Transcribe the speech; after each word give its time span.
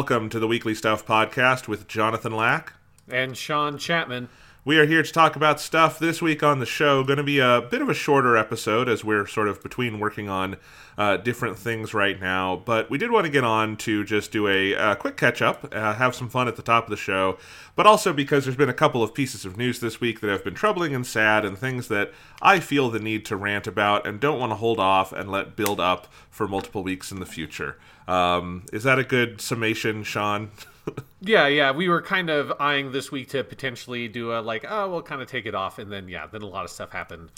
Welcome 0.00 0.30
to 0.30 0.38
the 0.38 0.48
Weekly 0.48 0.74
Stuff 0.74 1.04
Podcast 1.04 1.68
with 1.68 1.86
Jonathan 1.86 2.34
Lack. 2.34 2.72
And 3.10 3.36
Sean 3.36 3.76
Chapman. 3.76 4.30
We 4.64 4.78
are 4.78 4.86
here 4.86 5.02
to 5.02 5.12
talk 5.12 5.36
about 5.36 5.60
stuff 5.60 5.98
this 5.98 6.22
week 6.22 6.42
on 6.42 6.58
the 6.58 6.64
show. 6.64 7.04
Going 7.04 7.18
to 7.18 7.22
be 7.22 7.38
a 7.38 7.60
bit 7.60 7.82
of 7.82 7.90
a 7.90 7.94
shorter 7.94 8.34
episode 8.34 8.88
as 8.88 9.04
we're 9.04 9.26
sort 9.26 9.48
of 9.48 9.62
between 9.62 10.00
working 10.00 10.28
on 10.28 10.56
uh, 10.96 11.18
different 11.18 11.58
things 11.58 11.92
right 11.92 12.18
now. 12.18 12.62
But 12.64 12.88
we 12.88 12.96
did 12.96 13.10
want 13.10 13.26
to 13.26 13.30
get 13.30 13.44
on 13.44 13.76
to 13.78 14.02
just 14.04 14.32
do 14.32 14.48
a, 14.48 14.74
uh, 14.74 14.94
quick 14.94 15.18
catch 15.18 15.42
up, 15.42 15.68
uh, 15.74 15.94
have 15.94 16.14
some 16.14 16.30
fun 16.30 16.48
at 16.48 16.56
the 16.56 16.62
top 16.62 16.84
of 16.84 16.90
the 16.90 16.96
show, 16.96 17.38
but 17.76 17.86
also 17.86 18.14
because 18.14 18.44
there's 18.44 18.56
been 18.56 18.70
a 18.70 18.74
couple 18.74 19.02
of 19.02 19.14
pieces 19.14 19.44
of 19.44 19.58
news 19.58 19.80
this 19.80 20.00
week 20.00 20.20
that 20.20 20.30
have 20.30 20.44
been 20.44 20.54
troubling 20.54 20.94
and 20.94 21.06
sad 21.06 21.44
and 21.44 21.58
things 21.58 21.88
that 21.88 22.12
I 22.40 22.60
feel 22.60 22.88
the 22.88 23.00
need 23.00 23.26
to 23.26 23.36
rant 23.36 23.66
about 23.66 24.06
and 24.06 24.18
don't 24.18 24.40
want 24.40 24.52
to 24.52 24.56
hold 24.56 24.80
off 24.80 25.12
and 25.12 25.30
let 25.30 25.56
build 25.56 25.78
up 25.78 26.06
for 26.30 26.48
multiple 26.48 26.82
weeks 26.82 27.12
in 27.12 27.20
the 27.20 27.26
future. 27.26 27.76
Um, 28.10 28.64
is 28.72 28.82
that 28.82 28.98
a 28.98 29.04
good 29.04 29.40
summation, 29.40 30.02
Sean? 30.02 30.50
yeah, 31.20 31.46
yeah. 31.46 31.70
We 31.70 31.88
were 31.88 32.02
kind 32.02 32.28
of 32.28 32.52
eyeing 32.58 32.90
this 32.90 33.12
week 33.12 33.28
to 33.30 33.44
potentially 33.44 34.08
do 34.08 34.32
a 34.32 34.40
like, 34.40 34.64
oh, 34.68 34.90
we'll 34.90 35.02
kind 35.02 35.22
of 35.22 35.28
take 35.28 35.46
it 35.46 35.54
off, 35.54 35.78
and 35.78 35.92
then 35.92 36.08
yeah, 36.08 36.26
then 36.26 36.42
a 36.42 36.46
lot 36.46 36.64
of 36.64 36.70
stuff 36.70 36.90
happened 36.90 37.30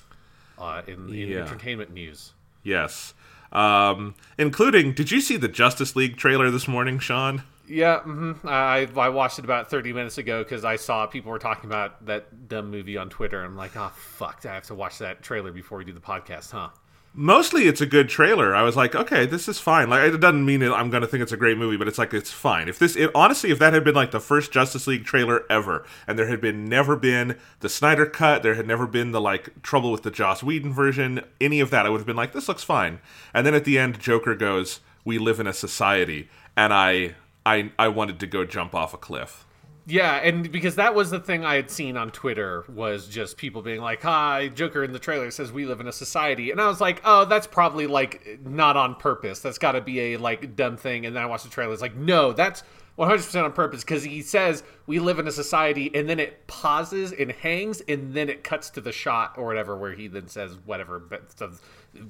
uh, 0.58 0.80
in, 0.86 1.08
in 1.10 1.28
yeah. 1.28 1.38
entertainment 1.40 1.92
news. 1.92 2.32
Yes, 2.62 3.12
um, 3.52 4.14
including. 4.38 4.94
Did 4.94 5.10
you 5.10 5.20
see 5.20 5.36
the 5.36 5.48
Justice 5.48 5.94
League 5.94 6.16
trailer 6.16 6.50
this 6.50 6.66
morning, 6.66 6.98
Sean? 6.98 7.42
Yeah, 7.68 7.98
mm-hmm. 7.98 8.48
I 8.48 8.88
I 8.96 9.10
watched 9.10 9.38
it 9.38 9.44
about 9.44 9.68
thirty 9.68 9.92
minutes 9.92 10.16
ago 10.16 10.42
because 10.42 10.64
I 10.64 10.76
saw 10.76 11.06
people 11.06 11.30
were 11.32 11.38
talking 11.38 11.68
about 11.68 12.06
that 12.06 12.48
dumb 12.48 12.70
movie 12.70 12.96
on 12.96 13.10
Twitter. 13.10 13.44
I'm 13.44 13.56
like, 13.56 13.76
oh 13.76 13.92
fuck, 13.94 14.46
I 14.46 14.54
have 14.54 14.64
to 14.64 14.74
watch 14.74 14.98
that 14.98 15.22
trailer 15.22 15.52
before 15.52 15.76
we 15.76 15.84
do 15.84 15.92
the 15.92 16.00
podcast, 16.00 16.50
huh? 16.50 16.70
Mostly 17.14 17.66
it's 17.66 17.80
a 17.80 17.86
good 17.86 18.08
trailer. 18.08 18.54
I 18.54 18.62
was 18.62 18.76
like, 18.76 18.94
okay, 18.94 19.26
this 19.26 19.48
is 19.48 19.58
fine. 19.58 19.90
Like 19.90 20.12
it 20.12 20.18
doesn't 20.18 20.44
mean 20.44 20.62
I'm 20.62 20.90
going 20.90 21.02
to 21.02 21.06
think 21.06 21.22
it's 21.22 21.32
a 21.32 21.36
great 21.36 21.58
movie, 21.58 21.76
but 21.76 21.88
it's 21.88 21.98
like 21.98 22.14
it's 22.14 22.30
fine. 22.30 22.68
If 22.68 22.78
this, 22.78 22.96
it, 22.96 23.10
honestly, 23.14 23.50
if 23.50 23.58
that 23.58 23.72
had 23.72 23.84
been 23.84 23.94
like 23.94 24.10
the 24.10 24.20
first 24.20 24.52
Justice 24.52 24.86
League 24.86 25.04
trailer 25.04 25.44
ever, 25.50 25.84
and 26.06 26.18
there 26.18 26.28
had 26.28 26.40
been 26.40 26.64
never 26.64 26.96
been 26.96 27.36
the 27.60 27.68
Snyder 27.68 28.06
cut, 28.06 28.42
there 28.42 28.54
had 28.54 28.66
never 28.66 28.86
been 28.86 29.12
the 29.12 29.20
like 29.20 29.62
trouble 29.62 29.92
with 29.92 30.02
the 30.02 30.10
Joss 30.10 30.42
Whedon 30.42 30.72
version, 30.72 31.22
any 31.40 31.60
of 31.60 31.70
that, 31.70 31.86
I 31.86 31.88
would 31.88 31.98
have 31.98 32.06
been 32.06 32.16
like, 32.16 32.32
this 32.32 32.48
looks 32.48 32.64
fine. 32.64 33.00
And 33.34 33.46
then 33.46 33.54
at 33.54 33.64
the 33.64 33.78
end, 33.78 34.00
Joker 34.00 34.34
goes, 34.34 34.80
"We 35.04 35.18
live 35.18 35.40
in 35.40 35.46
a 35.46 35.52
society," 35.52 36.28
and 36.56 36.72
I, 36.72 37.14
I, 37.44 37.72
I 37.78 37.88
wanted 37.88 38.20
to 38.20 38.26
go 38.26 38.44
jump 38.44 38.74
off 38.74 38.94
a 38.94 38.98
cliff. 38.98 39.44
Yeah, 39.86 40.14
and 40.16 40.50
because 40.52 40.76
that 40.76 40.94
was 40.94 41.10
the 41.10 41.18
thing 41.18 41.44
I 41.44 41.56
had 41.56 41.70
seen 41.70 41.96
on 41.96 42.12
Twitter 42.12 42.64
was 42.68 43.08
just 43.08 43.36
people 43.36 43.62
being 43.62 43.80
like, 43.80 44.02
"Hi, 44.02 44.48
Joker 44.48 44.84
in 44.84 44.92
the 44.92 44.98
trailer 44.98 45.30
says 45.30 45.50
we 45.50 45.66
live 45.66 45.80
in 45.80 45.88
a 45.88 45.92
society," 45.92 46.52
and 46.52 46.60
I 46.60 46.68
was 46.68 46.80
like, 46.80 47.00
"Oh, 47.04 47.24
that's 47.24 47.48
probably 47.48 47.88
like 47.88 48.38
not 48.44 48.76
on 48.76 48.94
purpose. 48.94 49.40
That's 49.40 49.58
got 49.58 49.72
to 49.72 49.80
be 49.80 50.14
a 50.14 50.18
like 50.18 50.54
dumb 50.54 50.76
thing." 50.76 51.04
And 51.04 51.16
then 51.16 51.22
I 51.22 51.26
watched 51.26 51.44
the 51.44 51.50
trailer. 51.50 51.72
It's 51.72 51.82
like, 51.82 51.96
no, 51.96 52.32
that's 52.32 52.62
100% 52.96 53.44
on 53.44 53.52
purpose 53.52 53.82
because 53.82 54.04
he 54.04 54.22
says 54.22 54.62
we 54.86 55.00
live 55.00 55.18
in 55.18 55.26
a 55.26 55.32
society, 55.32 55.90
and 55.94 56.08
then 56.08 56.20
it 56.20 56.46
pauses 56.46 57.12
and 57.12 57.32
hangs, 57.32 57.80
and 57.88 58.14
then 58.14 58.28
it 58.28 58.44
cuts 58.44 58.70
to 58.70 58.80
the 58.80 58.92
shot 58.92 59.34
or 59.36 59.46
whatever 59.46 59.76
where 59.76 59.94
he 59.94 60.06
then 60.06 60.28
says 60.28 60.56
whatever, 60.64 61.00
but 61.00 61.22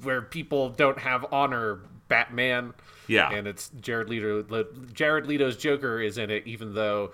where 0.03 0.21
people 0.21 0.69
don't 0.69 0.99
have 0.99 1.25
honor. 1.31 1.81
Batman, 2.09 2.73
yeah, 3.07 3.31
and 3.31 3.47
it's 3.47 3.69
Jared 3.79 4.09
Leto. 4.09 4.43
Jared 4.91 5.25
Leto's 5.25 5.57
Joker 5.57 5.99
is 5.99 6.19
in 6.19 6.29
it, 6.29 6.45
even 6.45 6.75
though 6.75 7.11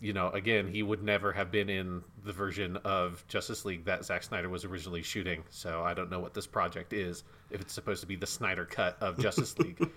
you 0.00 0.12
know, 0.12 0.30
again, 0.30 0.68
he 0.68 0.82
would 0.82 1.02
never 1.02 1.32
have 1.32 1.50
been 1.50 1.68
in 1.68 2.02
the 2.24 2.32
version 2.32 2.76
of 2.78 3.24
Justice 3.26 3.64
League 3.64 3.84
that 3.86 4.04
Zack 4.04 4.22
Snyder 4.22 4.48
was 4.48 4.64
originally 4.64 5.02
shooting. 5.02 5.42
So 5.50 5.82
I 5.82 5.94
don't 5.94 6.10
know 6.10 6.20
what 6.20 6.34
this 6.34 6.46
project 6.46 6.92
is, 6.92 7.24
if 7.50 7.60
it's 7.60 7.72
supposed 7.72 8.00
to 8.02 8.06
be 8.06 8.16
the 8.16 8.26
Snyder 8.26 8.64
cut 8.64 8.96
of 9.00 9.18
Justice 9.22 9.58
League. 9.58 9.88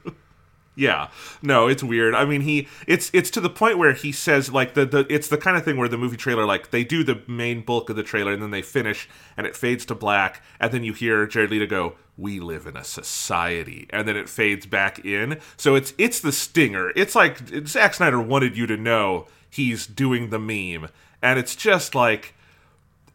yeah. 0.76 1.10
No, 1.44 1.68
it's 1.68 1.84
weird. 1.84 2.16
I 2.16 2.26
mean, 2.26 2.42
he 2.42 2.68
it's 2.88 3.12
it's 3.14 3.30
to 3.32 3.42
the 3.42 3.50
point 3.50 3.78
where 3.78 3.94
he 3.94 4.12
says 4.12 4.52
like 4.52 4.74
the, 4.74 4.88
the 4.88 5.06
it's 5.08 5.28
the 5.28 5.38
kind 5.38 5.56
of 5.56 5.64
thing 5.64 5.78
where 5.78 5.90
the 5.90 6.00
movie 6.00 6.18
trailer 6.18 6.46
like 6.46 6.72
they 6.72 6.84
do 6.84 7.04
the 7.04 7.22
main 7.28 7.62
bulk 7.62 7.92
of 7.92 7.96
the 7.96 8.04
trailer 8.04 8.32
and 8.34 8.42
then 8.42 8.52
they 8.52 8.64
finish 8.64 9.08
and 9.38 9.46
it 9.46 9.56
fades 9.56 9.86
to 9.86 9.96
black 9.96 10.42
and 10.60 10.72
then 10.72 10.84
you 10.84 10.94
hear 10.94 11.28
Jared 11.28 11.52
Leto 11.52 11.68
go, 11.68 11.96
"We 12.18 12.40
live 12.40 12.66
in 12.66 12.76
a 12.76 12.84
society," 12.84 13.86
and 13.92 14.08
then 14.08 14.18
it 14.18 14.28
fades 14.28 14.66
back 14.66 15.06
in. 15.06 15.40
So 15.58 15.76
it's 15.76 15.94
it's 16.00 16.22
the 16.22 16.32
stinger. 16.32 16.92
It's 16.96 17.14
like 17.14 17.68
Zack 17.68 17.94
Snyder 17.94 18.20
wanted 18.20 18.58
you 18.58 18.66
to 18.66 18.78
know 18.78 19.28
he's 19.52 19.86
doing 19.86 20.32
the 20.32 20.40
meme. 20.40 20.90
And 21.22 21.38
it's 21.38 21.56
just 21.56 21.94
like 21.94 22.34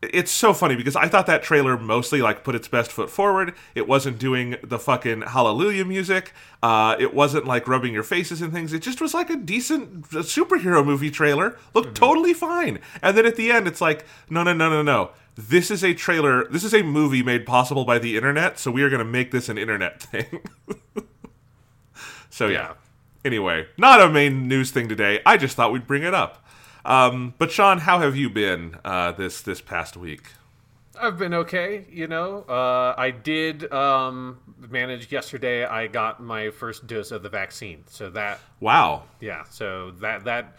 it's 0.02 0.30
so 0.30 0.52
funny 0.52 0.76
because 0.76 0.94
I 0.94 1.08
thought 1.08 1.26
that 1.26 1.42
trailer 1.42 1.76
mostly 1.78 2.20
like 2.20 2.44
put 2.44 2.54
its 2.54 2.68
best 2.68 2.92
foot 2.92 3.10
forward. 3.10 3.54
It 3.74 3.88
wasn't 3.88 4.18
doing 4.18 4.56
the 4.62 4.78
fucking 4.78 5.22
hallelujah 5.22 5.84
music. 5.84 6.32
Uh, 6.62 6.96
it 6.98 7.14
wasn't 7.14 7.46
like 7.46 7.66
rubbing 7.66 7.94
your 7.94 8.02
faces 8.02 8.42
and 8.42 8.52
things. 8.52 8.72
It 8.72 8.80
just 8.80 9.00
was 9.00 9.14
like 9.14 9.30
a 9.30 9.36
decent 9.36 10.02
superhero 10.10 10.84
movie 10.84 11.10
trailer. 11.10 11.56
Looked 11.74 11.88
mm-hmm. 11.88 12.04
totally 12.04 12.34
fine. 12.34 12.78
And 13.02 13.16
then 13.16 13.26
at 13.26 13.36
the 13.36 13.50
end, 13.50 13.66
it's 13.66 13.80
like, 13.80 14.04
no, 14.28 14.42
no, 14.42 14.52
no, 14.52 14.68
no, 14.68 14.82
no. 14.82 15.10
This 15.34 15.70
is 15.70 15.82
a 15.82 15.94
trailer. 15.94 16.46
This 16.48 16.64
is 16.64 16.74
a 16.74 16.82
movie 16.82 17.22
made 17.22 17.46
possible 17.46 17.84
by 17.84 17.98
the 17.98 18.16
internet. 18.16 18.58
So 18.58 18.70
we 18.70 18.82
are 18.82 18.90
going 18.90 19.04
to 19.04 19.04
make 19.04 19.30
this 19.30 19.48
an 19.48 19.58
internet 19.58 20.02
thing. 20.02 20.40
so 22.30 22.48
yeah. 22.48 22.74
Anyway, 23.26 23.66
not 23.76 24.00
a 24.00 24.08
main 24.08 24.46
news 24.46 24.70
thing 24.70 24.88
today. 24.88 25.20
I 25.26 25.36
just 25.36 25.56
thought 25.56 25.72
we'd 25.72 25.88
bring 25.88 26.04
it 26.04 26.14
up. 26.14 26.46
Um, 26.84 27.34
but 27.38 27.50
Sean, 27.50 27.78
how 27.78 27.98
have 27.98 28.14
you 28.14 28.30
been 28.30 28.76
uh, 28.84 29.10
this 29.10 29.40
this 29.40 29.60
past 29.60 29.96
week? 29.96 30.28
I've 30.96 31.18
been 31.18 31.34
okay. 31.34 31.86
You 31.90 32.06
know, 32.06 32.44
uh, 32.48 32.94
I 32.96 33.10
did 33.10 33.72
um, 33.72 34.38
manage 34.70 35.10
yesterday. 35.10 35.64
I 35.64 35.88
got 35.88 36.22
my 36.22 36.50
first 36.50 36.86
dose 36.86 37.10
of 37.10 37.24
the 37.24 37.28
vaccine, 37.28 37.82
so 37.88 38.10
that 38.10 38.38
wow, 38.60 39.02
yeah. 39.18 39.42
So 39.50 39.90
that 40.00 40.22
that 40.26 40.56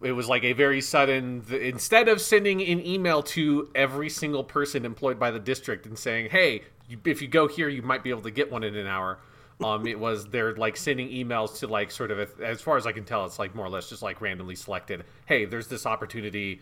it 0.00 0.12
was 0.12 0.26
like 0.26 0.42
a 0.42 0.54
very 0.54 0.80
sudden. 0.80 1.44
Instead 1.50 2.08
of 2.08 2.22
sending 2.22 2.62
an 2.62 2.84
email 2.86 3.22
to 3.24 3.70
every 3.74 4.08
single 4.08 4.42
person 4.42 4.86
employed 4.86 5.18
by 5.18 5.30
the 5.30 5.38
district 5.38 5.84
and 5.84 5.98
saying, 5.98 6.30
"Hey, 6.30 6.62
if 7.04 7.20
you 7.20 7.28
go 7.28 7.46
here, 7.46 7.68
you 7.68 7.82
might 7.82 8.02
be 8.02 8.08
able 8.08 8.22
to 8.22 8.30
get 8.30 8.50
one 8.50 8.64
in 8.64 8.74
an 8.74 8.86
hour." 8.86 9.18
Um, 9.64 9.86
it 9.86 9.98
was 9.98 10.26
they're 10.26 10.54
like 10.54 10.76
sending 10.76 11.08
emails 11.08 11.60
to 11.60 11.66
like 11.66 11.90
sort 11.90 12.10
of 12.10 12.40
as 12.40 12.60
far 12.60 12.76
as 12.76 12.86
I 12.86 12.92
can 12.92 13.04
tell, 13.04 13.24
it's 13.24 13.38
like 13.38 13.54
more 13.54 13.64
or 13.64 13.70
less 13.70 13.88
just 13.88 14.02
like 14.02 14.20
randomly 14.20 14.54
selected. 14.54 15.04
Hey, 15.24 15.46
there's 15.46 15.66
this 15.68 15.86
opportunity 15.86 16.60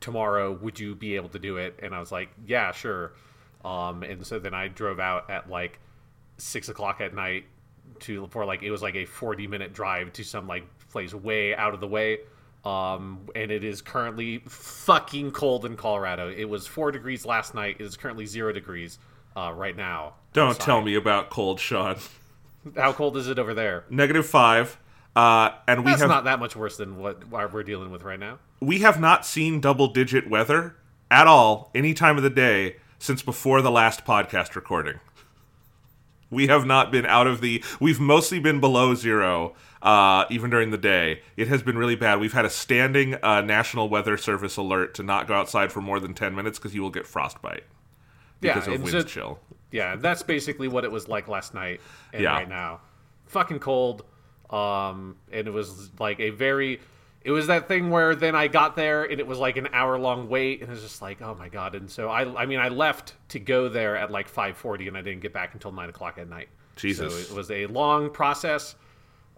tomorrow. 0.00 0.52
Would 0.52 0.78
you 0.78 0.94
be 0.94 1.16
able 1.16 1.30
to 1.30 1.38
do 1.38 1.56
it? 1.56 1.78
And 1.82 1.94
I 1.94 2.00
was 2.00 2.12
like, 2.12 2.28
yeah, 2.46 2.72
sure. 2.72 3.12
Um, 3.64 4.02
and 4.02 4.26
so 4.26 4.38
then 4.38 4.52
I 4.52 4.68
drove 4.68 5.00
out 5.00 5.30
at 5.30 5.48
like 5.48 5.80
six 6.36 6.68
o'clock 6.68 7.00
at 7.00 7.14
night 7.14 7.46
to 8.00 8.26
for 8.26 8.44
like 8.44 8.62
it 8.62 8.70
was 8.70 8.82
like 8.82 8.96
a 8.96 9.06
40 9.06 9.46
minute 9.46 9.72
drive 9.72 10.12
to 10.14 10.24
some 10.24 10.46
like 10.46 10.64
place 10.90 11.14
way 11.14 11.54
out 11.54 11.72
of 11.72 11.80
the 11.80 11.88
way. 11.88 12.18
Um, 12.64 13.28
and 13.34 13.50
it 13.50 13.62
is 13.62 13.80
currently 13.80 14.42
fucking 14.46 15.30
cold 15.30 15.64
in 15.64 15.76
Colorado. 15.76 16.28
It 16.28 16.46
was 16.46 16.66
four 16.66 16.90
degrees 16.90 17.24
last 17.24 17.54
night. 17.54 17.76
It 17.78 17.84
is 17.84 17.96
currently 17.96 18.26
zero 18.26 18.52
degrees 18.52 18.98
uh, 19.36 19.52
right 19.54 19.76
now. 19.76 20.14
Don't 20.32 20.50
outside. 20.50 20.64
tell 20.64 20.80
me 20.82 20.96
about 20.96 21.30
cold, 21.30 21.60
Sean. 21.60 21.96
How 22.74 22.92
cold 22.92 23.16
is 23.16 23.28
it 23.28 23.38
over 23.38 23.54
there? 23.54 23.84
Negative 23.90 24.26
five. 24.26 24.78
Uh, 25.14 25.50
and 25.66 25.84
we 25.84 25.92
That's 25.92 26.02
have 26.02 26.10
not 26.10 26.24
that 26.24 26.40
much 26.40 26.56
worse 26.56 26.76
than 26.76 26.98
what 26.98 27.52
we're 27.52 27.62
dealing 27.62 27.90
with 27.90 28.02
right 28.02 28.20
now. 28.20 28.38
We 28.60 28.80
have 28.80 29.00
not 29.00 29.24
seen 29.24 29.60
double 29.60 29.88
digit 29.88 30.28
weather 30.28 30.76
at 31.10 31.26
all 31.26 31.70
any 31.74 31.94
time 31.94 32.16
of 32.18 32.22
the 32.22 32.30
day 32.30 32.76
since 32.98 33.22
before 33.22 33.62
the 33.62 33.70
last 33.70 34.04
podcast 34.04 34.54
recording. 34.54 35.00
We 36.30 36.48
have 36.48 36.66
not 36.66 36.90
been 36.90 37.06
out 37.06 37.26
of 37.26 37.40
the. 37.40 37.64
We've 37.80 38.00
mostly 38.00 38.40
been 38.40 38.60
below 38.60 38.94
zero, 38.94 39.54
uh, 39.80 40.24
even 40.28 40.50
during 40.50 40.70
the 40.70 40.78
day. 40.78 41.22
It 41.36 41.48
has 41.48 41.62
been 41.62 41.78
really 41.78 41.94
bad. 41.94 42.18
We've 42.18 42.32
had 42.32 42.44
a 42.44 42.50
standing 42.50 43.14
uh, 43.22 43.42
National 43.42 43.88
Weather 43.88 44.16
Service 44.16 44.56
alert 44.56 44.92
to 44.94 45.02
not 45.02 45.28
go 45.28 45.34
outside 45.34 45.72
for 45.72 45.80
more 45.80 46.00
than 46.00 46.14
ten 46.14 46.34
minutes 46.34 46.58
because 46.58 46.74
you 46.74 46.82
will 46.82 46.90
get 46.90 47.06
frostbite 47.06 47.64
because 48.40 48.66
yeah, 48.66 48.74
of 48.74 48.82
wind 48.82 48.92
so, 48.92 49.02
chill. 49.02 49.38
Yeah, 49.70 49.96
that's 49.96 50.22
basically 50.22 50.68
what 50.68 50.84
it 50.84 50.90
was 50.90 51.08
like 51.08 51.28
last 51.28 51.54
night 51.54 51.80
and 52.12 52.22
yeah. 52.22 52.34
right 52.34 52.48
now. 52.48 52.80
Fucking 53.26 53.58
cold. 53.58 54.04
Um, 54.50 55.16
and 55.32 55.48
it 55.48 55.50
was 55.50 55.90
like 55.98 56.20
a 56.20 56.30
very 56.30 56.80
it 57.26 57.32
was 57.32 57.48
that 57.48 57.66
thing 57.66 57.90
where 57.90 58.14
then 58.14 58.36
I 58.36 58.46
got 58.46 58.76
there 58.76 59.02
and 59.02 59.18
it 59.18 59.26
was 59.26 59.40
like 59.40 59.56
an 59.56 59.68
hour 59.72 59.98
long 59.98 60.28
wait 60.28 60.60
and 60.60 60.70
it 60.70 60.72
was 60.72 60.82
just 60.82 61.02
like 61.02 61.20
oh 61.20 61.34
my 61.34 61.48
god 61.48 61.74
and 61.74 61.90
so 61.90 62.08
I 62.08 62.42
I 62.42 62.46
mean 62.46 62.60
I 62.60 62.68
left 62.68 63.14
to 63.30 63.40
go 63.40 63.68
there 63.68 63.96
at 63.96 64.12
like 64.12 64.28
five 64.28 64.56
forty 64.56 64.86
and 64.86 64.96
I 64.96 65.02
didn't 65.02 65.22
get 65.22 65.32
back 65.32 65.52
until 65.54 65.72
nine 65.72 65.88
o'clock 65.88 66.18
at 66.18 66.28
night. 66.28 66.48
Jesus, 66.76 67.12
so 67.12 67.32
it 67.32 67.36
was 67.36 67.50
a 67.50 67.66
long 67.66 68.10
process. 68.10 68.76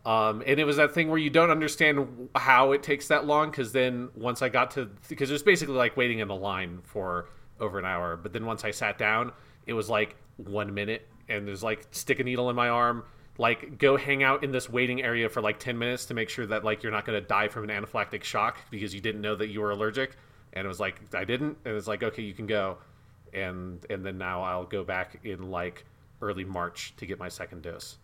Um, 0.05 0.43
and 0.47 0.61
it 0.61 0.65
was 0.65 0.77
that 0.77 0.93
thing 0.93 1.09
where 1.09 1.19
you 1.19 1.31
don't 1.31 1.51
understand 1.51 2.29
how 2.35 2.73
it 2.73 2.83
takes 2.83 3.09
that 3.09 3.27
long 3.27 3.51
because 3.51 3.73
then 3.73 4.11
once 4.15 4.43
I 4.43 4.49
got 4.49 4.71
to 4.73 4.91
because 5.09 5.31
it 5.31 5.33
was 5.33 5.43
basically 5.43 5.75
like 5.75 5.97
waiting 5.97 6.19
in 6.19 6.29
the 6.29 6.37
line 6.37 6.81
for 6.83 7.31
over 7.59 7.79
an 7.79 7.85
hour, 7.85 8.17
but 8.17 8.33
then 8.33 8.45
once 8.45 8.65
I 8.65 8.71
sat 8.71 8.99
down 8.99 9.33
it 9.69 9.75
was 9.75 9.89
like 9.89 10.17
one 10.39 10.75
minute 10.75 11.07
and 11.29 11.47
there's 11.47 11.63
like 11.63 11.87
stick 11.93 12.19
a 12.19 12.25
needle 12.25 12.51
in 12.51 12.57
my 12.57 12.69
arm 12.69 13.05
like 13.37 13.79
go 13.79 13.97
hang 13.97 14.25
out 14.25 14.43
in 14.43 14.51
this 14.51 14.69
waiting 14.69 15.03
area 15.03 15.29
for 15.29 15.41
like 15.41 15.61
10 15.61 15.79
minutes 15.79 16.07
to 16.07 16.15
make 16.15 16.29
sure 16.29 16.47
that 16.47 16.65
like 16.65 16.83
you're 16.83 16.91
not 16.91 17.05
going 17.05 17.21
to 17.21 17.27
die 17.27 17.47
from 17.47 17.69
an 17.69 17.71
anaphylactic 17.71 18.25
shock 18.25 18.59
because 18.71 18.93
you 18.93 19.01
didn't 19.01 19.21
know 19.21 19.37
that 19.37 19.49
you 19.49 19.61
were 19.61 19.71
allergic 19.71 20.17
and 20.55 20.65
it 20.65 20.69
was 20.69 20.81
like 20.81 21.01
i 21.15 21.25
didn't 21.25 21.57
and 21.65 21.77
it's 21.77 21.87
like 21.87 22.03
okay 22.03 22.23
you 22.23 22.35
can 22.35 22.47
go 22.47 22.79
and 23.33 23.87
and 23.91 24.05
then 24.05 24.19
now 24.19 24.43
i'll 24.43 24.65
go 24.65 24.83
back 24.83 25.21
in 25.25 25.51
like 25.51 25.85
early 26.23 26.45
march 26.45 26.95
to 26.97 27.07
get 27.07 27.19
my 27.19 27.29
second 27.29 27.63
dose 27.63 27.99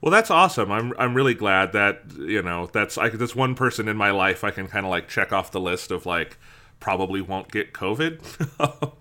Well, 0.00 0.10
that's 0.10 0.30
awesome. 0.30 0.72
I'm 0.72 0.94
I'm 0.98 1.14
really 1.14 1.34
glad 1.34 1.72
that 1.72 2.00
you 2.18 2.42
know 2.42 2.66
that's 2.72 2.96
I 2.96 3.10
that's 3.10 3.36
one 3.36 3.54
person 3.54 3.86
in 3.86 3.96
my 3.98 4.10
life 4.10 4.42
I 4.42 4.50
can 4.50 4.66
kind 4.66 4.86
of 4.86 4.90
like 4.90 5.08
check 5.08 5.30
off 5.30 5.50
the 5.50 5.60
list 5.60 5.90
of 5.90 6.06
like 6.06 6.38
probably 6.80 7.20
won't 7.20 7.52
get 7.52 7.74
COVID. 7.74 8.92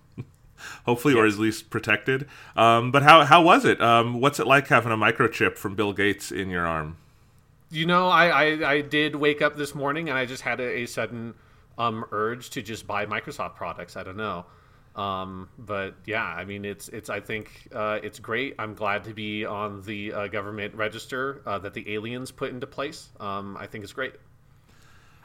Hopefully, 0.85 1.13
or 1.13 1.25
at 1.25 1.37
least 1.37 1.69
protected. 1.69 2.27
Um, 2.55 2.91
but 2.91 3.03
how 3.03 3.25
how 3.25 3.41
was 3.41 3.65
it? 3.65 3.81
Um, 3.81 4.19
what's 4.19 4.39
it 4.39 4.47
like 4.47 4.67
having 4.67 4.91
a 4.91 4.97
microchip 4.97 5.57
from 5.57 5.75
Bill 5.75 5.93
Gates 5.93 6.31
in 6.31 6.49
your 6.49 6.65
arm? 6.65 6.97
You 7.71 7.85
know, 7.85 8.09
I, 8.09 8.27
I, 8.27 8.71
I 8.71 8.81
did 8.81 9.15
wake 9.15 9.43
up 9.43 9.55
this 9.55 9.75
morning 9.75 10.09
and 10.09 10.17
I 10.17 10.25
just 10.25 10.41
had 10.41 10.59
a, 10.59 10.79
a 10.81 10.85
sudden 10.87 11.35
um, 11.77 12.03
urge 12.11 12.49
to 12.51 12.61
just 12.63 12.87
buy 12.87 13.05
Microsoft 13.05 13.55
products. 13.55 13.95
I 13.95 14.03
don't 14.03 14.17
know. 14.17 14.45
Um, 14.95 15.49
but 15.57 15.95
yeah, 16.05 16.23
I 16.23 16.45
mean, 16.45 16.65
it's 16.65 16.89
it's. 16.89 17.09
I 17.09 17.19
think 17.19 17.69
uh, 17.73 17.99
it's 18.03 18.19
great. 18.19 18.55
I'm 18.59 18.73
glad 18.73 19.03
to 19.05 19.13
be 19.13 19.45
on 19.45 19.81
the 19.83 20.11
uh, 20.11 20.27
government 20.27 20.75
register 20.75 21.41
uh, 21.45 21.59
that 21.59 21.73
the 21.73 21.93
aliens 21.93 22.31
put 22.31 22.51
into 22.51 22.67
place. 22.67 23.09
Um, 23.19 23.55
I 23.57 23.67
think 23.67 23.83
it's 23.83 23.93
great. 23.93 24.15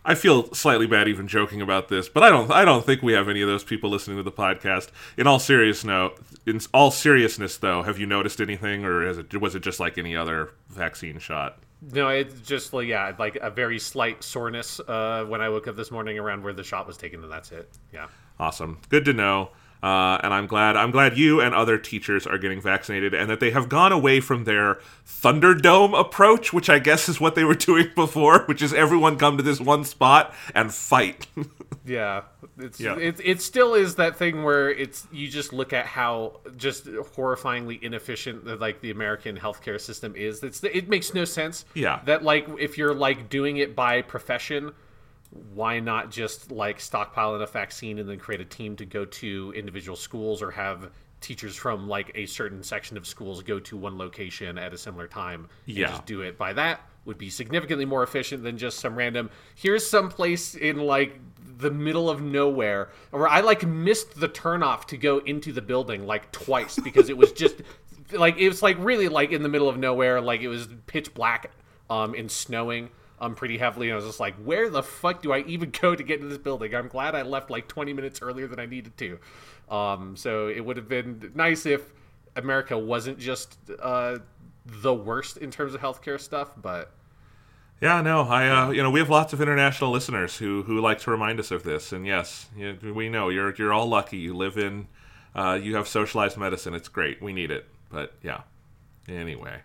I 0.04 0.14
feel 0.14 0.52
slightly 0.52 0.86
bad 0.86 1.08
even 1.08 1.26
joking 1.26 1.62
about 1.62 1.88
this, 1.88 2.08
but 2.10 2.22
I 2.22 2.28
don't. 2.28 2.50
I 2.50 2.64
don't 2.64 2.84
think 2.84 3.02
we 3.02 3.14
have 3.14 3.28
any 3.28 3.40
of 3.40 3.48
those 3.48 3.64
people 3.64 3.88
listening 3.88 4.18
to 4.18 4.22
the 4.22 4.32
podcast. 4.32 4.88
In 5.16 5.26
all 5.26 5.38
serious 5.38 5.82
note, 5.82 6.18
in 6.46 6.60
all 6.74 6.90
seriousness, 6.90 7.56
though, 7.56 7.82
have 7.82 7.98
you 7.98 8.06
noticed 8.06 8.40
anything, 8.40 8.84
or 8.84 9.08
it, 9.08 9.40
was 9.40 9.54
it 9.54 9.62
just 9.62 9.80
like 9.80 9.96
any 9.96 10.14
other 10.14 10.50
vaccine 10.68 11.18
shot? 11.18 11.58
No, 11.92 12.08
it's 12.08 12.40
just 12.40 12.72
like 12.74 12.86
yeah, 12.86 13.14
like 13.18 13.36
a 13.36 13.50
very 13.50 13.78
slight 13.78 14.22
soreness 14.22 14.78
uh, 14.80 15.24
when 15.26 15.40
I 15.40 15.48
woke 15.48 15.68
up 15.68 15.76
this 15.76 15.90
morning 15.90 16.18
around 16.18 16.44
where 16.44 16.52
the 16.52 16.64
shot 16.64 16.86
was 16.86 16.98
taken, 16.98 17.22
and 17.22 17.32
that's 17.32 17.50
it. 17.50 17.70
Yeah. 17.92 18.08
Awesome. 18.38 18.80
Good 18.90 19.04
to 19.06 19.12
know. 19.12 19.50
Uh, 19.84 20.18
and 20.22 20.32
I'm 20.32 20.46
glad 20.46 20.78
I'm 20.78 20.90
glad 20.90 21.18
you 21.18 21.42
and 21.42 21.54
other 21.54 21.76
teachers 21.76 22.26
are 22.26 22.38
getting 22.38 22.58
vaccinated, 22.58 23.12
and 23.12 23.28
that 23.28 23.38
they 23.38 23.50
have 23.50 23.68
gone 23.68 23.92
away 23.92 24.18
from 24.18 24.44
their 24.44 24.78
Thunderdome 25.06 25.92
approach, 26.00 26.54
which 26.54 26.70
I 26.70 26.78
guess 26.78 27.06
is 27.06 27.20
what 27.20 27.34
they 27.34 27.44
were 27.44 27.54
doing 27.54 27.90
before, 27.94 28.44
which 28.46 28.62
is 28.62 28.72
everyone 28.72 29.18
come 29.18 29.36
to 29.36 29.42
this 29.42 29.60
one 29.60 29.84
spot 29.84 30.32
and 30.54 30.72
fight. 30.72 31.26
yeah, 31.84 32.22
it's 32.56 32.80
yeah. 32.80 32.96
It, 32.96 33.20
it 33.22 33.42
still 33.42 33.74
is 33.74 33.96
that 33.96 34.16
thing 34.16 34.42
where 34.42 34.70
it's 34.70 35.06
you 35.12 35.28
just 35.28 35.52
look 35.52 35.74
at 35.74 35.84
how 35.84 36.40
just 36.56 36.86
horrifyingly 36.86 37.82
inefficient 37.82 38.58
like 38.58 38.80
the 38.80 38.90
American 38.90 39.36
healthcare 39.36 39.78
system 39.78 40.16
is. 40.16 40.42
It's 40.42 40.64
it 40.64 40.88
makes 40.88 41.12
no 41.12 41.26
sense. 41.26 41.66
Yeah, 41.74 42.00
that 42.06 42.24
like 42.24 42.48
if 42.58 42.78
you're 42.78 42.94
like 42.94 43.28
doing 43.28 43.58
it 43.58 43.76
by 43.76 44.00
profession 44.00 44.72
why 45.52 45.80
not 45.80 46.10
just 46.10 46.50
like 46.52 46.80
stockpile 46.80 47.34
enough 47.34 47.52
vaccine 47.52 47.98
and 47.98 48.08
then 48.08 48.18
create 48.18 48.40
a 48.40 48.44
team 48.44 48.76
to 48.76 48.84
go 48.84 49.04
to 49.04 49.52
individual 49.56 49.96
schools 49.96 50.42
or 50.42 50.50
have 50.50 50.90
teachers 51.20 51.56
from 51.56 51.88
like 51.88 52.12
a 52.14 52.26
certain 52.26 52.62
section 52.62 52.96
of 52.96 53.06
schools 53.06 53.42
go 53.42 53.58
to 53.58 53.76
one 53.76 53.96
location 53.96 54.58
at 54.58 54.72
a 54.72 54.78
similar 54.78 55.08
time 55.08 55.48
yeah 55.66 55.88
just 55.88 56.06
do 56.06 56.20
it? 56.20 56.38
By 56.38 56.52
that 56.52 56.80
would 57.04 57.18
be 57.18 57.30
significantly 57.30 57.84
more 57.84 58.02
efficient 58.02 58.42
than 58.42 58.56
just 58.56 58.78
some 58.78 58.96
random 58.96 59.30
here's 59.54 59.86
some 59.86 60.08
place 60.08 60.54
in 60.54 60.78
like 60.78 61.18
the 61.58 61.70
middle 61.70 62.10
of 62.10 62.20
nowhere 62.20 62.90
where 63.10 63.28
i 63.28 63.40
like 63.40 63.64
missed 63.66 64.18
the 64.18 64.28
turnoff 64.28 64.86
to 64.86 64.96
go 64.96 65.18
into 65.18 65.52
the 65.52 65.62
building 65.62 66.06
like 66.06 66.32
twice 66.32 66.78
because 66.82 67.08
it 67.08 67.16
was 67.16 67.32
just 67.34 67.56
like 68.12 68.36
it 68.38 68.48
was 68.48 68.62
like 68.62 68.76
really 68.80 69.08
like 69.08 69.30
in 69.32 69.42
the 69.42 69.48
middle 69.48 69.68
of 69.68 69.76
nowhere 69.76 70.20
like 70.20 70.40
it 70.40 70.48
was 70.48 70.68
pitch 70.86 71.12
black 71.14 71.50
um 71.90 72.14
and 72.14 72.30
snowing 72.30 72.88
um, 73.20 73.34
pretty 73.34 73.58
heavily. 73.58 73.88
And 73.88 73.94
I 73.94 73.96
was 73.96 74.04
just 74.04 74.20
like, 74.20 74.34
where 74.36 74.68
the 74.70 74.82
fuck 74.82 75.22
do 75.22 75.32
I 75.32 75.40
even 75.40 75.70
go 75.80 75.94
to 75.94 76.02
get 76.02 76.16
into 76.16 76.28
this 76.28 76.38
building? 76.38 76.74
I'm 76.74 76.88
glad 76.88 77.14
I 77.14 77.22
left 77.22 77.50
like 77.50 77.68
20 77.68 77.92
minutes 77.92 78.20
earlier 78.22 78.46
than 78.46 78.60
I 78.60 78.66
needed 78.66 78.96
to. 78.98 79.18
Um, 79.74 80.16
so 80.16 80.48
it 80.48 80.60
would 80.60 80.76
have 80.76 80.88
been 80.88 81.32
nice 81.34 81.66
if 81.66 81.92
America 82.36 82.76
wasn't 82.76 83.18
just 83.18 83.56
uh, 83.80 84.18
the 84.66 84.94
worst 84.94 85.36
in 85.36 85.50
terms 85.50 85.74
of 85.74 85.80
healthcare 85.80 86.20
stuff, 86.20 86.50
but. 86.56 86.90
Yeah, 87.80 88.00
no, 88.00 88.22
I 88.22 88.48
uh, 88.48 88.70
you 88.70 88.82
know 88.82 88.90
we 88.90 89.00
have 89.00 89.10
lots 89.10 89.32
of 89.32 89.42
international 89.42 89.90
listeners 89.90 90.38
who 90.38 90.62
who 90.62 90.80
like 90.80 91.00
to 91.00 91.10
remind 91.10 91.40
us 91.40 91.50
of 91.50 91.64
this, 91.64 91.92
and 91.92 92.06
yes, 92.06 92.46
we 92.82 93.08
know 93.08 93.28
you're 93.28 93.52
you're 93.56 93.72
all 93.74 93.86
lucky. 93.86 94.16
You 94.16 94.34
live 94.34 94.56
in, 94.56 94.86
uh, 95.34 95.58
you 95.60 95.74
have 95.74 95.88
socialized 95.88 96.38
medicine. 96.38 96.72
It's 96.72 96.88
great. 96.88 97.20
We 97.20 97.32
need 97.32 97.50
it, 97.50 97.66
but 97.90 98.14
yeah. 98.22 98.42
Anyway, 99.08 99.60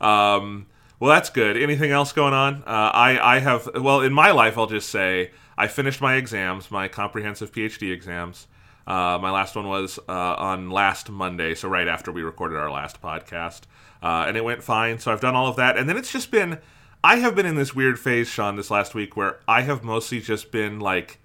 um, 0.00 0.66
well, 1.00 1.10
that's 1.10 1.30
good. 1.30 1.56
Anything 1.56 1.90
else 1.90 2.12
going 2.12 2.34
on? 2.34 2.62
Uh, 2.66 2.90
I 2.94 3.36
I 3.36 3.38
have 3.40 3.68
well 3.74 4.00
in 4.00 4.12
my 4.12 4.30
life. 4.30 4.56
I'll 4.56 4.66
just 4.66 4.88
say 4.88 5.32
I 5.56 5.66
finished 5.66 6.00
my 6.00 6.14
exams, 6.14 6.70
my 6.70 6.88
comprehensive 6.88 7.52
PhD 7.52 7.92
exams. 7.92 8.46
Uh, 8.86 9.18
my 9.20 9.30
last 9.30 9.56
one 9.56 9.66
was 9.66 9.98
uh, 10.08 10.12
on 10.12 10.70
last 10.70 11.10
Monday, 11.10 11.54
so 11.54 11.68
right 11.68 11.88
after 11.88 12.12
we 12.12 12.22
recorded 12.22 12.58
our 12.58 12.70
last 12.70 13.00
podcast, 13.00 13.62
uh, 14.02 14.24
and 14.28 14.36
it 14.36 14.44
went 14.44 14.62
fine. 14.62 14.98
So 14.98 15.10
I've 15.10 15.20
done 15.20 15.34
all 15.34 15.48
of 15.48 15.56
that, 15.56 15.76
and 15.76 15.88
then 15.88 15.96
it's 15.96 16.12
just 16.12 16.30
been. 16.30 16.58
I 17.02 17.16
have 17.16 17.34
been 17.34 17.44
in 17.44 17.56
this 17.56 17.74
weird 17.74 17.98
phase, 17.98 18.28
Sean, 18.28 18.56
this 18.56 18.70
last 18.70 18.94
week 18.94 19.14
where 19.14 19.38
I 19.46 19.60
have 19.60 19.84
mostly 19.84 20.20
just 20.20 20.50
been 20.50 20.80
like 20.80 21.18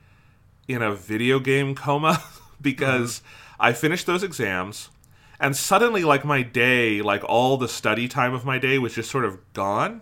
in 0.67 0.81
a 0.81 0.93
video 0.93 1.39
game 1.39 1.73
coma 1.73 2.21
because 2.61 3.19
mm-hmm. 3.19 3.61
I 3.61 3.73
finished 3.73 4.05
those 4.05 4.21
exams 4.21 4.89
and 5.39 5.55
suddenly 5.55 6.03
like 6.03 6.25
my 6.25 6.41
day 6.41 7.01
like 7.01 7.23
all 7.23 7.57
the 7.57 7.67
study 7.67 8.07
time 8.07 8.33
of 8.33 8.45
my 8.45 8.59
day 8.59 8.77
was 8.77 8.93
just 8.95 9.09
sort 9.09 9.25
of 9.25 9.53
gone. 9.53 10.01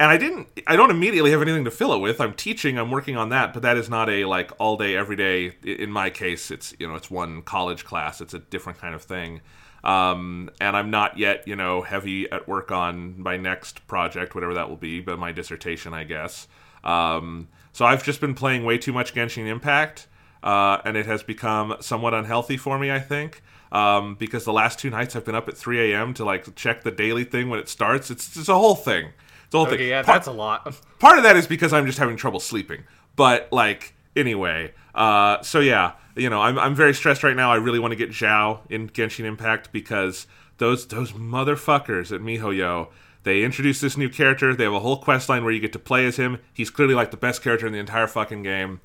And 0.00 0.10
i 0.10 0.16
didn't 0.16 0.48
i 0.66 0.76
don't 0.76 0.90
immediately 0.90 1.32
have 1.32 1.42
anything 1.42 1.64
to 1.64 1.70
fill 1.70 1.92
it 1.92 1.98
with. 1.98 2.20
I'm 2.20 2.34
teaching 2.34 2.78
i'm 2.78 2.90
working 2.90 3.16
on 3.16 3.28
that 3.30 3.52
but 3.52 3.62
that 3.62 3.76
is 3.76 3.88
not 3.88 4.08
a 4.08 4.24
like 4.24 4.52
all 4.58 4.76
day 4.76 4.96
every 4.96 5.16
day. 5.16 5.54
In 5.64 5.90
my 5.90 6.10
case 6.10 6.50
it's 6.50 6.74
you 6.78 6.88
know 6.88 6.94
it's 6.94 7.10
one 7.10 7.42
college 7.42 7.84
class. 7.84 8.20
It's 8.20 8.34
a 8.34 8.38
different 8.38 8.78
kind 8.78 8.94
of 8.94 9.02
thing. 9.02 9.40
Um, 9.84 10.50
and 10.60 10.76
i'm 10.76 10.90
not 10.90 11.18
yet 11.18 11.46
you 11.46 11.54
know 11.54 11.82
heavy 11.82 12.30
at 12.30 12.48
work 12.48 12.72
on 12.72 13.20
my 13.20 13.36
next 13.36 13.86
project 13.86 14.34
whatever 14.34 14.54
that 14.54 14.68
will 14.68 14.76
be 14.76 15.00
but 15.00 15.18
my 15.18 15.30
dissertation 15.32 15.94
i 15.94 16.02
guess. 16.04 16.48
Um, 16.82 17.48
so 17.72 17.84
i've 17.84 18.02
just 18.02 18.20
been 18.20 18.34
playing 18.34 18.64
way 18.64 18.78
too 18.78 18.92
much 18.92 19.14
genshin 19.14 19.46
impact 19.46 20.08
uh, 20.42 20.78
and 20.84 20.96
it 20.96 21.06
has 21.06 21.22
become 21.22 21.76
somewhat 21.80 22.12
unhealthy 22.14 22.56
for 22.56 22.78
me 22.78 22.90
i 22.90 22.98
think 22.98 23.42
um, 23.72 24.14
because 24.14 24.44
the 24.44 24.52
last 24.52 24.78
two 24.78 24.90
nights 24.90 25.16
I've 25.16 25.24
been 25.24 25.34
up 25.34 25.48
at 25.48 25.56
3 25.56 25.92
a.m. 25.92 26.14
to 26.14 26.24
like 26.24 26.54
check 26.54 26.82
the 26.82 26.90
daily 26.90 27.24
thing 27.24 27.48
when 27.48 27.58
it 27.58 27.68
starts. 27.68 28.10
It's 28.10 28.36
it's 28.36 28.48
a 28.48 28.54
whole 28.54 28.74
thing. 28.74 29.12
It's 29.46 29.54
a 29.54 29.58
whole 29.58 29.66
okay, 29.66 29.76
thing. 29.76 29.88
Yeah, 29.88 30.02
part, 30.02 30.16
that's 30.16 30.28
a 30.28 30.32
lot. 30.32 30.76
part 30.98 31.18
of 31.18 31.24
that 31.24 31.36
is 31.36 31.46
because 31.46 31.72
I'm 31.72 31.86
just 31.86 31.98
having 31.98 32.16
trouble 32.16 32.40
sleeping. 32.40 32.84
But 33.16 33.48
like 33.52 33.94
anyway, 34.16 34.72
uh, 34.94 35.42
so 35.42 35.60
yeah, 35.60 35.92
you 36.16 36.30
know, 36.30 36.40
I'm 36.40 36.58
I'm 36.58 36.74
very 36.74 36.94
stressed 36.94 37.22
right 37.22 37.36
now. 37.36 37.52
I 37.52 37.56
really 37.56 37.78
want 37.78 37.92
to 37.92 37.96
get 37.96 38.10
Xiao 38.10 38.60
in 38.70 38.88
Genshin 38.90 39.24
Impact 39.24 39.72
because 39.72 40.26
those 40.58 40.86
those 40.86 41.12
motherfuckers 41.12 42.12
at 42.14 42.20
MiHoYo. 42.20 42.88
They 43.24 43.42
introduced 43.42 43.82
this 43.82 43.96
new 43.96 44.08
character. 44.08 44.54
They 44.54 44.64
have 44.64 44.72
a 44.72 44.80
whole 44.80 44.96
quest 44.96 45.28
line 45.28 45.44
where 45.44 45.52
you 45.52 45.60
get 45.60 45.72
to 45.74 45.78
play 45.78 46.06
as 46.06 46.16
him. 46.16 46.38
He's 46.54 46.70
clearly 46.70 46.94
like 46.94 47.10
the 47.10 47.16
best 47.16 47.42
character 47.42 47.66
in 47.66 47.72
the 47.72 47.78
entire 47.78 48.06
fucking 48.06 48.42
game 48.42 48.80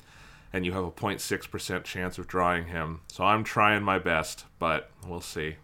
and 0.54 0.64
you 0.64 0.72
have 0.72 0.84
a 0.84 0.90
0.6% 0.90 1.82
chance 1.82 2.16
of 2.16 2.28
drawing 2.28 2.68
him. 2.68 3.00
So 3.08 3.24
I'm 3.24 3.42
trying 3.42 3.82
my 3.82 3.98
best, 3.98 4.44
but 4.60 4.88
we'll 5.04 5.20
see. 5.20 5.56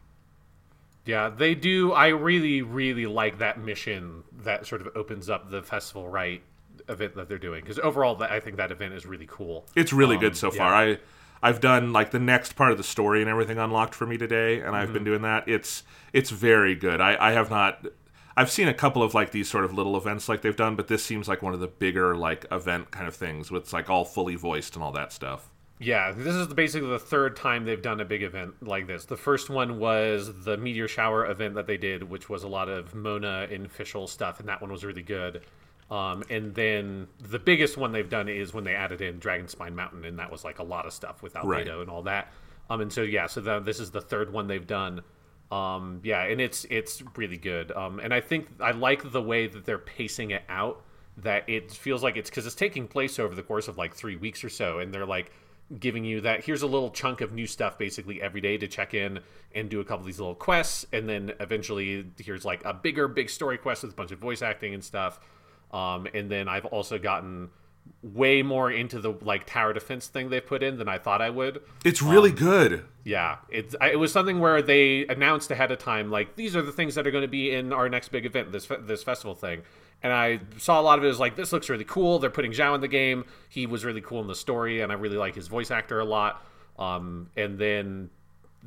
Yeah, 1.06 1.28
they 1.28 1.54
do. 1.54 1.92
I 1.92 2.08
really, 2.08 2.60
really 2.60 3.06
like 3.06 3.38
that 3.38 3.60
mission 3.60 4.24
that 4.42 4.66
sort 4.66 4.80
of 4.80 4.88
opens 4.96 5.30
up 5.30 5.48
the 5.48 5.62
festival 5.62 6.08
right 6.08 6.42
event 6.88 7.14
that 7.14 7.28
they're 7.28 7.38
doing 7.38 7.62
because 7.62 7.78
overall, 7.78 8.20
I 8.20 8.40
think 8.40 8.56
that 8.56 8.72
event 8.72 8.94
is 8.94 9.06
really 9.06 9.28
cool. 9.30 9.64
It's 9.76 9.92
really 9.92 10.16
um, 10.16 10.22
good 10.22 10.36
so 10.36 10.50
far. 10.50 10.74
I 10.74 10.98
I've 11.40 11.60
done 11.60 11.92
like 11.92 12.10
the 12.10 12.18
next 12.18 12.54
part 12.54 12.72
of 12.72 12.76
the 12.76 12.84
story 12.84 13.20
and 13.20 13.30
everything 13.30 13.58
unlocked 13.58 13.94
for 13.94 14.06
me 14.06 14.18
today, 14.18 14.60
and 14.60 14.74
I've 14.74 14.86
mm-hmm. 14.86 14.94
been 14.94 15.04
doing 15.04 15.22
that. 15.22 15.48
It's 15.48 15.84
it's 16.12 16.30
very 16.30 16.74
good. 16.74 17.00
I 17.00 17.16
I 17.28 17.30
have 17.30 17.48
not 17.48 17.86
I've 18.40 18.50
seen 18.50 18.68
a 18.68 18.74
couple 18.74 19.02
of 19.02 19.12
like 19.12 19.32
these 19.32 19.50
sort 19.50 19.64
of 19.64 19.74
little 19.74 19.98
events 19.98 20.26
like 20.26 20.40
they've 20.40 20.56
done, 20.56 20.74
but 20.74 20.88
this 20.88 21.04
seems 21.04 21.28
like 21.28 21.42
one 21.42 21.52
of 21.52 21.60
the 21.60 21.66
bigger 21.66 22.16
like 22.16 22.46
event 22.50 22.90
kind 22.90 23.06
of 23.06 23.14
things 23.14 23.50
with 23.50 23.70
like 23.74 23.90
all 23.90 24.06
fully 24.06 24.34
voiced 24.34 24.76
and 24.76 24.82
all 24.82 24.92
that 24.92 25.12
stuff. 25.12 25.50
Yeah, 25.78 26.12
this 26.12 26.34
is 26.34 26.46
basically 26.46 26.88
the 26.88 26.98
third 26.98 27.36
time 27.36 27.66
they've 27.66 27.82
done 27.82 28.00
a 28.00 28.04
big 28.06 28.22
event 28.22 28.66
like 28.66 28.86
this. 28.86 29.04
The 29.04 29.18
first 29.18 29.50
one 29.50 29.78
was 29.78 30.44
the 30.44 30.56
meteor 30.56 30.88
shower 30.88 31.26
event 31.26 31.54
that 31.56 31.66
they 31.66 31.76
did, 31.76 32.02
which 32.02 32.30
was 32.30 32.42
a 32.42 32.48
lot 32.48 32.70
of 32.70 32.94
Mona 32.94 33.46
and 33.50 33.70
Fischl 33.70 34.08
stuff, 34.08 34.40
and 34.40 34.48
that 34.48 34.62
one 34.62 34.72
was 34.72 34.86
really 34.86 35.02
good. 35.02 35.42
Um, 35.90 36.24
and 36.30 36.54
then 36.54 37.08
the 37.18 37.38
biggest 37.38 37.76
one 37.76 37.92
they've 37.92 38.08
done 38.08 38.30
is 38.30 38.54
when 38.54 38.64
they 38.64 38.74
added 38.74 39.02
in 39.02 39.20
Dragonspine 39.20 39.74
Mountain, 39.74 40.06
and 40.06 40.18
that 40.18 40.32
was 40.32 40.44
like 40.44 40.60
a 40.60 40.64
lot 40.64 40.86
of 40.86 40.94
stuff 40.94 41.22
with 41.22 41.34
Albedo 41.34 41.44
right. 41.44 41.68
and 41.68 41.90
all 41.90 42.04
that. 42.04 42.32
Um, 42.70 42.80
and 42.80 42.90
so 42.90 43.02
yeah, 43.02 43.26
so 43.26 43.42
the, 43.42 43.60
this 43.60 43.80
is 43.80 43.90
the 43.90 44.00
third 44.00 44.32
one 44.32 44.46
they've 44.46 44.66
done. 44.66 45.02
Um, 45.50 46.00
yeah, 46.04 46.22
and 46.24 46.40
it's 46.40 46.64
it's 46.70 47.02
really 47.16 47.36
good. 47.36 47.72
Um, 47.72 47.98
and 47.98 48.14
I 48.14 48.20
think 48.20 48.48
I 48.60 48.70
like 48.70 49.10
the 49.10 49.22
way 49.22 49.46
that 49.46 49.64
they're 49.64 49.78
pacing 49.78 50.30
it 50.30 50.42
out. 50.48 50.82
That 51.16 51.48
it 51.48 51.72
feels 51.72 52.02
like 52.02 52.16
it's 52.16 52.30
because 52.30 52.46
it's 52.46 52.54
taking 52.54 52.86
place 52.86 53.18
over 53.18 53.34
the 53.34 53.42
course 53.42 53.68
of 53.68 53.76
like 53.76 53.94
three 53.94 54.16
weeks 54.16 54.44
or 54.44 54.48
so, 54.48 54.78
and 54.78 54.94
they're 54.94 55.06
like 55.06 55.32
giving 55.78 56.04
you 56.04 56.20
that 56.20 56.44
here's 56.44 56.62
a 56.62 56.66
little 56.66 56.90
chunk 56.90 57.20
of 57.20 57.32
new 57.32 57.46
stuff 57.46 57.78
basically 57.78 58.20
every 58.20 58.40
day 58.40 58.58
to 58.58 58.66
check 58.66 58.92
in 58.92 59.20
and 59.54 59.68
do 59.68 59.78
a 59.78 59.84
couple 59.84 60.00
of 60.00 60.06
these 60.06 60.18
little 60.18 60.34
quests 60.34 60.84
and 60.92 61.08
then 61.08 61.32
eventually 61.38 62.04
here's 62.18 62.44
like 62.44 62.64
a 62.64 62.74
bigger 62.74 63.06
big 63.06 63.30
story 63.30 63.56
quest 63.56 63.84
with 63.84 63.92
a 63.92 63.94
bunch 63.94 64.10
of 64.10 64.18
voice 64.18 64.42
acting 64.42 64.74
and 64.74 64.82
stuff 64.82 65.20
um, 65.70 66.08
and 66.12 66.28
then 66.28 66.48
i've 66.48 66.64
also 66.66 66.98
gotten 66.98 67.48
way 68.02 68.42
more 68.42 68.70
into 68.70 68.98
the 68.98 69.10
like 69.20 69.44
tower 69.46 69.72
defense 69.74 70.06
thing 70.06 70.30
they've 70.30 70.46
put 70.46 70.62
in 70.62 70.78
than 70.78 70.88
I 70.88 70.96
thought 70.98 71.20
I 71.20 71.28
would. 71.28 71.60
It's 71.84 72.00
really 72.00 72.32
good. 72.32 72.84
Yeah, 73.04 73.36
it's 73.50 73.74
I- 73.80 73.90
it 73.90 73.98
was 73.98 74.10
something 74.12 74.40
where 74.40 74.62
they 74.62 75.06
announced 75.06 75.50
ahead 75.50 75.70
of 75.70 75.78
time 75.78 76.10
like 76.10 76.36
these 76.36 76.56
are 76.56 76.62
the 76.62 76.72
things 76.72 76.94
that 76.94 77.06
are 77.06 77.10
going 77.10 77.22
to 77.22 77.28
be 77.28 77.52
in 77.54 77.72
our 77.74 77.88
next 77.90 78.08
big 78.10 78.24
event, 78.24 78.52
this 78.52 78.68
this 78.80 79.02
festival 79.02 79.34
thing. 79.34 79.62
And 80.02 80.14
I 80.14 80.40
saw 80.56 80.80
a 80.80 80.82
lot 80.82 80.98
of 80.98 81.04
it 81.04 81.08
as 81.08 81.20
like 81.20 81.36
this 81.36 81.52
looks 81.52 81.68
really 81.68 81.84
cool. 81.84 82.18
They're 82.18 82.30
putting 82.30 82.52
Xiao 82.52 82.74
in 82.74 82.80
the 82.80 82.88
game. 82.88 83.26
He 83.50 83.66
was 83.66 83.84
really 83.84 84.00
cool 84.00 84.22
in 84.22 84.28
the 84.28 84.34
story, 84.34 84.80
and 84.80 84.90
I 84.90 84.94
really 84.94 85.18
like 85.18 85.34
his 85.34 85.48
voice 85.48 85.70
actor 85.70 86.00
a 86.00 86.04
lot. 86.06 86.42
Um, 86.78 87.28
and 87.36 87.58
then 87.58 88.08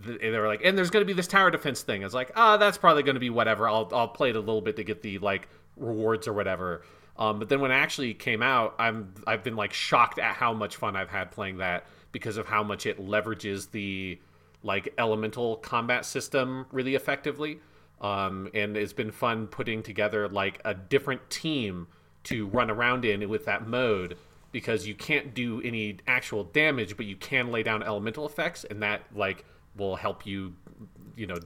th- 0.05 0.20
they 0.22 0.29
were 0.29 0.48
like, 0.48 0.62
and 0.63 0.77
there's 0.77 0.91
going 0.91 1.01
to 1.01 1.08
be 1.08 1.13
this 1.13 1.25
tower 1.25 1.50
defense 1.50 1.82
thing. 1.82 2.03
I 2.03 2.05
was 2.05 2.13
like, 2.13 2.32
ah, 2.36 2.58
that's 2.58 2.77
probably 2.77 3.01
going 3.01 3.15
to 3.15 3.20
be 3.20 3.32
whatever. 3.32 3.67
I'll 3.67 3.89
I'll 3.93 4.08
play 4.10 4.29
it 4.29 4.36
a 4.36 4.39
little 4.39 4.62
bit 4.62 4.75
to 4.75 4.84
get 4.84 5.01
the 5.01 5.17
like 5.17 5.48
rewards 5.75 6.27
or 6.27 6.34
whatever. 6.34 6.84
Um, 7.17 7.39
but 7.39 7.50
then 7.50 7.60
when 7.62 7.72
it 7.72 7.75
actually 7.75 8.13
came 8.13 8.41
out, 8.41 8.75
I'm 8.79 9.13
I've 9.27 9.43
been 9.43 9.55
like 9.55 9.74
shocked 9.74 10.20
at 10.20 10.36
how 10.36 10.53
much 10.53 10.77
fun 10.77 10.96
I've 10.96 11.10
had 11.10 11.32
playing 11.32 11.58
that 11.58 11.86
because 12.12 12.38
of 12.38 12.48
how 12.48 12.63
much 12.63 12.86
it 12.86 13.00
leverages 13.00 13.70
the 13.72 14.20
like 14.63 14.93
elemental 14.98 15.58
combat 15.58 16.05
system 16.05 16.65
really 16.72 16.96
effectively. 16.96 17.60
Um, 18.01 18.50
and 18.53 18.75
it's 18.75 18.93
been 18.93 19.12
fun 19.12 19.48
putting 19.48 19.84
together 19.84 20.27
like 20.27 20.60
a 20.65 20.74
different 20.74 21.29
team 21.29 21.88
to 22.24 22.48
run 22.48 22.70
around 22.70 23.05
in 23.05 23.27
with 23.29 23.46
that 23.46 23.67
mode 23.67 24.17
because 24.51 24.88
you 24.88 24.93
can't 24.93 25.34
do 25.34 25.62
any 25.63 25.98
actual 26.08 26.43
damage, 26.43 26.96
but 26.96 27.05
you 27.05 27.15
can 27.15 27.51
lay 27.51 27.63
down 27.63 27.84
elemental 27.84 28.25
effects, 28.25 28.63
and 28.65 28.82
that 28.84 29.01
like 29.15 29.46
will 29.75 29.96
help 29.96 30.25
you, 30.25 30.53
you 31.15 31.25
know, 31.25 31.38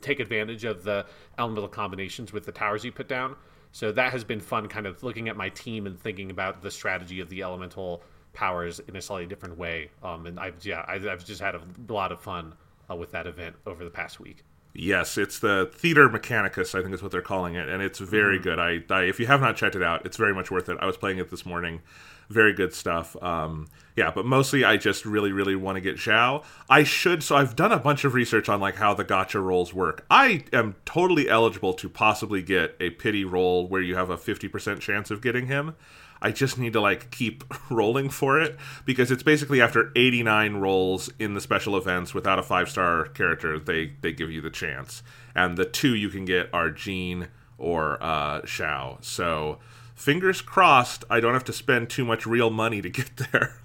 take 0.00 0.20
advantage 0.20 0.64
of 0.64 0.84
the 0.84 1.06
elemental 1.38 1.68
combinations 1.68 2.32
with 2.32 2.44
the 2.44 2.52
towers 2.52 2.84
you 2.84 2.92
put 2.92 3.08
down. 3.08 3.34
So 3.76 3.92
that 3.92 4.12
has 4.12 4.24
been 4.24 4.40
fun, 4.40 4.68
kind 4.68 4.86
of 4.86 5.02
looking 5.02 5.28
at 5.28 5.36
my 5.36 5.50
team 5.50 5.86
and 5.86 6.00
thinking 6.00 6.30
about 6.30 6.62
the 6.62 6.70
strategy 6.70 7.20
of 7.20 7.28
the 7.28 7.42
elemental 7.42 8.02
powers 8.32 8.80
in 8.80 8.96
a 8.96 9.02
slightly 9.02 9.26
different 9.26 9.58
way. 9.58 9.90
Um, 10.02 10.24
and 10.24 10.40
I've 10.40 10.64
yeah, 10.64 10.82
I've, 10.88 11.06
I've 11.06 11.26
just 11.26 11.42
had 11.42 11.54
a 11.54 11.60
lot 11.86 12.10
of 12.10 12.18
fun 12.18 12.54
uh, 12.90 12.96
with 12.96 13.10
that 13.10 13.26
event 13.26 13.54
over 13.66 13.84
the 13.84 13.90
past 13.90 14.18
week. 14.18 14.44
Yes, 14.72 15.18
it's 15.18 15.40
the 15.40 15.70
Theater 15.74 16.08
Mechanicus, 16.08 16.74
I 16.74 16.80
think 16.80 16.94
is 16.94 17.02
what 17.02 17.12
they're 17.12 17.20
calling 17.20 17.54
it, 17.54 17.68
and 17.68 17.82
it's 17.82 17.98
very 17.98 18.38
good. 18.38 18.58
I, 18.58 18.78
I 18.88 19.02
if 19.02 19.20
you 19.20 19.26
have 19.26 19.42
not 19.42 19.58
checked 19.58 19.76
it 19.76 19.82
out, 19.82 20.06
it's 20.06 20.16
very 20.16 20.32
much 20.32 20.50
worth 20.50 20.70
it. 20.70 20.78
I 20.80 20.86
was 20.86 20.96
playing 20.96 21.18
it 21.18 21.28
this 21.30 21.44
morning. 21.44 21.82
Very 22.28 22.52
good 22.52 22.74
stuff. 22.74 23.16
Um, 23.22 23.68
yeah, 23.96 24.10
but 24.10 24.26
mostly 24.26 24.64
I 24.64 24.76
just 24.76 25.06
really, 25.06 25.32
really 25.32 25.56
want 25.56 25.76
to 25.76 25.80
get 25.80 25.96
Xiao. 25.96 26.44
I 26.68 26.82
should, 26.82 27.22
so 27.22 27.36
I've 27.36 27.56
done 27.56 27.72
a 27.72 27.78
bunch 27.78 28.04
of 28.04 28.14
research 28.14 28.48
on 28.48 28.60
like 28.60 28.76
how 28.76 28.94
the 28.94 29.04
gacha 29.04 29.42
rolls 29.42 29.72
work. 29.72 30.04
I 30.10 30.44
am 30.52 30.76
totally 30.84 31.28
eligible 31.28 31.72
to 31.74 31.88
possibly 31.88 32.42
get 32.42 32.76
a 32.78 32.90
pity 32.90 33.24
roll 33.24 33.66
where 33.68 33.80
you 33.80 33.96
have 33.96 34.10
a 34.10 34.16
50% 34.16 34.80
chance 34.80 35.10
of 35.10 35.22
getting 35.22 35.46
him. 35.46 35.74
I 36.20 36.30
just 36.30 36.58
need 36.58 36.72
to 36.72 36.80
like 36.80 37.10
keep 37.10 37.44
rolling 37.70 38.10
for 38.10 38.40
it 38.40 38.56
because 38.84 39.10
it's 39.10 39.22
basically 39.22 39.60
after 39.60 39.92
89 39.96 40.56
rolls 40.56 41.10
in 41.18 41.34
the 41.34 41.40
special 41.40 41.76
events 41.76 42.14
without 42.14 42.38
a 42.38 42.42
five 42.42 42.68
star 42.68 43.06
character, 43.08 43.58
they 43.58 43.92
they 44.00 44.12
give 44.12 44.30
you 44.30 44.40
the 44.40 44.50
chance, 44.50 45.02
and 45.34 45.56
the 45.56 45.64
two 45.64 45.94
you 45.94 46.08
can 46.08 46.24
get 46.24 46.48
are 46.52 46.70
Jean 46.70 47.28
or 47.58 48.02
uh, 48.02 48.42
Xiao. 48.42 49.02
So 49.04 49.58
fingers 49.96 50.40
crossed, 50.40 51.04
I 51.10 51.18
don't 51.18 51.32
have 51.34 51.42
to 51.44 51.52
spend 51.52 51.90
too 51.90 52.04
much 52.04 52.24
real 52.26 52.50
money 52.50 52.80
to 52.82 52.88
get 52.88 53.10
there. 53.32 53.58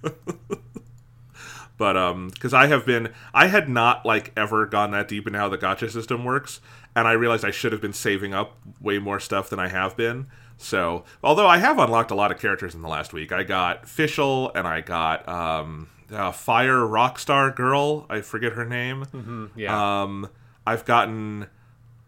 but 1.77 1.97
um 1.97 2.29
because 2.29 2.53
i 2.53 2.67
have 2.67 2.85
been 2.85 3.09
i 3.33 3.47
had 3.47 3.67
not 3.67 4.05
like 4.05 4.31
ever 4.37 4.65
gone 4.67 4.91
that 4.91 5.07
deep 5.07 5.25
into 5.25 5.39
how 5.39 5.49
the 5.49 5.57
gacha 5.57 5.89
system 5.89 6.23
works 6.23 6.59
and 6.95 7.07
i 7.07 7.11
realized 7.11 7.43
i 7.43 7.49
should 7.51 7.71
have 7.71 7.81
been 7.81 7.93
saving 7.93 8.33
up 8.33 8.55
way 8.79 8.99
more 8.99 9.19
stuff 9.19 9.49
than 9.49 9.59
i 9.59 9.67
have 9.67 9.95
been 9.97 10.27
so 10.57 11.03
although 11.23 11.47
i 11.47 11.57
have 11.57 11.79
unlocked 11.79 12.11
a 12.11 12.15
lot 12.15 12.31
of 12.31 12.37
characters 12.39 12.75
in 12.75 12.81
the 12.83 12.87
last 12.87 13.13
week 13.13 13.31
i 13.31 13.41
got 13.41 13.83
fischl 13.85 14.51
and 14.53 14.67
i 14.67 14.79
got 14.81 15.27
um 15.27 15.89
uh, 16.11 16.31
fire 16.31 16.81
rockstar 16.81 17.55
girl 17.55 18.05
i 18.09 18.21
forget 18.21 18.51
her 18.53 18.65
name 18.65 19.49
Yeah. 19.55 20.01
um 20.03 20.29
i've 20.67 20.85
gotten 20.85 21.47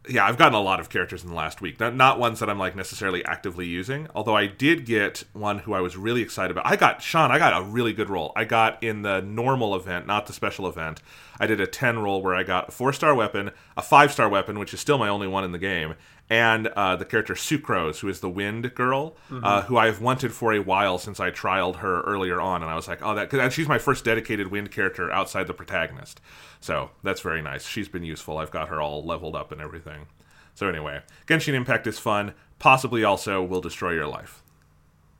yeah, 0.08 0.26
I've 0.26 0.38
gotten 0.38 0.54
a 0.54 0.62
lot 0.62 0.80
of 0.80 0.90
characters 0.90 1.24
in 1.24 1.30
the 1.30 1.36
last 1.36 1.62
week. 1.62 1.80
Not, 1.80 1.96
not 1.96 2.20
ones 2.20 2.40
that 2.40 2.50
I'm 2.50 2.60
like 2.60 2.76
necessarily 2.76 3.24
actively 3.24 3.66
using. 3.66 4.08
Although 4.14 4.36
I 4.36 4.48
did 4.48 4.86
get 4.86 5.24
one 5.34 5.60
who 5.60 5.74
I 5.74 5.82
was 5.82 5.96
really 5.96 6.22
excited 6.22 6.52
about. 6.52 6.66
I 6.66 6.76
got 6.76 7.02
Sean. 7.02 7.32
I 7.32 7.40
got 7.40 7.60
a 7.60 7.66
really 7.66 7.94
good 7.94 8.10
roll. 8.10 8.34
I 8.36 8.44
got 8.44 8.84
in 8.84 9.02
the 9.04 9.22
normal 9.22 9.76
event, 9.76 10.06
not 10.06 10.28
the 10.28 10.34
special 10.34 10.68
event. 10.68 11.02
I 11.40 11.48
did 11.48 11.60
a 11.60 11.68
ten 11.68 12.00
roll 12.00 12.22
where 12.22 12.36
I 12.36 12.44
got 12.44 12.70
a 12.70 12.72
four 12.72 12.94
star 12.94 13.16
weapon, 13.16 13.52
a 13.76 13.82
five 13.82 14.12
star 14.12 14.30
weapon, 14.30 14.60
which 14.60 14.74
is 14.74 14.80
still 14.80 14.98
my 14.98 15.10
only 15.10 15.28
one 15.28 15.44
in 15.44 15.52
the 15.52 15.58
game, 15.58 15.96
and 16.30 16.68
uh, 16.68 16.96
the 16.96 17.06
character 17.06 17.34
Sucrose, 17.34 18.00
who 18.00 18.08
is 18.10 18.20
the 18.20 18.30
Wind 18.30 18.74
Girl, 18.76 19.16
uh, 19.32 19.64
who 19.64 19.78
I 19.78 19.88
have 19.88 20.02
wanted 20.02 20.34
for 20.34 20.54
a 20.54 20.60
while 20.60 20.98
since 20.98 21.20
I 21.20 21.32
trialed 21.32 21.78
her 21.78 22.02
earlier 22.02 22.40
on, 22.40 22.62
and 22.62 22.72
I 22.72 22.76
was 22.76 22.88
like, 22.88 23.00
oh, 23.02 23.16
that 23.16 23.30
because 23.30 23.54
she's 23.54 23.68
my 23.68 23.80
first 23.80 24.06
dedicated 24.06 24.48
Wind 24.48 24.72
character 24.72 25.12
outside 25.12 25.48
the 25.48 25.54
protagonist. 25.54 26.22
So 26.60 26.92
that's 27.04 27.22
very 27.22 27.42
nice. 27.42 27.66
She's 27.66 27.90
been 27.90 28.04
useful. 28.04 28.38
I've 28.38 28.52
got 28.52 28.70
her 28.70 28.80
all 28.80 29.04
leveled 29.04 29.36
up 29.36 29.52
and 29.52 29.60
everything. 29.60 30.08
So 30.56 30.68
anyway, 30.68 31.02
Genshin 31.26 31.56
Impact 31.56 31.88
is 31.88 31.98
fun. 31.98 32.34
Possibly 32.60 33.04
also 33.04 33.42
will 33.42 33.62
destroy 33.62 33.92
your 33.94 34.08
life. 34.08 34.43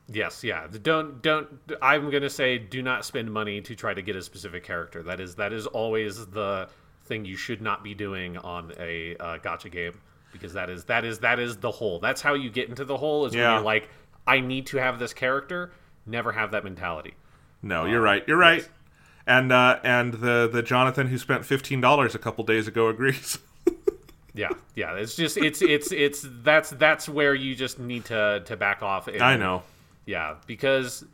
Yes, 0.08 0.44
yeah. 0.44 0.66
Don't 0.82 1.22
don't. 1.22 1.48
I'm 1.80 2.10
gonna 2.10 2.28
say 2.30 2.58
do 2.58 2.82
not 2.82 3.04
spend 3.04 3.32
money 3.32 3.60
to 3.62 3.74
try 3.74 3.94
to 3.94 4.02
get 4.02 4.16
a 4.16 4.22
specific 4.22 4.62
character. 4.64 5.02
That 5.02 5.18
is 5.20 5.34
that 5.36 5.52
is 5.52 5.66
always 5.66 6.26
the 6.26 6.68
thing 7.06 7.24
you 7.24 7.36
should 7.36 7.62
not 7.62 7.82
be 7.82 7.94
doing 7.94 8.36
on 8.38 8.72
a 8.78 9.16
uh, 9.16 9.38
gacha 9.38 9.70
game 9.70 9.98
because 10.32 10.52
that 10.54 10.68
is 10.68 10.84
that 10.84 11.04
is 11.04 11.20
that 11.20 11.38
is 11.38 11.56
the 11.56 11.70
hole. 11.70 12.00
That's 12.00 12.20
how 12.20 12.34
you 12.34 12.50
get 12.50 12.68
into 12.68 12.84
the 12.84 12.96
hole. 12.96 13.24
Is 13.26 13.34
Yeah. 13.34 13.48
when 13.48 13.54
you're 13.56 13.64
like, 13.64 13.88
I 14.26 14.40
need 14.40 14.66
to 14.68 14.76
have 14.76 14.98
this 14.98 15.14
character. 15.14 15.72
Never 16.06 16.32
have 16.32 16.50
that 16.50 16.64
mentality. 16.64 17.14
No, 17.62 17.86
you're 17.86 18.02
right. 18.02 18.22
You're 18.28 18.36
right. 18.36 18.68
And 19.26 19.50
uh, 19.52 19.80
and 19.84 20.12
the 20.12 20.50
the 20.52 20.62
Jonathan 20.62 21.06
who 21.06 21.16
spent 21.16 21.46
fifteen 21.46 21.80
dollars 21.80 22.14
a 22.14 22.18
couple 22.18 22.44
days 22.44 22.68
ago 22.68 22.88
agrees. 22.88 23.38
Yeah, 24.36 24.48
yeah. 24.74 24.94
It's 24.96 25.14
just 25.14 25.36
it's 25.36 25.62
it's 25.62 25.92
it's 25.92 26.26
that's 26.42 26.70
that's 26.70 27.08
where 27.08 27.36
you 27.36 27.54
just 27.54 27.78
need 27.78 28.06
to 28.06 28.42
to 28.46 28.56
back 28.56 28.82
off. 28.82 29.06
And, 29.06 29.22
I 29.22 29.36
know. 29.36 29.62
Yeah, 30.06 30.36
because 30.46 31.04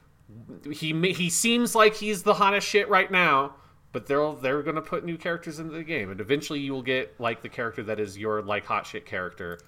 he 0.71 0.93
he 1.13 1.31
seems 1.31 1.75
like 1.75 1.95
he's 1.95 2.23
the 2.23 2.35
hottest 2.35 2.67
shit 2.67 2.89
right 2.89 3.11
now, 3.11 3.55
but 3.93 4.07
they're 4.07 4.33
they're 4.35 4.63
gonna 4.63 4.83
put 4.83 5.05
new 5.05 5.17
characters 5.17 5.59
into 5.59 5.73
the 5.73 5.85
game, 5.85 6.11
and 6.11 6.21
eventually 6.21 6.61
you 6.61 6.73
will 6.73 6.83
get 6.83 7.19
like 7.21 7.43
the 7.43 7.49
character 7.49 7.83
that 7.85 8.01
is 8.01 8.19
your 8.19 8.43
like 8.43 8.65
hot 8.65 8.87
shit 8.87 9.07
character. 9.07 9.59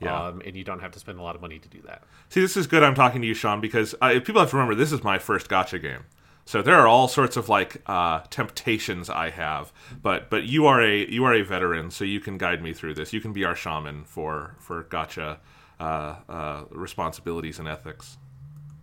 Yeah. 0.00 0.20
Um, 0.20 0.42
and 0.44 0.56
you 0.56 0.64
don't 0.64 0.80
have 0.80 0.90
to 0.92 0.98
spend 0.98 1.20
a 1.20 1.22
lot 1.22 1.36
of 1.36 1.40
money 1.40 1.60
to 1.60 1.68
do 1.68 1.80
that. 1.82 2.02
See, 2.28 2.40
this 2.40 2.56
is 2.56 2.66
good. 2.66 2.82
I'm 2.82 2.96
talking 2.96 3.20
to 3.20 3.28
you, 3.28 3.34
Sean, 3.34 3.60
because 3.60 3.94
uh, 4.02 4.18
people 4.24 4.40
have 4.40 4.50
to 4.50 4.56
remember 4.56 4.74
this 4.74 4.90
is 4.90 5.04
my 5.04 5.20
first 5.20 5.48
gacha 5.48 5.80
game. 5.80 6.02
So 6.44 6.60
there 6.60 6.74
are 6.74 6.88
all 6.88 7.06
sorts 7.06 7.36
of 7.36 7.48
like 7.48 7.82
uh, 7.86 8.20
temptations 8.30 9.08
I 9.08 9.30
have, 9.30 9.72
but 10.02 10.28
but 10.28 10.44
you 10.44 10.66
are 10.66 10.82
a 10.82 11.06
you 11.06 11.24
are 11.24 11.34
a 11.34 11.42
veteran, 11.42 11.90
so 11.90 12.04
you 12.04 12.20
can 12.20 12.36
guide 12.36 12.62
me 12.62 12.72
through 12.72 12.94
this. 12.94 13.12
You 13.12 13.20
can 13.20 13.32
be 13.32 13.44
our 13.44 13.54
shaman 13.54 14.04
for 14.04 14.56
for 14.58 14.82
gacha 14.84 15.38
uh, 15.78 16.16
uh, 16.28 16.64
responsibilities 16.70 17.58
and 17.58 17.68
ethics. 17.68 18.18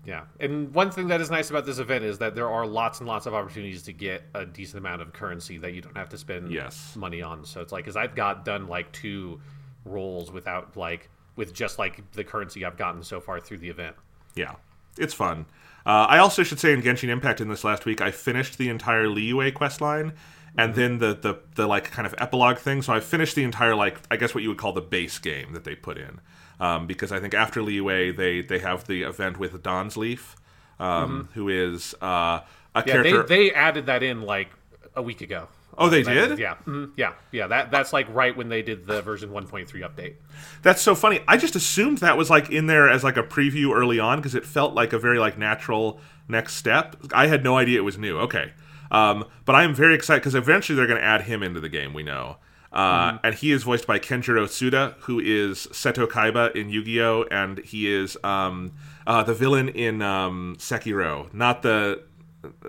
Yeah, 0.09 0.23
and 0.39 0.73
one 0.73 0.89
thing 0.89 1.09
that 1.09 1.21
is 1.21 1.29
nice 1.29 1.51
about 1.51 1.67
this 1.67 1.77
event 1.77 2.03
is 2.03 2.17
that 2.17 2.33
there 2.33 2.49
are 2.49 2.65
lots 2.65 2.99
and 2.99 3.07
lots 3.07 3.27
of 3.27 3.35
opportunities 3.35 3.83
to 3.83 3.93
get 3.93 4.23
a 4.33 4.43
decent 4.43 4.79
amount 4.79 5.03
of 5.03 5.13
currency 5.13 5.59
that 5.59 5.73
you 5.73 5.81
don't 5.81 5.95
have 5.95 6.09
to 6.09 6.17
spend 6.17 6.51
Yes. 6.51 6.95
money 6.95 7.21
on. 7.21 7.45
So 7.45 7.61
it's 7.61 7.71
like, 7.71 7.83
because 7.85 7.95
I've 7.95 8.15
got 8.15 8.43
done 8.43 8.65
like 8.67 8.91
two 8.91 9.39
rolls 9.85 10.31
without 10.31 10.75
like 10.75 11.09
with 11.35 11.53
just 11.53 11.77
like 11.77 12.09
the 12.13 12.23
currency 12.23 12.65
I've 12.65 12.75
gotten 12.75 13.03
so 13.03 13.21
far 13.21 13.39
through 13.39 13.59
the 13.59 13.69
event. 13.69 13.95
Yeah, 14.33 14.55
it's 14.97 15.13
fun. 15.13 15.45
Uh, 15.85 16.07
I 16.09 16.17
also 16.17 16.41
should 16.41 16.59
say 16.59 16.73
in 16.73 16.81
Genshin 16.81 17.09
Impact 17.09 17.39
in 17.39 17.47
this 17.47 17.63
last 17.63 17.85
week, 17.85 18.01
I 18.01 18.09
finished 18.09 18.57
the 18.57 18.67
entire 18.69 19.05
Liyue 19.05 19.53
quest 19.53 19.79
line, 19.79 20.13
and 20.57 20.73
then 20.73 20.97
the, 20.97 21.13
the 21.13 21.39
the 21.53 21.67
like 21.67 21.91
kind 21.91 22.07
of 22.07 22.15
epilogue 22.17 22.57
thing. 22.57 22.81
So 22.81 22.93
I 22.93 22.99
finished 22.99 23.35
the 23.35 23.43
entire 23.43 23.75
like 23.75 23.99
I 24.09 24.17
guess 24.17 24.33
what 24.33 24.41
you 24.41 24.49
would 24.49 24.57
call 24.57 24.73
the 24.73 24.81
base 24.81 25.19
game 25.19 25.53
that 25.53 25.65
they 25.65 25.75
put 25.75 25.99
in, 25.99 26.19
um, 26.59 26.87
because 26.87 27.11
I 27.11 27.19
think 27.19 27.33
after 27.33 27.61
Liyue 27.61 28.15
they 28.15 28.41
they 28.41 28.59
have 28.59 28.85
the 28.87 29.03
event 29.03 29.37
with 29.39 29.61
Dainsleif, 29.63 30.35
um, 30.79 31.29
who 31.33 31.49
is 31.49 31.93
uh, 32.01 32.05
a 32.05 32.43
Yeah, 32.75 32.81
character. 32.93 33.23
they 33.23 33.49
they 33.49 33.53
added 33.53 33.85
that 33.87 34.03
in 34.03 34.21
like 34.21 34.49
a 34.95 35.01
week 35.01 35.21
ago. 35.21 35.47
Oh, 35.77 35.87
they 35.87 36.03
That- 36.03 36.29
did? 36.29 36.39
Yeah, 36.39 36.55
mhm, 36.65 36.91
yeah, 36.97 37.13
yeah. 37.31 37.47
That 37.47 37.71
that's 37.71 37.93
like 37.93 38.07
right 38.13 38.35
when 38.35 38.49
they 38.49 38.61
did 38.61 38.85
the 38.85 39.01
version 39.01 39.29
1.3 39.29 39.65
update. 39.81 40.15
That's 40.61 40.81
so 40.81 40.93
funny. 40.93 41.21
I 41.25 41.37
just 41.37 41.55
assumed 41.55 41.99
that 41.99 42.17
was 42.17 42.29
like 42.29 42.49
in 42.49 42.67
there 42.67 42.89
as 42.89 43.01
like 43.03 43.15
a 43.15 43.23
preview 43.23 43.73
early 43.73 43.97
on 43.99 44.17
because 44.19 44.35
it 44.35 44.45
felt 44.45 44.73
like 44.73 44.91
a 44.91 44.99
very 44.99 45.19
like 45.19 45.37
natural 45.37 46.01
next 46.27 46.55
step. 46.55 46.97
I 47.13 47.27
had 47.27 47.43
no 47.45 47.57
idea 47.57 47.77
it 47.79 47.83
was 47.83 47.97
new. 47.97 48.19
Okay, 48.19 48.51
um, 48.91 49.23
but 49.45 49.55
I 49.55 49.63
am 49.63 49.73
very 49.73 49.93
excited 49.95 50.19
because 50.21 50.35
eventually 50.35 50.75
they're 50.75 50.87
going 50.87 50.99
to 50.99 51.05
add 51.05 51.21
him 51.21 51.41
into 51.43 51.61
the 51.61 51.69
game. 51.69 51.93
We 51.93 52.03
know, 52.03 52.37
uh, 52.71 53.17
and 53.23 53.35
he 53.35 53.51
is 53.51 53.63
voiced 53.63 53.87
by 53.87 53.99
Kenjiro 53.99 54.45
Tsuda, 54.45 54.93
who 54.99 55.19
is 55.19 55.67
Seto 55.71 56.07
Kaiba 56.07 56.55
in 56.55 56.69
Yu-Gi-Oh, 56.69 57.25
and 57.31 57.59
he 57.59 57.91
is 57.91 58.17
um, 58.23 58.73
uh, 59.07 59.23
the 59.23 59.33
villain 59.33 59.69
in 59.69 60.01
um, 60.01 60.55
Sekiro, 60.59 61.33
not 61.33 61.63
the 61.63 62.03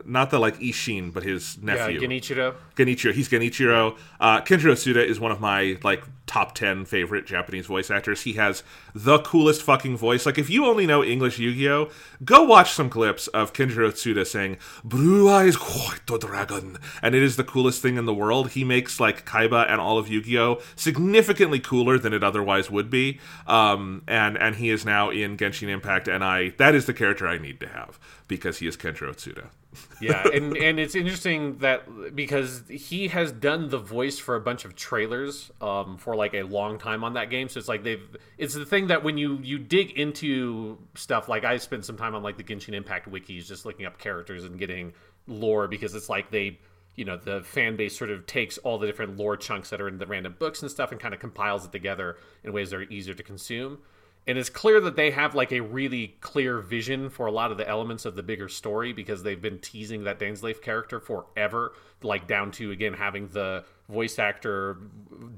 not 0.05 0.31
the 0.31 0.39
like 0.39 0.59
Isshin, 0.59 1.12
but 1.12 1.23
his 1.23 1.57
Yeah, 1.62 1.75
nephew. 1.75 2.00
Genichiro. 2.00 2.55
Genichiro. 2.77 3.12
He's 3.12 3.29
Genichiro. 3.29 3.97
Uh, 4.19 4.41
Kenjiro 4.41 4.73
Tsuda 4.73 5.05
is 5.05 5.21
one 5.21 5.31
of 5.31 5.41
my 5.41 5.79
like 5.83 6.03
top 6.27 6.55
ten 6.55 6.85
favorite 6.85 7.27
Japanese 7.27 7.67
voice 7.67 7.91
actors. 7.91 8.23
He 8.23 8.35
has 8.35 8.62
the 8.95 9.19
coolest 9.21 9.62
fucking 9.62 9.97
voice. 9.97 10.27
Like 10.27 10.39
if 10.39 10.50
you 10.50 10.67
only 10.67 10.87
know 10.87 11.05
English 11.05 11.39
Yu-Gi-Oh, 11.39 11.91
go 12.25 12.43
watch 12.45 12.73
some 12.73 12.91
clips 12.91 13.27
of 13.29 13.53
Kenjiro 13.53 13.91
Tsuda 13.93 14.27
saying 14.27 14.57
"Blue 14.83 15.29
Eyes 15.29 15.55
White 15.55 16.21
Dragon," 16.21 16.79
and 17.03 17.15
it 17.15 17.23
is 17.23 17.37
the 17.37 17.45
coolest 17.45 17.81
thing 17.81 17.97
in 17.97 18.07
the 18.07 18.15
world. 18.15 18.50
He 18.50 18.65
makes 18.65 18.99
like 18.99 19.25
Kaiba 19.25 19.69
and 19.69 19.81
all 19.81 19.99
of 19.99 20.09
Yu-Gi-Oh 20.09 20.61
significantly 20.75 21.61
cooler 21.61 21.99
than 21.99 22.12
it 22.12 22.25
otherwise 22.25 22.71
would 22.71 22.91
be. 22.91 23.21
Um, 23.47 24.03
and 24.09 24.37
and 24.37 24.57
he 24.57 24.71
is 24.71 24.85
now 24.85 25.11
in 25.11 25.37
Genshin 25.37 25.69
Impact, 25.69 26.09
and 26.09 26.25
I 26.25 26.50
that 26.59 26.75
is 26.75 26.87
the 26.87 26.95
character 26.95 27.29
I 27.29 27.39
need 27.39 27.61
to 27.61 27.69
have 27.69 27.99
because 28.31 28.59
he 28.59 28.69
is 28.69 28.77
Kenjiro 28.77 29.11
Tsuda. 29.11 29.49
yeah, 30.01 30.25
and 30.33 30.57
and 30.57 30.79
it's 30.79 30.95
interesting 30.95 31.59
that 31.59 32.15
because 32.15 32.63
he 32.71 33.09
has 33.09 33.33
done 33.33 33.69
the 33.69 33.79
voice 33.79 34.21
for 34.21 34.37
a 34.37 34.41
bunch 34.41 34.65
of 34.65 34.77
trailers 34.77 35.51
um, 35.61 35.99
for 35.99 36.15
like 36.15 36.33
a 36.33 36.45
long 36.45 36.79
time 36.79 37.03
on 37.03 37.15
that 37.15 37.29
game, 37.29 37.49
so 37.49 37.59
it's 37.59 37.69
like 37.69 37.83
they've 37.83 38.17
it's 38.39 38.55
the 38.55 38.65
thing 38.65 38.87
that 38.87 39.03
when 39.03 39.19
you 39.19 39.41
you 39.43 39.59
dig 39.59 39.91
into 39.99 40.79
stuff 40.95 41.29
like 41.29 41.45
I 41.45 41.59
spent 41.59 41.85
some 41.85 41.97
time 41.97 42.15
on 42.15 42.23
like 42.23 42.37
the 42.37 42.45
Genshin 42.45 42.73
Impact 42.73 43.11
wikis, 43.11 43.49
just 43.49 43.67
looking 43.67 43.85
up 43.85 43.99
characters 43.99 44.45
and 44.45 44.59
getting 44.59 44.93
lore 45.27 45.67
because 45.67 45.95
it's 45.97 46.09
like 46.09 46.31
they 46.31 46.61
you 46.95 47.05
know 47.05 47.17
the 47.17 47.43
fan 47.43 47.75
base 47.75 47.99
sort 47.99 48.11
of 48.11 48.27
takes 48.27 48.59
all 48.59 48.79
the 48.79 48.87
different 48.87 49.17
lore 49.17 49.37
chunks 49.37 49.71
that 49.71 49.81
are 49.81 49.89
in 49.89 49.99
the 49.99 50.07
random 50.07 50.37
books 50.39 50.63
and 50.63 50.71
stuff 50.71 50.93
and 50.93 51.01
kind 51.01 51.15
of 51.15 51.19
compiles 51.19 51.65
it 51.65 51.73
together 51.73 52.17
in 52.45 52.53
ways 52.53 52.71
that 52.71 52.77
are 52.77 52.83
easier 52.83 53.15
to 53.15 53.25
consume 53.25 53.79
and 54.27 54.39
it's 54.39 54.50
clear 54.50 54.81
that 54.81 54.97
they 54.97 55.11
have 55.11 55.35
like 55.35 55.50
a 55.53 55.61
really 55.61 56.17
clear 56.21 56.61
vision 56.61 57.09
for 57.09 57.27
a 57.27 57.33
lot 57.33 57.50
of 57.50 57.57
the 57.57 57.69
elements 57.69 58.05
of 58.05 58.15
the 58.17 58.23
bigger 58.23 58.49
story 58.49 58.93
because 58.93 59.23
they've 59.23 59.41
been 59.41 59.59
teasing 59.59 60.05
that 60.05 60.19
Dainsleif 60.19 60.61
character 60.61 61.00
forever, 61.00 61.73
like 62.03 62.27
down 62.27 62.50
to 62.53 62.71
again 62.71 62.93
having 62.93 63.29
the 63.29 63.65
voice 63.89 64.19
actor 64.19 64.79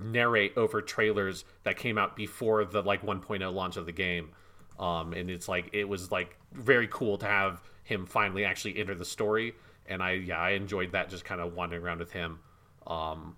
narrate 0.01 0.57
over 0.57 0.83
trailers 0.83 1.45
that 1.63 1.77
came 1.77 1.97
out 1.97 2.17
before 2.17 2.65
the 2.65 2.83
like 2.83 3.03
1.0 3.03 3.55
launch 3.55 3.77
of 3.77 3.87
the 3.87 3.93
game. 3.93 4.31
Um, 4.79 5.13
and 5.13 5.31
it's 5.31 5.49
like 5.49 5.71
it 5.73 5.89
was 5.89 6.11
like 6.11 6.37
very 6.53 6.89
cool 6.91 7.19
to 7.19 7.27
have 7.27 7.63
him 7.85 8.05
finally 8.07 8.45
actually 8.45 8.79
enter 8.79 8.95
the 8.95 9.05
story, 9.05 9.55
and 9.87 10.03
I 10.03 10.13
yeah 10.13 10.41
I 10.41 10.51
enjoyed 10.51 10.93
that 10.93 11.09
just 11.09 11.25
kind 11.25 11.41
of 11.41 11.55
wandering 11.55 11.83
around 11.83 12.01
with 12.01 12.13
him. 12.13 12.41
Um, 12.87 13.37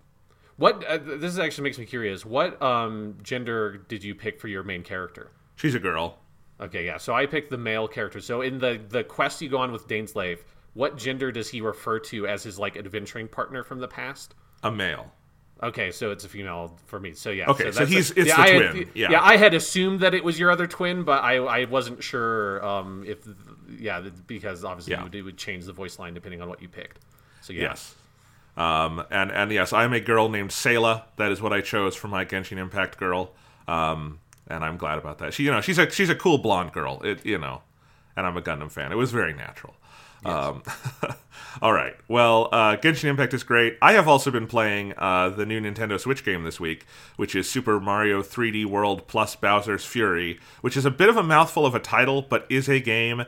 what 0.56 0.84
uh, 0.84 0.98
this 0.98 1.38
actually 1.38 1.64
makes 1.64 1.78
me 1.78 1.84
curious. 1.86 2.24
What 2.24 2.60
um, 2.62 3.16
gender 3.22 3.78
did 3.88 4.04
you 4.04 4.14
pick 4.14 4.40
for 4.40 4.48
your 4.48 4.62
main 4.62 4.82
character? 4.82 5.30
She's 5.56 5.74
a 5.74 5.80
girl. 5.80 6.18
Okay, 6.60 6.84
yeah. 6.86 6.98
So 6.98 7.14
I 7.14 7.26
picked 7.26 7.50
the 7.50 7.58
male 7.58 7.88
character. 7.88 8.20
So 8.20 8.40
in 8.42 8.58
the 8.58 8.80
the 8.88 9.02
quest 9.04 9.42
you 9.42 9.48
go 9.48 9.58
on 9.58 9.72
with 9.72 9.88
Dainsleif, 9.88 10.38
what 10.74 10.96
gender 10.96 11.32
does 11.32 11.48
he 11.48 11.60
refer 11.60 11.98
to 12.00 12.26
as 12.26 12.42
his 12.44 12.58
like 12.58 12.76
adventuring 12.76 13.28
partner 13.28 13.62
from 13.64 13.80
the 13.80 13.88
past? 13.88 14.34
A 14.62 14.70
male. 14.70 15.10
Okay, 15.62 15.92
so 15.92 16.10
it's 16.10 16.24
a 16.24 16.28
female 16.28 16.76
for 16.86 16.98
me. 17.00 17.12
So 17.14 17.30
yeah. 17.30 17.48
Okay, 17.50 17.70
so 17.70 17.80
that's 17.80 17.90
he's- 17.90 18.10
a- 18.10 18.20
it's 18.20 18.28
yeah, 18.28 18.36
the 18.36 18.42
I 18.42 18.48
had- 18.48 18.70
twin, 18.72 18.90
yeah. 18.94 19.10
yeah, 19.12 19.22
I 19.22 19.36
had 19.36 19.54
assumed 19.54 20.00
that 20.00 20.12
it 20.14 20.22
was 20.22 20.38
your 20.38 20.50
other 20.50 20.66
twin, 20.66 21.04
but 21.04 21.22
I 21.22 21.36
I 21.36 21.64
wasn't 21.64 22.02
sure 22.02 22.64
um, 22.64 23.04
if 23.06 23.18
yeah 23.78 24.00
because 24.26 24.64
obviously 24.64 24.92
Yeah. 24.92 24.98
you 24.98 25.04
would, 25.04 25.14
it 25.14 25.22
would 25.22 25.36
change 25.38 25.64
the 25.64 25.72
voice 25.72 25.98
line 25.98 26.12
depending 26.14 26.40
on 26.42 26.48
what 26.48 26.60
you 26.62 26.68
picked. 26.68 27.00
So 27.40 27.52
yeah. 27.52 27.62
Yes. 27.62 27.94
Um, 28.56 29.04
and 29.10 29.32
and 29.32 29.50
yes, 29.50 29.72
I'm 29.72 29.92
a 29.92 30.00
girl 30.00 30.28
named 30.28 30.50
Sayla. 30.50 31.02
That 31.16 31.32
is 31.32 31.42
what 31.42 31.52
I 31.52 31.60
chose 31.60 31.96
for 31.96 32.08
my 32.08 32.24
Genshin 32.24 32.58
Impact 32.58 32.98
girl. 32.98 33.32
Um, 33.66 34.20
and 34.46 34.64
I'm 34.64 34.76
glad 34.76 34.98
about 34.98 35.18
that. 35.18 35.34
She, 35.34 35.44
you 35.44 35.50
know, 35.50 35.60
she's 35.60 35.78
a 35.78 35.90
she's 35.90 36.10
a 36.10 36.14
cool 36.14 36.38
blonde 36.38 36.72
girl. 36.72 37.00
It, 37.02 37.24
you 37.24 37.38
know, 37.38 37.62
and 38.16 38.26
I'm 38.26 38.36
a 38.36 38.42
Gundam 38.42 38.70
fan. 38.70 38.92
It 38.92 38.96
was 38.96 39.10
very 39.10 39.32
natural. 39.32 39.74
Um, 40.24 40.62
all 41.62 41.72
right. 41.72 41.94
Well, 42.08 42.48
uh, 42.52 42.76
Genshin 42.76 43.04
Impact 43.04 43.34
is 43.34 43.42
great. 43.42 43.76
I 43.82 43.92
have 43.92 44.08
also 44.08 44.30
been 44.30 44.46
playing 44.46 44.94
uh, 44.96 45.30
the 45.30 45.44
new 45.44 45.60
Nintendo 45.60 46.00
Switch 46.00 46.24
game 46.24 46.44
this 46.44 46.58
week, 46.58 46.86
which 47.16 47.34
is 47.34 47.50
Super 47.50 47.78
Mario 47.78 48.22
3D 48.22 48.64
World 48.64 49.06
plus 49.06 49.36
Bowser's 49.36 49.84
Fury, 49.84 50.38
which 50.60 50.76
is 50.76 50.84
a 50.84 50.90
bit 50.90 51.08
of 51.08 51.16
a 51.16 51.22
mouthful 51.22 51.66
of 51.66 51.74
a 51.74 51.80
title, 51.80 52.22
but 52.22 52.46
is 52.48 52.68
a 52.68 52.80
game 52.80 53.24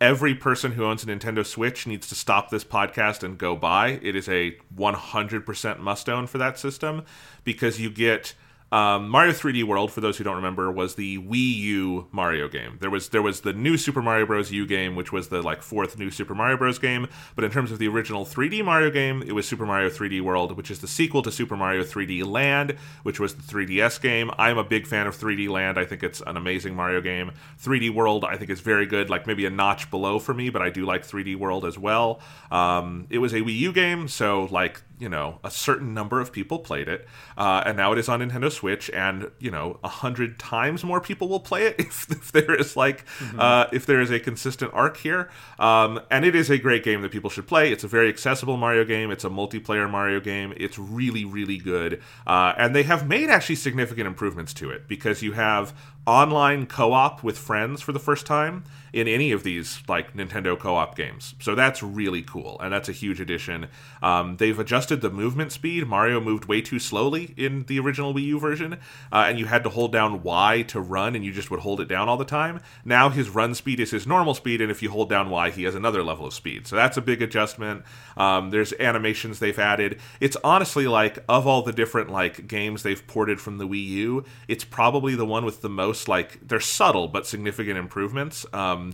every 0.00 0.34
person 0.34 0.72
who 0.72 0.84
owns 0.84 1.02
a 1.02 1.06
Nintendo 1.06 1.44
Switch 1.44 1.86
needs 1.86 2.08
to 2.08 2.14
stop 2.14 2.50
this 2.50 2.64
podcast 2.64 3.22
and 3.22 3.38
go 3.38 3.56
buy. 3.56 3.98
It 4.02 4.14
is 4.14 4.28
a 4.28 4.56
100% 4.76 5.78
must 5.78 6.08
own 6.08 6.26
for 6.26 6.38
that 6.38 6.58
system 6.58 7.04
because 7.44 7.80
you 7.80 7.90
get 7.90 8.34
um, 8.70 9.08
Mario 9.08 9.32
3D 9.32 9.64
World. 9.64 9.90
For 9.90 10.00
those 10.00 10.18
who 10.18 10.24
don't 10.24 10.36
remember, 10.36 10.70
was 10.70 10.94
the 10.94 11.18
Wii 11.18 11.56
U 11.56 12.08
Mario 12.12 12.48
game. 12.48 12.76
There 12.80 12.90
was 12.90 13.08
there 13.08 13.22
was 13.22 13.40
the 13.40 13.52
new 13.52 13.76
Super 13.76 14.02
Mario 14.02 14.26
Bros. 14.26 14.52
U 14.52 14.66
game, 14.66 14.94
which 14.94 15.12
was 15.12 15.28
the 15.28 15.42
like 15.42 15.62
fourth 15.62 15.98
new 15.98 16.10
Super 16.10 16.34
Mario 16.34 16.56
Bros. 16.56 16.78
game. 16.78 17.08
But 17.34 17.44
in 17.44 17.50
terms 17.50 17.72
of 17.72 17.78
the 17.78 17.88
original 17.88 18.24
3D 18.24 18.64
Mario 18.64 18.90
game, 18.90 19.22
it 19.22 19.32
was 19.32 19.48
Super 19.48 19.64
Mario 19.64 19.88
3D 19.88 20.20
World, 20.20 20.56
which 20.56 20.70
is 20.70 20.80
the 20.80 20.88
sequel 20.88 21.22
to 21.22 21.32
Super 21.32 21.56
Mario 21.56 21.82
3D 21.82 22.26
Land, 22.26 22.76
which 23.02 23.18
was 23.18 23.34
the 23.34 23.42
3DS 23.42 24.00
game. 24.00 24.30
I'm 24.38 24.58
a 24.58 24.64
big 24.64 24.86
fan 24.86 25.06
of 25.06 25.16
3D 25.16 25.48
Land. 25.48 25.78
I 25.78 25.84
think 25.84 26.02
it's 26.02 26.20
an 26.26 26.36
amazing 26.36 26.74
Mario 26.74 27.00
game. 27.00 27.32
3D 27.62 27.94
World, 27.94 28.24
I 28.24 28.36
think 28.36 28.50
is 28.50 28.60
very 28.60 28.86
good. 28.86 29.08
Like 29.08 29.26
maybe 29.26 29.46
a 29.46 29.50
notch 29.50 29.90
below 29.90 30.18
for 30.18 30.34
me, 30.34 30.50
but 30.50 30.60
I 30.60 30.70
do 30.70 30.84
like 30.84 31.06
3D 31.06 31.36
World 31.36 31.64
as 31.64 31.78
well. 31.78 32.20
Um, 32.50 33.06
it 33.08 33.18
was 33.18 33.32
a 33.32 33.40
Wii 33.40 33.56
U 33.58 33.72
game, 33.72 34.08
so 34.08 34.48
like 34.50 34.82
you 34.98 35.08
know 35.08 35.38
a 35.44 35.50
certain 35.50 35.94
number 35.94 36.20
of 36.20 36.32
people 36.32 36.58
played 36.58 36.88
it, 36.88 37.06
uh, 37.36 37.62
and 37.64 37.76
now 37.76 37.92
it 37.92 37.98
is 37.98 38.08
on 38.08 38.20
Nintendo 38.20 38.50
Switch, 38.50 38.90
and 38.90 39.30
you 39.38 39.50
know 39.50 39.78
a 39.82 39.88
hundred 39.88 40.38
times 40.38 40.84
more 40.84 41.00
people 41.00 41.28
will 41.28 41.40
play 41.40 41.66
it 41.66 41.76
if, 41.78 42.10
if 42.10 42.32
there 42.32 42.54
is 42.54 42.76
like 42.76 43.04
uh, 43.38 43.66
if 43.72 43.86
there 43.86 44.00
is 44.00 44.10
a 44.10 44.20
consistent 44.20 44.72
arc 44.74 44.96
here. 44.96 45.30
Um, 45.58 46.00
and 46.10 46.24
it 46.24 46.34
is 46.34 46.50
a 46.50 46.58
great 46.58 46.84
game 46.84 47.02
that 47.02 47.10
people 47.10 47.30
should 47.30 47.46
play. 47.46 47.72
It's 47.72 47.84
a 47.84 47.88
very 47.88 48.08
accessible 48.08 48.56
Mario 48.56 48.84
game. 48.84 49.10
It's 49.10 49.24
a 49.24 49.30
multiplayer 49.30 49.90
Mario 49.90 50.20
game. 50.20 50.52
It's 50.56 50.78
really 50.78 51.24
really 51.24 51.58
good, 51.58 52.02
uh, 52.26 52.54
and 52.56 52.74
they 52.74 52.84
have 52.84 53.08
made 53.08 53.30
actually 53.30 53.56
significant 53.56 54.06
improvements 54.06 54.54
to 54.54 54.70
it 54.70 54.88
because 54.88 55.22
you 55.22 55.32
have 55.32 55.74
online 56.06 56.64
co-op 56.64 57.22
with 57.22 57.36
friends 57.36 57.82
for 57.82 57.92
the 57.92 57.98
first 57.98 58.24
time 58.24 58.64
in 58.92 59.08
any 59.08 59.32
of 59.32 59.42
these 59.42 59.82
like 59.88 60.14
Nintendo 60.14 60.58
co-op 60.58 60.96
games. 60.96 61.34
So 61.40 61.54
that's 61.54 61.82
really 61.82 62.22
cool, 62.22 62.58
and 62.60 62.72
that's 62.72 62.88
a 62.88 62.92
huge 62.92 63.20
addition. 63.20 63.68
Um, 64.02 64.36
they've 64.36 64.58
adjusted 64.58 65.00
the 65.00 65.10
movement 65.10 65.52
speed. 65.52 65.86
Mario 65.86 66.20
moved 66.20 66.46
way 66.46 66.60
too 66.60 66.78
slowly 66.78 67.34
in 67.36 67.64
the 67.64 67.78
original 67.78 68.14
Wii 68.14 68.24
U 68.24 68.40
version, 68.40 68.74
uh, 69.12 69.26
and 69.28 69.38
you 69.38 69.46
had 69.46 69.62
to 69.64 69.70
hold 69.70 69.92
down 69.92 70.22
Y 70.22 70.62
to 70.68 70.80
run, 70.80 71.14
and 71.14 71.24
you 71.24 71.32
just 71.32 71.50
would 71.50 71.60
hold 71.60 71.80
it 71.80 71.88
down 71.88 72.08
all 72.08 72.16
the 72.16 72.24
time. 72.24 72.60
Now 72.84 73.08
his 73.08 73.30
run 73.30 73.54
speed 73.54 73.80
is 73.80 73.90
his 73.90 74.06
normal 74.06 74.34
speed, 74.34 74.60
and 74.60 74.70
if 74.70 74.82
you 74.82 74.90
hold 74.90 75.08
down 75.08 75.30
Y, 75.30 75.50
he 75.50 75.64
has 75.64 75.74
another 75.74 76.02
level 76.02 76.26
of 76.26 76.34
speed. 76.34 76.66
So 76.66 76.76
that's 76.76 76.96
a 76.96 77.02
big 77.02 77.22
adjustment. 77.22 77.82
Um, 78.16 78.50
there's 78.50 78.72
animations 78.74 79.38
they've 79.38 79.58
added. 79.58 80.00
It's 80.20 80.36
honestly 80.42 80.86
like 80.86 81.18
of 81.28 81.46
all 81.46 81.62
the 81.62 81.72
different 81.72 82.10
like 82.10 82.46
games 82.46 82.82
they've 82.82 83.06
ported 83.06 83.40
from 83.40 83.58
the 83.58 83.66
Wii 83.66 83.84
U, 83.86 84.24
it's 84.48 84.64
probably 84.64 85.14
the 85.14 85.26
one 85.26 85.44
with 85.44 85.62
the 85.62 85.68
most 85.68 86.08
like 86.08 86.38
they're 86.46 86.60
subtle 86.60 87.08
but 87.08 87.26
significant 87.26 87.78
improvements. 87.78 88.46
Um, 88.52 88.87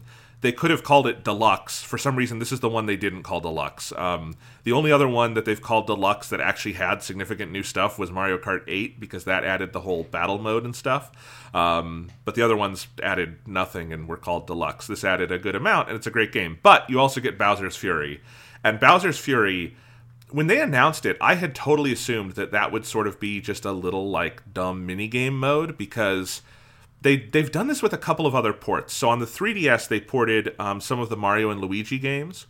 they 0.44 0.52
could 0.52 0.70
have 0.70 0.82
called 0.82 1.06
it 1.06 1.24
deluxe. 1.24 1.82
For 1.82 1.96
some 1.96 2.16
reason, 2.16 2.38
this 2.38 2.52
is 2.52 2.60
the 2.60 2.68
one 2.68 2.84
they 2.84 2.98
didn't 2.98 3.22
call 3.22 3.40
deluxe. 3.40 3.92
Um, 3.96 4.36
the 4.64 4.72
only 4.72 4.92
other 4.92 5.08
one 5.08 5.32
that 5.34 5.46
they've 5.46 5.60
called 5.60 5.86
deluxe 5.86 6.28
that 6.28 6.40
actually 6.40 6.74
had 6.74 7.02
significant 7.02 7.50
new 7.50 7.62
stuff 7.62 7.98
was 7.98 8.10
Mario 8.10 8.36
Kart 8.36 8.62
8 8.68 9.00
because 9.00 9.24
that 9.24 9.42
added 9.42 9.72
the 9.72 9.80
whole 9.80 10.02
battle 10.02 10.36
mode 10.36 10.66
and 10.66 10.76
stuff. 10.76 11.10
Um, 11.54 12.10
but 12.26 12.34
the 12.34 12.42
other 12.42 12.58
ones 12.58 12.88
added 13.02 13.38
nothing 13.46 13.90
and 13.90 14.06
were 14.06 14.18
called 14.18 14.46
deluxe. 14.46 14.86
This 14.86 15.02
added 15.02 15.32
a 15.32 15.38
good 15.38 15.54
amount, 15.54 15.88
and 15.88 15.96
it's 15.96 16.06
a 16.06 16.10
great 16.10 16.30
game. 16.30 16.58
But 16.62 16.90
you 16.90 17.00
also 17.00 17.22
get 17.22 17.38
Bowser's 17.38 17.76
Fury, 17.76 18.20
and 18.62 18.78
Bowser's 18.78 19.18
Fury 19.18 19.76
when 20.30 20.48
they 20.48 20.60
announced 20.60 21.06
it, 21.06 21.16
I 21.20 21.36
had 21.36 21.54
totally 21.54 21.92
assumed 21.92 22.32
that 22.32 22.50
that 22.50 22.72
would 22.72 22.84
sort 22.84 23.06
of 23.06 23.20
be 23.20 23.40
just 23.40 23.64
a 23.64 23.70
little 23.70 24.10
like 24.10 24.42
dumb 24.52 24.86
minigame 24.86 25.34
mode 25.34 25.78
because 25.78 26.42
they 27.04 27.16
they've 27.16 27.52
done 27.52 27.68
this 27.68 27.82
with 27.82 27.92
a 27.92 27.98
couple 27.98 28.26
of 28.26 28.34
other 28.34 28.52
ports. 28.52 28.92
So 28.92 29.08
on 29.08 29.20
the 29.20 29.26
3DS, 29.26 29.86
they 29.86 30.00
ported 30.00 30.54
um, 30.58 30.80
some 30.80 30.98
of 30.98 31.10
the 31.10 31.16
Mario 31.16 31.50
and 31.50 31.60
Luigi 31.60 31.98
games. 31.98 32.46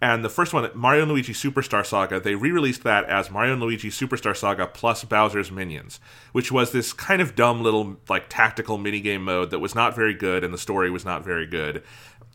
And 0.00 0.24
the 0.24 0.28
first 0.28 0.54
one, 0.54 0.70
Mario 0.76 1.02
and 1.02 1.10
Luigi 1.10 1.32
Superstar 1.32 1.84
Saga, 1.84 2.20
they 2.20 2.36
re-released 2.36 2.84
that 2.84 3.04
as 3.06 3.32
Mario 3.32 3.54
and 3.54 3.60
Luigi 3.60 3.90
Superstar 3.90 4.36
Saga 4.36 4.68
plus 4.68 5.02
Bowser's 5.02 5.50
Minions, 5.50 5.98
which 6.30 6.52
was 6.52 6.70
this 6.70 6.92
kind 6.92 7.20
of 7.20 7.34
dumb 7.34 7.64
little 7.64 7.96
like 8.08 8.26
tactical 8.28 8.78
minigame 8.78 9.22
mode 9.22 9.50
that 9.50 9.58
was 9.58 9.74
not 9.74 9.96
very 9.96 10.14
good 10.14 10.44
and 10.44 10.54
the 10.54 10.58
story 10.58 10.88
was 10.88 11.04
not 11.04 11.24
very 11.24 11.46
good. 11.46 11.82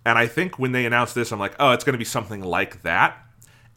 And 0.05 0.19
I 0.19 0.27
think 0.27 0.59
when 0.59 0.73
they 0.73 0.85
announced 0.85 1.15
this, 1.15 1.31
I'm 1.31 1.39
like, 1.39 1.55
oh, 1.57 1.71
it's 1.71 1.85
going 1.85 1.93
to 1.93 1.97
be 1.97 2.03
something 2.03 2.41
like 2.41 2.81
that 2.81 3.17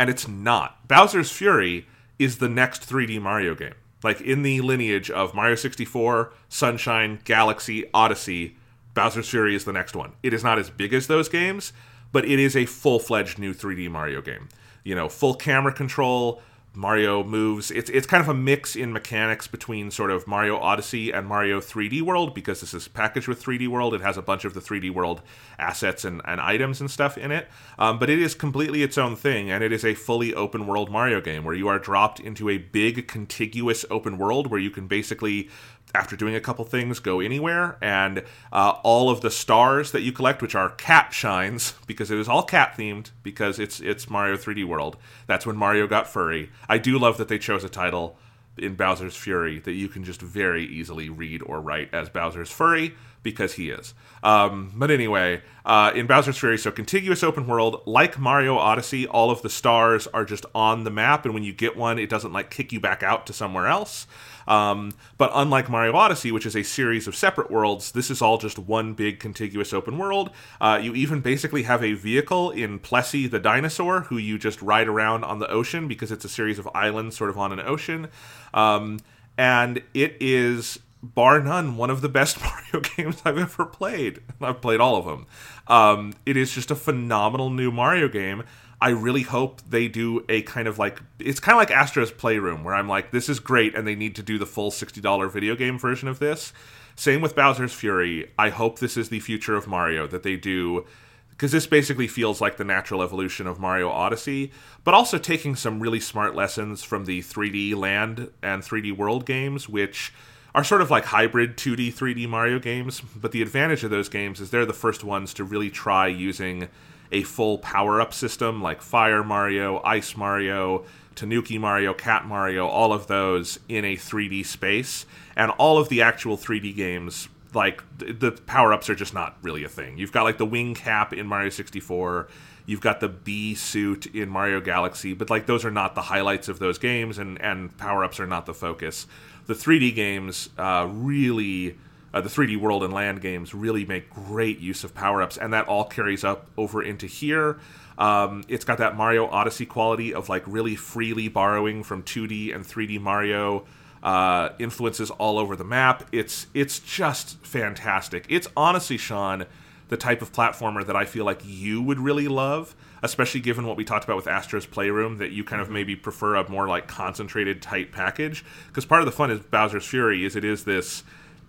and 0.01 0.11
it's 0.11 0.27
not. 0.27 0.89
Bowser's 0.89 1.31
Fury 1.31 1.87
is 2.19 2.39
the 2.39 2.49
next 2.49 2.89
3D 2.89 3.23
Mario 3.23 3.55
game. 3.55 3.75
Like 4.07 4.21
in 4.21 4.43
the 4.43 4.61
lineage 4.61 5.11
of 5.11 5.35
Mario 5.35 5.57
64, 5.57 6.33
Sunshine, 6.49 7.19
Galaxy, 7.25 7.91
Odyssey, 7.93 8.55
Bowser's 8.95 9.29
Fury 9.29 9.57
is 9.57 9.65
the 9.65 9.73
next 9.73 9.97
one. 9.97 10.13
It 10.23 10.33
is 10.33 10.45
not 10.45 10.61
as 10.61 10.71
big 10.71 10.95
as 10.95 11.09
those 11.09 11.29
games, 11.29 11.73
but 12.13 12.25
it 12.25 12.39
is 12.39 12.55
a 12.55 12.67
full-fledged 12.67 13.41
new 13.41 13.53
3D 13.53 13.91
Mario 13.91 14.23
game. 14.23 14.49
You 14.85 14.95
know, 14.95 15.09
full 15.09 15.35
camera 15.35 15.73
control, 15.73 16.41
Mario 16.77 17.25
moves. 17.25 17.71
It's 17.71 17.89
it's 17.89 18.07
kind 18.07 18.21
of 18.21 18.29
a 18.29 18.35
mix 18.35 18.77
in 18.77 18.93
mechanics 18.93 19.47
between 19.47 19.91
sort 19.91 20.11
of 20.11 20.27
Mario 20.27 20.59
Odyssey 20.59 21.11
and 21.11 21.27
Mario 21.27 21.59
3D 21.59 22.03
World 22.03 22.35
because 22.35 22.61
this 22.61 22.75
is 22.75 22.87
packaged 22.87 23.27
with 23.27 23.43
3D 23.43 23.67
World. 23.67 23.95
It 23.95 24.03
has 24.03 24.19
a 24.19 24.23
bunch 24.23 24.45
of 24.45 24.53
the 24.53 24.61
3D 24.61 24.91
World 24.91 25.23
assets 25.59 26.05
and, 26.05 26.21
and 26.27 26.39
items 26.39 26.83
and 26.83 26.91
stuff 26.91 27.17
in 27.17 27.33
it. 27.33 27.49
Um, 27.79 27.99
but 27.99 28.11
it 28.11 28.21
is 28.21 28.35
completely 28.35 28.83
its 28.83 28.99
own 28.99 29.17
thing, 29.17 29.51
and 29.51 29.65
it 29.65 29.73
is 29.73 29.87
a 29.87 29.95
fully 29.95 30.35
open 30.35 30.67
world 30.67 30.91
Mario 30.91 31.23
game 31.23 31.45
where 31.45 31.55
you 31.55 31.67
are 31.67 31.79
dropped 31.79 32.21
into 32.21 32.51
a 32.51 32.59
big 32.59 33.09
contiguous 33.09 33.87
open 33.91 34.19
world 34.19 34.49
where 34.49 34.61
you 34.61 34.71
can 34.71 34.87
basically 34.87 35.49
after 35.97 36.15
doing 36.15 36.35
a 36.35 36.41
couple 36.41 36.65
things, 36.65 36.99
go 37.01 37.21
anywhere. 37.21 37.79
And 37.81 38.23
uh, 38.53 38.75
all 38.83 39.11
of 39.11 39.23
the 39.23 39.31
stars 39.31 39.93
that 39.93 40.03
you 40.03 40.13
collect, 40.13 40.43
which 40.43 40.55
are 40.55 40.71
cat 40.71 41.13
shines, 41.13 41.75
because 41.87 42.11
it 42.11 42.19
is 42.19 42.29
all 42.29 42.43
cat 42.43 42.75
themed, 42.77 43.11
because 43.23 43.59
it's 43.59 43.81
it's 43.81 44.11
Mario 44.11 44.37
3D 44.37 44.65
World. 44.65 44.97
That's 45.27 45.47
when 45.47 45.57
Mario 45.57 45.87
got 45.87 46.07
furry. 46.07 46.51
I 46.69 46.79
do 46.79 46.99
love 46.99 47.17
that 47.19 47.29
they 47.29 47.39
chose 47.39 47.65
a 47.65 47.69
title 47.69 48.19
in 48.59 48.75
Bowser's 48.75 49.17
Fury 49.17 49.59
that 49.61 49.73
you 49.73 49.89
can 49.89 50.05
just 50.05 50.21
very 50.21 50.65
easily 50.65 51.09
read 51.09 51.43
or 51.43 51.61
write 51.61 51.93
as 51.93 52.09
Bowser's 52.09 52.51
Furry 52.51 52.95
because 53.23 53.55
he 53.55 53.71
is. 53.71 53.93
Um, 54.23 54.73
but 54.75 54.91
anyway, 54.91 55.43
uh, 55.65 55.93
in 55.95 56.07
Bowser's 56.07 56.39
Fury, 56.39 56.57
so 56.57 56.71
contiguous 56.71 57.23
open 57.23 57.47
world, 57.47 57.83
like 57.85 58.19
Mario 58.19 58.57
Odyssey, 58.57 59.07
all 59.07 59.31
of 59.31 59.43
the 59.43 59.51
stars 59.51 60.07
are 60.09 60.25
just 60.25 60.47
on 60.55 60.85
the 60.85 60.91
map, 60.91 61.25
and 61.25 61.35
when 61.35 61.43
you 61.43 61.53
get 61.53 61.77
one, 61.77 61.99
it 61.99 62.09
doesn't 62.09 62.33
like 62.33 62.51
kick 62.51 62.73
you 62.73 62.81
back 62.81 63.03
out 63.03 63.27
to 63.27 63.33
somewhere 63.33 63.67
else. 63.67 64.07
Um, 64.47 64.93
but 65.19 65.31
unlike 65.35 65.69
Mario 65.69 65.95
Odyssey, 65.95 66.33
which 66.33 66.47
is 66.47 66.57
a 66.57 66.63
series 66.63 67.07
of 67.07 67.17
separate 67.17 67.51
worlds, 67.51 67.93
this 67.93 68.11
is 68.11 68.23
all 68.23 68.39
just 68.39 68.59
one 68.59 68.95
big 68.95 69.19
contiguous 69.21 69.73
open 69.73 69.99
world. 69.99 70.31
Uh, 70.61 70.79
you 70.83 70.95
even 70.95 71.21
basically 71.21 71.65
have 71.65 71.83
a 71.83 71.95
vehicle 71.95 72.51
in 72.51 72.79
Plessy 72.79 73.27
the 73.27 73.39
dinosaur, 73.39 74.03
who 74.03 74.17
you 74.19 74.39
just 74.39 74.63
ride 74.63 74.89
around 74.89 75.25
on 75.25 75.39
the 75.39 75.51
ocean 75.51 75.89
because 75.89 76.13
it's 76.13 76.25
a 76.25 76.29
series 76.29 76.59
of 76.59 76.69
islands 76.75 77.17
sort 77.17 77.31
of 77.31 77.39
on 77.39 77.53
an 77.53 77.61
ocean. 77.61 78.09
Um, 78.55 79.01
and 79.39 79.83
it 79.95 80.17
is 80.21 80.79
bar 81.03 81.41
none, 81.41 81.77
one 81.77 81.91
of 81.91 82.01
the 82.01 82.09
best 82.09 82.41
Mario 82.73 82.89
games 82.97 83.23
I've 83.25 83.39
ever 83.39 83.67
played. 83.67 84.21
I've 84.41 84.61
played 84.61 84.81
all 84.81 84.97
of 84.97 85.05
them. 85.05 85.27
Um, 85.69 86.13
it 86.25 86.37
is 86.37 86.53
just 86.53 86.71
a 86.71 86.77
phenomenal 86.77 87.51
new 87.51 87.71
Mario 87.71 88.09
game. 88.09 88.45
I 88.81 88.91
really 88.91 89.23
hope 89.23 89.63
they 89.63 89.89
do 89.89 90.25
a 90.29 90.43
kind 90.43 90.69
of 90.69 90.79
like 90.79 91.01
it's 91.19 91.41
kind 91.41 91.55
of 91.55 91.59
like 91.59 91.71
Astro's 91.71 92.11
Playroom, 92.11 92.63
where 92.63 92.75
I'm 92.75 92.89
like, 92.89 93.11
this 93.11 93.29
is 93.29 93.41
great, 93.41 93.75
and 93.75 93.87
they 93.87 93.95
need 93.95 94.15
to 94.17 94.23
do 94.23 94.39
the 94.39 94.47
full 94.47 94.71
sixty 94.71 95.01
dollar 95.01 95.29
video 95.29 95.57
game 95.57 95.79
version 95.79 96.09
of 96.09 96.19
this. 96.19 96.53
Same 96.95 97.21
with 97.21 97.35
Bowser's 97.35 97.75
Fury. 97.75 98.31
I 98.39 98.49
hope 98.49 98.79
this 98.79 98.97
is 98.97 99.09
the 99.09 99.21
future 99.21 99.55
of 99.55 99.67
Mario 99.67 100.07
that 100.07 100.23
they 100.23 100.37
do 100.37 100.87
because 101.31 101.53
this 101.53 101.67
basically 101.67 102.09
feels 102.09 102.41
like 102.41 102.57
the 102.57 102.65
natural 102.65 103.03
evolution 103.03 103.47
of 103.47 103.61
Mario 103.61 103.91
Odyssey, 103.91 104.51
but 104.85 104.95
also 104.95 105.19
taking 105.19 105.55
some 105.55 105.81
really 105.81 106.01
smart 106.01 106.35
lessons 106.35 106.83
from 106.83 107.05
the 107.05 107.21
3D 107.21 107.75
Land 107.75 108.31
and 108.43 108.63
3D 108.63 108.97
World 108.97 109.27
games, 109.27 109.69
which 109.69 110.15
are 110.55 110.65
sort 110.65 110.81
of 110.81 110.91
like 110.91 111.05
hybrid 111.05 111.59
2D, 111.59 111.93
3D 111.93 112.27
Mario 112.27 112.59
games. 112.59 113.03
But 113.15 113.33
the 113.33 113.43
advantage 113.43 113.85
of 113.85 113.91
those 113.91 114.09
games 114.09 114.41
is 114.41 114.51
they're 114.51 114.65
the 114.65 114.73
first 114.73 115.05
ones 115.05 115.35
to 115.35 115.45
really 115.45 115.69
try 115.69 116.07
using 116.07 116.69
a 117.13 117.23
full 117.23 117.59
power 117.59 118.01
up 118.01 118.13
system 118.13 118.63
like 118.63 118.83
Fire 118.83 119.23
Mario, 119.23 119.81
Ice 119.85 120.17
Mario, 120.17 120.85
Tanuki 121.15 121.59
Mario, 121.59 121.95
Cat 121.95 122.27
Mario, 122.27 122.67
all 122.67 122.93
of 122.93 123.07
those 123.07 123.59
in 123.69 123.85
a 123.85 123.97
3D 123.97 124.45
space. 124.45 125.07
And 125.37 125.51
all 125.53 125.79
of 125.79 125.89
the 125.89 126.03
actual 126.03 126.37
3D 126.37 126.77
games, 126.77 127.29
like 127.55 127.83
the 127.99 128.33
power 128.47 128.73
ups 128.73 128.89
are 128.91 128.95
just 128.95 129.15
not 129.15 129.37
really 129.43 129.65
a 129.65 129.69
thing. 129.69 129.99
You've 129.99 130.13
got 130.13 130.25
like 130.25 130.39
the 130.39 130.47
wing 130.47 130.75
cap 130.75 131.13
in 131.13 131.27
Mario 131.27 131.51
64, 131.51 132.29
you've 132.67 132.81
got 132.81 133.01
the 133.01 133.09
bee 133.09 133.55
suit 133.55 134.07
in 134.07 134.29
Mario 134.29 134.61
Galaxy, 134.61 135.15
but 135.15 135.31
like 135.31 135.47
those 135.47 135.65
are 135.65 135.71
not 135.71 135.95
the 135.95 136.03
highlights 136.03 136.49
of 136.49 136.59
those 136.59 136.79
games, 136.79 137.19
and, 137.19 137.41
and 137.41 137.77
power 137.79 138.05
ups 138.05 138.21
are 138.21 138.27
not 138.27 138.47
the 138.47 138.55
focus. 138.55 139.07
The 139.47 139.55
3D 139.55 139.95
games 139.95 140.51
uh, 140.59 140.89
really 140.91 141.77
uh, 142.17 142.21
the 142.23 142.31
3D 142.31 142.57
World 142.57 142.83
and 142.83 142.95
Land 142.95 143.21
games 143.21 143.53
really 143.53 143.85
make 143.85 144.09
great 144.09 144.59
use 144.59 144.85
of 144.85 144.95
power 144.95 145.21
ups, 145.21 145.37
and 145.37 145.53
that 145.53 145.69
all 145.69 145.85
carries 145.85 146.25
up 146.25 146.47
over 146.57 146.83
into 146.83 147.07
here. 147.07 147.59
Um, 147.99 148.43
it's 148.49 148.65
got 148.65 148.79
that 148.79 148.97
Mario 148.97 149.27
Odyssey 149.27 149.67
quality 149.67 150.15
of 150.15 150.31
like 150.31 150.43
really 150.47 150.77
freely 150.77 151.29
borrowing 151.29 151.83
from 151.83 152.03
2D 152.03 152.55
and 152.55 152.65
3D 152.65 152.99
Mario 153.01 153.67
uh, 154.03 154.51
influences 154.59 155.11
all 155.11 155.39
over 155.39 155.57
the 155.57 155.65
map. 155.65 156.09
It's 156.11 156.47
it's 156.55 156.79
just 156.79 157.37
fantastic. 157.45 158.25
It's 158.31 158.49
honestly, 158.57 158.97
Sean, 158.97 159.45
the 159.89 159.99
type 159.99 160.23
of 160.23 160.33
platformer 160.33 160.87
that 160.87 160.97
I 160.97 161.05
feel 161.05 161.27
like 161.27 161.43
you 161.45 161.83
would 161.83 161.99
really 161.99 162.29
love, 162.29 162.75
especially 163.03 163.41
given 163.41 163.67
what 163.67 163.77
we 163.77 163.85
talked 163.85 164.05
about 164.05 164.17
with 164.17 164.27
Astro's 164.27 164.65
Playroom, 164.65 165.19
that 165.19 165.33
you 165.33 165.45
kind 165.45 165.61
of 165.61 165.69
maybe 165.69 165.95
prefer 165.95 166.37
a 166.37 166.49
more 166.49 166.67
like 166.67 166.87
concentrated, 166.87 167.61
tight 167.61 167.93
package. 167.93 168.43
Because 168.69 168.87
part 168.87 169.03
of 169.03 169.07
the 169.07 169.13
fun 169.13 169.31
is 169.31 169.41
Bowser's 169.41 169.85
Fury 169.85 170.25
is 170.25 170.35
it 170.35 170.45
is 170.45 170.65
this 170.65 171.05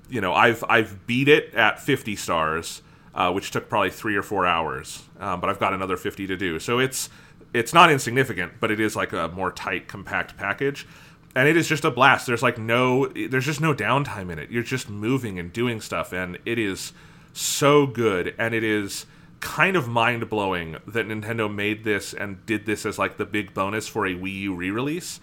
you 0.10 0.22
know, 0.22 0.34
I've 0.34 0.64
I've 0.70 1.06
beat 1.08 1.28
it 1.28 1.54
at 1.54 1.80
50 1.80 2.16
stars, 2.16 2.82
uh, 3.14 3.32
which 3.32 3.52
took 3.52 3.70
probably 3.70 3.90
three 3.90 4.16
or 4.16 4.24
four 4.24 4.46
hours, 4.46 5.04
um, 5.20 5.40
but 5.42 5.50
I've 5.50 5.60
got 5.60 5.74
another 5.74 5.98
50 5.98 6.28
to 6.28 6.38
do. 6.38 6.60
So 6.60 6.80
it's 6.80 7.10
it's 7.54 7.74
not 7.74 7.92
insignificant, 7.92 8.54
but 8.60 8.72
it 8.72 8.80
is 8.80 8.96
like 8.96 9.14
a 9.14 9.30
more 9.30 9.52
tight, 9.52 9.88
compact 9.88 10.38
package, 10.38 10.88
and 11.36 11.48
it 11.48 11.58
is 11.58 11.68
just 11.68 11.86
a 11.86 11.92
blast. 11.92 12.28
There's 12.28 12.44
like 12.44 12.58
no, 12.58 13.08
there's 13.08 13.46
just 13.46 13.62
no 13.62 13.74
downtime 13.74 14.32
in 14.32 14.40
it. 14.40 14.52
You're 14.52 14.64
just 14.64 14.90
moving 14.90 15.40
and 15.40 15.52
doing 15.52 15.82
stuff, 15.82 16.14
and 16.14 16.38
it 16.46 16.60
is 16.60 16.94
so 17.34 17.88
good, 17.88 18.34
and 18.38 18.54
it 18.54 18.64
is 18.64 19.06
kind 19.40 19.76
of 19.76 19.88
mind 19.88 20.30
blowing 20.30 20.78
that 20.88 21.08
Nintendo 21.08 21.54
made 21.54 21.84
this 21.84 22.14
and 22.14 22.44
did 22.46 22.66
this 22.66 22.86
as 22.86 22.98
like 22.98 23.18
the 23.18 23.26
big 23.26 23.54
bonus 23.54 23.88
for 23.88 24.06
a 24.06 24.14
Wii 24.14 24.34
U 24.42 24.56
re-release 24.56 25.20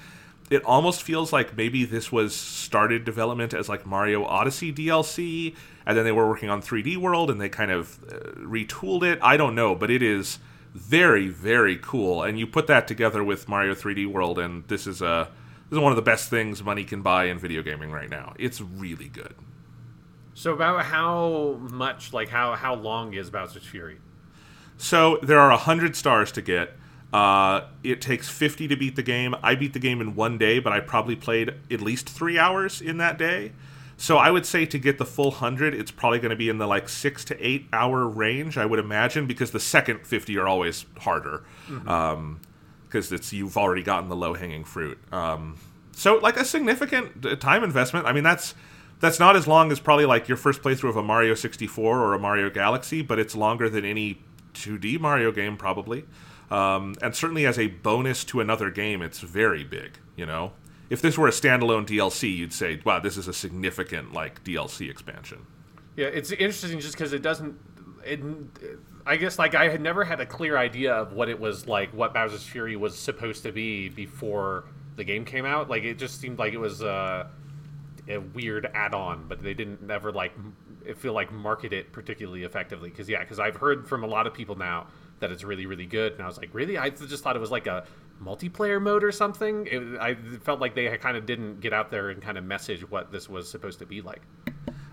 it 0.51 0.65
almost 0.65 1.03
feels 1.03 1.33
like 1.33 1.57
maybe 1.57 1.85
this 1.85 2.13
was 2.13 2.35
started 2.35 3.05
development 3.05 3.55
as 3.55 3.69
like 3.69 3.87
Mario 3.87 4.25
Odyssey 4.25 4.73
DLC, 4.73 5.55
and 5.87 5.97
then 5.97 6.05
they 6.05 6.13
were 6.13 6.29
working 6.29 6.51
on 6.51 6.61
3D 6.61 6.97
World 6.97 7.31
and 7.31 7.41
they 7.41 7.49
kind 7.49 7.71
of 7.71 7.99
uh, 8.05 8.17
retooled 8.41 9.03
it. 9.03 9.19
I 9.23 9.37
don't 9.37 9.55
know, 9.55 9.75
but 9.75 9.91
it 9.91 10.03
is 10.03 10.39
very 10.75 11.29
very 11.29 11.77
cool. 11.77 12.23
And 12.23 12.39
you 12.39 12.47
put 12.47 12.67
that 12.67 12.87
together 12.87 13.23
with 13.25 13.49
Mario 13.49 13.75
3D 13.75 14.07
World, 14.07 14.39
and 14.39 14.67
this 14.69 14.87
is 14.87 15.01
a 15.01 15.31
this 15.71 15.79
is 15.79 15.83
one 15.83 15.93
of 15.93 15.97
the 15.97 16.03
best 16.03 16.29
things 16.29 16.63
money 16.63 16.85
can 16.85 17.01
buy 17.03 17.25
in 17.25 17.39
video 17.39 17.63
gaming 17.63 17.91
right 17.91 18.11
now. 18.11 18.35
It's 18.39 18.61
really 18.61 19.09
good. 19.09 19.35
So 20.35 20.53
about 20.53 20.85
how 20.87 21.59
much, 21.71 22.13
like 22.13 22.29
how 22.29 22.55
how 22.55 22.75
long 22.75 23.15
is 23.15 23.31
Bowser's 23.31 23.65
Fury? 23.65 23.99
So 24.77 25.19
there 25.23 25.39
are 25.39 25.53
a 25.53 25.57
hundred 25.57 25.97
stars 25.97 26.33
to 26.33 26.43
get. 26.43 26.77
Uh, 27.15 27.69
it 27.85 28.01
takes 28.01 28.29
50 28.29 28.67
to 28.67 28.75
beat 28.77 28.97
the 28.97 29.03
game. 29.03 29.37
I 29.41 29.55
beat 29.55 29.73
the 29.73 29.79
game 29.79 30.01
in 30.01 30.17
one 30.17 30.37
day, 30.37 30.59
but 30.59 30.73
I 30.73 30.81
probably 30.81 31.15
played 31.15 31.55
at 31.71 31.81
least 31.81 32.09
three 32.11 32.41
hours 32.41 32.81
in 32.81 32.97
that 32.97 33.19
day. 33.19 33.53
So 33.97 34.17
I 34.17 34.33
would 34.33 34.45
say 34.45 34.67
to 34.67 34.79
get 34.81 34.99
the 34.99 35.05
full 35.05 35.31
100, 35.31 35.75
it's 35.75 35.93
probably 35.93 36.19
going 36.19 36.31
to 36.31 36.37
be 36.37 36.49
in 36.49 36.59
the 36.59 36.67
like 36.67 36.89
six 36.89 37.25
to 37.27 37.47
eight 37.47 37.69
hour 37.73 38.09
range, 38.09 38.59
I 38.59 38.67
would 38.67 38.81
imagine, 38.81 39.27
because 39.27 39.53
the 39.53 39.61
second 39.61 40.05
50 40.05 40.37
are 40.39 40.49
always 40.49 40.87
harder. 40.99 41.45
Mm-hmm. 41.69 41.89
Um, 41.89 42.41
because 42.89 43.11
it's 43.11 43.33
you've 43.33 43.57
already 43.57 43.83
gotten 43.83 44.09
the 44.09 44.17
low 44.17 44.35
hanging 44.35 44.65
fruit. 44.65 44.99
Um, 45.13 45.57
so 45.93 46.17
like 46.17 46.37
a 46.37 46.45
significant 46.45 47.25
uh, 47.25 47.37
time 47.37 47.65
investment. 47.65 48.07
I 48.07 48.13
mean 48.13 48.23
that's 48.23 48.55
that's 49.01 49.19
not 49.19 49.35
as 49.37 49.49
long 49.49 49.73
as 49.73 49.81
probably 49.81 50.07
like 50.07 50.29
your 50.29 50.37
first 50.37 50.63
playthrough 50.63 50.91
of 50.91 50.97
a 50.97 51.03
Mario 51.03 51.35
64 51.35 52.01
or 52.01 52.15
a 52.15 52.19
Mario 52.19 52.51
Galaxy, 52.51 53.03
but 53.03 53.19
it's 53.19 53.35
longer 53.35 53.69
than 53.69 53.85
any 53.85 54.21
2D 54.55 55.01
Mario 55.01 55.33
game 55.33 55.57
probably. 55.57 56.05
Um, 56.51 56.95
and 57.03 57.15
certainly 57.15 57.47
as 57.47 57.59
a 57.59 57.69
bonus 57.69 58.25
to 58.25 58.41
another 58.41 58.71
game, 58.71 59.03
it's 59.03 59.21
very 59.21 59.65
big. 59.65 59.99
You 60.17 60.27
know, 60.27 60.53
if 60.91 61.01
this 61.03 61.19
were 61.19 61.29
a 61.29 61.33
standalone 61.33 61.87
DLC, 61.87 62.37
you'd 62.37 62.53
say, 62.53 62.81
"Wow, 62.85 63.01
this 63.01 63.17
is 63.17 63.29
a 63.29 63.33
significant 63.33 64.13
like 64.13 64.45
DLC 64.45 64.91
expansion." 64.91 65.47
Yeah, 65.97 66.07
it's 66.07 66.31
interesting 66.33 66.81
just 66.81 66.95
because 66.95 67.13
it 67.13 67.23
doesn't. 67.23 67.57
It, 68.05 68.21
I 69.07 69.17
guess 69.17 69.39
like 69.39 69.55
I 69.55 69.69
had 69.69 69.81
never 69.81 70.05
had 70.05 70.21
a 70.21 70.27
clear 70.27 70.57
idea 70.57 70.95
of 70.95 71.13
what 71.13 71.29
it 71.29 71.39
was 71.39 71.67
like, 71.67 71.93
what 71.93 72.15
Bowser's 72.15 72.47
Fury 72.47 72.77
was 72.77 72.99
supposed 72.99 73.43
to 73.43 73.53
be 73.53 73.89
before 73.89 74.65
the 74.97 75.05
game 75.05 75.25
came 75.25 75.45
out. 75.45 75.69
Like 75.69 75.85
it 75.85 75.99
just 75.99 76.21
seemed 76.21 76.39
like 76.39 76.53
it 76.53 76.61
was 76.61 76.83
uh, 76.83 77.27
a 78.09 78.19
weird 78.19 78.71
add-on, 78.75 79.27
but 79.29 79.43
they 79.43 79.55
didn't 79.55 79.83
never 79.83 80.13
like 80.13 80.33
feel 80.97 81.13
like 81.13 81.33
market 81.33 81.73
it 81.73 81.93
particularly 81.93 82.45
effectively. 82.45 82.91
Because 82.91 83.09
yeah, 83.09 83.21
because 83.21 83.39
I've 83.39 83.57
heard 83.57 83.89
from 83.89 84.05
a 84.05 84.07
lot 84.07 84.27
of 84.27 84.35
people 84.35 84.57
now 84.57 84.87
that 85.21 85.31
it's 85.31 85.45
really 85.45 85.67
really 85.67 85.87
good. 85.87 86.13
And 86.13 86.23
i 86.23 86.27
was 86.27 86.39
like 86.39 86.51
really? 86.53 86.79
I 86.79 86.91
just 86.91 87.23
thought 87.23 87.37
it 87.37 87.41
was 87.41 87.51
like 87.51 87.67
a 87.67 87.85
multiplayer 88.23 88.81
mode 88.81 89.05
or 89.05 89.13
something. 89.13 89.67
It, 89.71 89.99
i 90.01 90.15
felt 90.43 90.61
like 90.61 90.75
they 90.75 90.97
kind 90.99 91.17
of 91.17 91.27
didn't 91.27 91.61
get 91.61 91.73
out 91.73 91.91
there 91.91 92.11
and 92.11 92.23
kind 92.23 92.39
of 92.39 92.45
message 92.45 92.89
what 92.89 93.13
this 93.13 93.29
was 93.29 93.51
supposed 93.51 93.79
to 93.81 93.87
be 93.87 94.03
like. 94.03 94.23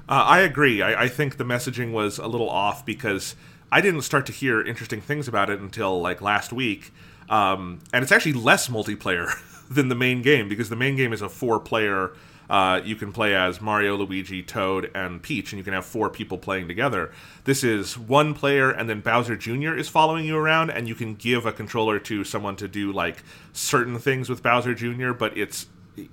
Uh, 0.09 0.25
i 0.27 0.39
agree. 0.39 0.81
I, 0.81 1.03
I 1.03 1.07
think 1.07 1.37
the 1.37 1.45
messaging 1.45 1.91
was 1.91 2.17
a 2.17 2.27
little 2.27 2.49
off 2.49 2.85
because 2.85 3.35
i 3.71 3.81
didn't 3.81 4.01
start 4.01 4.25
to 4.27 4.31
hear 4.31 4.61
interesting 4.61 5.01
things 5.01 5.27
about 5.27 5.49
it 5.49 5.59
until 5.59 6.01
like 6.01 6.21
last 6.21 6.51
week. 6.53 6.93
Um, 7.29 7.79
and 7.93 8.03
it's 8.03 8.11
actually 8.11 8.33
less 8.33 8.67
multiplayer 8.67 9.31
than 9.69 9.87
the 9.87 9.95
main 9.95 10.21
game 10.21 10.49
because 10.49 10.69
the 10.69 10.75
main 10.75 10.97
game 10.97 11.13
is 11.13 11.21
a 11.21 11.29
four 11.29 11.59
player 11.59 12.11
uh, 12.51 12.81
you 12.83 12.97
can 12.97 13.13
play 13.13 13.33
as 13.33 13.61
Mario, 13.61 13.95
Luigi, 13.95 14.43
Toad, 14.43 14.91
and 14.93 15.23
Peach, 15.23 15.53
and 15.53 15.57
you 15.57 15.63
can 15.63 15.73
have 15.73 15.85
four 15.85 16.09
people 16.09 16.37
playing 16.37 16.67
together. 16.67 17.09
This 17.45 17.63
is 17.63 17.97
one 17.97 18.33
player, 18.33 18.69
and 18.69 18.89
then 18.89 18.99
Bowser 18.99 19.37
Jr. 19.37 19.73
is 19.73 19.87
following 19.87 20.25
you 20.25 20.35
around, 20.35 20.69
and 20.69 20.85
you 20.85 20.93
can 20.93 21.15
give 21.15 21.45
a 21.45 21.53
controller 21.53 21.97
to 21.99 22.25
someone 22.25 22.57
to 22.57 22.67
do 22.67 22.91
like 22.91 23.23
certain 23.53 23.97
things 23.99 24.29
with 24.29 24.43
Bowser 24.43 24.75
Jr., 24.75 25.13
but 25.13 25.37
it's 25.37 25.67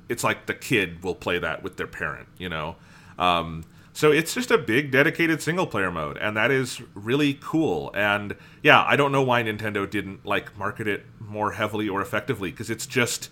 it's 0.09 0.23
like 0.23 0.47
the 0.47 0.55
kid 0.55 1.03
will 1.03 1.17
play 1.17 1.41
that 1.41 1.65
with 1.65 1.77
their 1.77 1.89
parent, 1.89 2.29
you 2.39 2.49
know. 2.49 2.77
Um, 3.19 3.65
so 3.93 4.13
it's 4.13 4.33
just 4.33 4.53
a 4.53 4.59
big 4.59 4.93
dedicated 4.93 5.43
single 5.43 5.67
player 5.67 5.91
mode, 5.91 6.19
and 6.19 6.37
that 6.37 6.53
is 6.53 6.81
really 6.95 7.37
cool. 7.43 7.91
And 7.97 8.37
yeah, 8.63 8.85
I 8.87 8.95
don't 8.95 9.11
know 9.11 9.23
why 9.23 9.43
Nintendo 9.43 9.91
didn't 9.91 10.25
like 10.25 10.57
market 10.57 10.87
it 10.87 11.05
more 11.19 11.51
heavily 11.51 11.89
or 11.89 12.01
effectively 12.01 12.53
because 12.53 12.71
it's 12.71 12.87
just 12.87 13.29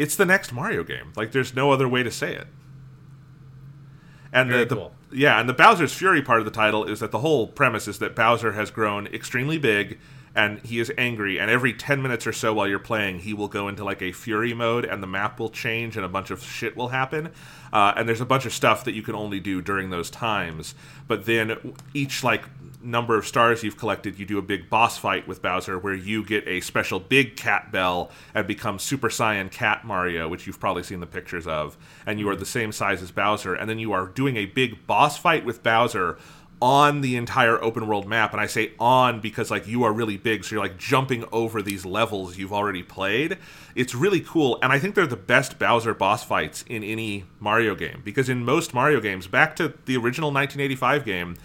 it's 0.00 0.16
the 0.16 0.24
next 0.24 0.50
Mario 0.50 0.82
game. 0.82 1.12
Like 1.14 1.32
there's 1.32 1.54
no 1.54 1.70
other 1.70 1.86
way 1.86 2.02
to 2.02 2.10
say 2.10 2.34
it. 2.34 2.46
And 4.32 4.48
Very 4.48 4.64
the, 4.64 4.74
cool. 4.74 4.92
the 5.10 5.18
yeah, 5.18 5.38
and 5.38 5.48
the 5.48 5.52
Bowser's 5.52 5.92
Fury 5.92 6.22
part 6.22 6.38
of 6.38 6.46
the 6.46 6.50
title 6.50 6.84
is 6.84 7.00
that 7.00 7.10
the 7.10 7.18
whole 7.18 7.46
premise 7.46 7.86
is 7.86 7.98
that 7.98 8.16
Bowser 8.16 8.52
has 8.52 8.70
grown 8.70 9.06
extremely 9.08 9.58
big 9.58 9.98
and 10.34 10.60
he 10.60 10.78
is 10.78 10.92
angry 10.96 11.38
and 11.38 11.50
every 11.50 11.72
10 11.72 12.00
minutes 12.00 12.26
or 12.26 12.32
so 12.32 12.54
while 12.54 12.68
you're 12.68 12.78
playing 12.78 13.18
he 13.18 13.34
will 13.34 13.48
go 13.48 13.68
into 13.68 13.84
like 13.84 14.00
a 14.02 14.12
fury 14.12 14.54
mode 14.54 14.84
and 14.84 15.02
the 15.02 15.06
map 15.06 15.40
will 15.40 15.50
change 15.50 15.96
and 15.96 16.04
a 16.04 16.08
bunch 16.08 16.30
of 16.30 16.42
shit 16.42 16.76
will 16.76 16.88
happen. 16.88 17.30
Uh, 17.72 17.92
and 17.96 18.08
there's 18.08 18.20
a 18.20 18.26
bunch 18.26 18.46
of 18.46 18.52
stuff 18.52 18.84
that 18.84 18.94
you 18.94 19.02
can 19.02 19.14
only 19.14 19.40
do 19.40 19.60
during 19.62 19.90
those 19.90 20.10
times. 20.10 20.74
But 21.06 21.26
then 21.26 21.74
each 21.94 22.22
like 22.24 22.44
number 22.82 23.16
of 23.16 23.26
stars 23.26 23.62
you've 23.62 23.76
collected 23.76 24.18
you 24.18 24.24
do 24.24 24.38
a 24.38 24.42
big 24.42 24.70
boss 24.70 24.96
fight 24.96 25.28
with 25.28 25.42
bowser 25.42 25.78
where 25.78 25.92
you 25.92 26.24
get 26.24 26.46
a 26.48 26.62
special 26.62 26.98
big 26.98 27.36
cat 27.36 27.70
bell 27.70 28.10
and 28.34 28.46
become 28.46 28.78
super 28.78 29.10
saiyan 29.10 29.50
cat 29.50 29.84
mario 29.84 30.26
which 30.26 30.46
you've 30.46 30.58
probably 30.58 30.82
seen 30.82 31.00
the 31.00 31.06
pictures 31.06 31.46
of. 31.46 31.76
And 32.06 32.18
you 32.18 32.28
are 32.28 32.36
the 32.36 32.46
same 32.46 32.72
size 32.72 33.02
as 33.02 33.10
bowser. 33.10 33.54
And 33.54 33.68
then 33.68 33.78
you 33.78 33.92
are 33.92 34.06
doing 34.06 34.36
a 34.36 34.46
big 34.46 34.86
boss 34.86 35.18
fight 35.18 35.44
with 35.44 35.62
bowser 35.62 36.18
on 36.62 37.00
the 37.00 37.16
entire 37.16 37.62
open 37.62 37.86
world 37.86 38.06
map 38.06 38.32
and 38.32 38.40
i 38.40 38.46
say 38.46 38.72
on 38.78 39.20
because 39.20 39.50
like 39.50 39.66
you 39.66 39.82
are 39.82 39.92
really 39.92 40.16
big 40.16 40.44
so 40.44 40.54
you're 40.54 40.62
like 40.62 40.76
jumping 40.76 41.24
over 41.32 41.62
these 41.62 41.86
levels 41.86 42.36
you've 42.36 42.52
already 42.52 42.82
played 42.82 43.38
it's 43.74 43.94
really 43.94 44.20
cool 44.20 44.58
and 44.62 44.72
i 44.72 44.78
think 44.78 44.94
they're 44.94 45.06
the 45.06 45.16
best 45.16 45.58
bowser 45.58 45.94
boss 45.94 46.22
fights 46.22 46.64
in 46.68 46.84
any 46.84 47.24
mario 47.38 47.74
game 47.74 48.02
because 48.04 48.28
in 48.28 48.44
most 48.44 48.74
mario 48.74 49.00
games 49.00 49.26
back 49.26 49.56
to 49.56 49.72
the 49.86 49.96
original 49.96 50.30
1985 50.30 51.04
game 51.04 51.36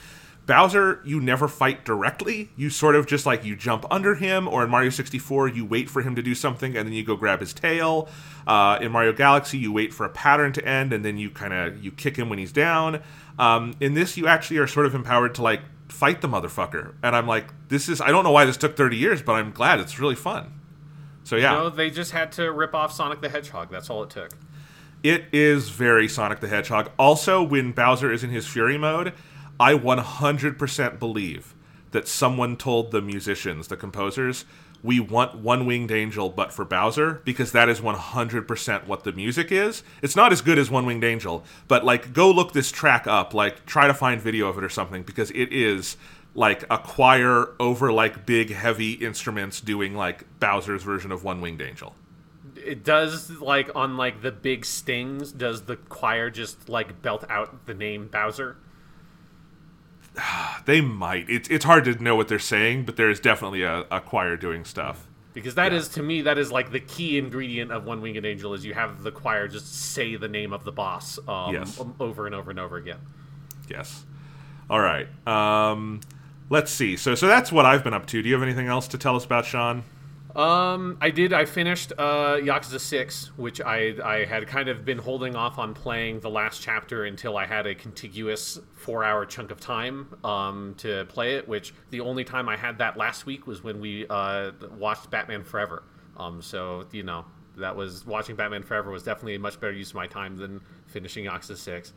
Bowser, 0.45 1.01
you 1.03 1.19
never 1.19 1.47
fight 1.47 1.85
directly. 1.85 2.51
You 2.55 2.69
sort 2.69 2.95
of 2.95 3.07
just 3.07 3.25
like 3.25 3.43
you 3.43 3.55
jump 3.55 3.85
under 3.89 4.15
him, 4.15 4.47
or 4.47 4.63
in 4.63 4.69
Mario 4.69 4.91
64, 4.91 5.47
you 5.47 5.65
wait 5.65 5.89
for 5.89 6.03
him 6.03 6.15
to 6.15 6.21
do 6.21 6.35
something 6.35 6.77
and 6.77 6.87
then 6.87 6.93
you 6.93 7.03
go 7.03 7.15
grab 7.15 7.39
his 7.39 7.51
tail. 7.51 8.07
Uh, 8.45 8.77
in 8.79 8.91
Mario 8.91 9.11
Galaxy, 9.11 9.57
you 9.57 9.71
wait 9.71 9.91
for 9.91 10.05
a 10.05 10.09
pattern 10.09 10.53
to 10.53 10.63
end 10.67 10.93
and 10.93 11.03
then 11.03 11.17
you 11.17 11.31
kind 11.31 11.51
of 11.51 11.83
you 11.83 11.91
kick 11.91 12.15
him 12.15 12.29
when 12.29 12.37
he's 12.37 12.51
down. 12.51 13.01
Um, 13.37 13.75
in 13.79 13.93
this, 13.93 14.17
you 14.17 14.27
actually 14.27 14.57
are 14.57 14.67
sort 14.67 14.85
of 14.85 14.95
empowered 14.95 15.35
to 15.35 15.41
like 15.41 15.61
fight 15.89 16.21
the 16.21 16.27
motherfucker, 16.27 16.93
and 17.03 17.15
I'm 17.15 17.27
like, 17.27 17.47
this 17.69 17.89
is 17.89 18.01
I 18.01 18.09
don't 18.09 18.23
know 18.23 18.31
why 18.31 18.45
this 18.45 18.57
took 18.57 18.77
30 18.77 18.97
years, 18.97 19.21
but 19.21 19.33
I'm 19.33 19.51
glad 19.51 19.79
it's 19.79 19.99
really 19.99 20.15
fun. 20.15 20.59
So 21.23 21.35
yeah, 21.35 21.53
No, 21.53 21.69
they 21.69 21.89
just 21.89 22.11
had 22.11 22.31
to 22.33 22.51
rip 22.51 22.75
off 22.75 22.91
Sonic 22.93 23.21
the 23.21 23.29
Hedgehog. 23.29 23.71
That's 23.71 23.89
all 23.89 24.03
it 24.03 24.09
took. 24.09 24.31
It 25.03 25.25
is 25.31 25.69
very 25.69 26.07
Sonic 26.07 26.39
the 26.39 26.47
Hedgehog. 26.47 26.91
Also, 26.97 27.43
when 27.43 27.71
Bowser 27.71 28.11
is 28.11 28.23
in 28.23 28.29
his 28.29 28.47
Fury 28.47 28.77
mode, 28.77 29.13
I 29.59 29.73
100% 29.73 30.99
believe 30.99 31.53
that 31.91 32.07
someone 32.07 32.57
told 32.57 32.91
the 32.91 33.01
musicians, 33.01 33.67
the 33.67 33.77
composers, 33.77 34.45
we 34.85 34.99
want 34.99 35.35
One 35.35 35.65
Winged 35.65 35.91
Angel, 35.91 36.29
but 36.29 36.53
for 36.53 36.63
Bowser, 36.63 37.21
because 37.25 37.51
that 37.51 37.67
is 37.67 37.81
100% 37.81 38.87
what 38.87 39.03
the 39.03 39.11
music 39.11 39.51
is. 39.51 39.83
It's 40.01 40.15
not 40.15 40.31
as 40.31 40.41
good 40.41 40.59
as 40.59 40.69
One 40.69 40.85
Winged 40.85 41.03
Angel, 41.03 41.43
but 41.67 41.83
like, 41.83 42.13
go 42.13 42.29
look 42.31 42.53
this 42.53 42.71
track 42.71 43.07
up, 43.07 43.33
like, 43.33 43.65
try 43.65 43.87
to 43.87 43.93
find 43.93 44.21
video 44.21 44.47
of 44.47 44.57
it 44.57 44.63
or 44.63 44.69
something, 44.69 45.03
because 45.03 45.31
it 45.31 45.51
is 45.51 45.97
like 46.35 46.63
a 46.69 46.77
choir 46.77 47.55
over 47.59 47.91
like 47.91 48.25
big 48.25 48.51
heavy 48.51 48.93
instruments 48.93 49.61
doing 49.61 49.95
like 49.95 50.25
Bowser's 50.39 50.83
version 50.83 51.11
of 51.11 51.23
One 51.23 51.41
Winged 51.41 51.61
Angel. 51.61 51.95
It 52.55 52.83
does 52.83 53.31
like 53.31 53.75
on 53.75 53.97
like 53.97 54.21
the 54.21 54.31
big 54.31 54.65
stings. 54.65 55.31
Does 55.31 55.63
the 55.63 55.77
choir 55.77 56.29
just 56.29 56.69
like 56.69 57.01
belt 57.01 57.25
out 57.29 57.65
the 57.65 57.73
name 57.73 58.07
Bowser? 58.07 58.57
They 60.65 60.81
might. 60.81 61.29
It's 61.29 61.47
it's 61.49 61.63
hard 61.65 61.85
to 61.85 62.01
know 62.03 62.15
what 62.15 62.27
they're 62.27 62.39
saying, 62.39 62.85
but 62.85 62.95
there 62.95 63.09
is 63.11 63.19
definitely 63.19 63.61
a, 63.61 63.85
a 63.91 64.01
choir 64.01 64.35
doing 64.35 64.65
stuff. 64.65 65.07
Because 65.33 65.55
that 65.55 65.73
is 65.73 65.89
to 65.89 66.01
me 66.01 66.21
that 66.21 66.37
is 66.39 66.51
like 66.51 66.71
the 66.71 66.79
key 66.79 67.17
ingredient 67.19 67.71
of 67.71 67.85
One 67.85 68.01
Winged 68.01 68.25
Angel 68.25 68.53
is 68.55 68.65
you 68.65 68.73
have 68.73 69.03
the 69.03 69.11
choir 69.11 69.47
just 69.47 69.71
say 69.91 70.15
the 70.15 70.27
name 70.29 70.53
of 70.53 70.63
the 70.63 70.71
boss 70.71 71.19
um, 71.27 71.53
Yes. 71.53 71.79
um, 71.79 71.93
over 71.99 72.25
and 72.25 72.33
over 72.33 72.49
and 72.49 72.59
over 72.59 72.77
again. 72.77 72.97
Yes. 73.69 74.05
All 74.69 74.79
right. 74.79 75.07
Um, 75.27 75.99
let's 76.49 76.71
see. 76.71 76.97
So 76.97 77.13
so 77.13 77.27
that's 77.27 77.51
what 77.51 77.65
I've 77.65 77.83
been 77.83 77.93
up 77.93 78.07
to. 78.07 78.21
Do 78.23 78.27
you 78.27 78.33
have 78.33 78.43
anything 78.43 78.67
else 78.67 78.87
to 78.87 78.97
tell 78.97 79.15
us 79.15 79.25
about 79.25 79.45
Sean? 79.45 79.83
Um, 80.35 80.97
I 80.99 81.11
did. 81.11 81.31
I 81.31 81.45
finished 81.45 81.93
uh, 81.97 82.35
Yakuza 82.35 82.79
Six, 82.79 83.31
which 83.37 83.61
I 83.61 83.95
I 84.03 84.25
had 84.25 84.47
kind 84.47 84.67
of 84.67 84.83
been 84.83 84.97
holding 84.97 85.33
off 85.35 85.57
on 85.57 85.73
playing 85.73 86.19
the 86.19 86.29
last 86.29 86.61
chapter 86.61 87.05
until 87.05 87.37
I 87.37 87.45
had 87.45 87.65
a 87.65 87.73
contiguous 87.73 88.59
four-hour 88.73 89.25
chunk 89.27 89.51
of 89.51 89.61
time 89.61 90.13
um, 90.25 90.75
to 90.79 91.05
play 91.05 91.35
it. 91.35 91.47
Which 91.47 91.73
the 91.89 92.01
only 92.01 92.25
time 92.25 92.49
I 92.49 92.57
had 92.57 92.79
that 92.79 92.97
last 92.97 93.25
week 93.25 93.47
was 93.47 93.63
when 93.63 93.79
we 93.79 94.07
uh, 94.09 94.51
watched 94.77 95.09
Batman 95.09 95.43
Forever. 95.45 95.83
Um, 96.17 96.41
so 96.41 96.85
you 96.91 97.03
know 97.03 97.23
that 97.55 97.73
was 97.73 98.05
watching 98.05 98.35
Batman 98.35 98.63
Forever 98.63 98.91
was 98.91 99.03
definitely 99.03 99.35
a 99.35 99.39
much 99.39 99.57
better 99.61 99.71
use 99.71 99.91
of 99.91 99.95
my 99.95 100.07
time 100.07 100.35
than 100.35 100.59
finishing 100.87 101.25
Yakuza 101.25 101.55
Six. 101.55 101.93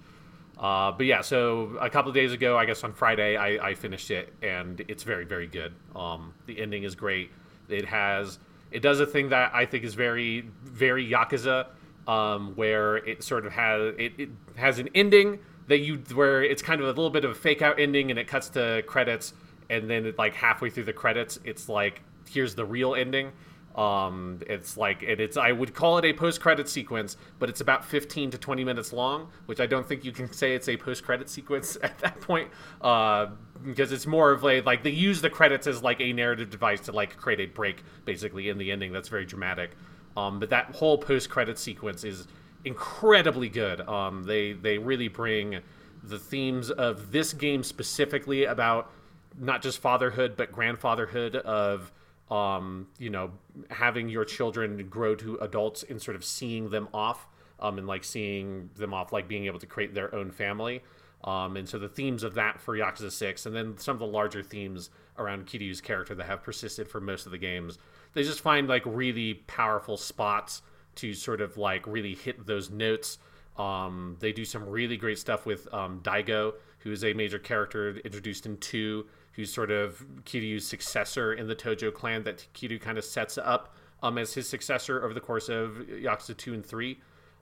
Uh, 0.56 0.92
but 0.92 1.06
yeah, 1.06 1.22
so 1.22 1.76
a 1.80 1.90
couple 1.90 2.08
of 2.08 2.14
days 2.14 2.32
ago, 2.32 2.56
I 2.56 2.66
guess 2.66 2.82
on 2.84 2.92
Friday, 2.92 3.36
I, 3.36 3.68
I 3.68 3.74
finished 3.74 4.10
it, 4.10 4.32
and 4.42 4.80
it's 4.88 5.04
very, 5.04 5.24
very 5.24 5.46
good. 5.46 5.72
Um, 5.94 6.34
the 6.46 6.60
ending 6.60 6.82
is 6.82 6.96
great. 6.96 7.30
It 7.68 7.86
has, 7.86 8.38
it 8.70 8.80
does 8.80 9.00
a 9.00 9.06
thing 9.06 9.30
that 9.30 9.52
I 9.54 9.66
think 9.66 9.84
is 9.84 9.94
very, 9.94 10.48
very 10.62 11.08
Yakuza, 11.08 11.66
um, 12.06 12.52
where 12.54 12.96
it 12.96 13.22
sort 13.22 13.46
of 13.46 13.52
has, 13.52 13.94
it, 13.98 14.12
it 14.18 14.30
has 14.56 14.78
an 14.78 14.88
ending 14.94 15.38
that 15.68 15.78
you, 15.78 15.96
where 16.14 16.42
it's 16.42 16.62
kind 16.62 16.80
of 16.80 16.86
a 16.86 16.90
little 16.90 17.10
bit 17.10 17.24
of 17.24 17.30
a 17.32 17.34
fake 17.34 17.62
out 17.62 17.78
ending, 17.78 18.10
and 18.10 18.18
it 18.18 18.26
cuts 18.26 18.48
to 18.50 18.82
credits, 18.86 19.34
and 19.70 19.88
then 19.88 20.06
it, 20.06 20.18
like 20.18 20.34
halfway 20.34 20.70
through 20.70 20.84
the 20.84 20.92
credits, 20.92 21.38
it's 21.44 21.68
like 21.68 22.02
here's 22.28 22.54
the 22.54 22.64
real 22.64 22.94
ending. 22.94 23.32
Um, 23.76 24.40
it's 24.48 24.76
like 24.76 25.02
and 25.02 25.20
it's 25.20 25.36
I 25.36 25.52
would 25.52 25.72
call 25.72 25.98
it 25.98 26.04
a 26.04 26.12
post 26.12 26.40
credit 26.40 26.68
sequence, 26.68 27.16
but 27.38 27.48
it's 27.48 27.60
about 27.60 27.84
15 27.84 28.32
to 28.32 28.38
20 28.38 28.64
minutes 28.64 28.92
long, 28.92 29.28
which 29.46 29.60
I 29.60 29.66
don't 29.66 29.86
think 29.86 30.04
you 30.04 30.10
can 30.10 30.32
say 30.32 30.54
it's 30.54 30.68
a 30.68 30.76
post 30.76 31.04
credit 31.04 31.30
sequence 31.30 31.78
at 31.82 31.96
that 32.00 32.20
point, 32.20 32.50
uh, 32.80 33.26
because 33.64 33.92
it's 33.92 34.06
more 34.06 34.30
of 34.30 34.44
a 34.44 34.60
like 34.62 34.82
they 34.82 34.90
use 34.90 35.20
the 35.20 35.30
credits 35.30 35.66
as 35.66 35.82
like 35.82 36.00
a 36.00 36.12
narrative 36.12 36.50
device 36.50 36.80
to 36.82 36.92
like 36.92 37.16
create 37.16 37.40
a 37.40 37.46
break 37.46 37.82
basically 38.04 38.48
in 38.48 38.58
the 38.58 38.70
ending 38.70 38.92
that's 38.92 39.08
very 39.08 39.24
dramatic. 39.24 39.72
Um, 40.16 40.40
but 40.40 40.50
that 40.50 40.74
whole 40.74 40.98
post 40.98 41.30
credit 41.30 41.58
sequence 41.58 42.04
is 42.04 42.26
incredibly 42.64 43.48
good. 43.48 43.80
Um, 43.82 44.24
they 44.24 44.52
they 44.52 44.78
really 44.78 45.08
bring 45.08 45.60
the 46.02 46.18
themes 46.18 46.70
of 46.70 47.12
this 47.12 47.32
game 47.32 47.62
specifically 47.62 48.44
about 48.44 48.90
not 49.38 49.62
just 49.62 49.78
fatherhood 49.78 50.36
but 50.36 50.52
grandfatherhood 50.52 51.36
of 51.36 51.92
um, 52.30 52.86
you 52.98 53.10
know 53.10 53.30
having 53.70 54.08
your 54.08 54.24
children 54.24 54.88
grow 54.88 55.14
to 55.16 55.36
adults 55.36 55.84
and 55.88 56.00
sort 56.00 56.16
of 56.16 56.24
seeing 56.24 56.70
them 56.70 56.88
off 56.92 57.28
um, 57.60 57.78
and 57.78 57.86
like 57.86 58.04
seeing 58.04 58.70
them 58.76 58.94
off 58.94 59.12
like 59.12 59.28
being 59.28 59.46
able 59.46 59.58
to 59.58 59.66
create 59.66 59.94
their 59.94 60.14
own 60.14 60.30
family 60.30 60.82
um, 61.28 61.56
and 61.56 61.68
so 61.68 61.78
the 61.78 61.88
themes 61.88 62.22
of 62.22 62.34
that 62.34 62.60
for 62.60 62.76
Yakuza 62.76 63.10
6 63.10 63.46
and 63.46 63.54
then 63.54 63.76
some 63.78 63.94
of 63.94 64.00
the 64.00 64.06
larger 64.06 64.42
themes 64.42 64.90
around 65.18 65.46
Kiryu's 65.46 65.80
character 65.80 66.14
that 66.14 66.26
have 66.26 66.42
persisted 66.42 66.88
for 66.88 67.00
most 67.00 67.26
of 67.26 67.32
the 67.32 67.38
games 67.38 67.78
they 68.14 68.22
just 68.22 68.40
find 68.40 68.68
like 68.68 68.82
really 68.86 69.34
powerful 69.34 69.96
spots 69.96 70.62
to 70.96 71.14
sort 71.14 71.40
of 71.40 71.56
like 71.56 71.86
really 71.86 72.14
hit 72.14 72.46
those 72.46 72.70
notes 72.70 73.18
um, 73.58 74.16
they 74.20 74.32
do 74.32 74.44
some 74.44 74.68
really 74.68 74.96
great 74.96 75.18
stuff 75.18 75.44
with 75.44 75.72
um, 75.74 76.00
Daigo, 76.00 76.54
who 76.78 76.92
is 76.92 77.02
a 77.02 77.12
major 77.12 77.38
character 77.38 77.96
introduced 78.04 78.46
in 78.46 78.56
two, 78.58 79.06
who's 79.32 79.52
sort 79.52 79.70
of 79.70 80.04
Kiryu's 80.24 80.66
successor 80.66 81.34
in 81.34 81.48
the 81.48 81.56
Tojo 81.56 81.92
clan 81.92 82.22
that 82.22 82.46
Kiryu 82.54 82.80
kind 82.80 82.98
of 82.98 83.04
sets 83.04 83.36
up 83.36 83.74
um, 84.02 84.16
as 84.16 84.34
his 84.34 84.48
successor 84.48 85.04
over 85.04 85.12
the 85.12 85.20
course 85.20 85.48
of 85.48 85.84
Yakuza 85.88 86.36
2 86.36 86.54
and 86.54 86.64
3. 86.64 87.00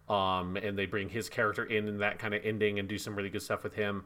Um, 0.08 0.56
and 0.56 0.78
they 0.78 0.86
bring 0.86 1.08
his 1.08 1.28
character 1.28 1.64
in 1.64 1.88
in 1.88 1.98
that 1.98 2.18
kind 2.18 2.32
of 2.32 2.44
ending 2.44 2.78
and 2.78 2.88
do 2.88 2.98
some 2.98 3.16
really 3.16 3.30
good 3.30 3.42
stuff 3.42 3.64
with 3.64 3.74
him. 3.74 4.04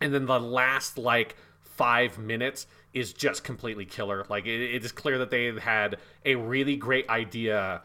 And 0.00 0.12
then 0.12 0.26
the 0.26 0.40
last 0.40 0.98
like 0.98 1.36
five 1.60 2.18
minutes 2.18 2.66
is 2.92 3.12
just 3.12 3.44
completely 3.44 3.84
killer. 3.84 4.24
Like 4.28 4.46
it, 4.46 4.74
it 4.74 4.84
is 4.84 4.92
clear 4.92 5.18
that 5.18 5.30
they 5.30 5.52
had 5.52 5.98
a 6.24 6.34
really 6.34 6.76
great 6.76 7.08
idea 7.08 7.82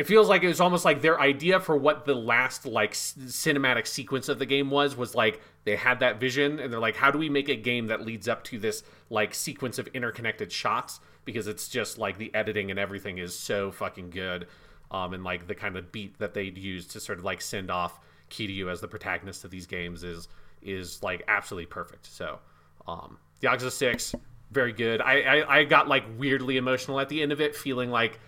it 0.00 0.06
feels 0.06 0.30
like 0.30 0.42
it 0.42 0.48
was 0.48 0.62
almost 0.62 0.86
like 0.86 1.02
their 1.02 1.20
idea 1.20 1.60
for 1.60 1.76
what 1.76 2.06
the 2.06 2.14
last 2.14 2.64
like 2.64 2.94
cinematic 2.94 3.86
sequence 3.86 4.30
of 4.30 4.38
the 4.38 4.46
game 4.46 4.70
was 4.70 4.96
was 4.96 5.14
like 5.14 5.42
they 5.64 5.76
had 5.76 6.00
that 6.00 6.18
vision 6.18 6.58
and 6.58 6.72
they're 6.72 6.80
like 6.80 6.96
how 6.96 7.10
do 7.10 7.18
we 7.18 7.28
make 7.28 7.50
a 7.50 7.54
game 7.54 7.88
that 7.88 8.00
leads 8.00 8.26
up 8.26 8.42
to 8.42 8.58
this 8.58 8.82
like 9.10 9.34
sequence 9.34 9.78
of 9.78 9.86
interconnected 9.88 10.50
shots 10.50 11.00
because 11.26 11.46
it's 11.46 11.68
just 11.68 11.98
like 11.98 12.16
the 12.16 12.34
editing 12.34 12.70
and 12.70 12.80
everything 12.80 13.18
is 13.18 13.38
so 13.38 13.70
fucking 13.70 14.08
good 14.08 14.46
um 14.90 15.14
and 15.14 15.24
like 15.24 15.46
the 15.46 15.54
kind 15.54 15.76
of 15.76 15.92
beat 15.92 16.18
that 16.18 16.34
they'd 16.34 16.58
use 16.58 16.86
to 16.88 17.00
sort 17.00 17.18
of 17.18 17.24
like 17.24 17.40
send 17.40 17.70
off 17.70 18.00
Kiryu 18.30 18.70
as 18.70 18.80
the 18.80 18.88
protagonist 18.88 19.44
of 19.44 19.50
these 19.50 19.66
games 19.66 20.04
is 20.04 20.28
is 20.62 21.02
like 21.02 21.22
absolutely 21.28 21.66
perfect. 21.66 22.06
So, 22.06 22.38
um, 22.86 23.18
Yakuza 23.42 23.70
Six, 23.70 24.14
very 24.50 24.72
good. 24.72 25.00
I, 25.00 25.20
I 25.20 25.58
I 25.58 25.64
got 25.64 25.88
like 25.88 26.04
weirdly 26.18 26.56
emotional 26.56 27.00
at 27.00 27.08
the 27.08 27.22
end 27.22 27.32
of 27.32 27.40
it, 27.40 27.56
feeling 27.56 27.90
like 27.90 28.18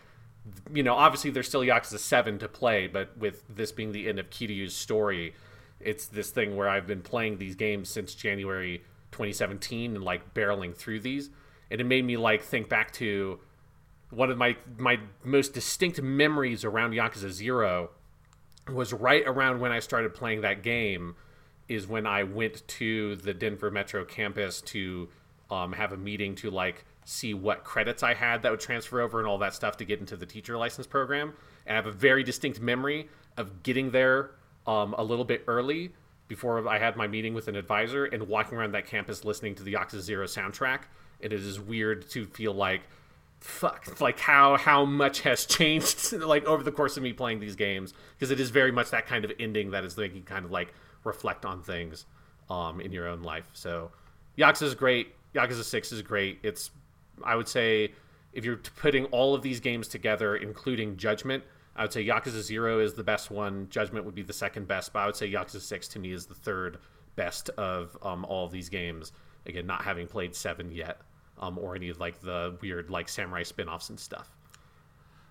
you 0.72 0.82
know, 0.82 0.94
obviously 0.94 1.30
there's 1.30 1.48
still 1.48 1.60
Yakuza 1.60 1.98
7 1.98 2.38
to 2.40 2.48
play, 2.48 2.86
but 2.86 3.16
with 3.16 3.44
this 3.48 3.72
being 3.72 3.92
the 3.92 4.08
end 4.08 4.18
of 4.18 4.30
Kiryu's 4.30 4.74
story, 4.74 5.34
it's 5.80 6.06
this 6.06 6.30
thing 6.30 6.56
where 6.56 6.68
I've 6.68 6.86
been 6.86 7.02
playing 7.02 7.38
these 7.38 7.54
games 7.54 7.88
since 7.88 8.14
January 8.14 8.78
2017 9.12 9.96
and 9.96 10.04
like 10.04 10.34
barreling 10.34 10.74
through 10.74 11.00
these. 11.00 11.30
And 11.70 11.80
it 11.80 11.84
made 11.84 12.04
me 12.04 12.16
like 12.16 12.42
think 12.42 12.68
back 12.68 12.92
to 12.94 13.38
one 14.12 14.30
of 14.30 14.36
my 14.38 14.56
my 14.78 15.00
most 15.24 15.54
distinct 15.54 16.00
memories 16.00 16.64
around 16.64 16.92
Yakuza 16.92 17.30
0 17.30 17.90
was 18.72 18.92
right 18.92 19.24
around 19.26 19.60
when 19.60 19.72
I 19.72 19.80
started 19.80 20.14
playing 20.14 20.42
that 20.42 20.62
game 20.62 21.16
is 21.68 21.86
when 21.86 22.06
I 22.06 22.22
went 22.22 22.66
to 22.68 23.16
the 23.16 23.32
Denver 23.32 23.70
Metro 23.70 24.04
campus 24.04 24.60
to 24.62 25.08
um, 25.50 25.72
have 25.72 25.92
a 25.92 25.96
meeting 25.96 26.34
to 26.36 26.50
like 26.50 26.84
see 27.04 27.34
what 27.34 27.64
credits 27.64 28.02
I 28.02 28.14
had 28.14 28.42
that 28.42 28.50
would 28.50 28.60
transfer 28.60 29.00
over 29.00 29.18
and 29.18 29.26
all 29.26 29.38
that 29.38 29.54
stuff 29.54 29.76
to 29.78 29.84
get 29.84 29.98
into 29.98 30.16
the 30.16 30.26
teacher 30.26 30.56
license 30.56 30.86
program. 30.86 31.32
And 31.66 31.76
I 31.76 31.76
have 31.76 31.86
a 31.86 31.92
very 31.92 32.22
distinct 32.22 32.60
memory 32.60 33.08
of 33.36 33.62
getting 33.62 33.90
there 33.90 34.32
um, 34.66 34.94
a 34.96 35.02
little 35.02 35.24
bit 35.24 35.44
early 35.46 35.92
before 36.28 36.66
I 36.68 36.78
had 36.78 36.96
my 36.96 37.06
meeting 37.06 37.34
with 37.34 37.48
an 37.48 37.56
advisor 37.56 38.04
and 38.04 38.28
walking 38.28 38.56
around 38.56 38.72
that 38.72 38.86
campus 38.86 39.24
listening 39.24 39.54
to 39.56 39.62
the 39.62 39.74
Yakuza 39.74 40.00
Zero 40.00 40.26
soundtrack. 40.26 40.82
And 41.20 41.32
it 41.32 41.40
is 41.40 41.60
weird 41.60 42.08
to 42.10 42.26
feel 42.26 42.52
like, 42.52 42.82
fuck, 43.42 44.00
like 44.00 44.18
how 44.18 44.56
how 44.56 44.84
much 44.84 45.20
has 45.22 45.44
changed 45.44 46.12
like 46.20 46.44
over 46.44 46.62
the 46.62 46.72
course 46.72 46.96
of 46.96 47.02
me 47.02 47.12
playing 47.12 47.40
these 47.40 47.56
games 47.56 47.92
because 48.14 48.30
it 48.30 48.40
is 48.40 48.50
very 48.50 48.72
much 48.72 48.90
that 48.90 49.06
kind 49.06 49.24
of 49.24 49.32
ending 49.38 49.72
that 49.72 49.84
is 49.84 49.96
making 49.96 50.22
kind 50.22 50.44
of 50.44 50.50
like 50.50 50.72
reflect 51.04 51.44
on 51.44 51.62
things 51.62 52.06
um, 52.48 52.80
in 52.80 52.92
your 52.92 53.08
own 53.08 53.22
life. 53.22 53.48
So 53.52 53.90
Yakuza 54.38 54.62
is 54.62 54.74
great. 54.74 55.14
Yakuza 55.34 55.64
Six 55.64 55.92
is 55.92 56.02
great. 56.02 56.38
It's 56.42 56.70
I 57.24 57.36
would 57.36 57.48
say 57.48 57.92
if 58.32 58.44
you're 58.44 58.56
putting 58.56 59.06
all 59.06 59.34
of 59.34 59.42
these 59.42 59.60
games 59.60 59.88
together, 59.88 60.36
including 60.36 60.96
Judgment, 60.96 61.44
I 61.76 61.82
would 61.82 61.92
say 61.92 62.04
Yakuza 62.04 62.42
Zero 62.42 62.78
is 62.80 62.94
the 62.94 63.04
best 63.04 63.30
one. 63.30 63.68
Judgment 63.70 64.04
would 64.04 64.14
be 64.14 64.22
the 64.22 64.32
second 64.32 64.68
best, 64.68 64.92
but 64.92 65.00
I 65.00 65.06
would 65.06 65.16
say 65.16 65.30
Yakuza 65.30 65.60
Six 65.60 65.88
to 65.88 65.98
me 65.98 66.12
is 66.12 66.26
the 66.26 66.34
third 66.34 66.78
best 67.16 67.50
of 67.50 67.96
um, 68.02 68.24
all 68.24 68.46
of 68.46 68.52
these 68.52 68.68
games. 68.68 69.12
Again, 69.46 69.66
not 69.66 69.82
having 69.82 70.06
played 70.06 70.34
Seven 70.36 70.70
yet, 70.70 71.00
um, 71.38 71.58
or 71.58 71.74
any 71.74 71.88
of 71.88 72.00
like 72.00 72.20
the 72.20 72.56
weird 72.60 72.90
like 72.90 73.08
samurai 73.08 73.42
spin-offs 73.42 73.90
and 73.90 73.98
stuff. 73.98 74.30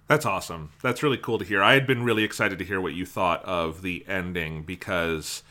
That's 0.07 0.25
awesome. 0.25 0.71
That's 0.81 1.03
really 1.03 1.17
cool 1.17 1.39
to 1.39 1.45
hear. 1.45 1.63
I 1.63 1.73
had 1.73 1.87
been 1.87 2.03
really 2.03 2.23
excited 2.23 2.59
to 2.59 2.65
hear 2.65 2.81
what 2.81 2.93
you 2.93 3.05
thought 3.05 3.45
of 3.45 3.81
the 3.81 4.03
ending 4.09 4.63
because 4.63 5.41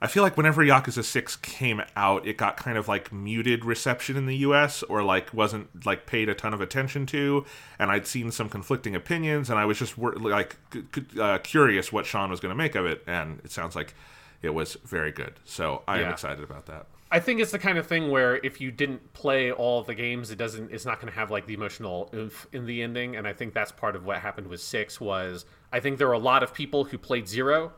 I 0.00 0.06
feel 0.06 0.22
like 0.22 0.36
whenever 0.36 0.64
Yakuza 0.64 1.04
6 1.04 1.36
came 1.36 1.82
out, 1.96 2.26
it 2.26 2.36
got 2.36 2.56
kind 2.56 2.78
of 2.78 2.88
like 2.88 3.12
muted 3.12 3.64
reception 3.64 4.16
in 4.16 4.26
the 4.26 4.36
US 4.38 4.82
or 4.84 5.02
like 5.02 5.34
wasn't 5.34 5.84
like 5.84 6.06
paid 6.06 6.28
a 6.28 6.34
ton 6.34 6.54
of 6.54 6.60
attention 6.60 7.06
to. 7.06 7.44
And 7.78 7.90
I'd 7.90 8.06
seen 8.06 8.30
some 8.30 8.48
conflicting 8.48 8.94
opinions 8.94 9.50
and 9.50 9.58
I 9.58 9.66
was 9.66 9.78
just 9.78 9.98
like 9.98 10.56
uh, 11.20 11.38
curious 11.38 11.92
what 11.92 12.06
Sean 12.06 12.30
was 12.30 12.40
going 12.40 12.50
to 12.50 12.56
make 12.56 12.74
of 12.74 12.86
it. 12.86 13.02
And 13.06 13.40
it 13.44 13.50
sounds 13.50 13.76
like 13.76 13.94
it 14.42 14.50
was 14.50 14.76
very 14.84 15.12
good. 15.12 15.34
So 15.44 15.82
I 15.88 16.00
yeah. 16.00 16.06
am 16.06 16.12
excited 16.12 16.42
about 16.42 16.66
that. 16.66 16.86
I 17.10 17.20
think 17.20 17.40
it's 17.40 17.52
the 17.52 17.58
kind 17.58 17.78
of 17.78 17.86
thing 17.86 18.10
where 18.10 18.36
if 18.44 18.60
you 18.60 18.72
didn't 18.72 19.12
play 19.12 19.52
all 19.52 19.82
the 19.82 19.94
games, 19.94 20.30
it 20.30 20.36
doesn't. 20.36 20.72
It's 20.72 20.84
not 20.84 21.00
going 21.00 21.12
to 21.12 21.18
have 21.18 21.30
like 21.30 21.46
the 21.46 21.54
emotional 21.54 22.10
oomph 22.12 22.48
in 22.52 22.66
the 22.66 22.82
ending, 22.82 23.16
and 23.16 23.28
I 23.28 23.32
think 23.32 23.54
that's 23.54 23.70
part 23.70 23.94
of 23.94 24.04
what 24.04 24.18
happened 24.18 24.48
with 24.48 24.60
six. 24.60 25.00
Was 25.00 25.44
I 25.72 25.80
think 25.80 25.98
there 25.98 26.08
were 26.08 26.14
a 26.14 26.18
lot 26.18 26.42
of 26.42 26.52
people 26.52 26.84
who 26.84 26.98
played 26.98 27.28
zero 27.28 27.72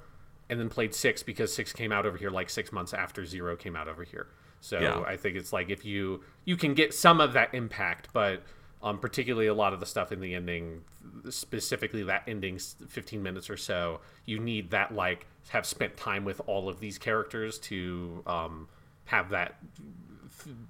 and 0.49 0.59
then 0.59 0.69
played 0.71 0.95
six 0.95 1.23
because 1.23 1.53
six 1.53 1.73
came 1.73 1.93
out 1.93 2.07
over 2.07 2.17
here 2.17 2.31
like 2.31 2.49
six 2.49 2.73
months 2.73 2.95
after 2.95 3.27
zero 3.27 3.55
came 3.55 3.77
out 3.77 3.87
over 3.87 4.03
here. 4.03 4.29
So 4.61 4.81
yeah. 4.81 5.01
I 5.01 5.17
think 5.17 5.37
it's 5.37 5.53
like 5.53 5.71
if 5.71 5.85
you 5.85 6.23
you 6.45 6.57
can 6.57 6.75
get 6.75 6.95
some 6.95 7.21
of 7.21 7.35
that 7.35 7.55
impact, 7.55 8.09
but 8.13 8.43
um, 8.83 8.99
particularly 8.99 9.49
a 9.49 9.55
lot 9.55 9.73
of 9.73 9.81
the 9.81 9.87
stuff 9.87 10.13
in 10.13 10.21
the 10.21 10.35
ending, 10.35 10.83
specifically 11.31 12.03
that 12.05 12.23
ending 12.27 12.59
15 12.59 13.23
minutes 13.23 13.51
or 13.51 13.57
so, 13.57 14.01
you 14.25 14.39
need 14.39 14.71
that 14.71 14.95
like 14.95 15.27
have 15.49 15.67
spent 15.67 15.97
time 15.97 16.25
with 16.25 16.41
all 16.47 16.69
of 16.69 16.81
these 16.81 16.97
characters 16.97 17.59
to 17.59 18.23
um, 18.27 18.69
have 19.09 19.31
that 19.31 19.57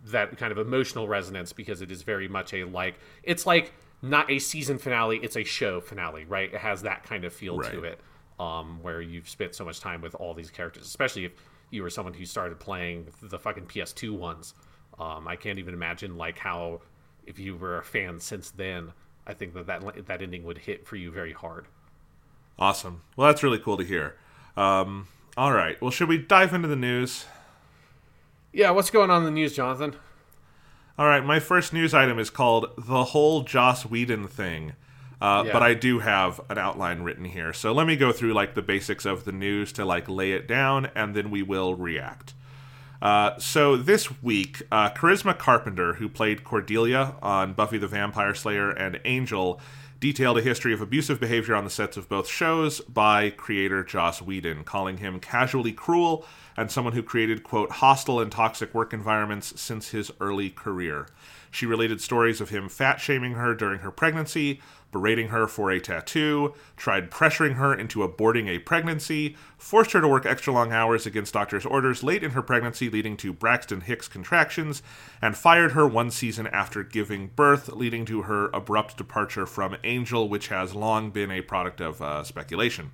that 0.06 0.36
kind 0.38 0.50
of 0.50 0.58
emotional 0.58 1.06
resonance 1.06 1.52
because 1.52 1.82
it 1.82 1.90
is 1.90 2.02
very 2.02 2.28
much 2.28 2.54
a 2.54 2.64
like 2.64 2.98
it's 3.22 3.46
like 3.46 3.72
not 4.00 4.30
a 4.30 4.38
season 4.38 4.78
finale, 4.78 5.18
it's 5.18 5.36
a 5.36 5.44
show 5.44 5.80
finale, 5.80 6.24
right? 6.24 6.52
It 6.52 6.60
has 6.60 6.82
that 6.82 7.02
kind 7.02 7.24
of 7.24 7.32
feel 7.32 7.58
right. 7.58 7.72
to 7.72 7.84
it 7.84 8.00
um, 8.38 8.78
where 8.82 9.00
you've 9.00 9.28
spent 9.28 9.54
so 9.54 9.64
much 9.64 9.80
time 9.80 10.00
with 10.00 10.14
all 10.14 10.34
these 10.34 10.50
characters, 10.50 10.86
especially 10.86 11.24
if 11.24 11.32
you 11.70 11.82
were 11.82 11.90
someone 11.90 12.14
who 12.14 12.24
started 12.24 12.60
playing 12.60 13.08
the 13.22 13.38
fucking 13.38 13.66
PS2 13.66 14.16
ones. 14.16 14.54
Um, 14.98 15.26
I 15.26 15.36
can't 15.36 15.58
even 15.58 15.74
imagine 15.74 16.16
like 16.16 16.38
how 16.38 16.80
if 17.26 17.38
you 17.38 17.56
were 17.56 17.78
a 17.78 17.84
fan 17.84 18.20
since 18.20 18.50
then, 18.50 18.92
I 19.26 19.34
think 19.34 19.52
that 19.54 19.66
that, 19.66 20.06
that 20.06 20.22
ending 20.22 20.44
would 20.44 20.58
hit 20.58 20.86
for 20.86 20.96
you 20.96 21.10
very 21.10 21.32
hard. 21.32 21.66
Awesome. 22.58 23.02
Well, 23.16 23.26
that's 23.26 23.42
really 23.42 23.58
cool 23.58 23.76
to 23.76 23.84
hear. 23.84 24.16
Um, 24.56 25.08
all 25.36 25.52
right. 25.52 25.80
Well, 25.82 25.90
should 25.90 26.08
we 26.08 26.18
dive 26.18 26.54
into 26.54 26.68
the 26.68 26.76
news? 26.76 27.26
Yeah. 28.52 28.70
What's 28.70 28.90
going 28.90 29.10
on 29.10 29.18
in 29.18 29.24
the 29.24 29.30
news, 29.30 29.54
Jonathan? 29.54 29.94
All 30.98 31.06
right. 31.06 31.24
My 31.24 31.38
first 31.38 31.72
news 31.72 31.94
item 31.94 32.18
is 32.18 32.30
called 32.30 32.70
"The 32.76 33.04
Whole 33.04 33.42
Joss 33.42 33.84
Whedon 33.86 34.28
Thing." 34.28 34.74
Uh, 35.20 35.42
yeah. 35.46 35.52
But 35.52 35.62
I 35.62 35.74
do 35.74 35.98
have 35.98 36.40
an 36.48 36.58
outline 36.58 37.02
written 37.02 37.24
here. 37.24 37.52
So 37.52 37.72
let 37.72 37.86
me 37.86 37.96
go 37.96 38.12
through 38.12 38.34
like 38.34 38.54
the 38.54 38.62
basics 38.62 39.04
of 39.04 39.24
the 39.24 39.32
news 39.32 39.72
to 39.72 39.84
like 39.84 40.08
lay 40.08 40.32
it 40.32 40.46
down, 40.46 40.86
and 40.94 41.14
then 41.14 41.30
we 41.30 41.42
will 41.42 41.74
react. 41.74 42.34
Uh, 43.00 43.38
so 43.38 43.76
this 43.76 44.22
week, 44.22 44.62
uh, 44.72 44.90
Charisma 44.90 45.36
Carpenter, 45.36 45.94
who 45.94 46.08
played 46.08 46.44
Cordelia 46.44 47.14
on 47.22 47.52
Buffy 47.52 47.78
the 47.78 47.86
Vampire 47.86 48.34
Slayer 48.34 48.70
and 48.70 49.00
Angel, 49.04 49.60
detailed 50.00 50.38
a 50.38 50.42
history 50.42 50.72
of 50.72 50.80
abusive 50.80 51.20
behavior 51.20 51.54
on 51.54 51.64
the 51.64 51.70
sets 51.70 51.96
of 51.96 52.08
both 52.08 52.28
shows 52.28 52.80
by 52.82 53.30
creator 53.30 53.84
Joss 53.84 54.20
Whedon, 54.22 54.64
calling 54.64 54.98
him 54.98 55.20
casually 55.20 55.72
cruel 55.72 56.24
and 56.58 56.72
someone 56.72 56.92
who 56.92 57.04
created, 57.04 57.44
quote, 57.44 57.70
hostile 57.70 58.18
and 58.18 58.32
toxic 58.32 58.74
work 58.74 58.92
environments 58.92 59.58
since 59.60 59.90
his 59.90 60.10
early 60.20 60.50
career. 60.50 61.06
She 61.52 61.66
related 61.66 62.00
stories 62.00 62.40
of 62.40 62.48
him 62.48 62.68
fat 62.68 63.00
shaming 63.00 63.34
her 63.34 63.54
during 63.54 63.78
her 63.78 63.92
pregnancy, 63.92 64.60
berating 64.90 65.28
her 65.28 65.46
for 65.46 65.70
a 65.70 65.78
tattoo, 65.78 66.54
tried 66.76 67.12
pressuring 67.12 67.54
her 67.54 67.72
into 67.72 68.00
aborting 68.00 68.48
a 68.48 68.58
pregnancy, 68.58 69.36
forced 69.56 69.92
her 69.92 70.00
to 70.00 70.08
work 70.08 70.26
extra 70.26 70.52
long 70.52 70.72
hours 70.72 71.06
against 71.06 71.34
doctor's 71.34 71.64
orders 71.64 72.02
late 72.02 72.24
in 72.24 72.32
her 72.32 72.42
pregnancy, 72.42 72.90
leading 72.90 73.16
to 73.18 73.32
Braxton 73.32 73.82
Hicks 73.82 74.08
contractions, 74.08 74.82
and 75.22 75.36
fired 75.36 75.72
her 75.72 75.86
one 75.86 76.10
season 76.10 76.48
after 76.48 76.82
giving 76.82 77.28
birth, 77.28 77.68
leading 77.68 78.04
to 78.06 78.22
her 78.22 78.46
abrupt 78.48 78.96
departure 78.96 79.46
from 79.46 79.76
Angel, 79.84 80.28
which 80.28 80.48
has 80.48 80.74
long 80.74 81.10
been 81.10 81.30
a 81.30 81.40
product 81.40 81.80
of 81.80 82.02
uh, 82.02 82.24
speculation. 82.24 82.90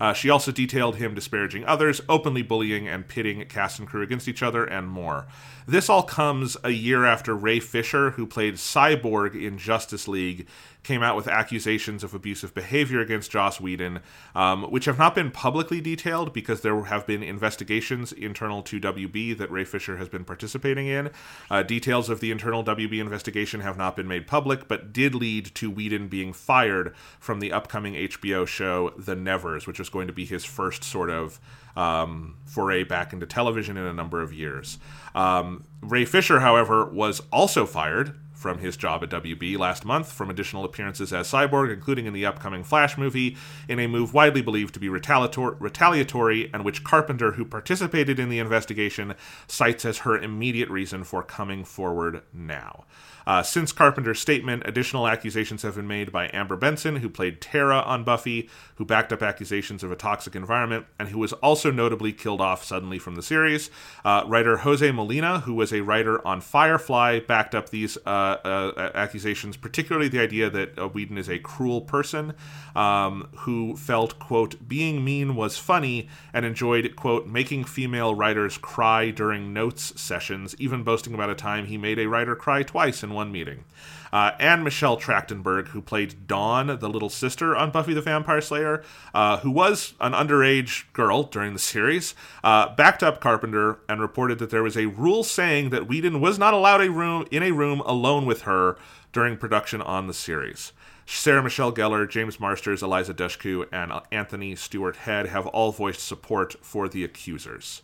Uh, 0.00 0.12
she 0.12 0.30
also 0.30 0.52
detailed 0.52 0.96
him 0.96 1.14
disparaging 1.14 1.64
others, 1.64 2.00
openly 2.08 2.42
bullying 2.42 2.86
and 2.88 3.08
pitting 3.08 3.44
cast 3.46 3.78
and 3.78 3.88
crew 3.88 4.02
against 4.02 4.28
each 4.28 4.42
other, 4.42 4.64
and 4.64 4.88
more. 4.88 5.26
This 5.68 5.90
all 5.90 6.02
comes 6.02 6.56
a 6.64 6.70
year 6.70 7.04
after 7.04 7.36
Ray 7.36 7.60
Fisher, 7.60 8.12
who 8.12 8.26
played 8.26 8.54
Cyborg 8.54 9.34
in 9.38 9.58
Justice 9.58 10.08
League, 10.08 10.46
came 10.82 11.02
out 11.02 11.14
with 11.14 11.28
accusations 11.28 12.02
of 12.02 12.14
abusive 12.14 12.54
behavior 12.54 13.02
against 13.02 13.30
Joss 13.30 13.60
Whedon, 13.60 14.00
um, 14.34 14.62
which 14.70 14.86
have 14.86 14.96
not 14.96 15.14
been 15.14 15.30
publicly 15.30 15.82
detailed 15.82 16.32
because 16.32 16.62
there 16.62 16.84
have 16.84 17.06
been 17.06 17.22
investigations 17.22 18.12
internal 18.12 18.62
to 18.62 18.80
WB 18.80 19.36
that 19.36 19.50
Ray 19.50 19.64
Fisher 19.64 19.98
has 19.98 20.08
been 20.08 20.24
participating 20.24 20.86
in. 20.86 21.10
Uh, 21.50 21.62
details 21.62 22.08
of 22.08 22.20
the 22.20 22.30
internal 22.30 22.64
WB 22.64 22.98
investigation 22.98 23.60
have 23.60 23.76
not 23.76 23.94
been 23.94 24.08
made 24.08 24.26
public, 24.26 24.68
but 24.68 24.90
did 24.90 25.14
lead 25.14 25.54
to 25.56 25.70
Whedon 25.70 26.08
being 26.08 26.32
fired 26.32 26.94
from 27.20 27.40
the 27.40 27.52
upcoming 27.52 27.92
HBO 27.92 28.46
show 28.46 28.94
The 28.96 29.14
Nevers, 29.14 29.66
which 29.66 29.78
was 29.78 29.90
going 29.90 30.06
to 30.06 30.14
be 30.14 30.24
his 30.24 30.46
first 30.46 30.82
sort 30.82 31.10
of 31.10 31.38
um, 31.78 32.34
foray 32.44 32.82
back 32.82 33.12
into 33.12 33.24
television 33.24 33.76
in 33.76 33.84
a 33.84 33.92
number 33.92 34.20
of 34.20 34.32
years. 34.32 34.78
Um, 35.14 35.64
Ray 35.80 36.04
Fisher, 36.04 36.40
however, 36.40 36.84
was 36.84 37.22
also 37.32 37.64
fired 37.64 38.18
from 38.32 38.58
his 38.58 38.76
job 38.76 39.02
at 39.02 39.10
WB 39.10 39.58
last 39.58 39.84
month 39.84 40.10
from 40.12 40.28
additional 40.28 40.64
appearances 40.64 41.12
as 41.12 41.28
Cyborg, 41.30 41.72
including 41.72 42.06
in 42.06 42.12
the 42.12 42.26
upcoming 42.26 42.62
Flash 42.62 42.98
movie, 42.98 43.36
in 43.68 43.78
a 43.78 43.86
move 43.86 44.12
widely 44.12 44.42
believed 44.42 44.74
to 44.74 44.80
be 44.80 44.88
retaliator- 44.88 45.56
retaliatory 45.58 46.50
and 46.52 46.64
which 46.64 46.84
Carpenter, 46.84 47.32
who 47.32 47.44
participated 47.44 48.18
in 48.18 48.28
the 48.28 48.38
investigation, 48.38 49.14
cites 49.46 49.84
as 49.84 49.98
her 49.98 50.16
immediate 50.16 50.68
reason 50.70 51.04
for 51.04 51.22
coming 51.22 51.64
forward 51.64 52.22
now. 52.32 52.84
Uh, 53.28 53.42
since 53.42 53.72
Carpenter's 53.72 54.18
statement, 54.18 54.62
additional 54.64 55.06
accusations 55.06 55.60
have 55.60 55.74
been 55.74 55.86
made 55.86 56.10
by 56.10 56.30
Amber 56.32 56.56
Benson, 56.56 56.96
who 56.96 57.10
played 57.10 57.42
Tara 57.42 57.80
on 57.80 58.02
Buffy, 58.02 58.48
who 58.76 58.86
backed 58.86 59.12
up 59.12 59.22
accusations 59.22 59.84
of 59.84 59.92
a 59.92 59.96
toxic 59.96 60.34
environment, 60.34 60.86
and 60.98 61.10
who 61.10 61.18
was 61.18 61.34
also 61.34 61.70
notably 61.70 62.10
killed 62.10 62.40
off 62.40 62.64
suddenly 62.64 62.98
from 62.98 63.16
the 63.16 63.22
series. 63.22 63.68
Uh, 64.02 64.24
writer 64.26 64.56
Jose 64.56 64.90
Molina, 64.92 65.40
who 65.40 65.52
was 65.52 65.74
a 65.74 65.82
writer 65.82 66.26
on 66.26 66.40
Firefly, 66.40 67.20
backed 67.20 67.54
up 67.54 67.68
these 67.68 67.98
uh, 68.06 68.08
uh, 68.08 68.92
accusations, 68.94 69.58
particularly 69.58 70.08
the 70.08 70.20
idea 70.20 70.48
that 70.48 70.78
uh, 70.78 70.88
Whedon 70.88 71.18
is 71.18 71.28
a 71.28 71.38
cruel 71.38 71.82
person 71.82 72.32
um, 72.74 73.28
who 73.40 73.76
felt, 73.76 74.18
quote, 74.18 74.66
being 74.66 75.04
mean 75.04 75.36
was 75.36 75.58
funny 75.58 76.08
and 76.32 76.46
enjoyed, 76.46 76.96
quote, 76.96 77.26
making 77.26 77.64
female 77.64 78.14
writers 78.14 78.56
cry 78.56 79.10
during 79.10 79.52
notes 79.52 80.00
sessions, 80.00 80.54
even 80.58 80.82
boasting 80.82 81.12
about 81.12 81.28
a 81.28 81.34
time 81.34 81.66
he 81.66 81.76
made 81.76 81.98
a 81.98 82.08
writer 82.08 82.34
cry 82.34 82.62
twice 82.62 83.02
in 83.02 83.17
one 83.18 83.32
meeting. 83.32 83.64
Uh, 84.12 84.30
and 84.38 84.62
Michelle 84.62 84.96
Trachtenberg, 84.96 85.68
who 85.68 85.82
played 85.82 86.28
Dawn, 86.28 86.68
the 86.68 86.88
little 86.88 87.10
sister 87.10 87.56
on 87.56 87.72
Buffy 87.72 87.92
the 87.92 88.00
Vampire 88.00 88.40
Slayer, 88.40 88.84
uh, 89.12 89.38
who 89.38 89.50
was 89.50 89.94
an 90.00 90.12
underage 90.12 90.84
girl 90.92 91.24
during 91.24 91.52
the 91.52 91.58
series, 91.58 92.14
uh, 92.44 92.74
backed 92.76 93.02
up 93.02 93.20
Carpenter 93.20 93.80
and 93.88 94.00
reported 94.00 94.38
that 94.38 94.50
there 94.50 94.62
was 94.62 94.76
a 94.76 94.86
rule 94.86 95.24
saying 95.24 95.70
that 95.70 95.88
Whedon 95.88 96.20
was 96.20 96.38
not 96.38 96.54
allowed 96.54 96.80
a 96.80 96.90
room 96.90 97.26
in 97.32 97.42
a 97.42 97.50
room 97.50 97.80
alone 97.80 98.24
with 98.24 98.42
her 98.42 98.78
during 99.12 99.36
production 99.36 99.82
on 99.82 100.06
the 100.06 100.14
series. 100.14 100.72
Sarah 101.04 101.42
Michelle 101.42 101.72
Gellar, 101.72 102.08
James 102.08 102.38
Marsters, 102.38 102.82
Eliza 102.82 103.14
Dushku, 103.14 103.66
and 103.72 103.92
Anthony 104.12 104.54
Stewart 104.54 104.96
Head 104.96 105.26
have 105.26 105.46
all 105.48 105.72
voiced 105.72 106.06
support 106.06 106.54
for 106.62 106.88
the 106.88 107.02
accusers. 107.02 107.82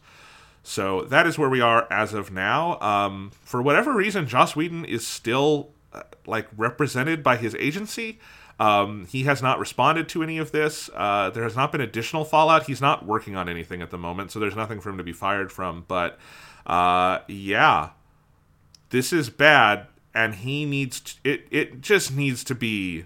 So 0.65 1.03
that 1.03 1.27
is 1.27 1.39
where 1.39 1.51
we 1.51 1.61
are 1.61 1.87
as 1.93 2.15
of 2.15 2.33
now. 2.33 2.81
Um, 2.81 3.31
for 3.43 3.63
whatever 3.63 3.93
reason, 3.93 4.27
Joss 4.27 4.57
Whedon 4.57 4.87
is 4.87 5.07
still 5.07 5.69
uh, 5.93 6.03
like 6.27 6.49
represented 6.57 7.23
by 7.23 7.37
his 7.37 7.55
agency. 7.57 8.19
Um, 8.59 9.07
he 9.07 9.25
has 9.25 9.43
not 9.43 9.59
responded 9.59 10.09
to 10.09 10.23
any 10.23 10.39
of 10.39 10.53
this. 10.53 10.89
Uh, 10.95 11.29
there 11.31 11.43
has 11.43 11.55
not 11.55 11.71
been 11.71 11.83
additional 11.83 12.25
fallout. 12.25 12.67
He's 12.67 12.81
not 12.81 13.05
working 13.05 13.37
on 13.37 13.49
anything 13.49 13.83
at 13.83 13.91
the 13.91 13.99
moment, 13.99 14.31
so 14.31 14.39
there's 14.41 14.57
nothing 14.57 14.81
for 14.81 14.89
him 14.89 14.97
to 14.97 15.05
be 15.05 15.13
fired 15.13 15.53
from. 15.53 15.85
But 15.87 16.19
uh, 16.67 17.19
yeah, 17.29 17.91
this 18.89 19.13
is 19.13 19.29
bad, 19.29 19.87
and 20.15 20.37
he 20.37 20.65
needs 20.65 21.01
to, 21.01 21.17
it. 21.25 21.47
It 21.51 21.81
just 21.83 22.17
needs 22.17 22.43
to 22.45 22.55
be 22.55 23.05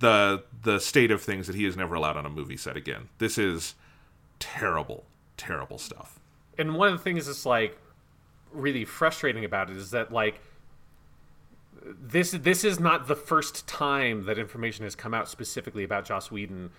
the 0.00 0.42
the 0.62 0.80
state 0.80 1.12
of 1.12 1.22
things 1.22 1.46
that 1.46 1.54
he 1.54 1.64
is 1.64 1.76
never 1.76 1.94
allowed 1.94 2.16
on 2.16 2.26
a 2.26 2.30
movie 2.30 2.56
set 2.56 2.76
again. 2.76 3.10
This 3.18 3.38
is 3.38 3.74
terrible, 4.40 5.04
terrible 5.36 5.78
stuff. 5.78 6.17
And 6.58 6.74
one 6.74 6.92
of 6.92 6.98
the 6.98 7.04
things 7.04 7.26
that's 7.26 7.46
like 7.46 7.78
really 8.52 8.84
frustrating 8.84 9.44
about 9.44 9.70
it 9.70 9.76
is 9.76 9.90
that 9.92 10.12
like 10.12 10.40
this 11.82 12.32
this 12.32 12.64
is 12.64 12.80
not 12.80 13.06
the 13.06 13.16
first 13.16 13.66
time 13.66 14.26
that 14.26 14.38
information 14.38 14.84
has 14.84 14.94
come 14.94 15.14
out 15.14 15.28
specifically 15.28 15.84
about 15.84 16.04
Joss 16.04 16.30
Whedon 16.30 16.70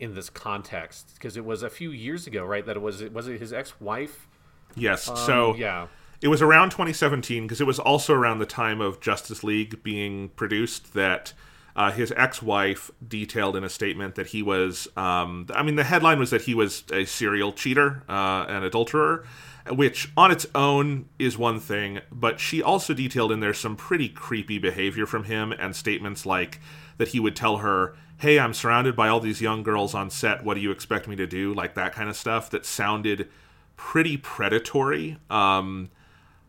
in 0.00 0.14
this 0.14 0.30
context 0.30 1.12
because 1.14 1.36
it 1.36 1.44
was 1.44 1.62
a 1.62 1.70
few 1.70 1.90
years 1.90 2.26
ago, 2.26 2.44
right? 2.44 2.64
That 2.64 2.76
it 2.76 2.82
was 2.82 3.00
it 3.00 3.12
was 3.12 3.28
it 3.28 3.40
his 3.40 3.52
ex 3.52 3.80
wife. 3.80 4.28
Yes. 4.74 5.08
Um, 5.08 5.16
so 5.16 5.54
yeah, 5.54 5.86
it 6.20 6.28
was 6.28 6.42
around 6.42 6.70
2017 6.70 7.44
because 7.44 7.60
it 7.60 7.66
was 7.66 7.78
also 7.78 8.14
around 8.14 8.38
the 8.38 8.46
time 8.46 8.80
of 8.80 9.00
Justice 9.00 9.42
League 9.44 9.82
being 9.82 10.30
produced 10.30 10.94
that. 10.94 11.32
Uh, 11.78 11.92
his 11.92 12.12
ex-wife 12.16 12.90
detailed 13.06 13.54
in 13.54 13.62
a 13.62 13.68
statement 13.68 14.16
that 14.16 14.26
he 14.26 14.42
was 14.42 14.88
um, 14.96 15.46
i 15.54 15.62
mean 15.62 15.76
the 15.76 15.84
headline 15.84 16.18
was 16.18 16.30
that 16.30 16.42
he 16.42 16.52
was 16.52 16.82
a 16.92 17.04
serial 17.04 17.52
cheater 17.52 18.02
uh, 18.08 18.44
an 18.48 18.64
adulterer 18.64 19.24
which 19.70 20.10
on 20.16 20.30
its 20.30 20.46
own 20.54 21.08
is 21.18 21.36
one 21.36 21.60
thing, 21.60 22.00
but 22.10 22.40
she 22.40 22.62
also 22.62 22.94
detailed 22.94 23.32
in 23.32 23.40
there 23.40 23.54
some 23.54 23.76
pretty 23.76 24.08
creepy 24.08 24.58
behavior 24.58 25.06
from 25.06 25.24
him 25.24 25.52
and 25.52 25.74
statements 25.74 26.26
like 26.26 26.60
that 26.96 27.08
he 27.08 27.20
would 27.20 27.36
tell 27.36 27.58
her, 27.58 27.94
Hey, 28.18 28.38
I'm 28.38 28.54
surrounded 28.54 28.96
by 28.96 29.08
all 29.08 29.20
these 29.20 29.40
young 29.40 29.62
girls 29.62 29.94
on 29.94 30.10
set. 30.10 30.44
What 30.44 30.54
do 30.54 30.60
you 30.60 30.72
expect 30.72 31.06
me 31.06 31.14
to 31.16 31.26
do? 31.26 31.54
Like 31.54 31.74
that 31.74 31.92
kind 31.92 32.08
of 32.08 32.16
stuff 32.16 32.50
that 32.50 32.66
sounded 32.66 33.28
pretty 33.76 34.16
predatory. 34.16 35.18
Um, 35.30 35.90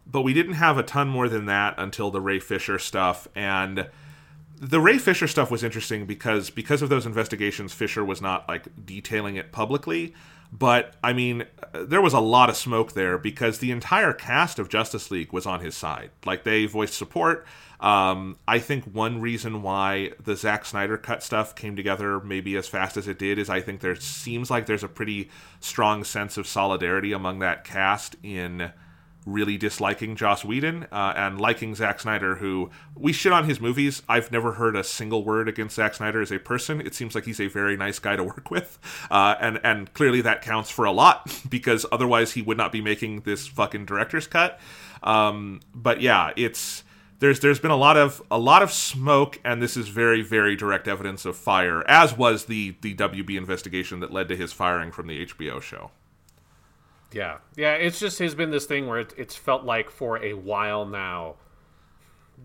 but 0.08 0.22
we 0.22 0.34
didn't 0.34 0.54
have 0.54 0.80
a 0.80 0.84
ton 0.84 1.08
more 1.08 1.30
than 1.30 1.46
that 1.46 1.76
until 1.78 2.10
the 2.10 2.22
Ray 2.22 2.40
Fisher 2.40 2.80
stuff. 2.80 3.28
And 3.36 3.88
the 4.60 4.82
Ray 4.82 4.97
Fisher 4.97 5.28
stuff 5.28 5.49
was 5.49 5.64
interesting 5.64 6.05
because 6.05 6.49
because 6.49 6.82
of 6.82 6.89
those 6.89 7.05
investigations, 7.05 7.74
Fisher 7.74 8.03
was 8.03 8.22
not 8.22 8.47
like 8.47 8.68
detailing 8.86 9.38
it 9.38 9.51
publicly. 9.51 10.14
But 10.51 10.95
I 11.03 11.14
mean, 11.14 11.45
there 11.74 12.01
was 12.01 12.14
a 12.14 12.20
lot 12.20 12.49
of 12.49 12.57
smoke 12.57 12.93
there 12.93 13.18
because 13.18 13.60
the 13.60 13.72
entire 13.72 14.14
cast 14.14 14.60
of 14.60 14.68
Justice 14.68 15.12
League 15.12 15.32
was 15.32 15.45
on 15.45 15.60
his 15.60 15.78
side. 15.78 16.10
Like 16.26 16.43
they 16.43 16.66
voiced 16.66 16.95
support. 16.95 17.45
Um, 17.80 18.38
I 18.47 18.60
think 18.60 18.84
one 18.86 19.22
reason 19.22 19.62
why 19.62 20.12
the 20.22 20.36
Zack 20.36 20.66
Snyder 20.66 20.97
cut 20.97 21.24
stuff 21.24 21.55
came 21.55 21.76
together 21.78 22.20
maybe 22.20 22.57
as 22.57 22.68
fast 22.68 22.97
as 22.97 23.07
it 23.07 23.18
did 23.18 23.39
is 23.39 23.49
I 23.49 23.62
think 23.62 23.80
there 23.80 23.95
seems 23.95 24.51
like 24.51 24.66
there's 24.66 24.84
a 24.84 24.89
pretty 24.89 25.30
strong 25.62 26.03
sense 26.03 26.38
of 26.38 26.47
solidarity 26.47 27.14
among 27.14 27.39
that 27.39 27.64
cast 27.64 28.18
in 28.22 28.72
really 29.26 29.58
disliking 29.58 30.16
Joss 30.16 30.44
Whedon 30.44 30.88
uh, 30.92 31.14
and 31.16 31.40
liking 31.40 31.76
Zack 31.76 32.00
Snyder, 32.00 32.36
who 32.36 32.70
we 32.96 33.14
shit 33.14 33.32
on 33.32 33.46
his 33.46 33.60
movies. 33.60 34.02
I've 34.08 34.32
never 34.32 34.54
heard 34.54 34.76
a 34.76 34.84
single 34.84 35.24
word 35.24 35.48
against 35.48 35.76
Zack 35.76 35.96
Snyder 35.96 36.22
as 36.22 36.32
a 36.32 36.40
person. 36.40 36.82
It 36.82 36.96
seems 36.96 37.16
like 37.16 37.26
he's 37.26 37.40
a 37.40 37.48
very 37.48 37.78
nice 37.78 38.00
guy 38.00 38.16
to 38.16 38.24
work 38.24 38.50
with, 38.52 38.80
uh, 39.12 39.36
and 39.40 39.60
and 39.64 39.94
clearly 39.94 40.22
that 40.22 40.42
counts 40.42 40.70
for 40.70 40.86
a 40.86 40.92
lot 40.92 41.42
because 41.50 41.86
otherwise 41.92 42.34
he 42.34 42.42
would 42.42 42.58
not 42.58 42.72
be 42.72 42.82
making 42.82 43.22
this 43.22 43.48
fucking 43.48 43.86
director's 43.86 44.28
cut. 44.28 44.60
Um, 45.04 45.62
but 45.74 46.02
yeah, 46.02 46.32
it's 46.36 46.84
there's 47.20 47.40
there's 47.42 47.60
been 47.60 47.72
a 47.72 47.78
lot 47.78 47.98
of 47.98 48.22
a 48.32 48.40
lot 48.40 48.62
of 48.62 48.72
smoke, 48.72 49.40
and 49.44 49.62
this 49.62 49.78
is 49.78 49.90
very 49.90 50.22
very 50.22 50.56
direct 50.56 50.88
evidence 50.88 51.26
of 51.26 51.36
fire, 51.36 51.88
as 51.88 52.18
was 52.18 52.46
the 52.46 52.76
the 52.82 52.96
WB 52.96 53.38
investigation 53.38 54.00
that 54.00 54.12
led 54.12 54.28
to 54.30 54.36
his 54.36 54.54
firing 54.54 54.92
from 54.92 55.08
the 55.08 55.26
HBO 55.26 55.62
show. 55.62 55.92
Yeah, 57.12 57.38
yeah. 57.55 57.74
It's 57.74 57.99
just 57.99 58.20
has 58.20 58.36
been 58.36 58.51
this 58.51 58.66
thing 58.66 58.88
where 58.88 58.99
it, 58.99 59.14
it's 59.18 59.36
felt 59.36 59.64
like 59.64 59.89
for 59.89 60.24
a 60.24 60.34
while 60.34 60.86
now, 60.86 61.36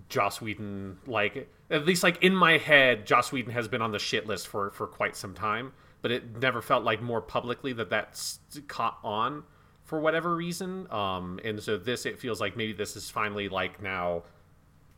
Joss 0.08 0.40
Whedon, 0.40 0.98
like 1.06 1.48
at 1.70 1.84
least 1.84 2.02
like 2.02 2.22
in 2.22 2.34
my 2.34 2.58
head, 2.58 3.06
Joss 3.06 3.30
Whedon 3.32 3.52
has 3.52 3.68
been 3.68 3.82
on 3.82 3.92
the 3.92 3.98
shit 3.98 4.26
list 4.26 4.48
for 4.48 4.70
for 4.70 4.86
quite 4.86 5.16
some 5.16 5.34
time, 5.34 5.72
but 6.02 6.10
it 6.10 6.40
never 6.40 6.62
felt 6.62 6.84
like 6.84 7.02
more 7.02 7.20
publicly 7.20 7.72
that 7.74 7.90
that's 7.90 8.38
caught 8.68 8.98
on 9.04 9.44
for 9.84 10.00
whatever 10.00 10.34
reason. 10.34 10.90
Um, 10.90 11.38
and 11.44 11.62
so 11.62 11.76
this, 11.76 12.06
it 12.06 12.18
feels 12.18 12.40
like 12.40 12.56
maybe 12.56 12.72
this 12.72 12.96
is 12.96 13.10
finally 13.10 13.48
like 13.48 13.82
now 13.82 14.24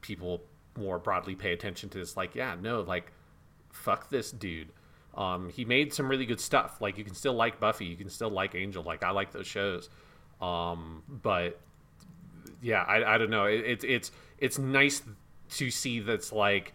people 0.00 0.42
more 0.78 0.98
broadly 0.98 1.34
pay 1.34 1.52
attention 1.52 1.88
to 1.90 1.98
this. 1.98 2.16
Like, 2.16 2.34
yeah, 2.34 2.56
no, 2.60 2.80
like 2.82 3.12
fuck 3.70 4.08
this 4.10 4.30
dude. 4.30 4.72
Um, 5.16 5.48
he 5.48 5.64
made 5.64 5.94
some 5.94 6.08
really 6.08 6.26
good 6.26 6.40
stuff. 6.40 6.80
Like 6.80 6.98
you 6.98 7.04
can 7.04 7.14
still 7.14 7.32
like 7.32 7.58
Buffy, 7.58 7.86
you 7.86 7.96
can 7.96 8.10
still 8.10 8.30
like 8.30 8.54
Angel. 8.54 8.82
Like 8.82 9.02
I 9.02 9.10
like 9.10 9.32
those 9.32 9.46
shows, 9.46 9.88
um, 10.40 11.02
but 11.08 11.58
yeah, 12.60 12.82
I, 12.82 13.14
I 13.14 13.18
don't 13.18 13.30
know. 13.30 13.46
It, 13.46 13.64
it's 13.66 13.84
it's 13.84 14.12
it's 14.38 14.58
nice 14.58 15.02
to 15.50 15.70
see 15.70 16.00
that's 16.00 16.32
like 16.32 16.74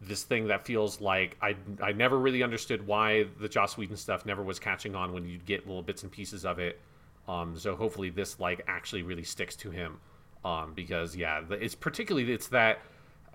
this 0.00 0.24
thing 0.24 0.48
that 0.48 0.66
feels 0.66 1.00
like 1.00 1.36
I 1.40 1.56
I 1.80 1.92
never 1.92 2.18
really 2.18 2.42
understood 2.42 2.86
why 2.86 3.26
the 3.40 3.48
Joss 3.48 3.76
Whedon 3.76 3.96
stuff 3.96 4.26
never 4.26 4.42
was 4.42 4.58
catching 4.58 4.94
on 4.94 5.12
when 5.12 5.24
you'd 5.24 5.46
get 5.46 5.66
little 5.66 5.82
bits 5.82 6.02
and 6.02 6.10
pieces 6.10 6.44
of 6.44 6.58
it. 6.58 6.80
Um, 7.28 7.56
so 7.58 7.76
hopefully 7.76 8.10
this 8.10 8.38
like 8.40 8.64
actually 8.66 9.02
really 9.02 9.24
sticks 9.24 9.56
to 9.56 9.70
him, 9.70 9.98
um, 10.44 10.72
because 10.74 11.16
yeah, 11.16 11.42
it's 11.50 11.74
particularly 11.74 12.32
it's 12.32 12.48
that 12.48 12.80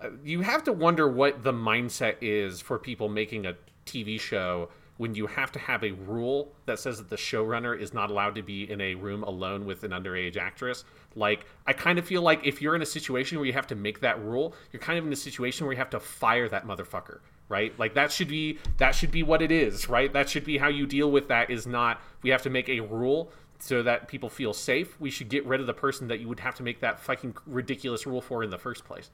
uh, 0.00 0.10
you 0.24 0.40
have 0.42 0.62
to 0.64 0.72
wonder 0.72 1.08
what 1.08 1.42
the 1.42 1.52
mindset 1.52 2.16
is 2.20 2.60
for 2.60 2.78
people 2.78 3.08
making 3.08 3.46
a 3.46 3.54
TV 3.86 4.20
show 4.20 4.68
when 4.98 5.14
you 5.14 5.26
have 5.26 5.50
to 5.50 5.58
have 5.58 5.82
a 5.82 5.90
rule 5.92 6.52
that 6.66 6.78
says 6.78 6.98
that 6.98 7.10
the 7.10 7.16
showrunner 7.16 7.76
is 7.78 7.92
not 7.92 8.10
allowed 8.10 8.34
to 8.34 8.42
be 8.42 8.70
in 8.70 8.80
a 8.80 8.94
room 8.94 9.22
alone 9.22 9.64
with 9.64 9.82
an 9.84 9.90
underage 9.90 10.36
actress. 10.36 10.84
Like, 11.16 11.46
I 11.66 11.72
kind 11.72 11.98
of 11.98 12.06
feel 12.06 12.22
like 12.22 12.46
if 12.46 12.62
you're 12.62 12.76
in 12.76 12.82
a 12.82 12.86
situation 12.86 13.38
where 13.38 13.46
you 13.46 13.52
have 13.52 13.66
to 13.68 13.74
make 13.74 14.00
that 14.00 14.22
rule, 14.22 14.54
you're 14.70 14.80
kind 14.80 14.98
of 14.98 15.06
in 15.06 15.12
a 15.12 15.16
situation 15.16 15.66
where 15.66 15.72
you 15.72 15.78
have 15.78 15.90
to 15.90 16.00
fire 16.00 16.48
that 16.50 16.66
motherfucker, 16.66 17.20
right? 17.48 17.76
Like 17.78 17.94
that 17.94 18.12
should 18.12 18.28
be 18.28 18.58
that 18.78 18.94
should 18.94 19.10
be 19.10 19.22
what 19.22 19.42
it 19.42 19.50
is, 19.50 19.88
right? 19.88 20.12
That 20.12 20.28
should 20.28 20.44
be 20.44 20.58
how 20.58 20.68
you 20.68 20.86
deal 20.86 21.10
with 21.10 21.28
that 21.28 21.50
is 21.50 21.66
not 21.66 22.00
we 22.22 22.30
have 22.30 22.42
to 22.42 22.50
make 22.50 22.68
a 22.68 22.80
rule 22.80 23.32
so 23.58 23.82
that 23.82 24.08
people 24.08 24.28
feel 24.28 24.52
safe. 24.52 25.00
We 25.00 25.10
should 25.10 25.28
get 25.28 25.44
rid 25.46 25.60
of 25.60 25.66
the 25.66 25.74
person 25.74 26.08
that 26.08 26.20
you 26.20 26.28
would 26.28 26.40
have 26.40 26.54
to 26.56 26.62
make 26.62 26.80
that 26.80 27.00
fucking 27.00 27.36
ridiculous 27.46 28.06
rule 28.06 28.20
for 28.20 28.42
in 28.42 28.50
the 28.50 28.58
first 28.58 28.84
place 28.84 29.10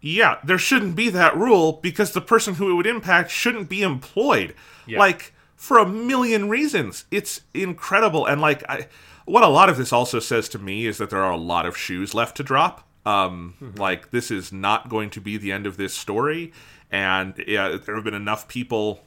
yeah, 0.00 0.38
there 0.42 0.58
shouldn't 0.58 0.96
be 0.96 1.10
that 1.10 1.36
rule 1.36 1.74
because 1.82 2.12
the 2.12 2.20
person 2.20 2.54
who 2.54 2.70
it 2.70 2.74
would 2.74 2.86
impact 2.86 3.30
shouldn't 3.30 3.68
be 3.68 3.82
employed. 3.82 4.54
Yeah. 4.86 4.98
Like 4.98 5.34
for 5.56 5.78
a 5.78 5.86
million 5.86 6.48
reasons. 6.48 7.04
It's 7.10 7.42
incredible 7.52 8.24
and 8.24 8.40
like 8.40 8.64
I 8.68 8.88
what 9.26 9.44
a 9.44 9.48
lot 9.48 9.68
of 9.68 9.76
this 9.76 9.92
also 9.92 10.18
says 10.18 10.48
to 10.50 10.58
me 10.58 10.86
is 10.86 10.98
that 10.98 11.10
there 11.10 11.22
are 11.22 11.32
a 11.32 11.36
lot 11.36 11.66
of 11.66 11.76
shoes 11.76 12.14
left 12.14 12.36
to 12.38 12.42
drop. 12.42 12.88
Um 13.04 13.54
mm-hmm. 13.60 13.78
like 13.78 14.10
this 14.10 14.30
is 14.30 14.52
not 14.52 14.88
going 14.88 15.10
to 15.10 15.20
be 15.20 15.36
the 15.36 15.52
end 15.52 15.66
of 15.66 15.76
this 15.76 15.94
story 15.94 16.52
and 16.90 17.34
yeah, 17.46 17.76
there 17.76 17.94
have 17.94 18.04
been 18.04 18.14
enough 18.14 18.48
people 18.48 19.04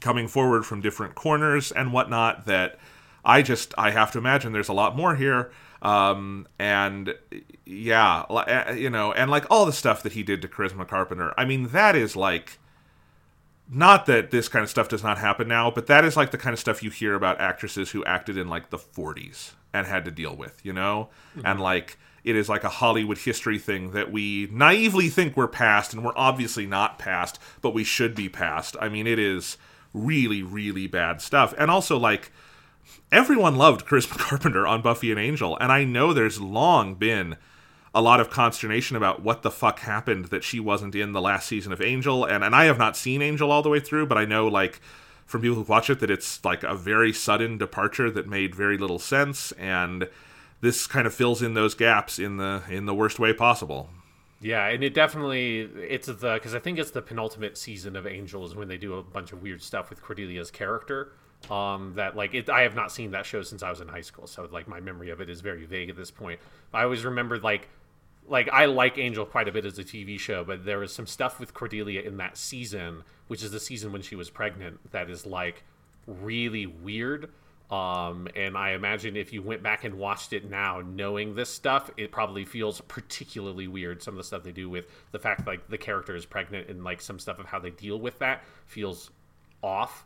coming 0.00 0.28
forward 0.28 0.66
from 0.66 0.80
different 0.80 1.14
corners 1.14 1.72
and 1.72 1.92
whatnot 1.92 2.46
that 2.46 2.78
I 3.24 3.42
just 3.42 3.72
I 3.78 3.92
have 3.92 4.10
to 4.12 4.18
imagine 4.18 4.52
there's 4.52 4.68
a 4.68 4.74
lot 4.74 4.96
more 4.96 5.14
here 5.14 5.52
um, 5.82 6.46
and 6.58 7.14
yeah, 7.64 8.20
uh, 8.28 8.72
you 8.72 8.90
know, 8.90 9.12
and 9.12 9.30
like 9.30 9.44
all 9.50 9.66
the 9.66 9.72
stuff 9.72 10.02
that 10.02 10.12
he 10.12 10.22
did 10.22 10.42
to 10.42 10.48
Charisma 10.48 10.86
Carpenter. 10.86 11.34
I 11.36 11.44
mean, 11.44 11.68
that 11.68 11.96
is 11.96 12.16
like 12.16 12.58
not 13.68 14.06
that 14.06 14.30
this 14.30 14.48
kind 14.48 14.62
of 14.62 14.70
stuff 14.70 14.88
does 14.88 15.02
not 15.02 15.18
happen 15.18 15.48
now, 15.48 15.70
but 15.70 15.86
that 15.88 16.04
is 16.04 16.16
like 16.16 16.30
the 16.30 16.38
kind 16.38 16.54
of 16.54 16.60
stuff 16.60 16.82
you 16.82 16.90
hear 16.90 17.14
about 17.14 17.40
actresses 17.40 17.90
who 17.90 18.04
acted 18.04 18.36
in 18.36 18.48
like 18.48 18.70
the 18.70 18.78
40s 18.78 19.52
and 19.72 19.86
had 19.86 20.04
to 20.04 20.10
deal 20.10 20.36
with, 20.36 20.64
you 20.64 20.72
know? 20.72 21.08
Mm-hmm. 21.36 21.46
And 21.46 21.60
like 21.60 21.98
it 22.22 22.36
is 22.36 22.48
like 22.48 22.64
a 22.64 22.68
Hollywood 22.68 23.18
history 23.18 23.58
thing 23.58 23.90
that 23.92 24.12
we 24.12 24.48
naively 24.52 25.08
think 25.08 25.36
we're 25.36 25.48
past 25.48 25.94
and 25.94 26.04
we're 26.04 26.16
obviously 26.16 26.66
not 26.66 26.98
past, 26.98 27.40
but 27.60 27.74
we 27.74 27.84
should 27.84 28.14
be 28.14 28.28
past. 28.28 28.76
I 28.80 28.88
mean, 28.88 29.06
it 29.06 29.18
is 29.18 29.56
really 29.92 30.42
really 30.42 30.86
bad 30.86 31.22
stuff. 31.22 31.54
And 31.56 31.70
also 31.70 31.96
like 31.96 32.30
everyone 33.10 33.56
loved 33.56 33.86
Charisma 33.86 34.18
Carpenter 34.18 34.66
on 34.66 34.82
Buffy 34.82 35.10
and 35.10 35.20
Angel, 35.20 35.56
and 35.58 35.70
I 35.72 35.84
know 35.84 36.12
there's 36.12 36.40
long 36.40 36.94
been 36.94 37.36
a 37.94 38.02
lot 38.02 38.20
of 38.20 38.28
consternation 38.28 38.96
about 38.96 39.22
what 39.22 39.42
the 39.42 39.50
fuck 39.50 39.80
happened 39.80 40.26
that 40.26 40.44
she 40.44 40.60
wasn't 40.60 40.94
in 40.94 41.12
the 41.12 41.20
last 41.20 41.48
season 41.48 41.72
of 41.72 41.80
Angel, 41.80 42.24
and 42.24 42.44
and 42.44 42.54
I 42.54 42.64
have 42.64 42.78
not 42.78 42.96
seen 42.96 43.22
Angel 43.22 43.50
all 43.50 43.62
the 43.62 43.70
way 43.70 43.80
through, 43.80 44.06
but 44.06 44.18
I 44.18 44.24
know 44.24 44.46
like 44.46 44.80
from 45.24 45.40
people 45.40 45.56
who 45.56 45.62
watch 45.62 45.90
it 45.90 46.00
that 46.00 46.10
it's 46.10 46.44
like 46.44 46.62
a 46.62 46.74
very 46.74 47.12
sudden 47.12 47.58
departure 47.58 48.10
that 48.10 48.28
made 48.28 48.54
very 48.54 48.76
little 48.76 48.98
sense, 48.98 49.52
and 49.52 50.08
this 50.60 50.86
kind 50.86 51.06
of 51.06 51.14
fills 51.14 51.42
in 51.42 51.54
those 51.54 51.74
gaps 51.74 52.18
in 52.18 52.36
the 52.36 52.62
in 52.68 52.86
the 52.86 52.94
worst 52.94 53.18
way 53.18 53.32
possible. 53.32 53.88
Yeah, 54.40 54.68
and 54.68 54.84
it 54.84 54.92
definitely 54.92 55.60
it's 55.60 56.06
the 56.06 56.34
because 56.34 56.54
I 56.54 56.58
think 56.58 56.78
it's 56.78 56.90
the 56.90 57.02
penultimate 57.02 57.56
season 57.56 57.96
of 57.96 58.06
Angels 58.06 58.54
when 58.54 58.68
they 58.68 58.76
do 58.76 58.94
a 58.94 59.02
bunch 59.02 59.32
of 59.32 59.42
weird 59.42 59.62
stuff 59.62 59.88
with 59.88 60.02
Cordelia's 60.02 60.50
character 60.50 61.12
um 61.50 61.92
that 61.96 62.16
like 62.16 62.34
it 62.34 62.50
i 62.50 62.62
have 62.62 62.74
not 62.74 62.90
seen 62.90 63.12
that 63.12 63.24
show 63.24 63.42
since 63.42 63.62
i 63.62 63.70
was 63.70 63.80
in 63.80 63.88
high 63.88 64.00
school 64.00 64.26
so 64.26 64.48
like 64.52 64.66
my 64.66 64.80
memory 64.80 65.10
of 65.10 65.20
it 65.20 65.30
is 65.30 65.40
very 65.40 65.64
vague 65.64 65.88
at 65.88 65.96
this 65.96 66.10
point. 66.10 66.40
I 66.72 66.82
always 66.82 67.04
remembered 67.04 67.42
like 67.42 67.68
like 68.28 68.48
i 68.52 68.64
like 68.64 68.98
angel 68.98 69.24
quite 69.24 69.48
a 69.48 69.52
bit 69.52 69.64
as 69.64 69.78
a 69.78 69.84
tv 69.84 70.18
show 70.18 70.42
but 70.44 70.64
there 70.64 70.78
was 70.78 70.92
some 70.92 71.06
stuff 71.06 71.38
with 71.38 71.54
cordelia 71.54 72.00
in 72.00 72.16
that 72.16 72.36
season 72.36 73.04
which 73.28 73.42
is 73.42 73.50
the 73.52 73.60
season 73.60 73.92
when 73.92 74.02
she 74.02 74.16
was 74.16 74.30
pregnant 74.30 74.90
that 74.90 75.08
is 75.08 75.24
like 75.26 75.62
really 76.06 76.66
weird. 76.66 77.30
Um 77.70 78.28
and 78.36 78.56
i 78.56 78.70
imagine 78.70 79.16
if 79.16 79.32
you 79.32 79.42
went 79.42 79.62
back 79.62 79.82
and 79.82 79.96
watched 79.96 80.32
it 80.32 80.48
now 80.48 80.82
knowing 80.86 81.34
this 81.34 81.52
stuff 81.52 81.90
it 81.96 82.12
probably 82.12 82.44
feels 82.44 82.80
particularly 82.82 83.66
weird. 83.66 84.02
Some 84.02 84.14
of 84.14 84.18
the 84.18 84.24
stuff 84.24 84.44
they 84.44 84.52
do 84.52 84.70
with 84.70 84.86
the 85.10 85.18
fact 85.18 85.46
like 85.46 85.68
the 85.68 85.78
character 85.78 86.14
is 86.14 86.24
pregnant 86.24 86.68
and 86.68 86.84
like 86.84 87.00
some 87.00 87.18
stuff 87.18 87.40
of 87.40 87.46
how 87.46 87.58
they 87.58 87.70
deal 87.70 87.98
with 87.98 88.20
that 88.20 88.44
feels 88.66 89.10
off 89.62 90.04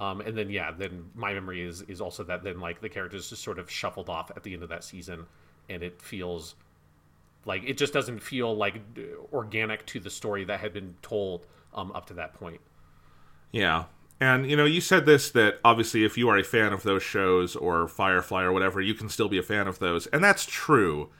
um, 0.00 0.22
and 0.22 0.36
then 0.36 0.48
yeah, 0.48 0.72
then 0.72 1.10
my 1.14 1.34
memory 1.34 1.62
is 1.62 1.82
is 1.82 2.00
also 2.00 2.24
that 2.24 2.42
then 2.42 2.58
like 2.58 2.80
the 2.80 2.88
characters 2.88 3.28
just 3.28 3.42
sort 3.42 3.58
of 3.58 3.70
shuffled 3.70 4.08
off 4.08 4.30
at 4.34 4.42
the 4.42 4.54
end 4.54 4.62
of 4.62 4.70
that 4.70 4.82
season, 4.82 5.26
and 5.68 5.82
it 5.82 6.00
feels 6.00 6.54
like 7.44 7.62
it 7.66 7.76
just 7.76 7.92
doesn't 7.92 8.20
feel 8.20 8.56
like 8.56 8.80
organic 9.30 9.84
to 9.86 10.00
the 10.00 10.08
story 10.08 10.44
that 10.44 10.58
had 10.58 10.72
been 10.72 10.94
told 11.02 11.46
um, 11.74 11.92
up 11.92 12.06
to 12.06 12.14
that 12.14 12.32
point. 12.32 12.62
Yeah, 13.52 13.84
and 14.18 14.50
you 14.50 14.56
know, 14.56 14.64
you 14.64 14.80
said 14.80 15.04
this 15.04 15.30
that 15.32 15.60
obviously 15.62 16.02
if 16.02 16.16
you 16.16 16.30
are 16.30 16.38
a 16.38 16.44
fan 16.44 16.72
of 16.72 16.82
those 16.82 17.02
shows 17.02 17.54
or 17.54 17.86
Firefly 17.86 18.42
or 18.42 18.52
whatever, 18.52 18.80
you 18.80 18.94
can 18.94 19.10
still 19.10 19.28
be 19.28 19.36
a 19.36 19.42
fan 19.42 19.68
of 19.68 19.80
those, 19.80 20.06
and 20.06 20.24
that's 20.24 20.46
true. 20.46 21.10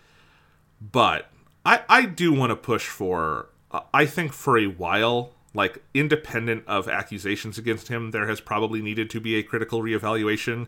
But 0.81 1.31
I 1.66 1.83
I 1.87 2.07
do 2.07 2.33
want 2.33 2.49
to 2.49 2.57
push 2.57 2.87
for 2.87 3.51
uh, 3.70 3.83
I 3.93 4.07
think 4.07 4.33
for 4.33 4.57
a 4.57 4.68
while 4.68 5.35
like 5.55 5.82
independent 5.94 6.64
of 6.66 6.88
accusations 6.88 7.59
against 7.59 7.88
him, 7.88 8.11
there 8.12 8.28
has 8.28 8.40
probably 8.40 8.80
needed 8.80 9.11
to 9.11 9.20
be 9.20 9.36
a 9.36 9.42
critical 9.42 9.82
reevaluation 9.82 10.66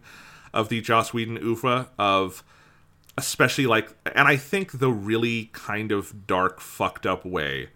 of 0.52 0.68
the 0.68 0.80
Joss 0.80 1.12
Whedon 1.14 1.38
oeuvre 1.38 1.88
of 1.98 2.42
especially 3.18 3.66
like 3.66 3.90
and 4.14 4.26
I 4.26 4.36
think 4.36 4.78
the 4.78 4.90
really 4.90 5.50
kind 5.52 5.92
of 5.92 6.26
dark 6.26 6.60
fucked 6.60 7.06
up 7.06 7.24
way 7.24 7.68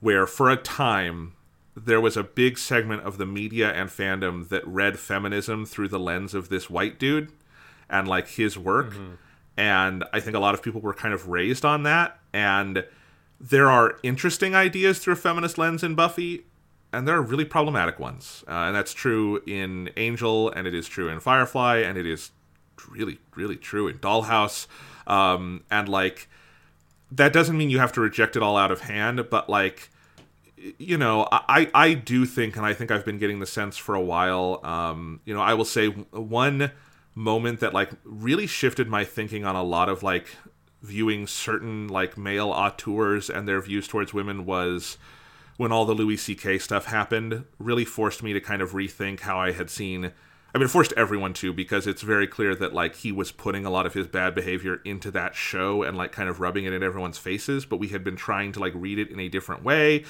where 0.00 0.26
for 0.26 0.50
a 0.50 0.56
time 0.56 1.34
there 1.76 2.00
was 2.00 2.16
a 2.16 2.24
big 2.24 2.58
segment 2.58 3.02
of 3.02 3.18
the 3.18 3.26
media 3.26 3.72
and 3.72 3.90
fandom 3.90 4.48
that 4.48 4.66
read 4.66 4.98
feminism 4.98 5.66
through 5.66 5.88
the 5.88 6.00
lens 6.00 6.34
of 6.34 6.48
this 6.48 6.68
white 6.68 6.98
dude 6.98 7.30
and 7.88 8.08
like 8.08 8.28
his 8.28 8.58
work 8.58 8.92
mm-hmm. 8.92 9.14
and 9.56 10.04
I 10.12 10.20
think 10.20 10.36
a 10.36 10.40
lot 10.40 10.54
of 10.54 10.62
people 10.62 10.80
were 10.80 10.94
kind 10.94 11.14
of 11.14 11.28
raised 11.28 11.64
on 11.64 11.84
that 11.84 12.18
and 12.32 12.84
there 13.40 13.70
are 13.70 13.98
interesting 14.02 14.54
ideas 14.54 14.98
through 14.98 15.14
a 15.14 15.16
feminist 15.16 15.58
lens 15.58 15.82
in 15.82 15.94
Buffy, 15.94 16.44
and 16.92 17.06
there 17.06 17.16
are 17.16 17.22
really 17.22 17.44
problematic 17.44 17.98
ones. 17.98 18.44
Uh, 18.48 18.52
and 18.52 18.76
that's 18.76 18.92
true 18.92 19.42
in 19.46 19.90
Angel, 19.96 20.50
and 20.50 20.66
it 20.66 20.74
is 20.74 20.88
true 20.88 21.08
in 21.08 21.20
Firefly, 21.20 21.78
and 21.78 21.98
it 21.98 22.06
is 22.06 22.30
really, 22.88 23.18
really 23.34 23.56
true 23.56 23.88
in 23.88 23.98
Dollhouse. 23.98 24.66
Um, 25.06 25.64
and 25.70 25.88
like, 25.88 26.28
that 27.12 27.32
doesn't 27.32 27.56
mean 27.56 27.70
you 27.70 27.78
have 27.78 27.92
to 27.92 28.00
reject 28.00 28.36
it 28.36 28.42
all 28.42 28.56
out 28.56 28.70
of 28.70 28.80
hand, 28.80 29.26
but 29.30 29.48
like, 29.48 29.90
you 30.78 30.96
know, 30.96 31.28
I, 31.30 31.70
I 31.74 31.94
do 31.94 32.24
think, 32.24 32.56
and 32.56 32.64
I 32.64 32.72
think 32.72 32.90
I've 32.90 33.04
been 33.04 33.18
getting 33.18 33.38
the 33.38 33.46
sense 33.46 33.76
for 33.76 33.94
a 33.94 34.00
while, 34.00 34.60
um, 34.64 35.20
you 35.24 35.34
know, 35.34 35.40
I 35.40 35.54
will 35.54 35.64
say 35.64 35.88
one 35.88 36.72
moment 37.14 37.60
that 37.60 37.72
like 37.72 37.90
really 38.04 38.46
shifted 38.46 38.88
my 38.88 39.04
thinking 39.04 39.44
on 39.44 39.56
a 39.56 39.62
lot 39.62 39.88
of 39.88 40.02
like 40.02 40.28
viewing 40.86 41.26
certain 41.26 41.88
like 41.88 42.16
male 42.16 42.50
auteurs 42.50 43.28
and 43.28 43.46
their 43.46 43.60
views 43.60 43.88
towards 43.88 44.14
women 44.14 44.46
was 44.46 44.96
when 45.56 45.72
all 45.72 45.84
the 45.84 45.94
Louis 45.94 46.16
C.K. 46.16 46.58
stuff 46.58 46.86
happened 46.86 47.44
really 47.58 47.84
forced 47.84 48.22
me 48.22 48.32
to 48.32 48.40
kind 48.40 48.62
of 48.62 48.72
rethink 48.72 49.20
how 49.20 49.38
I 49.38 49.52
had 49.52 49.70
seen. 49.70 50.12
I 50.54 50.58
mean, 50.58 50.66
it 50.66 50.70
forced 50.70 50.92
everyone 50.96 51.34
to 51.34 51.52
because 51.52 51.86
it's 51.86 52.02
very 52.02 52.26
clear 52.26 52.54
that 52.54 52.72
like 52.72 52.96
he 52.96 53.12
was 53.12 53.32
putting 53.32 53.66
a 53.66 53.70
lot 53.70 53.86
of 53.86 53.94
his 53.94 54.06
bad 54.06 54.34
behavior 54.34 54.80
into 54.84 55.10
that 55.10 55.34
show 55.34 55.82
and 55.82 55.96
like 55.96 56.12
kind 56.12 56.28
of 56.28 56.40
rubbing 56.40 56.64
it 56.64 56.72
in 56.72 56.82
everyone's 56.82 57.18
faces, 57.18 57.66
but 57.66 57.78
we 57.78 57.88
had 57.88 58.04
been 58.04 58.16
trying 58.16 58.52
to 58.52 58.60
like 58.60 58.72
read 58.74 58.98
it 58.98 59.10
in 59.10 59.20
a 59.20 59.28
different 59.28 59.64
way. 59.64 60.04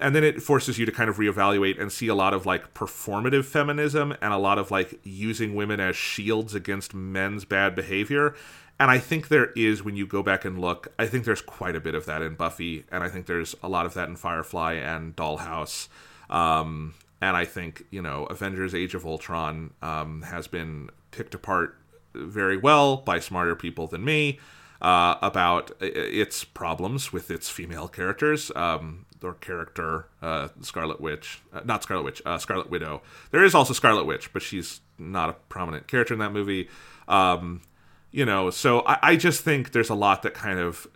And 0.00 0.14
then 0.14 0.22
it 0.22 0.42
forces 0.42 0.78
you 0.78 0.86
to 0.86 0.92
kind 0.92 1.10
of 1.10 1.16
reevaluate 1.16 1.80
and 1.80 1.90
see 1.90 2.06
a 2.06 2.14
lot 2.14 2.32
of 2.32 2.46
like 2.46 2.72
performative 2.72 3.44
feminism 3.44 4.14
and 4.22 4.32
a 4.32 4.38
lot 4.38 4.58
of 4.58 4.70
like 4.70 5.00
using 5.02 5.54
women 5.54 5.80
as 5.80 5.96
shields 5.96 6.54
against 6.54 6.94
men's 6.94 7.44
bad 7.44 7.74
behavior 7.74 8.34
and 8.80 8.90
I 8.90 8.98
think 8.98 9.28
there 9.28 9.50
is 9.56 9.82
when 9.82 9.96
you 9.96 10.06
go 10.06 10.22
back 10.22 10.44
and 10.44 10.58
look. 10.58 10.88
I 10.98 11.06
think 11.06 11.24
there's 11.24 11.42
quite 11.42 11.74
a 11.74 11.80
bit 11.80 11.94
of 11.94 12.06
that 12.06 12.22
in 12.22 12.34
Buffy, 12.34 12.84
and 12.92 13.02
I 13.02 13.08
think 13.08 13.26
there's 13.26 13.54
a 13.62 13.68
lot 13.68 13.86
of 13.86 13.94
that 13.94 14.08
in 14.08 14.16
Firefly 14.16 14.74
and 14.74 15.16
Dollhouse. 15.16 15.88
Um, 16.30 16.94
and 17.20 17.36
I 17.36 17.44
think 17.44 17.84
you 17.90 18.02
know 18.02 18.26
Avengers: 18.26 18.74
Age 18.74 18.94
of 18.94 19.04
Ultron 19.04 19.72
um, 19.82 20.22
has 20.22 20.46
been 20.46 20.90
picked 21.10 21.34
apart 21.34 21.76
very 22.14 22.56
well 22.56 22.98
by 22.98 23.18
smarter 23.18 23.56
people 23.56 23.86
than 23.86 24.04
me 24.04 24.38
uh, 24.80 25.16
about 25.22 25.72
its 25.80 26.44
problems 26.44 27.12
with 27.12 27.30
its 27.30 27.48
female 27.48 27.88
characters. 27.88 28.52
Um, 28.54 29.06
or 29.20 29.34
character, 29.34 30.06
uh, 30.22 30.46
Scarlet 30.60 31.00
Witch, 31.00 31.40
uh, 31.52 31.60
not 31.64 31.82
Scarlet 31.82 32.04
Witch, 32.04 32.22
uh, 32.24 32.38
Scarlet 32.38 32.70
Widow. 32.70 33.02
There 33.32 33.42
is 33.42 33.52
also 33.52 33.72
Scarlet 33.72 34.04
Witch, 34.04 34.32
but 34.32 34.42
she's 34.42 34.80
not 34.96 35.28
a 35.28 35.32
prominent 35.48 35.88
character 35.88 36.14
in 36.14 36.20
that 36.20 36.32
movie. 36.32 36.68
Um, 37.08 37.62
you 38.10 38.24
know 38.24 38.50
so 38.50 38.80
I, 38.86 38.98
I 39.02 39.16
just 39.16 39.42
think 39.42 39.72
there's 39.72 39.90
a 39.90 39.94
lot 39.94 40.22
that 40.22 40.34
kind 40.34 40.58
of 40.58 40.86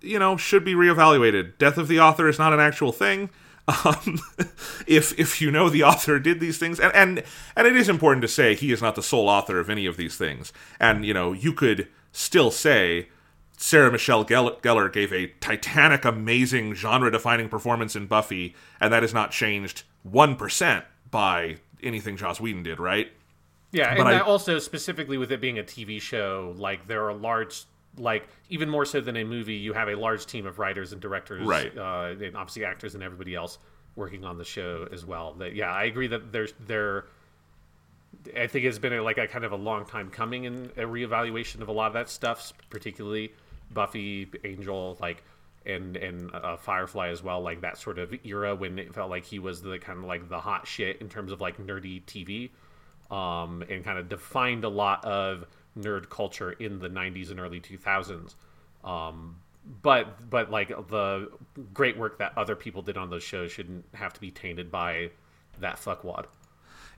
you 0.00 0.18
know 0.18 0.36
should 0.36 0.64
be 0.64 0.74
reevaluated. 0.74 1.58
Death 1.58 1.78
of 1.78 1.88
the 1.88 2.00
author 2.00 2.28
is 2.28 2.38
not 2.38 2.52
an 2.52 2.60
actual 2.60 2.92
thing. 2.92 3.30
Um, 3.84 4.18
if 4.88 5.16
if 5.16 5.40
you 5.40 5.52
know 5.52 5.68
the 5.68 5.82
author 5.90 6.18
did 6.18 6.40
these 6.40 6.58
things 6.58 6.80
and, 6.80 6.92
and 6.92 7.22
and 7.54 7.68
it 7.68 7.76
is 7.76 7.88
important 7.88 8.22
to 8.22 8.26
say 8.26 8.56
he 8.56 8.72
is 8.72 8.82
not 8.82 8.96
the 8.96 9.02
sole 9.02 9.28
author 9.28 9.60
of 9.60 9.70
any 9.70 9.86
of 9.86 9.96
these 9.96 10.16
things. 10.16 10.52
And 10.80 11.04
you 11.04 11.14
know 11.14 11.32
you 11.32 11.52
could 11.52 11.86
still 12.10 12.50
say 12.50 13.10
Sarah 13.60 13.92
Michelle 13.92 14.24
Gellar 14.24 14.90
gave 14.90 15.12
a 15.12 15.28
titanic, 15.40 16.06
amazing, 16.06 16.74
genre 16.74 17.12
defining 17.12 17.50
performance 17.50 17.94
in 17.94 18.06
Buffy, 18.06 18.56
and 18.80 18.90
that 18.92 19.02
has 19.02 19.12
not 19.12 19.30
changed 19.32 19.82
1% 20.10 20.82
by 21.10 21.56
anything 21.82 22.16
Joss 22.16 22.40
Whedon 22.40 22.62
did, 22.62 22.80
right? 22.80 23.12
Yeah, 23.72 23.94
but 23.94 24.06
and 24.06 24.08
I, 24.08 24.20
also 24.20 24.58
specifically 24.58 25.16
with 25.16 25.30
it 25.32 25.40
being 25.40 25.58
a 25.58 25.62
TV 25.62 26.00
show, 26.00 26.54
like 26.56 26.86
there 26.86 27.06
are 27.06 27.14
large, 27.14 27.64
like 27.96 28.28
even 28.48 28.68
more 28.68 28.84
so 28.84 29.00
than 29.00 29.16
a 29.16 29.24
movie, 29.24 29.54
you 29.54 29.72
have 29.72 29.88
a 29.88 29.94
large 29.94 30.26
team 30.26 30.46
of 30.46 30.58
writers 30.58 30.92
and 30.92 31.00
directors, 31.00 31.46
right? 31.46 31.76
Uh, 31.76 32.14
and 32.20 32.36
obviously 32.36 32.64
actors 32.64 32.94
and 32.94 33.02
everybody 33.02 33.34
else 33.34 33.58
working 33.96 34.24
on 34.24 34.38
the 34.38 34.44
show 34.44 34.88
as 34.92 35.04
well. 35.04 35.34
That 35.34 35.54
yeah, 35.54 35.70
I 35.70 35.84
agree 35.84 36.08
that 36.08 36.32
there's 36.32 36.52
there. 36.66 37.06
I 38.36 38.48
think 38.48 38.64
it's 38.66 38.78
been 38.78 38.92
a, 38.92 39.02
like 39.02 39.18
a 39.18 39.28
kind 39.28 39.44
of 39.44 39.52
a 39.52 39.56
long 39.56 39.86
time 39.86 40.10
coming 40.10 40.44
in 40.44 40.66
a 40.76 40.82
reevaluation 40.82 41.60
of 41.60 41.68
a 41.68 41.72
lot 41.72 41.86
of 41.86 41.92
that 41.92 42.10
stuff, 42.10 42.52
particularly 42.70 43.32
Buffy, 43.70 44.28
Angel, 44.42 44.96
like 45.00 45.22
and 45.64 45.96
and 45.96 46.34
uh, 46.34 46.56
Firefly 46.56 47.10
as 47.10 47.22
well, 47.22 47.40
like 47.40 47.60
that 47.60 47.78
sort 47.78 48.00
of 48.00 48.12
era 48.24 48.56
when 48.56 48.80
it 48.80 48.92
felt 48.94 49.10
like 49.10 49.24
he 49.24 49.38
was 49.38 49.62
the 49.62 49.78
kind 49.78 50.00
of 50.00 50.06
like 50.06 50.28
the 50.28 50.40
hot 50.40 50.66
shit 50.66 51.00
in 51.00 51.08
terms 51.08 51.30
of 51.30 51.40
like 51.40 51.58
nerdy 51.58 52.02
TV 52.04 52.50
um, 53.10 53.62
and 53.68 53.84
kind 53.84 53.98
of 53.98 54.08
defined 54.08 54.64
a 54.64 54.68
lot 54.68 55.04
of 55.04 55.44
nerd 55.78 56.08
culture 56.08 56.52
in 56.52 56.78
the 56.78 56.88
90s 56.88 57.30
and 57.30 57.40
early 57.40 57.60
2000s. 57.60 58.34
Um, 58.84 59.36
but 59.82 60.30
but 60.30 60.50
like 60.50 60.68
the 60.68 61.30
great 61.74 61.96
work 61.96 62.18
that 62.18 62.32
other 62.36 62.56
people 62.56 62.82
did 62.82 62.96
on 62.96 63.10
those 63.10 63.22
shows 63.22 63.52
shouldn't 63.52 63.84
have 63.94 64.12
to 64.14 64.20
be 64.20 64.30
tainted 64.30 64.70
by 64.70 65.10
that 65.58 65.76
fuckwad. 65.76 66.26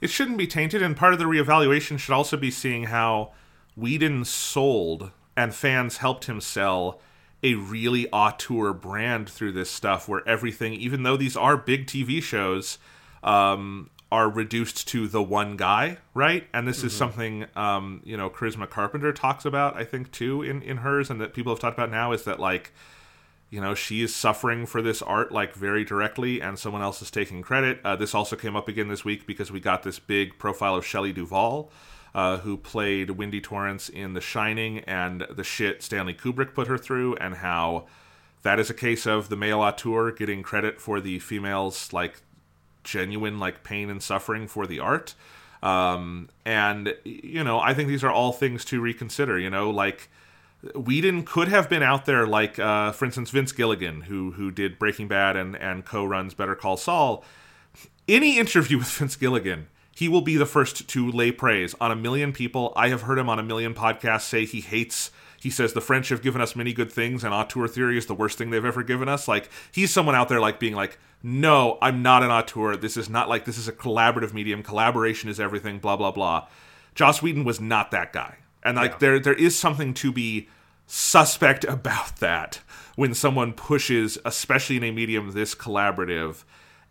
It 0.01 0.11
shouldn't 0.11 0.39
be 0.39 0.47
tainted, 0.47 0.83
and 0.83 0.97
part 0.97 1.13
of 1.13 1.19
the 1.19 1.27
reevaluation 1.27 1.99
should 1.99 2.13
also 2.13 2.37
be 2.37 2.51
seeing 2.51 2.85
how 2.85 3.33
Whedon 3.77 4.25
sold 4.25 5.11
and 5.37 5.55
fans 5.55 5.99
helped 5.99 6.27
him 6.27 6.41
sell 6.41 7.01
a 7.43 7.55
really 7.55 8.09
auteur 8.11 8.73
brand 8.73 9.29
through 9.29 9.53
this 9.53 9.71
stuff 9.71 10.09
where 10.09 10.27
everything, 10.29 10.75
even 10.75 11.03
though 11.03 11.17
these 11.17 11.37
are 11.37 11.57
big 11.57 11.87
TV 11.87 12.23
shows, 12.23 12.79
um, 13.23 13.91
are 14.13 14.29
reduced 14.29 14.87
to 14.89 15.09
the 15.09 15.23
one 15.23 15.57
guy, 15.57 15.97
right? 16.13 16.47
And 16.53 16.69
this 16.69 16.85
is 16.85 16.95
something 16.95 17.47
um, 17.57 18.03
you 18.05 18.15
know 18.15 18.29
Charisma 18.29 18.69
Carpenter 18.69 19.11
talks 19.11 19.47
about, 19.47 19.75
I 19.75 19.85
think, 19.85 20.13
too 20.13 20.43
in 20.43 20.61
in 20.63 20.77
hers, 20.77 21.09
and 21.09 21.19
that 21.23 21.33
people 21.33 21.51
have 21.51 21.61
talked 21.61 21.79
about 21.79 21.91
now 21.91 22.13
is 22.13 22.25
that 22.25 22.39
like 22.39 22.75
you 23.49 23.59
know 23.59 23.75
she 23.75 24.03
is 24.03 24.15
suffering 24.15 24.67
for 24.67 24.83
this 24.83 25.01
art 25.01 25.33
like 25.33 25.55
very 25.55 25.83
directly 25.83 26.43
and 26.43 26.59
someone 26.59 26.83
else 26.83 27.01
is 27.01 27.11
taking 27.11 27.43
credit 27.43 27.81
uh, 27.85 27.95
this 27.95 28.15
also 28.15 28.35
came 28.35 28.57
up 28.57 28.67
again 28.67 28.89
this 28.89 29.05
week 29.05 29.27
because 29.27 29.53
we 29.53 29.61
got 29.61 29.83
this 29.83 29.99
big 29.99 30.39
profile 30.39 30.75
of 30.75 30.87
shelley 30.87 31.13
duvall 31.13 31.71
uh, 32.15 32.39
who 32.39 32.57
played 32.57 33.11
wendy 33.11 33.43
torrance 33.43 33.91
in 33.91 34.15
the 34.15 34.23
shining 34.23 34.79
and 34.81 35.27
the 35.29 35.45
shit 35.45 35.83
stanley 35.83 36.15
kubrick 36.15 36.55
put 36.55 36.67
her 36.67 36.79
through 36.79 37.15
and 37.17 37.35
how 37.35 37.85
that 38.43 38.59
is 38.59 38.71
a 38.71 38.75
case 38.75 39.07
of 39.07 39.29
the 39.29 39.37
male 39.37 39.61
auteur 39.61 40.11
getting 40.11 40.43
credit 40.43 40.81
for 40.81 40.99
the 40.99 41.19
female's 41.19 41.93
like 41.93 42.23
genuine 42.85 43.39
like 43.39 43.65
pain 43.65 43.91
and 43.91 44.03
suffering 44.03 44.47
for 44.47 44.67
the 44.67 44.79
art 44.79 45.15
um, 45.63 46.29
and 46.45 46.95
you 47.05 47.43
know 47.45 47.59
i 47.61 47.73
think 47.75 47.89
these 47.89 48.05
are 48.05 48.11
all 48.11 48.33
things 48.33 48.65
to 48.65 48.81
reconsider 48.81 49.39
you 49.39 49.51
know 49.51 49.71
like 49.71 50.09
Whedon 50.75 51.25
could 51.25 51.49
have 51.49 51.69
been 51.69 51.83
out 51.83 52.07
there 52.07 52.27
like, 52.27 52.59
uh, 52.59 52.93
for 52.93 53.05
instance, 53.05 53.31
Vince 53.31 53.53
Gilligan, 53.53 54.03
who 54.03 54.33
who 54.33 54.51
did 54.51 54.79
Breaking 54.79 55.09
Bad 55.09 55.37
and 55.37 55.57
and 55.57 55.85
co-runs 55.85 56.35
Better 56.35 56.55
Call 56.55 56.77
Saul. 56.77 57.25
Any 58.07 58.39
interview 58.39 58.79
with 58.79 58.89
Vince 58.89 59.17
Gilligan, 59.17 59.67
he 59.95 60.09
will 60.09 60.21
be 60.21 60.37
the 60.37 60.47
first 60.47 60.89
to 60.89 61.11
lay 61.11 61.33
praise 61.33 61.75
on 61.81 61.91
a 61.91 61.97
million 61.97 62.33
people. 62.33 62.73
I 62.77 62.89
have 62.89 63.03
heard 63.03 63.19
him 63.19 63.29
on 63.29 63.39
a 63.39 63.43
million 63.43 63.75
podcasts 63.75 64.23
say 64.23 64.45
he 64.45 64.61
hates. 64.61 65.11
He 65.41 65.51
says 65.51 65.73
the 65.73 65.81
French 65.81 66.11
have 66.11 66.23
given 66.23 66.41
us 66.41 66.55
many 66.55 66.73
good 66.73 66.93
things, 66.93 67.25
and 67.25 67.35
auteur 67.35 67.67
theory 67.67 67.99
is 67.99 68.07
the 68.07 68.15
worst 68.15 68.39
thing 68.39 68.51
they've 68.51 68.65
ever 68.65 68.85
given 68.85 69.09
us. 69.09 69.27
Like 69.27 69.51
he's 69.73 69.93
someone 69.93 70.15
out 70.15 70.29
there 70.29 70.41
like 70.41 70.61
being 70.61 70.75
like, 70.75 70.99
no, 71.23 71.79
I'm 71.81 72.03
not 72.03 72.23
an 72.23 72.31
auteur. 72.31 72.77
This 72.77 72.97
is 72.97 73.09
not 73.09 73.29
like 73.29 73.45
this 73.45 73.59
is 73.59 73.69
a 73.69 73.73
collaborative 73.73 74.33
medium. 74.33 74.63
Collaboration 74.63 75.29
is 75.31 75.39
everything. 75.39 75.79
Blah 75.79 75.97
blah 75.97 76.11
blah. 76.13 76.47
Joss 76.95 77.23
Whedon 77.23 77.45
was 77.45 77.61
not 77.61 77.91
that 77.93 78.13
guy 78.13 78.37
and 78.63 78.77
like 78.77 78.93
Yeah. 78.93 78.97
there 78.99 79.19
there 79.19 79.35
is 79.35 79.59
something 79.59 79.95
to 79.95 80.13
be 80.13 80.49
suspect 80.87 81.65
about 81.65 82.17
that 82.17 82.61
when 82.97 83.15
someone 83.15 83.53
pushes 83.53 84.19
especially 84.25 84.77
in 84.77 84.85
a 84.85 84.91
medium 84.91 85.33
this 85.33 85.55
collaborative 85.55 86.45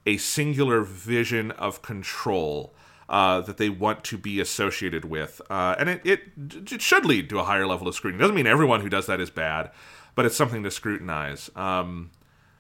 a 0.05 0.17
singular 0.17 0.81
vision 0.81 1.51
of 1.51 1.81
control 1.83 2.73
uh, 3.09 3.41
that 3.41 3.57
they 3.57 3.69
want 3.69 4.03
to 4.05 4.17
be 4.17 4.39
associated 4.39 5.05
with 5.05 5.39
uh, 5.49 5.75
and 5.77 5.87
it, 5.89 6.01
it 6.03 6.21
it 6.71 6.81
should 6.81 7.05
lead 7.05 7.29
to 7.29 7.37
a 7.37 7.43
higher 7.43 7.67
level 7.67 7.87
of 7.87 7.93
scrutiny 7.93 8.19
doesn't 8.19 8.35
mean 8.35 8.47
everyone 8.47 8.81
who 8.81 8.89
does 8.89 9.05
that 9.05 9.19
is 9.21 9.29
bad 9.29 9.69
but 10.15 10.25
it's 10.25 10.35
something 10.35 10.63
to 10.63 10.71
scrutinize 10.71 11.49
um, 11.55 12.09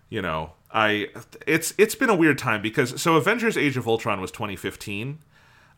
you 0.09 0.21
know 0.21 0.51
i 0.73 1.07
it's 1.45 1.73
it's 1.77 1.95
been 1.95 2.09
a 2.09 2.15
weird 2.15 2.37
time 2.37 2.61
because 2.61 3.01
so 3.01 3.15
avengers 3.15 3.57
age 3.57 3.77
of 3.77 3.87
ultron 3.87 4.21
was 4.21 4.31
2015 4.31 5.19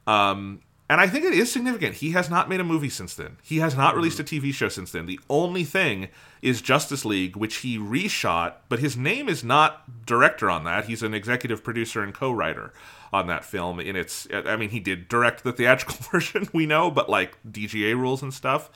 um, 0.06 0.60
and 0.90 1.00
I 1.00 1.08
think 1.08 1.26
it 1.26 1.34
is 1.34 1.52
significant. 1.52 1.96
He 1.96 2.12
has 2.12 2.30
not 2.30 2.50
made 2.50 2.60
a 2.60 2.64
movie 2.64 2.90
since 2.90 3.16
then. 3.16 3.38
He 3.42 3.60
has 3.60 3.76
not 3.76 3.96
released 3.96 4.20
a 4.20 4.24
TV 4.24 4.54
show 4.54 4.68
since 4.68 4.92
then. 4.92 5.06
The 5.06 5.20
only 5.30 5.64
thing 5.64 6.10
is 6.42 6.62
Justice 6.62 7.06
League, 7.06 7.38
which 7.38 7.58
he 7.58 7.78
reshot, 7.78 8.56
but 8.68 8.80
his 8.80 8.98
name 8.98 9.30
is 9.30 9.44
not 9.44 10.06
director 10.06 10.50
on 10.50 10.66
that. 10.66 10.86
He's 10.86 11.02
an 11.02 11.14
executive 11.14 11.64
producer 11.64 12.04
and 12.04 12.14
co-writer 12.14 12.74
on 13.14 13.28
that 13.28 13.46
film. 13.46 13.80
In 13.80 13.96
its, 13.96 14.28
I 14.32 14.58
mean, 14.58 14.70
he 14.70 14.80
did 14.80 15.08
direct 15.08 15.44
the 15.44 15.54
theatrical 15.54 15.96
version, 16.12 16.50
we 16.52 16.66
know, 16.66 16.92
but 16.92 17.10
like 17.10 17.38
DGA 17.50 17.98
rules 17.98 18.22
and 18.22 18.34
stuff. 18.34 18.70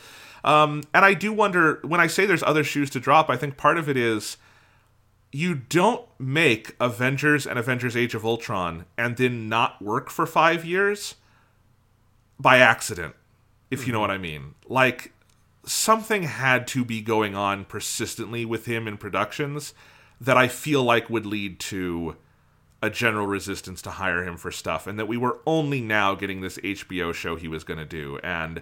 Um, 0.46 0.84
and 0.94 1.04
I 1.04 1.14
do 1.14 1.34
wonder 1.34 1.80
when 1.84 2.00
I 2.00 2.08
say 2.08 2.26
there's 2.26 2.44
other 2.44 2.64
shoes 2.64 2.90
to 2.92 3.02
drop. 3.02 3.30
I 3.30 3.36
think 3.36 3.58
part 3.58 3.78
of 3.78 3.90
it 3.90 3.98
is 3.98 4.38
you 5.32 5.56
don't 5.56 6.08
make 6.20 6.76
Avengers 6.80 7.46
and 7.46 7.60
Avengers 7.60 7.96
Age 7.98 8.16
of 8.16 8.26
Ultron 8.26 8.86
and 8.98 9.18
then 9.18 9.50
not 9.50 9.82
work 9.82 10.10
for 10.10 10.26
five 10.26 10.64
years 10.64 11.16
by 12.40 12.60
accident, 12.60 13.16
if 13.70 13.86
you 13.86 13.94
know 13.94 14.00
what 14.00 14.12
I 14.12 14.18
mean. 14.18 14.56
Like, 14.68 15.14
something 15.66 16.24
had 16.24 16.66
to 16.68 16.86
be 16.86 17.02
going 17.02 17.36
on 17.36 17.66
persistently 17.66 18.46
with 18.46 18.66
him 18.66 18.88
in 18.88 18.98
productions 18.98 19.74
that 20.20 20.38
I 20.38 20.48
feel 20.48 20.84
like 20.84 21.10
would 21.10 21.26
lead 21.26 21.60
to 21.60 22.16
a 22.82 22.90
general 22.90 23.28
resistance 23.28 23.82
to 23.82 23.92
hire 23.92 24.24
him 24.24 24.38
for 24.38 24.52
stuff, 24.52 24.88
and 24.88 24.98
that 25.00 25.08
we 25.08 25.18
were 25.18 25.40
only 25.46 25.82
now 25.82 26.16
getting 26.16 26.42
this 26.42 26.58
HBO 26.60 27.14
show 27.14 27.36
he 27.36 27.48
was 27.48 27.64
going 27.64 27.80
to 27.80 27.86
do. 27.86 28.20
And 28.24 28.62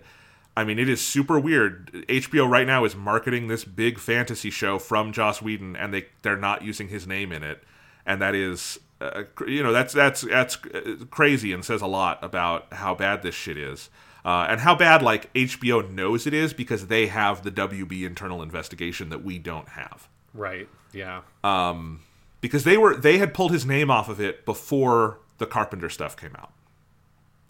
I 0.57 0.63
mean, 0.63 0.79
it 0.79 0.87
is 0.87 1.05
super 1.05 1.39
weird. 1.39 1.91
HBO 2.07 2.49
right 2.49 2.65
now 2.65 2.85
is 2.85 2.95
marketing 2.95 3.47
this 3.47 3.65
big 3.65 3.99
fantasy 3.99 4.49
show 4.49 4.79
from 4.79 5.11
Joss 5.11 5.41
Whedon, 5.41 5.75
and 5.75 5.93
they 5.93 6.07
they're 6.21 6.37
not 6.37 6.61
using 6.61 6.87
his 6.87 7.05
name 7.05 7.31
in 7.31 7.43
it, 7.43 7.63
and 8.05 8.21
that 8.21 8.35
is, 8.35 8.79
uh, 9.01 9.23
you 9.45 9.61
know, 9.61 9.73
that's 9.73 9.93
that's 9.93 10.21
that's 10.21 10.57
uh, 10.73 10.95
crazy 11.09 11.51
and 11.51 11.65
says 11.65 11.81
a 11.81 11.87
lot 11.87 12.23
about 12.23 12.73
how 12.73 12.95
bad 12.95 13.21
this 13.21 13.35
shit 13.35 13.57
is, 13.57 13.89
uh, 14.23 14.47
and 14.49 14.61
how 14.61 14.75
bad 14.75 15.01
like 15.01 15.33
HBO 15.33 15.89
knows 15.91 16.25
it 16.25 16.33
is 16.33 16.53
because 16.53 16.87
they 16.87 17.07
have 17.07 17.43
the 17.43 17.51
WB 17.51 18.03
internal 18.03 18.41
investigation 18.41 19.09
that 19.09 19.23
we 19.23 19.37
don't 19.37 19.69
have 19.69 20.07
Right. 20.35 20.67
Yeah. 20.91 21.21
Um, 21.43 22.01
because 22.41 22.63
they 22.65 22.77
were 22.77 22.95
they 22.95 23.17
had 23.17 23.33
pulled 23.33 23.51
his 23.51 23.65
name 23.65 23.89
off 23.89 24.09
of 24.09 24.19
it 24.19 24.45
before 24.45 25.19
the 25.37 25.45
Carpenter 25.45 25.89
stuff 25.89 26.15
came 26.15 26.35
out. 26.37 26.51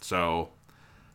So 0.02 0.50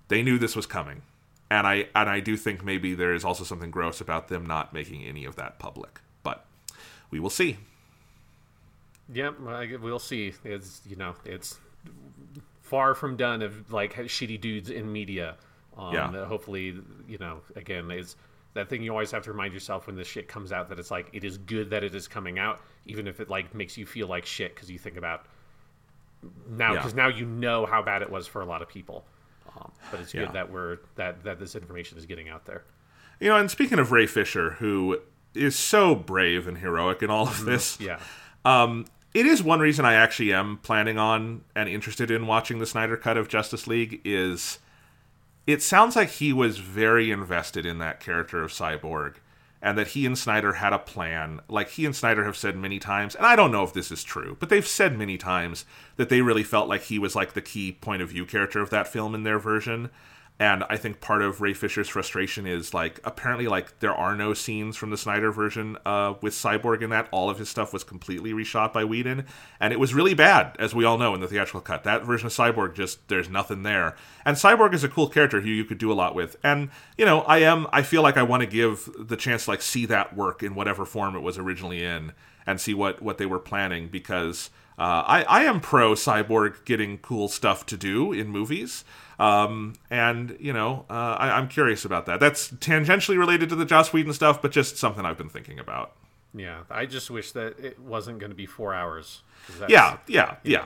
they 0.09 0.23
knew 0.23 0.39
this 0.39 0.57
was 0.57 0.67
coming. 0.67 1.03
And 1.51 1.67
I 1.67 1.89
and 1.97 2.09
I 2.09 2.21
do 2.21 2.37
think 2.37 2.65
maybe 2.65 2.95
there 2.95 3.13
is 3.13 3.25
also 3.25 3.43
something 3.45 3.71
gross 3.73 4.01
about 4.01 4.29
them 4.29 4.47
not 4.47 4.73
making 4.73 5.05
any 5.05 5.25
of 5.25 5.37
that 5.37 5.59
public. 5.59 6.01
But 6.23 6.45
we 7.11 7.19
will 7.19 7.31
see. 7.31 7.57
Yep, 9.13 9.37
I- 9.49 9.77
we'll 9.81 9.99
see. 9.99 10.33
It's 10.45 10.81
you 10.87 10.97
know, 10.97 11.17
it's 11.25 11.59
far 12.63 12.95
from 12.95 13.17
done 13.17 13.43
of 13.43 13.73
like 13.73 13.95
shitty 13.95 14.41
dudes 14.41 14.71
in 14.71 14.93
media. 14.93 15.37
Um, 15.77 15.93
Yeah. 15.95 16.11
that 16.13 16.27
Hopefully, 16.27 16.77
you 17.09 17.19
know, 17.19 17.41
again, 17.57 17.91
is 17.91 18.15
that 18.55 18.69
thing 18.69 18.83
you 18.83 18.91
always 18.93 19.11
have 19.11 19.25
to 19.25 19.33
remind 19.33 19.53
yourself 19.55 19.87
when 19.87 19.97
this 19.97 20.07
shit 20.09 20.29
comes 20.29 20.53
out 20.53 20.69
that 20.69 20.79
it's 20.79 20.91
like 20.91 21.09
it 21.13 21.25
is 21.25 21.39
good 21.39 21.71
that 21.71 21.83
it 21.83 21.95
is 21.95 22.07
coming 22.07 22.39
out, 22.39 22.61
even 22.87 23.09
if 23.09 23.19
it 23.21 23.29
like 23.29 23.55
makes 23.55 23.77
you 23.77 23.87
feel 23.87 24.07
like 24.07 24.25
shit 24.25 24.55
because 24.55 24.71
you 24.71 24.79
think 24.79 24.97
about 24.97 25.27
now 26.49 26.73
Yeah. 26.75 26.79
because 26.79 26.95
now 26.95 27.09
you 27.09 27.25
know 27.27 27.67
how 27.67 27.83
bad 27.83 28.03
it 28.03 28.11
was 28.11 28.29
for 28.29 28.41
a 28.41 28.45
lot 28.45 28.63
of 28.63 28.69
people. 28.69 29.05
Um, 29.57 29.73
but 29.91 30.01
it's 30.01 30.15
Yeah. 30.15 30.23
good 30.27 30.33
that 30.35 30.51
we're 30.51 30.79
that 30.97 31.25
that 31.25 31.39
this 31.39 31.55
information 31.55 31.99
is 31.99 32.07
getting 32.07 32.29
out 32.29 32.45
there. 32.47 32.65
You 33.21 33.29
know, 33.29 33.37
and 33.37 33.51
speaking 33.51 33.79
of 33.79 33.93
Ray 33.93 34.07
Fisher, 34.07 34.53
who 34.53 35.01
is 35.35 35.57
so 35.57 35.95
brave 35.95 36.47
and 36.49 36.59
heroic 36.59 37.03
in 37.03 37.11
all 37.11 37.29
of 37.29 37.45
this, 37.45 37.79
Yeah. 37.81 37.99
Um, 38.45 38.87
it 39.13 39.27
is 39.27 39.43
one 39.43 39.61
reason 39.61 39.85
I 39.85 39.95
actually 39.95 40.33
am 40.33 40.59
planning 40.59 40.97
on 40.99 41.43
and 41.55 41.69
interested 41.69 42.11
in 42.11 42.27
watching 42.27 42.59
the 42.59 42.67
Snyder 42.67 42.97
cut 42.97 43.17
of 43.17 43.29
Justice 43.29 43.67
League 43.67 44.01
is 44.05 44.59
it 45.47 45.63
sounds 45.63 45.97
like 45.97 46.11
he 46.11 46.33
was 46.33 46.59
very 46.59 47.11
invested 47.11 47.67
in 47.67 47.79
that 47.79 47.99
character 48.01 48.43
of 48.43 48.53
Cyborg 48.53 49.17
and 49.63 49.77
that 49.77 49.89
he 49.89 50.07
and 50.07 50.17
Snyder 50.17 50.55
had 50.55 50.73
a 50.73 50.79
plan. 50.79 51.41
Like 51.49 51.71
he 51.71 51.85
and 51.85 51.95
Snyder 51.95 52.25
have 52.25 52.37
said 52.37 52.57
many 52.57 52.79
times, 52.79 53.15
and 53.15 53.27
I 53.27 53.37
don't 53.37 53.51
know 53.53 53.63
if 53.65 53.73
this 53.75 53.91
is 53.91 54.03
true, 54.05 54.37
but 54.41 54.49
they've 54.49 54.67
said 54.67 54.97
many 54.97 55.19
times 55.19 55.65
that 56.01 56.09
they 56.09 56.23
really 56.23 56.43
felt 56.43 56.67
like 56.67 56.85
he 56.85 56.99
was 56.99 57.15
like 57.15 57.35
the 57.35 57.43
key 57.43 57.73
point 57.73 58.01
of 58.01 58.09
view 58.09 58.25
character 58.25 58.63
of 58.63 58.71
that 58.71 58.89
film 58.89 59.15
in 59.15 59.23
their 59.23 59.39
version. 59.39 59.91
And 60.39 60.65
I 60.71 60.79
think 60.79 61.03
part 61.03 61.21
of 61.21 61.43
Ray 61.43 61.53
Fisher's 61.53 61.91
frustration 61.91 62.47
is 62.47 62.73
like 62.73 63.01
apparently 63.05 63.47
like 63.49 63.81
there 63.81 63.93
are 63.93 64.17
no 64.17 64.33
scenes 64.33 64.79
from 64.79 64.89
the 64.89 64.97
Snyder 64.97 65.31
version 65.31 65.77
uh, 65.85 66.15
with 66.23 66.33
Cyborg 66.33 66.81
in 66.81 66.89
that. 66.89 67.11
All 67.11 67.29
of 67.29 67.39
his 67.39 67.51
stuff 67.51 67.75
was 67.75 67.85
completely 67.85 68.33
reshot 68.33 68.73
by 68.73 68.83
Whedon, 68.83 69.27
and 69.61 69.75
it 69.75 69.79
was 69.79 69.93
really 69.93 70.15
bad, 70.15 70.57
as 70.59 70.75
we 70.75 70.87
all 70.87 70.97
know 70.97 71.15
in 71.15 71.21
the 71.21 71.29
theatrical 71.29 71.61
cut. 71.61 71.85
That 71.85 72.07
version 72.07 72.29
of 72.29 72.33
Cyborg 72.33 72.73
just 72.73 73.07
there's 73.09 73.29
nothing 73.29 73.63
there. 73.63 73.95
And 74.25 74.39
Cyborg 74.39 74.73
is 74.73 74.83
a 74.83 74.89
cool 74.89 75.11
character 75.11 75.43
who 75.43 75.51
you 75.51 75.67
could 75.67 75.77
do 75.77 75.93
a 75.93 76.01
lot 76.01 76.15
with. 76.15 76.37
And 76.43 76.71
you 76.97 77.05
know, 77.05 77.21
I 77.21 77.41
am 77.41 77.67
I 77.75 77.83
feel 77.83 78.01
like 78.01 78.17
I 78.17 78.23
want 78.23 78.41
to 78.41 78.47
give 78.47 78.89
the 78.99 79.17
chance 79.17 79.45
to 79.45 79.51
like 79.51 79.61
see 79.61 79.85
that 79.85 80.17
work 80.17 80.43
in 80.43 80.55
whatever 80.55 80.87
form 80.87 81.15
it 81.15 81.21
was 81.21 81.37
originally 81.37 81.85
in, 81.85 82.15
and 82.47 82.59
see 82.59 82.73
what 82.73 83.03
what 83.03 83.19
they 83.19 83.27
were 83.27 83.39
planning 83.39 83.89
because. 83.89 84.49
Uh, 84.81 85.05
I, 85.07 85.23
I 85.25 85.43
am 85.45 85.61
pro 85.61 85.93
cyborg 85.93 86.65
getting 86.65 86.97
cool 86.99 87.29
stuff 87.29 87.67
to 87.67 87.77
do 87.77 88.13
in 88.15 88.29
movies. 88.29 88.83
Um, 89.19 89.75
and, 89.91 90.39
you 90.41 90.55
know, 90.55 90.87
uh, 90.89 91.17
I, 91.19 91.33
I'm 91.33 91.49
curious 91.49 91.85
about 91.85 92.07
that. 92.07 92.19
That's 92.19 92.51
tangentially 92.53 93.19
related 93.19 93.51
to 93.51 93.57
the 93.57 93.67
Joss 93.67 93.93
Whedon 93.93 94.15
stuff, 94.15 94.41
but 94.41 94.53
just 94.53 94.79
something 94.79 95.05
I've 95.05 95.19
been 95.19 95.29
thinking 95.29 95.59
about. 95.59 95.93
Yeah. 96.33 96.61
I 96.71 96.87
just 96.87 97.11
wish 97.11 97.33
that 97.33 97.59
it 97.59 97.79
wasn't 97.79 98.21
going 98.21 98.31
to 98.31 98.37
be 98.37 98.47
four 98.47 98.73
hours. 98.73 99.23
Yeah, 99.69 99.99
yeah, 100.07 100.37
yeah. 100.45 100.65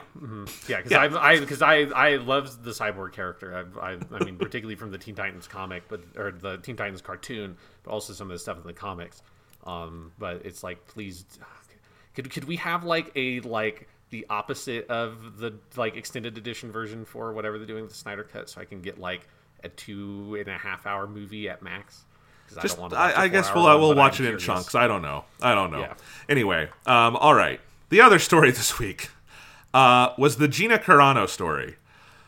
Yeah, 0.68 0.76
because 0.76 0.90
Yeah. 0.92 0.98
I, 1.00 1.30
I, 1.30 1.40
because 1.40 1.62
I, 1.62 1.74
I 1.94 2.16
love 2.16 2.62
the 2.62 2.70
cyborg 2.70 3.12
character. 3.12 3.66
I, 3.80 3.92
I, 3.94 3.98
I 4.12 4.24
mean, 4.24 4.36
particularly 4.36 4.76
from 4.76 4.92
the 4.92 4.98
Teen 4.98 5.16
Titans 5.16 5.48
comic, 5.48 5.84
but 5.88 6.02
or 6.16 6.30
the 6.30 6.58
Teen 6.58 6.76
Titans 6.76 7.00
cartoon, 7.00 7.56
but 7.82 7.90
also 7.90 8.12
some 8.12 8.30
of 8.30 8.34
the 8.34 8.38
stuff 8.38 8.58
in 8.58 8.64
the 8.64 8.72
comics. 8.72 9.22
Um, 9.64 10.12
but 10.18 10.44
it's 10.44 10.62
like, 10.62 10.86
please, 10.86 11.24
could 12.14 12.30
could 12.30 12.44
we 12.44 12.56
have 12.56 12.84
like 12.84 13.10
a 13.16 13.40
like 13.40 13.88
the 14.14 14.24
opposite 14.30 14.86
of 14.88 15.38
the 15.38 15.52
like 15.74 15.96
extended 15.96 16.38
edition 16.38 16.70
version 16.70 17.04
for 17.04 17.32
whatever 17.32 17.58
they're 17.58 17.66
doing 17.66 17.82
with 17.82 17.90
the 17.90 17.98
Snyder 17.98 18.22
cut, 18.22 18.48
so 18.48 18.60
I 18.60 18.64
can 18.64 18.80
get 18.80 19.00
like 19.00 19.26
a 19.64 19.68
two 19.68 20.36
and 20.38 20.46
a 20.46 20.56
half 20.56 20.86
hour 20.86 21.08
movie 21.08 21.48
at 21.48 21.62
max. 21.62 22.04
Just, 22.62 22.76
don't 22.76 22.92
wanna 22.92 22.94
watch 22.94 23.16
I, 23.16 23.22
I 23.22 23.24
a 23.24 23.28
guess 23.28 23.52
we'll, 23.52 23.64
one, 23.64 23.80
we'll 23.80 23.94
watch 23.96 24.20
I'm 24.20 24.26
it 24.26 24.34
in 24.34 24.38
chunks. 24.38 24.76
I 24.76 24.86
don't 24.86 25.02
know. 25.02 25.24
I 25.42 25.56
don't 25.56 25.72
know. 25.72 25.80
Yeah. 25.80 25.94
Anyway, 26.28 26.68
um, 26.86 27.16
all 27.16 27.34
right. 27.34 27.60
The 27.88 28.02
other 28.02 28.20
story 28.20 28.50
this 28.52 28.78
week 28.78 29.08
uh, 29.72 30.10
was 30.16 30.36
the 30.36 30.46
Gina 30.46 30.78
Carano 30.78 31.28
story. 31.28 31.74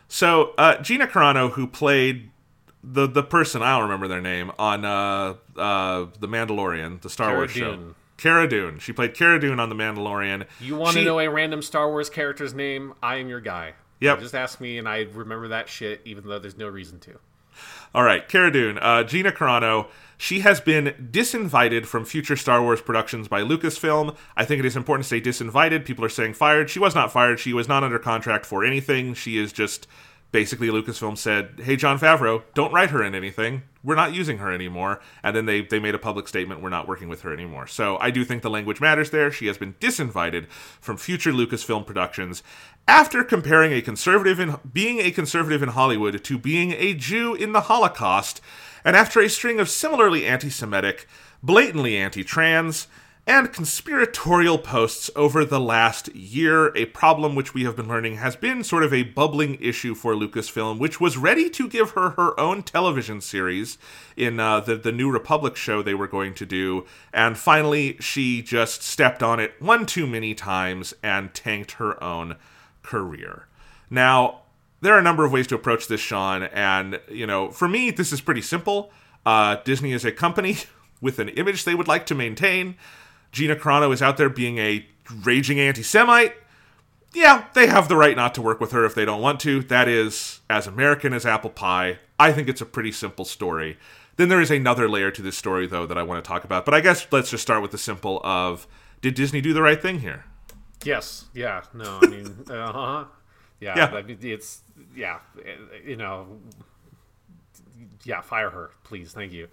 So 0.09 0.55
uh, 0.59 0.83
Gina 0.83 1.07
Carano, 1.07 1.53
who 1.53 1.69
played 1.69 2.31
the 2.83 3.07
the 3.07 3.23
person 3.23 3.63
I 3.63 3.75
don't 3.77 3.85
remember 3.85 4.09
their 4.09 4.21
name 4.21 4.51
on 4.59 4.85
uh, 4.85 5.35
uh, 5.57 6.07
the 6.19 6.27
Mandalorian, 6.27 7.01
the 7.01 7.11
Star 7.11 7.29
Cara 7.29 7.39
Wars 7.39 7.53
show. 7.53 7.95
Cara 8.17 8.49
Dune. 8.49 8.79
She 8.79 8.93
played 8.93 9.15
Cara 9.15 9.39
Dune 9.39 9.61
on 9.61 9.69
the 9.69 9.75
Mandalorian. 9.75 10.47
You 10.61 10.77
want 10.77 10.95
to 10.95 11.01
She- 11.01 11.05
know 11.05 11.19
a 11.21 11.29
random 11.29 11.63
Star 11.63 11.89
Wars 11.91 12.09
character's 12.11 12.55
name? 12.55 12.95
I 13.03 13.17
am 13.17 13.29
your 13.29 13.41
guy. 13.41 13.75
Yep. 14.01 14.21
Just 14.21 14.35
ask 14.35 14.61
me, 14.61 14.79
and 14.79 14.89
I 14.89 15.07
remember 15.13 15.49
that 15.49 15.69
shit, 15.69 16.01
even 16.05 16.27
though 16.27 16.39
there's 16.39 16.59
no 16.59 16.69
reason 16.69 16.99
to. 17.01 17.19
All 17.95 18.03
right, 18.03 18.29
Cara 18.29 18.51
Dune, 18.51 18.79
uh, 18.79 19.03
Gina 19.05 19.33
Carano. 19.33 19.87
She 20.19 20.41
has 20.41 20.61
been 20.61 21.09
disinvited 21.11 21.87
from 21.87 22.05
future 22.05 22.37
Star 22.37 22.63
Wars 22.63 22.81
productions 22.83 23.29
by 23.29 23.43
Lucasfilm. 23.43 24.15
I 24.37 24.45
think 24.45 24.59
it 24.61 24.65
is 24.67 24.77
important 24.77 25.05
to 25.05 25.09
say 25.09 25.21
disinvited. 25.21 25.85
People 25.85 26.05
are 26.05 26.09
saying 26.11 26.35
fired. 26.35 26.69
She 26.71 26.79
was 26.79 26.95
not 26.95 27.13
fired. 27.13 27.39
She 27.41 27.53
was 27.53 27.69
not 27.69 27.85
under 27.85 27.99
contract 27.99 28.45
for 28.47 28.65
anything. 28.65 29.15
She 29.15 29.39
is 29.39 29.53
just 29.53 29.87
basically 30.33 30.69
Lucasfilm 30.69 31.17
said, 31.17 31.61
"Hey, 31.63 31.77
Jon 31.77 31.99
Favreau, 31.99 32.43
don't 32.55 32.73
write 32.73 32.91
her 32.91 33.03
in 33.03 33.15
anything. 33.15 33.63
We're 33.83 33.95
not 33.95 34.15
using 34.15 34.39
her 34.39 34.53
anymore." 34.53 35.01
And 35.23 35.35
then 35.35 35.47
they 35.47 35.63
they 35.63 35.79
made 35.79 35.95
a 35.95 35.99
public 35.99 36.29
statement, 36.29 36.61
"We're 36.61 36.69
not 36.69 36.89
working 36.89 37.09
with 37.09 37.23
her 37.23 37.33
anymore." 37.33 37.67
So 37.67 37.97
I 37.99 38.11
do 38.11 38.25
think 38.25 38.43
the 38.43 38.51
language 38.51 38.81
matters 38.81 39.11
there. 39.11 39.31
She 39.31 39.47
has 39.47 39.59
been 39.59 39.75
disinvited 39.75 40.51
from 40.81 40.97
future 40.97 41.33
Lucasfilm 41.33 41.87
productions 41.87 42.43
after 42.89 43.25
comparing 43.25 43.73
a 43.73 43.83
conservative 43.83 44.39
in 44.39 44.57
being 44.73 45.01
a 45.01 45.11
conservative 45.11 45.63
in 45.63 45.71
Hollywood 45.71 46.23
to 46.23 46.39
being 46.39 46.73
a 46.73 46.95
Jew 46.95 47.35
in 47.35 47.53
the 47.53 47.63
Holocaust, 47.63 48.41
and 48.85 48.97
after 48.97 49.21
a 49.21 49.29
string 49.29 49.59
of 49.59 49.69
similarly 49.69 50.27
anti-Semitic, 50.27 51.09
blatantly 51.43 51.97
anti-trans, 51.97 52.89
and 53.27 53.53
conspiratorial 53.53 54.57
posts 54.57 55.11
over 55.17 55.45
the 55.45 55.59
last 55.59 56.15
year, 56.15 56.75
a 56.77 56.85
problem 56.87 57.35
which 57.35 57.53
we 57.53 57.65
have 57.65 57.75
been 57.75 57.89
learning 57.89 58.17
has 58.17 58.37
been 58.37 58.63
sort 58.63 58.85
of 58.85 58.95
a 58.95 59.03
bubbling 59.03 59.59
issue 59.61 59.97
for 59.97 60.15
Lucasfilm, 60.15 60.79
which 60.79 61.01
was 61.01 61.17
ready 61.17 61.51
to 61.51 61.69
give 61.69 61.91
her 61.91 62.11
her 62.11 62.39
own 62.39 62.63
television 62.63 63.21
series 63.21 63.79
in 64.17 64.39
uh, 64.39 64.61
the, 64.61 64.77
the 64.77 64.93
New 64.93 65.11
Republic 65.11 65.57
show 65.57 65.83
they 65.83 65.95
were 65.95 66.07
going 66.07 66.35
to 66.35 66.47
do, 66.47 66.87
and 67.13 67.37
finally 67.37 67.97
she 67.99 68.43
just 68.43 68.83
stepped 68.83 69.25
on 69.25 69.41
it 69.41 69.61
one 69.61 69.87
too 69.87 70.07
many 70.07 70.33
times 70.33 70.95
and 71.03 71.35
tanked 71.35 71.73
her 71.73 72.03
own 72.03 72.37
career. 72.85 73.49
Now, 73.91 74.43
there 74.81 74.95
are 74.95 75.01
a 75.01 75.03
number 75.03 75.25
of 75.25 75.33
ways 75.33 75.49
to 75.49 75.57
approach 75.57 75.89
this, 75.89 76.01
Sean, 76.01 76.45
and 76.45 77.01
you 77.11 77.27
know, 77.27 77.51
for 77.51 77.67
me, 77.67 77.91
this 77.91 78.13
is 78.13 78.21
pretty 78.21 78.43
simple. 78.43 78.93
Uh, 79.25 79.57
Disney 79.65 79.93
is 79.93 80.05
a 80.05 80.13
company 80.13 80.59
with 81.01 81.19
an 81.19 81.31
image 81.31 81.65
they 81.65 81.75
would 81.75 81.89
like 81.89 82.07
to 82.07 82.15
maintain. 82.15 82.77
Gina 83.37 83.55
Carano 83.55 83.93
is 83.93 84.01
out 84.01 84.17
there 84.17 84.31
being 84.31 84.57
a 84.57 84.87
raging 85.23 85.61
anti-Semite. 85.61 86.35
Yeah, 87.13 87.45
they 87.53 87.67
have 87.67 87.87
the 87.87 87.95
right 87.95 88.17
not 88.17 88.35
to 88.37 88.41
work 88.41 88.61
with 88.61 88.73
her 88.73 88.87
if 88.87 88.95
they 88.95 89.05
don't 89.05 89.21
want 89.21 89.41
to. 89.41 89.61
That 89.61 89.89
is 89.89 90.41
as 90.49 90.67
American 90.67 91.13
as 91.13 91.27
apple 91.27 91.51
pie. 91.51 91.99
I 92.19 92.33
think 92.33 92.49
it's 92.49 92.63
a 92.63 92.67
pretty 92.67 92.93
simple 92.93 93.27
story. 93.27 93.77
Then 94.17 94.31
there 94.31 94.41
is 94.41 94.51
another 94.51 94.89
layer 94.89 95.11
to 95.11 95.21
this 95.21 95.37
story, 95.37 95.67
though, 95.67 95.85
that 95.85 95.99
I 95.99 96.03
want 96.03 96.25
to 96.25 96.27
talk 96.27 96.45
about. 96.45 96.65
But 96.65 96.73
I 96.73 96.81
guess 96.81 97.07
let's 97.13 97.29
just 97.29 97.43
start 97.43 97.61
with 97.61 97.73
the 97.73 97.79
simple 97.79 98.23
of 98.25 98.67
did 99.03 99.15
Disney 99.15 99.43
do 99.43 99.53
the 99.53 99.61
right 99.61 99.83
thing 99.83 100.01
here? 100.01 100.25
Yes. 100.83 101.27
Yeah. 101.35 101.65
No. 101.75 101.99
I 102.01 102.07
mean, 102.07 102.45
uh 102.51 102.73
huh. 102.73 103.05
Yeah. 103.61 103.77
Yeah. 103.93 104.15
It's 104.23 104.63
yeah. 104.95 105.19
You 105.85 105.97
know. 105.97 106.39
Yeah. 108.05 108.23
Fire 108.23 108.49
her, 108.49 108.71
please. 108.83 109.13
Thank 109.13 109.33
you. 109.35 109.49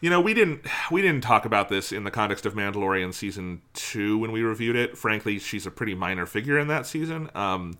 You 0.00 0.10
know, 0.10 0.20
we 0.20 0.34
didn't 0.34 0.66
we 0.90 1.00
didn't 1.00 1.22
talk 1.22 1.46
about 1.46 1.68
this 1.68 1.90
in 1.90 2.04
the 2.04 2.10
context 2.10 2.44
of 2.44 2.54
Mandalorian 2.54 3.14
season 3.14 3.62
two 3.72 4.18
when 4.18 4.32
we 4.32 4.42
reviewed 4.42 4.76
it. 4.76 4.98
Frankly, 4.98 5.38
she's 5.38 5.66
a 5.66 5.70
pretty 5.70 5.94
minor 5.94 6.26
figure 6.26 6.58
in 6.58 6.68
that 6.68 6.86
season, 6.86 7.30
um, 7.34 7.78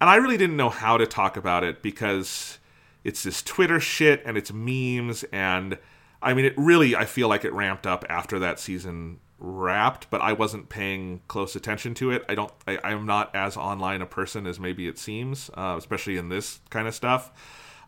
and 0.00 0.10
I 0.10 0.16
really 0.16 0.36
didn't 0.36 0.56
know 0.56 0.68
how 0.68 0.98
to 0.98 1.06
talk 1.06 1.36
about 1.36 1.64
it 1.64 1.82
because 1.82 2.58
it's 3.04 3.22
this 3.22 3.42
Twitter 3.42 3.80
shit 3.80 4.22
and 4.26 4.36
it's 4.36 4.52
memes, 4.52 5.24
and 5.32 5.78
I 6.20 6.34
mean, 6.34 6.44
it 6.44 6.54
really 6.58 6.94
I 6.94 7.06
feel 7.06 7.28
like 7.28 7.44
it 7.44 7.52
ramped 7.54 7.86
up 7.86 8.04
after 8.08 8.38
that 8.40 8.60
season 8.60 9.20
wrapped, 9.38 10.08
but 10.08 10.20
I 10.20 10.32
wasn't 10.32 10.68
paying 10.68 11.20
close 11.26 11.56
attention 11.56 11.94
to 11.94 12.10
it. 12.12 12.24
I 12.28 12.34
don't. 12.34 12.52
I, 12.66 12.78
I'm 12.84 13.06
not 13.06 13.34
as 13.34 13.56
online 13.56 14.00
a 14.02 14.06
person 14.06 14.46
as 14.46 14.60
maybe 14.60 14.86
it 14.86 14.98
seems, 14.98 15.50
uh, 15.54 15.74
especially 15.78 16.16
in 16.16 16.28
this 16.28 16.60
kind 16.70 16.86
of 16.86 16.94
stuff. 16.94 17.32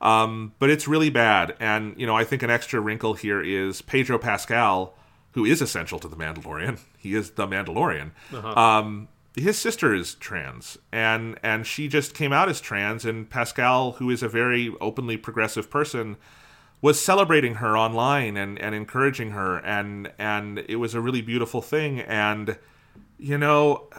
Um, 0.05 0.53
but 0.59 0.69
it's 0.69 0.87
really 0.87 1.11
bad. 1.11 1.57
And, 1.59 1.99
you 1.99 2.07
know, 2.07 2.15
I 2.15 2.25
think 2.25 2.43
an 2.43 2.51
extra 2.51 2.79
wrinkle 2.79 3.15
here 3.15 3.41
is 3.43 3.81
Pedro 3.81 4.19
Pascal, 4.19 4.95
who 5.33 5.47
is 5.47 5.63
essential 5.63 5.99
to 5.99 6.07
the 6.09 6.17
Mandalorian. 6.17 6.79
He 6.99 7.15
is 7.15 7.33
the 7.33 7.47
Mandalorian. 7.47 8.13
Um, 8.57 9.09
his 9.37 9.59
sister 9.59 9.95
is 9.95 10.15
trans, 10.15 10.79
and 10.91 11.39
and 11.43 11.67
she 11.67 11.87
just 11.87 12.15
came 12.15 12.33
out 12.33 12.49
as 12.49 12.63
trans. 12.63 13.05
And 13.05 13.29
Pascal, 13.29 13.93
who 13.93 14.09
is 14.09 14.23
a 14.23 14.29
very 14.29 14.75
openly 14.81 15.19
progressive 15.19 15.69
person, 15.69 16.17
was 16.81 16.99
celebrating 16.99 17.57
her 17.57 17.77
online 17.77 18.39
and, 18.39 18.59
and 18.59 18.75
encouraging 18.75 19.33
her, 19.33 19.59
and 19.59 20.13
and 20.19 20.61
it 20.67 20.77
was 20.77 20.95
a 20.95 21.01
really 21.03 21.21
beautiful 21.21 21.61
thing. 21.61 22.01
And 22.01 22.57
you 23.19 23.37
know, 23.37 23.91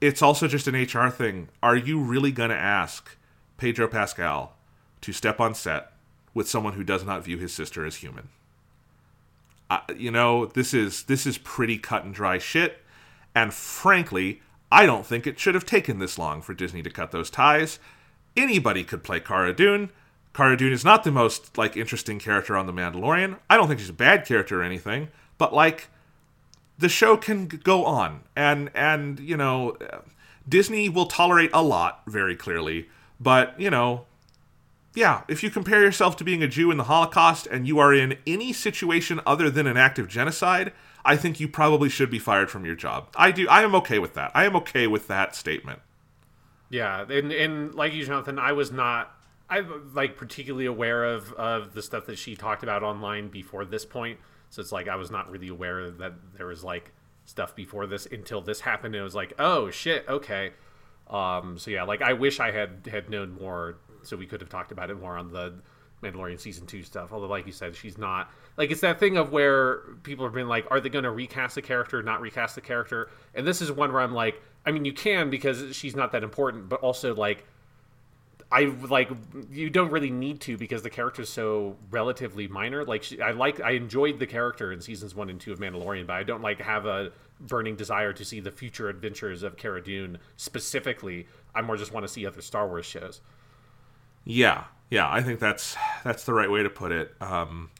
it's 0.00 0.22
also 0.22 0.48
just 0.48 0.66
an 0.66 0.74
HR 0.74 1.10
thing. 1.10 1.50
Are 1.62 1.76
you 1.76 2.00
really 2.00 2.32
going 2.32 2.48
to 2.48 2.56
ask 2.56 3.14
Pedro 3.58 3.88
Pascal 3.88 4.55
to 5.00 5.12
step 5.12 5.40
on 5.40 5.54
set 5.54 5.92
with 6.34 6.48
someone 6.48 6.74
who 6.74 6.84
does 6.84 7.04
not 7.04 7.24
view 7.24 7.38
his 7.38 7.52
sister 7.52 7.84
as 7.84 7.96
human? 7.96 8.28
Uh, 9.68 9.80
you 9.96 10.10
know, 10.10 10.46
this 10.46 10.72
is 10.72 11.04
this 11.04 11.26
is 11.26 11.38
pretty 11.38 11.78
cut 11.78 12.04
and 12.04 12.14
dry 12.14 12.38
shit, 12.38 12.82
and 13.34 13.52
frankly, 13.52 14.42
I 14.70 14.86
don't 14.86 15.06
think 15.06 15.26
it 15.26 15.38
should 15.40 15.54
have 15.54 15.66
taken 15.66 15.98
this 15.98 16.18
long 16.18 16.42
for 16.42 16.54
Disney 16.54 16.82
to 16.82 16.90
cut 16.90 17.10
those 17.10 17.30
ties. 17.30 17.78
Anybody 18.36 18.84
could 18.84 19.02
play 19.02 19.18
Cara 19.20 19.52
Dune. 19.54 19.90
Cara 20.34 20.56
Dune 20.56 20.72
is 20.72 20.84
not 20.84 21.02
the 21.02 21.10
most 21.10 21.58
like 21.58 21.76
interesting 21.76 22.18
character 22.18 22.56
on 22.56 22.66
The 22.66 22.72
Mandalorian. 22.72 23.38
I 23.50 23.56
don't 23.56 23.66
think 23.66 23.80
she's 23.80 23.88
a 23.88 23.94
bad 23.94 24.24
character 24.24 24.60
or 24.60 24.64
anything, 24.64 25.08
but 25.38 25.52
like 25.52 25.88
the 26.78 26.88
show 26.88 27.16
can 27.16 27.46
go 27.46 27.84
on 27.84 28.20
and 28.34 28.70
and 28.74 29.20
you 29.20 29.36
know 29.36 29.76
disney 30.48 30.88
will 30.88 31.06
tolerate 31.06 31.50
a 31.52 31.62
lot 31.62 32.02
very 32.06 32.36
clearly 32.36 32.88
but 33.20 33.58
you 33.58 33.70
know 33.70 34.04
yeah 34.96 35.22
if 35.28 35.44
you 35.44 35.50
compare 35.50 35.82
yourself 35.82 36.16
to 36.16 36.24
being 36.24 36.42
a 36.42 36.48
jew 36.48 36.72
in 36.72 36.76
the 36.76 36.84
holocaust 36.84 37.46
and 37.46 37.68
you 37.68 37.78
are 37.78 37.94
in 37.94 38.18
any 38.26 38.52
situation 38.52 39.20
other 39.24 39.48
than 39.48 39.68
an 39.68 39.76
act 39.76 39.98
of 40.00 40.08
genocide 40.08 40.72
i 41.04 41.16
think 41.16 41.38
you 41.38 41.46
probably 41.46 41.88
should 41.88 42.10
be 42.10 42.18
fired 42.18 42.50
from 42.50 42.64
your 42.64 42.74
job 42.74 43.06
i 43.16 43.30
do 43.30 43.48
i 43.48 43.62
am 43.62 43.74
okay 43.74 44.00
with 44.00 44.14
that 44.14 44.32
i 44.34 44.44
am 44.44 44.56
okay 44.56 44.88
with 44.88 45.06
that 45.06 45.36
statement 45.36 45.78
Yeah, 46.68 47.02
and 47.08 47.30
and 47.30 47.74
like 47.74 47.92
you, 47.92 48.04
Jonathan, 48.04 48.38
I 48.40 48.52
was 48.52 48.72
not 48.72 49.14
I 49.48 49.60
like 49.94 50.16
particularly 50.16 50.66
aware 50.66 51.04
of 51.04 51.32
of 51.34 51.74
the 51.74 51.82
stuff 51.82 52.06
that 52.06 52.18
she 52.18 52.34
talked 52.34 52.64
about 52.64 52.82
online 52.82 53.28
before 53.28 53.64
this 53.64 53.84
point. 53.84 54.18
So 54.50 54.60
it's 54.60 54.72
like 54.72 54.88
I 54.88 54.96
was 54.96 55.10
not 55.10 55.30
really 55.30 55.48
aware 55.48 55.90
that 55.90 56.14
there 56.36 56.46
was 56.46 56.64
like 56.64 56.92
stuff 57.24 57.54
before 57.54 57.86
this 57.86 58.06
until 58.06 58.40
this 58.40 58.60
happened. 58.60 58.94
And 58.94 59.00
it 59.00 59.04
was 59.04 59.14
like, 59.14 59.32
oh 59.38 59.70
shit, 59.70 60.04
okay. 60.08 60.54
Um, 61.08 61.56
so 61.56 61.70
yeah, 61.70 61.84
like 61.84 62.02
I 62.02 62.14
wish 62.14 62.40
I 62.40 62.50
had 62.50 62.88
had 62.90 63.08
known 63.10 63.30
more, 63.40 63.78
so 64.06 64.16
we 64.16 64.26
could 64.26 64.40
have 64.40 64.50
talked 64.50 64.72
about 64.72 64.90
it 64.90 65.00
more 65.00 65.16
on 65.16 65.32
the 65.32 65.54
Mandalorian 66.02 66.38
season 66.38 66.66
two 66.66 66.82
stuff. 66.82 67.12
Although, 67.12 67.26
like 67.26 67.46
you 67.46 67.52
said, 67.52 67.74
she's 67.74 67.98
not 67.98 68.30
like 68.56 68.70
it's 68.70 68.80
that 68.80 69.00
thing 69.00 69.16
of 69.16 69.32
where 69.32 69.78
people 70.02 70.24
have 70.24 70.34
been 70.34 70.48
like, 70.48 70.66
are 70.70 70.80
they 70.80 70.88
going 70.88 71.04
to 71.04 71.10
recast 71.10 71.54
the 71.54 71.62
character, 71.62 72.02
not 72.02 72.20
recast 72.20 72.54
the 72.54 72.60
character? 72.60 73.10
And 73.34 73.46
this 73.46 73.60
is 73.60 73.72
one 73.72 73.92
where 73.92 74.02
I'm 74.02 74.14
like, 74.14 74.40
I 74.64 74.72
mean, 74.72 74.84
you 74.84 74.92
can 74.92 75.30
because 75.30 75.74
she's 75.74 75.96
not 75.96 76.12
that 76.12 76.22
important, 76.22 76.68
but 76.68 76.80
also 76.80 77.14
like. 77.14 77.44
I 78.48 78.66
like 78.88 79.10
you 79.50 79.70
don't 79.70 79.90
really 79.90 80.10
need 80.10 80.40
to 80.42 80.56
because 80.56 80.82
the 80.82 80.88
character 80.88 81.22
is 81.22 81.28
so 81.28 81.76
relatively 81.90 82.46
minor. 82.46 82.84
Like 82.84 83.02
she, 83.02 83.20
I 83.20 83.32
like 83.32 83.60
I 83.60 83.72
enjoyed 83.72 84.20
the 84.20 84.26
character 84.26 84.72
in 84.72 84.80
seasons 84.80 85.16
one 85.16 85.30
and 85.30 85.40
two 85.40 85.52
of 85.52 85.58
Mandalorian, 85.58 86.06
but 86.06 86.12
I 86.12 86.22
don't 86.22 86.42
like 86.42 86.60
have 86.60 86.86
a 86.86 87.10
burning 87.40 87.74
desire 87.74 88.12
to 88.12 88.24
see 88.24 88.38
the 88.38 88.52
future 88.52 88.88
adventures 88.88 89.42
of 89.42 89.56
Cara 89.56 89.82
Dune 89.82 90.18
specifically. 90.36 91.26
I 91.56 91.62
more 91.62 91.76
just 91.76 91.92
want 91.92 92.06
to 92.06 92.08
see 92.08 92.24
other 92.24 92.40
Star 92.40 92.68
Wars 92.68 92.86
shows. 92.86 93.20
Yeah, 94.26 94.64
yeah, 94.90 95.10
I 95.10 95.22
think 95.22 95.40
that's 95.40 95.76
that's 96.04 96.24
the 96.24 96.34
right 96.34 96.50
way 96.50 96.62
to 96.62 96.68
put 96.68 96.92
it. 96.92 97.14
Um, 97.20 97.70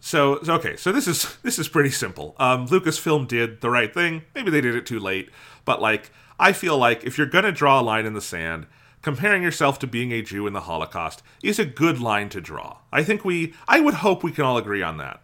so, 0.00 0.42
so 0.42 0.54
okay, 0.54 0.76
so 0.76 0.90
this 0.90 1.06
is 1.06 1.36
this 1.42 1.58
is 1.58 1.68
pretty 1.68 1.90
simple. 1.90 2.34
Um, 2.38 2.66
Lucasfilm 2.66 3.28
did 3.28 3.60
the 3.60 3.70
right 3.70 3.92
thing. 3.92 4.22
Maybe 4.34 4.50
they 4.50 4.62
did 4.62 4.74
it 4.74 4.86
too 4.86 4.98
late, 4.98 5.30
but 5.64 5.80
like 5.80 6.10
I 6.38 6.52
feel 6.52 6.78
like 6.78 7.04
if 7.04 7.18
you're 7.18 7.26
gonna 7.26 7.52
draw 7.52 7.78
a 7.78 7.82
line 7.82 8.06
in 8.06 8.14
the 8.14 8.20
sand, 8.22 8.66
comparing 9.02 9.42
yourself 9.42 9.78
to 9.80 9.86
being 9.86 10.12
a 10.12 10.22
Jew 10.22 10.46
in 10.46 10.54
the 10.54 10.62
Holocaust 10.62 11.22
is 11.42 11.58
a 11.58 11.64
good 11.66 12.00
line 12.00 12.30
to 12.30 12.40
draw. 12.40 12.78
I 12.92 13.04
think 13.04 13.24
we, 13.24 13.54
I 13.68 13.80
would 13.80 13.94
hope 13.94 14.22
we 14.22 14.32
can 14.32 14.44
all 14.44 14.56
agree 14.56 14.82
on 14.82 14.96
that, 14.96 15.20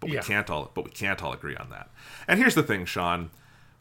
but 0.00 0.10
we 0.10 0.18
can't 0.18 0.48
all, 0.50 0.70
but 0.74 0.84
we 0.84 0.90
can't 0.90 1.22
all 1.22 1.32
agree 1.32 1.56
on 1.56 1.70
that. 1.70 1.90
And 2.26 2.38
here's 2.38 2.54
the 2.54 2.62
thing, 2.62 2.86
Sean. 2.86 3.30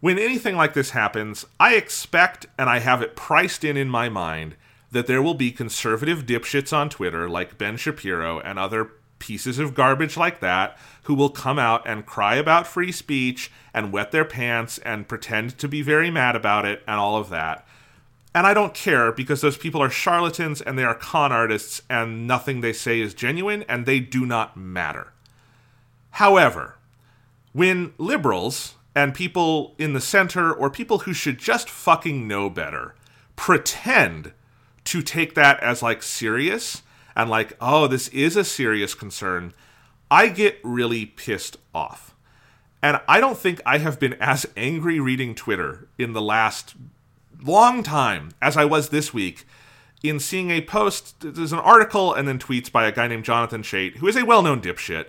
When 0.01 0.17
anything 0.17 0.55
like 0.55 0.73
this 0.73 0.91
happens, 0.91 1.45
I 1.59 1.75
expect 1.75 2.45
and 2.57 2.69
I 2.69 2.79
have 2.79 3.01
it 3.01 3.17
priced 3.17 3.63
in 3.65 3.75
in 3.75 3.89
my 3.89 4.07
mind 4.07 4.55
that 4.91 5.07
there 5.07 5.21
will 5.21 5.33
be 5.33 5.51
conservative 5.51 6.25
dipshits 6.25 6.73
on 6.73 6.89
Twitter 6.89 7.29
like 7.29 7.57
Ben 7.57 7.77
Shapiro 7.77 8.39
and 8.39 8.57
other 8.57 8.91
pieces 9.19 9.59
of 9.59 9.75
garbage 9.75 10.17
like 10.17 10.39
that 10.39 10.77
who 11.03 11.13
will 11.13 11.29
come 11.29 11.59
out 11.59 11.87
and 11.87 12.05
cry 12.05 12.35
about 12.35 12.65
free 12.65 12.91
speech 12.91 13.51
and 13.73 13.91
wet 13.91 14.11
their 14.11 14.25
pants 14.25 14.77
and 14.79 15.07
pretend 15.07 15.57
to 15.57 15.67
be 15.67 15.81
very 15.81 16.09
mad 16.09 16.35
about 16.35 16.65
it 16.65 16.81
and 16.87 16.99
all 16.99 17.17
of 17.17 17.29
that. 17.29 17.67
And 18.33 18.47
I 18.47 18.53
don't 18.53 18.73
care 18.73 19.11
because 19.11 19.41
those 19.41 19.57
people 19.57 19.81
are 19.81 19.89
charlatans 19.89 20.61
and 20.61 20.77
they 20.77 20.83
are 20.83 20.95
con 20.95 21.31
artists 21.31 21.81
and 21.89 22.27
nothing 22.27 22.61
they 22.61 22.73
say 22.73 23.01
is 23.01 23.13
genuine 23.13 23.63
and 23.63 23.85
they 23.85 23.99
do 23.99 24.25
not 24.25 24.55
matter. 24.55 25.13
However, 26.11 26.77
when 27.53 27.93
liberals 27.97 28.75
and 28.95 29.13
people 29.13 29.75
in 29.77 29.93
the 29.93 30.01
center 30.01 30.51
or 30.51 30.69
people 30.69 30.99
who 30.99 31.13
should 31.13 31.37
just 31.37 31.69
fucking 31.69 32.27
know 32.27 32.49
better 32.49 32.95
pretend 33.35 34.33
to 34.89 35.03
take 35.03 35.35
that 35.35 35.59
as 35.61 35.83
like 35.83 36.01
serious 36.01 36.81
and 37.15 37.29
like, 37.29 37.55
oh, 37.61 37.85
this 37.85 38.07
is 38.07 38.35
a 38.35 38.43
serious 38.43 38.95
concern, 38.95 39.53
I 40.09 40.29
get 40.29 40.59
really 40.63 41.05
pissed 41.05 41.57
off. 41.75 42.15
And 42.81 42.99
I 43.07 43.19
don't 43.19 43.37
think 43.37 43.61
I 43.67 43.77
have 43.77 43.99
been 43.99 44.13
as 44.19 44.47
angry 44.57 44.99
reading 44.99 45.35
Twitter 45.35 45.87
in 45.99 46.13
the 46.13 46.21
last 46.23 46.73
long 47.39 47.83
time 47.83 48.31
as 48.41 48.57
I 48.57 48.65
was 48.65 48.89
this 48.89 49.13
week 49.13 49.45
in 50.01 50.19
seeing 50.19 50.49
a 50.49 50.61
post. 50.61 51.19
There's 51.19 51.53
an 51.53 51.59
article 51.59 52.11
and 52.11 52.27
then 52.27 52.39
tweets 52.39 52.71
by 52.71 52.87
a 52.87 52.91
guy 52.91 53.07
named 53.07 53.25
Jonathan 53.25 53.61
Chait, 53.61 53.97
who 53.97 54.07
is 54.07 54.15
a 54.15 54.25
well 54.25 54.41
known 54.41 54.59
dipshit. 54.59 55.07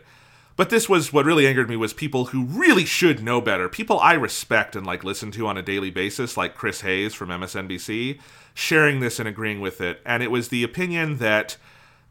But 0.60 0.68
this 0.68 0.90
was 0.90 1.10
what 1.10 1.24
really 1.24 1.46
angered 1.46 1.70
me 1.70 1.76
was 1.76 1.94
people 1.94 2.26
who 2.26 2.44
really 2.44 2.84
should 2.84 3.22
know 3.22 3.40
better, 3.40 3.66
people 3.66 3.98
I 3.98 4.12
respect 4.12 4.76
and 4.76 4.86
like 4.86 5.02
listen 5.02 5.30
to 5.30 5.46
on 5.46 5.56
a 5.56 5.62
daily 5.62 5.88
basis, 5.88 6.36
like 6.36 6.54
Chris 6.54 6.82
Hayes 6.82 7.14
from 7.14 7.30
MSNBC, 7.30 8.20
sharing 8.52 9.00
this 9.00 9.18
and 9.18 9.26
agreeing 9.26 9.62
with 9.62 9.80
it. 9.80 10.02
And 10.04 10.22
it 10.22 10.30
was 10.30 10.50
the 10.50 10.62
opinion 10.62 11.16
that 11.16 11.56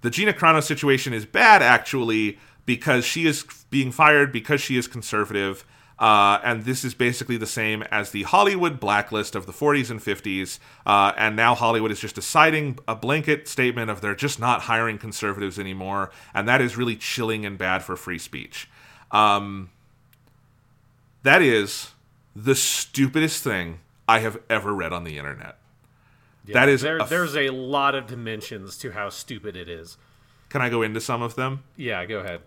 the 0.02 0.10
Gina 0.10 0.34
Carano 0.34 0.64
situation 0.64 1.14
is 1.14 1.28
bad 1.28 1.62
actually 1.62 2.40
because 2.66 3.06
she 3.06 3.28
is 3.28 3.46
being 3.70 3.92
fired 3.92 4.32
because 4.32 4.62
she 4.62 4.78
is 4.78 4.88
conservative 4.88 5.64
uh, 6.00 6.40
and 6.44 6.64
this 6.64 6.86
is 6.86 6.94
basically 6.94 7.36
the 7.36 7.46
same 7.46 7.84
as 7.92 8.12
the 8.12 8.24
Hollywood 8.24 8.80
blacklist 8.80 9.36
of 9.36 9.46
the 9.46 9.52
40s 9.52 9.92
and 9.92 10.00
50s. 10.00 10.60
Uh, 10.86 11.12
and 11.18 11.36
now 11.36 11.54
Hollywood 11.54 11.92
is 11.92 12.00
just 12.00 12.16
deciding 12.16 12.80
a 12.88 12.96
blanket 12.96 13.50
statement 13.50 13.92
of 13.92 14.00
they're 14.00 14.16
just 14.16 14.40
not 14.40 14.62
hiring 14.62 14.98
conservatives 14.98 15.60
anymore. 15.60 16.10
And 16.34 16.48
that 16.48 16.62
is 16.62 16.78
really 16.78 16.96
chilling 16.96 17.46
and 17.46 17.58
bad 17.58 17.84
for 17.84 17.98
free 17.98 18.18
speech. 18.18 18.70
Um, 19.12 19.72
that 21.24 21.42
is 21.42 21.92
the 22.34 22.56
stupidest 22.56 23.44
thing 23.44 23.80
I 24.08 24.20
have 24.20 24.40
ever 24.50 24.74
read 24.74 24.94
on 24.94 25.04
the 25.04 25.18
internet. 25.18 25.58
Yeah, 26.46 26.54
that 26.54 26.70
is 26.70 26.82
there, 26.82 26.98
a 26.98 27.04
f- 27.04 27.10
there's 27.10 27.36
a 27.36 27.50
lot 27.50 27.94
of 27.94 28.08
dimensions 28.08 28.78
to 28.78 28.92
how 28.92 29.10
stupid 29.10 29.58
it 29.58 29.68
is. 29.68 29.98
Can 30.48 30.62
I 30.62 30.70
go 30.70 30.82
into 30.82 31.02
some 31.02 31.22
of 31.22 31.36
them? 31.36 31.64
Yeah, 31.76 32.06
go 32.06 32.20
ahead. 32.20 32.42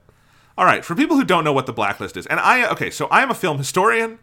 All 0.57 0.67
right, 0.67 0.85
for 0.85 0.95
people 0.95 1.17
who 1.17 1.25
don't 1.25 1.45
know 1.45 1.53
what 1.53 1.67
the 1.67 1.73
blacklist 1.73 2.17
is, 2.17 2.27
and 2.27 2.39
I 2.39 2.71
okay, 2.73 2.91
so 2.91 3.07
I 3.07 3.23
am 3.23 3.31
a 3.31 3.35
film 3.35 3.59
historian. 3.59 4.19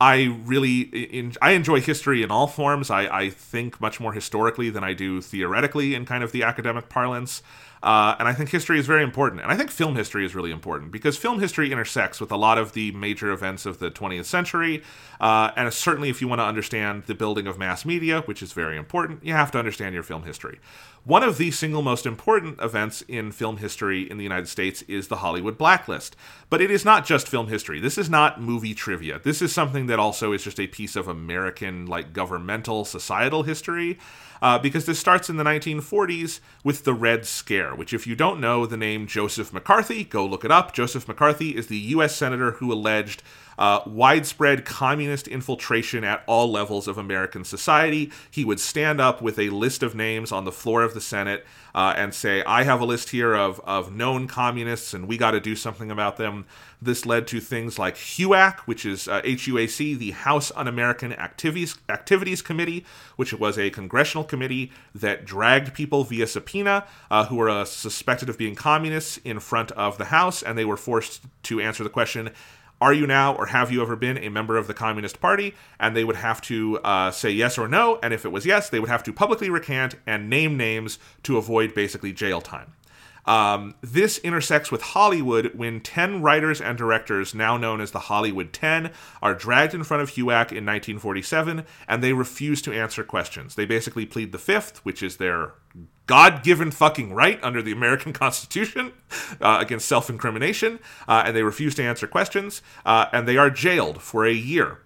I 0.00 0.38
really 0.44 0.80
in, 0.80 1.34
I 1.42 1.50
enjoy 1.52 1.80
history 1.80 2.22
in 2.22 2.30
all 2.30 2.46
forms. 2.46 2.90
I, 2.90 3.02
I 3.06 3.30
think 3.30 3.80
much 3.80 4.00
more 4.00 4.14
historically 4.14 4.70
than 4.70 4.82
I 4.82 4.94
do 4.94 5.20
theoretically 5.20 5.94
in 5.94 6.06
kind 6.06 6.24
of 6.24 6.32
the 6.32 6.42
academic 6.42 6.88
parlance. 6.88 7.42
Uh, 7.82 8.14
and 8.18 8.28
I 8.28 8.34
think 8.34 8.50
history 8.50 8.78
is 8.78 8.86
very 8.86 9.02
important. 9.02 9.40
And 9.40 9.50
I 9.50 9.56
think 9.56 9.70
film 9.70 9.96
history 9.96 10.24
is 10.24 10.34
really 10.34 10.50
important 10.50 10.90
because 10.90 11.16
film 11.16 11.40
history 11.40 11.72
intersects 11.72 12.20
with 12.20 12.30
a 12.30 12.36
lot 12.36 12.58
of 12.58 12.72
the 12.72 12.92
major 12.92 13.30
events 13.30 13.64
of 13.64 13.78
the 13.78 13.90
20th 13.90 14.26
century. 14.26 14.82
Uh, 15.18 15.50
and 15.56 15.72
certainly, 15.72 16.10
if 16.10 16.20
you 16.20 16.28
want 16.28 16.40
to 16.40 16.44
understand 16.44 17.04
the 17.04 17.14
building 17.14 17.46
of 17.46 17.58
mass 17.58 17.84
media, 17.84 18.20
which 18.22 18.42
is 18.42 18.52
very 18.52 18.76
important, 18.76 19.24
you 19.24 19.32
have 19.32 19.50
to 19.52 19.58
understand 19.58 19.94
your 19.94 20.02
film 20.02 20.24
history. 20.24 20.60
One 21.10 21.24
of 21.24 21.38
the 21.38 21.50
single 21.50 21.82
most 21.82 22.06
important 22.06 22.60
events 22.62 23.02
in 23.08 23.32
film 23.32 23.56
history 23.56 24.08
in 24.08 24.16
the 24.16 24.22
United 24.22 24.46
States 24.46 24.82
is 24.82 25.08
the 25.08 25.16
Hollywood 25.16 25.58
blacklist. 25.58 26.14
But 26.48 26.60
it 26.60 26.70
is 26.70 26.84
not 26.84 27.04
just 27.04 27.26
film 27.26 27.48
history. 27.48 27.80
This 27.80 27.98
is 27.98 28.08
not 28.08 28.40
movie 28.40 28.74
trivia. 28.74 29.18
This 29.18 29.42
is 29.42 29.52
something 29.52 29.86
that 29.86 29.98
also 29.98 30.32
is 30.32 30.44
just 30.44 30.60
a 30.60 30.68
piece 30.68 30.94
of 30.94 31.08
American, 31.08 31.86
like, 31.86 32.12
governmental, 32.12 32.84
societal 32.84 33.42
history. 33.42 33.98
Uh, 34.40 34.56
because 34.60 34.86
this 34.86 35.00
starts 35.00 35.28
in 35.28 35.36
the 35.36 35.42
1940s 35.42 36.38
with 36.62 36.84
the 36.84 36.94
Red 36.94 37.26
Scare, 37.26 37.74
which, 37.74 37.92
if 37.92 38.06
you 38.06 38.14
don't 38.14 38.40
know 38.40 38.64
the 38.64 38.76
name 38.76 39.08
Joseph 39.08 39.52
McCarthy, 39.52 40.04
go 40.04 40.24
look 40.24 40.44
it 40.44 40.52
up. 40.52 40.72
Joseph 40.72 41.08
McCarthy 41.08 41.56
is 41.56 41.66
the 41.66 41.76
U.S. 41.76 42.14
Senator 42.14 42.52
who 42.52 42.72
alleged 42.72 43.24
uh, 43.58 43.80
widespread 43.86 44.64
communist 44.64 45.28
infiltration 45.28 46.04
at 46.04 46.22
all 46.26 46.50
levels 46.50 46.88
of 46.88 46.98
American 46.98 47.44
society. 47.44 48.10
He 48.30 48.44
would 48.44 48.60
stand 48.60 49.00
up 49.00 49.20
with 49.20 49.38
a 49.38 49.50
list 49.50 49.82
of 49.82 49.94
names 49.94 50.32
on 50.32 50.44
the 50.44 50.52
floor 50.52 50.82
of 50.82 50.94
the 50.94 51.00
Senate 51.00 51.44
uh, 51.74 51.94
and 51.96 52.14
say, 52.14 52.42
I 52.44 52.64
have 52.64 52.80
a 52.80 52.84
list 52.84 53.10
here 53.10 53.34
of, 53.34 53.60
of 53.64 53.94
known 53.94 54.26
communists 54.26 54.94
and 54.94 55.06
we 55.06 55.16
got 55.16 55.32
to 55.32 55.40
do 55.40 55.54
something 55.54 55.90
about 55.90 56.16
them. 56.16 56.46
This 56.82 57.04
led 57.04 57.26
to 57.28 57.40
things 57.40 57.78
like 57.78 57.96
HUAC, 57.96 58.60
which 58.60 58.86
is 58.86 59.06
uh, 59.06 59.20
HUAC, 59.22 59.98
the 59.98 60.12
House 60.12 60.50
Un 60.56 60.66
American 60.66 61.12
Activities, 61.12 61.76
Activities 61.88 62.40
Committee, 62.40 62.86
which 63.16 63.34
was 63.34 63.58
a 63.58 63.70
congressional 63.70 64.24
committee 64.24 64.72
that 64.94 65.26
dragged 65.26 65.74
people 65.74 66.04
via 66.04 66.26
subpoena 66.26 66.86
uh, 67.10 67.26
who 67.26 67.36
were 67.36 67.50
uh, 67.50 67.64
suspected 67.66 68.30
of 68.30 68.38
being 68.38 68.54
communists 68.54 69.18
in 69.18 69.40
front 69.40 69.70
of 69.72 69.98
the 69.98 70.06
House, 70.06 70.42
and 70.42 70.56
they 70.56 70.64
were 70.64 70.78
forced 70.78 71.22
to 71.42 71.60
answer 71.60 71.84
the 71.84 71.90
question 71.90 72.30
are 72.80 72.92
you 72.92 73.06
now 73.06 73.34
or 73.34 73.46
have 73.46 73.70
you 73.70 73.82
ever 73.82 73.96
been 73.96 74.18
a 74.18 74.30
member 74.30 74.56
of 74.56 74.66
the 74.66 74.74
Communist 74.74 75.20
Party? 75.20 75.54
And 75.78 75.94
they 75.94 76.04
would 76.04 76.16
have 76.16 76.40
to 76.42 76.78
uh, 76.78 77.10
say 77.10 77.30
yes 77.30 77.58
or 77.58 77.68
no. 77.68 77.98
And 78.02 78.14
if 78.14 78.24
it 78.24 78.32
was 78.32 78.46
yes, 78.46 78.70
they 78.70 78.80
would 78.80 78.88
have 78.88 79.02
to 79.04 79.12
publicly 79.12 79.50
recant 79.50 79.96
and 80.06 80.30
name 80.30 80.56
names 80.56 80.98
to 81.24 81.36
avoid 81.36 81.74
basically 81.74 82.12
jail 82.12 82.40
time. 82.40 82.72
Um, 83.26 83.74
this 83.82 84.18
intersects 84.18 84.72
with 84.72 84.82
Hollywood 84.82 85.54
when 85.54 85.80
10 85.80 86.22
writers 86.22 86.60
and 86.60 86.76
directors, 86.76 87.34
now 87.34 87.56
known 87.56 87.80
as 87.80 87.90
the 87.90 87.98
Hollywood 88.00 88.52
10, 88.52 88.90
are 89.22 89.34
dragged 89.34 89.74
in 89.74 89.84
front 89.84 90.02
of 90.02 90.10
HUAC 90.10 90.50
in 90.50 90.64
1947 90.66 91.64
and 91.86 92.02
they 92.02 92.12
refuse 92.12 92.62
to 92.62 92.72
answer 92.72 93.04
questions. 93.04 93.54
They 93.54 93.66
basically 93.66 94.06
plead 94.06 94.32
the 94.32 94.38
fifth, 94.38 94.78
which 94.84 95.02
is 95.02 95.18
their 95.18 95.52
God 96.10 96.42
given 96.42 96.72
fucking 96.72 97.14
right 97.14 97.38
under 97.40 97.62
the 97.62 97.70
American 97.70 98.12
Constitution 98.24 98.92
uh, 99.40 99.58
against 99.60 99.86
self 99.86 100.10
incrimination, 100.10 100.80
uh, 101.06 101.22
and 101.24 101.36
they 101.36 101.44
refuse 101.44 101.76
to 101.76 101.84
answer 101.84 102.08
questions, 102.08 102.62
uh, 102.84 103.06
and 103.12 103.28
they 103.28 103.36
are 103.36 103.48
jailed 103.48 104.02
for 104.02 104.26
a 104.26 104.32
year. 104.32 104.80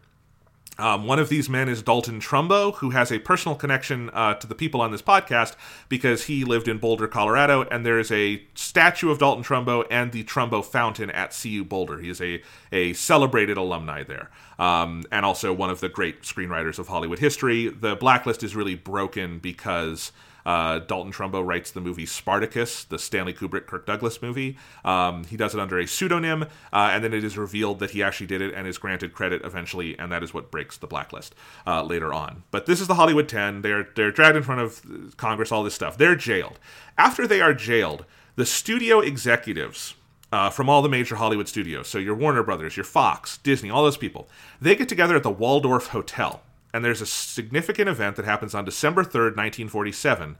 Um, 0.78 1.06
one 1.06 1.18
of 1.18 1.30
these 1.30 1.48
men 1.48 1.70
is 1.70 1.82
Dalton 1.82 2.20
Trumbo, 2.20 2.74
who 2.74 2.90
has 2.90 3.10
a 3.10 3.20
personal 3.20 3.56
connection 3.56 4.10
uh, 4.10 4.34
to 4.34 4.46
the 4.46 4.54
people 4.54 4.82
on 4.82 4.90
this 4.90 5.00
podcast 5.00 5.56
because 5.88 6.24
he 6.24 6.44
lived 6.44 6.68
in 6.68 6.76
Boulder, 6.76 7.08
Colorado, 7.08 7.62
and 7.70 7.86
there 7.86 7.98
is 7.98 8.12
a 8.12 8.42
statue 8.54 9.10
of 9.10 9.18
Dalton 9.18 9.44
Trumbo 9.44 9.86
and 9.90 10.12
the 10.12 10.24
Trumbo 10.24 10.62
Fountain 10.62 11.10
at 11.10 11.34
CU 11.40 11.64
Boulder. 11.64 12.00
He 12.00 12.10
is 12.10 12.20
a, 12.20 12.42
a 12.70 12.92
celebrated 12.92 13.56
alumni 13.56 14.02
there, 14.02 14.30
um, 14.58 15.04
and 15.10 15.24
also 15.24 15.54
one 15.54 15.70
of 15.70 15.80
the 15.80 15.88
great 15.88 16.20
screenwriters 16.20 16.78
of 16.78 16.88
Hollywood 16.88 17.20
history. 17.20 17.70
The 17.70 17.96
blacklist 17.96 18.42
is 18.42 18.54
really 18.54 18.74
broken 18.74 19.38
because 19.38 20.12
uh, 20.44 20.80
Dalton 20.80 21.12
Trumbo 21.12 21.44
writes 21.44 21.70
the 21.70 21.80
movie 21.80 22.06
Spartacus, 22.06 22.84
the 22.84 22.98
Stanley 22.98 23.32
Kubrick 23.32 23.66
Kirk 23.66 23.86
Douglas 23.86 24.20
movie. 24.20 24.58
Um, 24.84 25.24
he 25.24 25.36
does 25.36 25.54
it 25.54 25.60
under 25.60 25.78
a 25.78 25.86
pseudonym, 25.86 26.44
uh, 26.72 26.90
and 26.92 27.02
then 27.02 27.14
it 27.14 27.24
is 27.24 27.38
revealed 27.38 27.78
that 27.80 27.90
he 27.90 28.02
actually 28.02 28.26
did 28.26 28.40
it 28.40 28.54
and 28.54 28.66
is 28.66 28.78
granted 28.78 29.12
credit 29.12 29.42
eventually, 29.44 29.98
and 29.98 30.12
that 30.12 30.22
is 30.22 30.34
what 30.34 30.50
breaks 30.50 30.76
the 30.76 30.86
blacklist 30.86 31.34
uh, 31.66 31.82
later 31.82 32.12
on. 32.12 32.42
But 32.50 32.66
this 32.66 32.80
is 32.80 32.86
the 32.86 32.94
Hollywood 32.94 33.28
10. 33.28 33.62
They're 33.62 33.88
they're 33.94 34.12
dragged 34.12 34.36
in 34.36 34.42
front 34.42 34.60
of 34.60 35.16
Congress, 35.16 35.52
all 35.52 35.62
this 35.62 35.74
stuff. 35.74 35.96
They're 35.96 36.16
jailed. 36.16 36.58
After 36.98 37.26
they 37.26 37.40
are 37.40 37.54
jailed, 37.54 38.04
the 38.36 38.46
studio 38.46 39.00
executives. 39.00 39.94
Uh, 40.32 40.50
from 40.50 40.68
all 40.68 40.82
the 40.82 40.88
major 40.88 41.14
Hollywood 41.14 41.46
studios. 41.46 41.86
So 41.86 41.96
your 41.96 42.16
Warner 42.16 42.42
Brothers, 42.42 42.76
your 42.76 42.82
Fox, 42.82 43.38
Disney, 43.38 43.70
all 43.70 43.84
those 43.84 43.96
people. 43.96 44.28
They 44.60 44.74
get 44.74 44.88
together 44.88 45.14
at 45.14 45.22
the 45.22 45.30
Waldorf 45.30 45.88
Hotel 45.88 46.42
and 46.74 46.84
there's 46.84 47.00
a 47.00 47.06
significant 47.06 47.88
event 47.88 48.16
that 48.16 48.24
happens 48.24 48.52
on 48.52 48.64
December 48.64 49.04
3rd, 49.04 49.36
1947. 49.36 50.36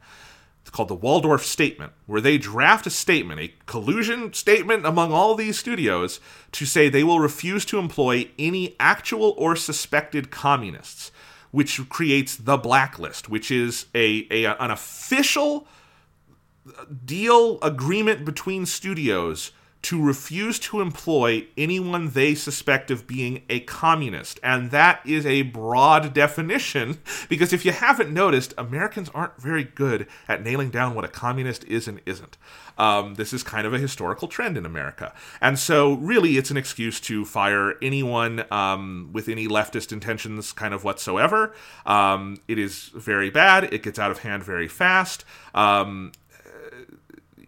It's 0.63 0.71
called 0.71 0.89
the 0.89 0.95
Waldorf 0.97 1.47
Statement, 1.47 1.93
where 2.07 2.21
they 2.21 2.39
draft 2.39 2.89
a 2.89 2.91
statement, 2.91 3.39
a 3.39 3.55
collusion 3.67 4.33
statement 4.33 4.85
among 4.85 5.13
all 5.13 5.37
these 5.37 5.61
studios, 5.61 6.19
to 6.51 6.67
say 6.67 6.89
they 6.89 7.05
will 7.05 7.21
refuse 7.21 7.65
to 7.67 7.79
employ 7.79 8.31
any 8.37 8.75
actual 8.81 9.37
or 9.39 9.55
suspected 9.55 10.33
communists, 10.33 11.13
which 11.53 11.89
creates 11.89 12.35
the 12.35 12.57
blacklist, 12.57 13.29
which 13.29 13.53
is 13.53 13.87
a, 13.95 14.27
a 14.33 14.45
an 14.61 14.73
official 14.73 15.69
uh, 16.67 16.85
deal 17.05 17.61
agreement 17.63 18.25
between 18.25 18.67
studios 18.67 19.53
to 19.85 20.03
refuse 20.03 20.59
to 20.59 20.81
employ 20.81 21.47
anyone 21.59 22.11
they 22.11 22.35
suspect 22.35 22.91
of 22.91 23.07
being 23.07 23.43
a 23.51 23.61
communist. 23.61 24.41
And 24.43 24.71
that 24.71 25.01
is 25.05 25.27
a 25.27 25.43
broad 25.43 26.15
definition 26.15 27.01
because 27.29 27.53
if 27.53 27.67
you 27.67 27.73
haven't 27.73 28.13
noticed, 28.13 28.55
Americans 28.57 29.11
aren't 29.15 29.41
very 29.41 29.65
good 29.65 30.07
at 30.27 30.43
nailing 30.43 30.71
down 30.71 30.95
what 30.95 31.05
a 31.05 31.09
communist 31.09 31.65
is 31.65 31.87
and 31.87 32.01
isn't. 32.07 32.39
Um, 32.79 33.15
this 33.15 33.33
is 33.33 33.43
kind 33.43 33.67
of 33.67 33.75
a 33.75 33.79
historical 33.79 34.27
trend 34.27 34.57
in 34.57 34.67
America. 34.67 35.13
And 35.41 35.59
so, 35.59 35.93
really, 35.95 36.39
it's 36.39 36.51
an 36.51 36.57
excuse 36.57 36.99
to 37.03 37.25
fire 37.25 37.75
anyone 37.81 38.45
um, 38.51 39.11
with 39.13 39.29
any 39.29 39.47
leftist 39.47 39.93
intentions, 39.93 40.53
kind 40.53 40.75
of 40.75 40.83
whatsoever. 40.83 41.55
Um, 41.87 42.39
it 42.49 42.59
is 42.59 42.91
very 42.95 43.31
bad, 43.31 43.73
it 43.73 43.83
gets 43.83 43.99
out 43.99 44.11
of 44.11 44.19
hand 44.21 44.43
very 44.43 44.67
fast. 44.67 45.25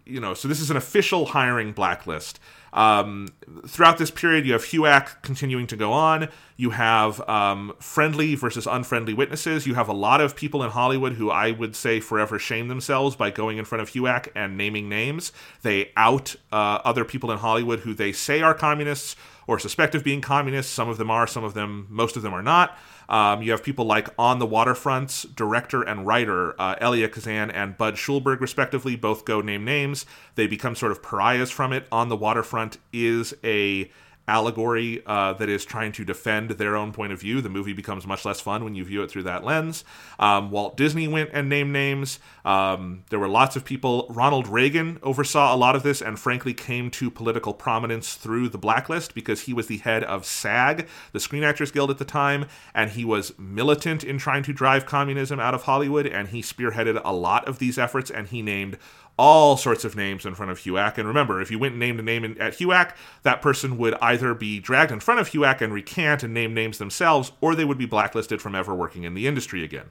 You 0.07 0.19
know, 0.19 0.33
so 0.33 0.47
this 0.47 0.59
is 0.59 0.71
an 0.71 0.77
official 0.77 1.27
hiring 1.27 1.73
blacklist. 1.73 2.39
Um, 2.73 3.29
throughout 3.65 3.97
this 3.97 4.11
period, 4.11 4.45
you 4.45 4.53
have 4.53 4.63
HUAC 4.63 5.21
continuing 5.21 5.67
to 5.67 5.75
go 5.75 5.91
on. 5.91 6.29
You 6.57 6.71
have 6.71 7.27
um, 7.29 7.73
friendly 7.79 8.35
versus 8.35 8.67
unfriendly 8.67 9.13
witnesses. 9.13 9.65
You 9.65 9.73
have 9.75 9.87
a 9.87 9.93
lot 9.93 10.21
of 10.21 10.35
people 10.35 10.63
in 10.63 10.71
Hollywood 10.71 11.13
who 11.13 11.29
I 11.29 11.51
would 11.51 11.75
say 11.75 11.99
forever 11.99 12.37
shame 12.37 12.67
themselves 12.67 13.15
by 13.15 13.31
going 13.31 13.57
in 13.57 13.65
front 13.65 13.81
of 13.81 13.91
HUAC 13.91 14.29
and 14.35 14.57
naming 14.57 14.89
names. 14.89 15.31
They 15.61 15.91
out 15.95 16.35
uh, 16.51 16.79
other 16.83 17.05
people 17.05 17.31
in 17.31 17.39
Hollywood 17.39 17.79
who 17.79 17.93
they 17.93 18.11
say 18.11 18.41
are 18.41 18.53
communists 18.53 19.15
or 19.47 19.57
suspect 19.57 19.95
of 19.95 20.03
being 20.03 20.21
communists. 20.21 20.71
Some 20.71 20.89
of 20.89 20.97
them 20.97 21.09
are, 21.09 21.25
some 21.25 21.43
of 21.43 21.53
them, 21.53 21.87
most 21.89 22.15
of 22.17 22.21
them 22.21 22.33
are 22.33 22.43
not. 22.43 22.77
Um, 23.09 23.41
you 23.41 23.51
have 23.51 23.63
people 23.63 23.85
like 23.85 24.09
On 24.19 24.39
the 24.39 24.45
Waterfront's 24.45 25.23
director 25.23 25.81
and 25.81 26.05
writer, 26.05 26.59
uh, 26.59 26.75
Elia 26.81 27.07
Kazan 27.09 27.49
and 27.51 27.77
Budd 27.77 27.95
Schulberg, 27.95 28.41
respectively, 28.41 28.95
both 28.95 29.25
go 29.25 29.41
name 29.41 29.63
names. 29.63 30.05
They 30.35 30.47
become 30.47 30.75
sort 30.75 30.91
of 30.91 31.01
pariahs 31.01 31.51
from 31.51 31.71
it. 31.71 31.87
On 31.91 32.09
the 32.09 32.17
Waterfront 32.17 32.77
is 32.91 33.33
a 33.43 33.89
allegory 34.27 35.01
uh, 35.05 35.33
that 35.33 35.49
is 35.49 35.63
trying 35.63 35.91
to 35.93 36.03
defend 36.03 36.51
their 36.51 36.75
own 36.75 36.91
point 36.91 37.13
of 37.13 37.19
view. 37.19 37.41
The 37.41 37.49
movie 37.49 37.73
becomes 37.73 38.05
much 38.05 38.25
less 38.25 38.41
fun 38.41 38.63
when 38.63 38.75
you 38.75 38.83
view 38.83 39.01
it 39.03 39.09
through 39.09 39.23
that 39.23 39.43
lens. 39.43 39.83
Um, 40.19 40.51
Walt 40.51 40.75
Disney 40.75 41.07
went 41.07 41.29
and 41.33 41.47
named 41.47 41.71
names. 41.71 42.19
Um, 42.43 43.03
there 43.09 43.19
were 43.19 43.27
lots 43.27 43.55
of 43.55 43.63
people. 43.63 44.07
Ronald 44.09 44.47
Reagan 44.47 44.99
oversaw 45.01 45.53
a 45.53 45.57
lot 45.57 45.75
of 45.75 45.83
this 45.83 46.01
and 46.01 46.19
frankly 46.19 46.53
came 46.53 46.91
to 46.91 47.09
political 47.09 47.53
prominence 47.53 48.15
through 48.15 48.49
the 48.49 48.57
blacklist 48.57 49.13
because 49.15 49.41
he 49.41 49.53
was 49.53 49.67
the 49.67 49.77
head 49.77 50.03
of 50.03 50.25
SAG, 50.25 50.87
the 51.13 51.19
Screen 51.19 51.43
Actors 51.43 51.71
Guild 51.71 51.89
at 51.89 51.97
the 51.97 52.05
time, 52.05 52.45
and 52.73 52.91
he 52.91 53.05
was 53.05 53.37
militant 53.37 54.03
in 54.03 54.17
trying 54.17 54.43
to 54.43 54.53
drive 54.53 54.85
communism 54.85 55.39
out 55.39 55.53
of 55.53 55.63
Hollywood, 55.63 56.05
and 56.05 56.29
he 56.29 56.41
spearheaded 56.41 57.01
a 57.03 57.13
lot 57.13 57.47
of 57.47 57.59
these 57.59 57.77
efforts, 57.77 58.11
and 58.11 58.27
he 58.27 58.41
named 58.41 58.77
all 59.17 59.57
sorts 59.57 59.83
of 59.83 59.95
names 59.95 60.25
in 60.25 60.35
front 60.35 60.51
of 60.51 60.59
HUAC. 60.59 60.97
And 60.97 61.07
remember, 61.07 61.41
if 61.41 61.49
you 61.49 61.57
went 61.57 61.73
and 61.73 61.79
named 61.79 61.99
a 61.99 62.03
name 62.03 62.23
at 62.39 62.53
HUAC, 62.53 62.93
that 63.23 63.41
person 63.41 63.77
would 63.77 63.95
either 63.95 64.33
be 64.33 64.59
dragged 64.59 64.91
in 64.91 64.99
front 64.99 65.19
of 65.19 65.31
HUAC 65.31 65.61
and 65.61 65.73
recant 65.73 66.23
and 66.23 66.33
name 66.33 66.53
names 66.53 66.77
themselves, 66.77 67.31
or 67.41 67.55
they 67.55 67.65
would 67.65 67.77
be 67.77 67.85
blacklisted 67.85 68.41
from 68.41 68.55
ever 68.55 68.75
working 68.75 69.03
in 69.03 69.13
the 69.13 69.27
industry 69.27 69.63
again. 69.63 69.89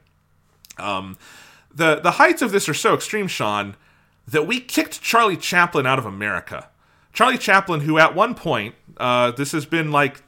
Um, 0.77 1.17
the 1.73 1.99
the 1.99 2.11
heights 2.11 2.41
of 2.41 2.51
this 2.51 2.69
are 2.69 2.73
so 2.73 2.93
extreme, 2.93 3.27
Sean, 3.27 3.75
that 4.27 4.47
we 4.47 4.59
kicked 4.59 5.01
Charlie 5.01 5.37
Chaplin 5.37 5.85
out 5.85 5.99
of 5.99 6.05
America. 6.05 6.69
Charlie 7.13 7.37
Chaplin, 7.37 7.81
who 7.81 7.97
at 7.97 8.15
one 8.15 8.35
point, 8.35 8.75
uh, 8.97 9.31
this 9.31 9.51
has 9.51 9.65
been 9.65 9.91
like 9.91 10.21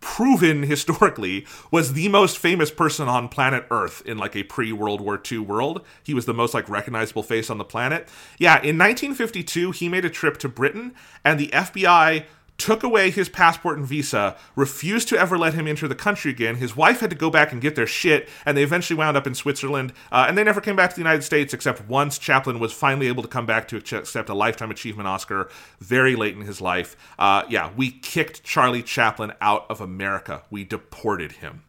proven 0.00 0.62
historically 0.62 1.46
was 1.70 1.92
the 1.92 2.08
most 2.08 2.38
famous 2.38 2.70
person 2.70 3.08
on 3.08 3.28
planet 3.28 3.66
Earth 3.70 4.02
in 4.04 4.18
like 4.18 4.34
a 4.34 4.42
pre 4.42 4.72
World 4.72 5.00
War 5.00 5.20
II 5.30 5.38
world. 5.40 5.84
He 6.02 6.14
was 6.14 6.26
the 6.26 6.34
most 6.34 6.54
like 6.54 6.68
recognizable 6.68 7.22
face 7.22 7.50
on 7.50 7.58
the 7.58 7.64
planet. 7.64 8.08
Yeah, 8.38 8.54
in 8.56 8.78
1952 8.78 9.72
he 9.72 9.88
made 9.88 10.04
a 10.04 10.10
trip 10.10 10.38
to 10.38 10.48
Britain 10.48 10.94
and 11.24 11.38
the 11.38 11.48
FBI 11.48 12.24
took 12.60 12.82
away 12.82 13.10
his 13.10 13.28
passport 13.28 13.78
and 13.78 13.86
visa, 13.86 14.36
refused 14.54 15.08
to 15.08 15.18
ever 15.18 15.36
let 15.36 15.54
him 15.54 15.66
enter 15.66 15.88
the 15.88 15.94
country 15.94 16.30
again. 16.30 16.56
His 16.56 16.76
wife 16.76 17.00
had 17.00 17.10
to 17.10 17.16
go 17.16 17.30
back 17.30 17.50
and 17.50 17.60
get 17.60 17.74
their 17.74 17.86
shit, 17.86 18.28
and 18.44 18.56
they 18.56 18.62
eventually 18.62 18.96
wound 18.96 19.16
up 19.16 19.26
in 19.26 19.34
Switzerland. 19.34 19.92
Uh, 20.12 20.26
and 20.28 20.38
they 20.38 20.44
never 20.44 20.60
came 20.60 20.76
back 20.76 20.90
to 20.90 20.96
the 20.96 21.00
United 21.00 21.22
States, 21.22 21.52
except 21.52 21.88
once 21.88 22.18
Chaplin 22.18 22.60
was 22.60 22.72
finally 22.72 23.08
able 23.08 23.22
to 23.22 23.28
come 23.28 23.46
back 23.46 23.66
to 23.68 23.76
accept 23.76 24.28
a 24.28 24.34
Lifetime 24.34 24.70
Achievement 24.70 25.08
Oscar 25.08 25.48
very 25.80 26.14
late 26.14 26.36
in 26.36 26.42
his 26.42 26.60
life. 26.60 26.96
Uh, 27.18 27.42
yeah, 27.48 27.70
we 27.76 27.90
kicked 27.90 28.44
Charlie 28.44 28.82
Chaplin 28.82 29.32
out 29.40 29.66
of 29.68 29.80
America. 29.80 30.42
We 30.50 30.64
deported 30.64 31.32
him 31.32 31.64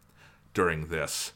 during 0.53 0.87
this. 0.87 1.33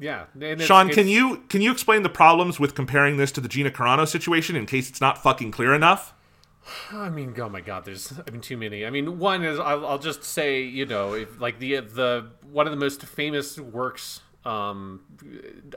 Yeah, 0.00 0.26
Sean, 0.58 0.86
it's, 0.86 0.94
can 0.94 1.08
you 1.08 1.42
can 1.48 1.60
you 1.60 1.72
explain 1.72 2.04
the 2.04 2.08
problems 2.08 2.60
with 2.60 2.76
comparing 2.76 3.16
this 3.16 3.32
to 3.32 3.40
the 3.40 3.48
Gina 3.48 3.70
Carano 3.70 4.06
situation 4.06 4.54
in 4.54 4.64
case 4.64 4.88
it's 4.88 5.00
not 5.00 5.20
fucking 5.20 5.50
clear 5.50 5.74
enough? 5.74 6.14
I 6.92 7.08
mean, 7.10 7.34
oh 7.38 7.48
my 7.48 7.60
god, 7.60 7.84
there's 7.84 8.12
I 8.26 8.30
mean 8.30 8.40
too 8.40 8.56
many. 8.56 8.84
I 8.84 8.90
mean, 8.90 9.18
one 9.18 9.44
is 9.44 9.58
I'll, 9.58 9.86
I'll 9.86 9.98
just 9.98 10.24
say 10.24 10.62
you 10.62 10.86
know 10.86 11.14
if 11.14 11.40
like 11.40 11.58
the 11.58 11.80
the 11.80 12.30
one 12.50 12.66
of 12.66 12.72
the 12.72 12.78
most 12.78 13.02
famous 13.02 13.58
works 13.58 14.20
um, 14.44 15.00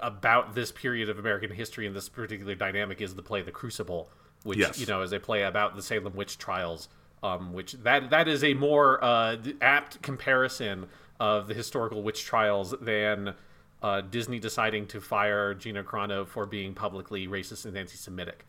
about 0.02 0.56
this 0.56 0.72
period 0.72 1.10
of 1.10 1.20
American 1.20 1.52
history 1.52 1.88
and 1.88 1.96
this 1.96 2.10
particular 2.10 2.56
dynamic 2.56 3.02
is 3.02 3.16
the 3.16 3.24
play 3.24 3.42
The 3.42 3.52
Crucible, 3.52 4.10
which 4.44 4.60
yes. 4.60 4.80
you 4.80 4.86
know 4.86 5.02
is 5.02 5.14
a 5.14 5.20
play 5.20 5.44
about 5.44 5.76
the 5.76 5.82
Salem 5.82 6.16
witch 6.16 6.38
trials. 6.38 6.90
Um, 7.24 7.54
which 7.54 7.74
that 7.74 8.10
that 8.10 8.28
is 8.28 8.44
a 8.44 8.56
more 8.56 9.04
uh, 9.04 9.38
apt 9.62 10.02
comparison 10.02 10.88
of 11.20 11.48
the 11.48 11.54
historical 11.54 12.02
witch 12.02 12.26
trials 12.26 12.74
than 12.82 13.36
uh, 13.84 14.02
Disney 14.02 14.40
deciding 14.40 14.88
to 14.88 15.00
fire 15.00 15.54
Gina 15.54 15.84
Carano 15.84 16.26
for 16.26 16.48
being 16.48 16.74
publicly 16.74 17.28
racist 17.28 17.68
and 17.68 17.78
anti-Semitic. 17.78 18.44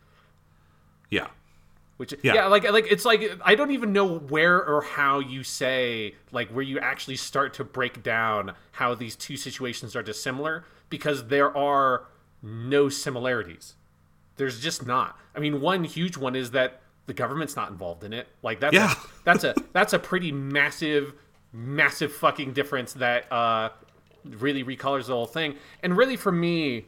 Yeah, 1.11 1.27
which 1.97 2.13
yeah. 2.23 2.33
yeah. 2.33 2.47
like 2.47 2.69
like 2.69 2.91
it's 2.91 3.05
like 3.05 3.31
I 3.43 3.55
don't 3.55 3.71
even 3.71 3.93
know 3.93 4.17
where 4.17 4.63
or 4.63 4.81
how 4.81 5.19
you 5.19 5.43
say 5.43 6.15
like 6.31 6.49
where 6.49 6.63
you 6.63 6.79
actually 6.79 7.15
start 7.17 7.53
to 7.55 7.63
break 7.63 8.01
down 8.03 8.53
how 8.71 8.95
these 8.95 9.15
two 9.15 9.37
situations 9.37 9.95
are 9.95 10.03
dissimilar 10.03 10.65
because 10.89 11.27
there 11.27 11.55
are 11.55 12.05
no 12.41 12.89
similarities. 12.89 13.75
There's 14.37 14.59
just 14.59 14.85
not. 14.85 15.17
I 15.35 15.39
mean, 15.39 15.61
one 15.61 15.83
huge 15.83 16.17
one 16.17 16.35
is 16.35 16.51
that 16.51 16.81
the 17.05 17.13
government's 17.13 17.55
not 17.55 17.69
involved 17.69 18.03
in 18.03 18.13
it. 18.13 18.27
Like 18.41 18.59
that's 18.59 18.73
yeah. 18.73 18.91
a, 18.91 19.07
that's 19.23 19.43
a 19.43 19.55
that's 19.71 19.93
a 19.93 19.99
pretty 19.99 20.31
massive 20.31 21.13
massive 21.51 22.11
fucking 22.11 22.53
difference 22.53 22.93
that 22.93 23.31
uh 23.31 23.69
really 24.25 24.63
recolors 24.63 25.07
the 25.07 25.13
whole 25.13 25.25
thing. 25.25 25.55
And 25.81 25.95
really 25.95 26.15
for 26.15 26.31
me, 26.31 26.85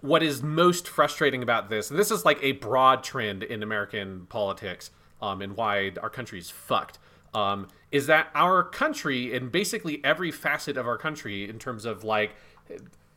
what 0.00 0.22
is 0.22 0.42
most 0.42 0.88
frustrating 0.88 1.42
about 1.42 1.68
this, 1.68 1.90
and 1.90 1.98
this 1.98 2.10
is 2.10 2.24
like 2.24 2.38
a 2.42 2.52
broad 2.52 3.02
trend 3.02 3.42
in 3.42 3.62
American 3.62 4.26
politics 4.26 4.90
um, 5.20 5.42
and 5.42 5.56
why 5.56 5.92
our 6.02 6.10
country 6.10 6.38
is 6.38 6.50
fucked, 6.50 6.98
um, 7.34 7.68
is 7.92 8.06
that 8.06 8.28
our 8.34 8.62
country, 8.62 9.34
and 9.36 9.52
basically 9.52 10.00
every 10.04 10.30
facet 10.30 10.76
of 10.76 10.86
our 10.86 10.96
country, 10.96 11.48
in 11.48 11.58
terms 11.58 11.84
of 11.84 12.02
like 12.02 12.34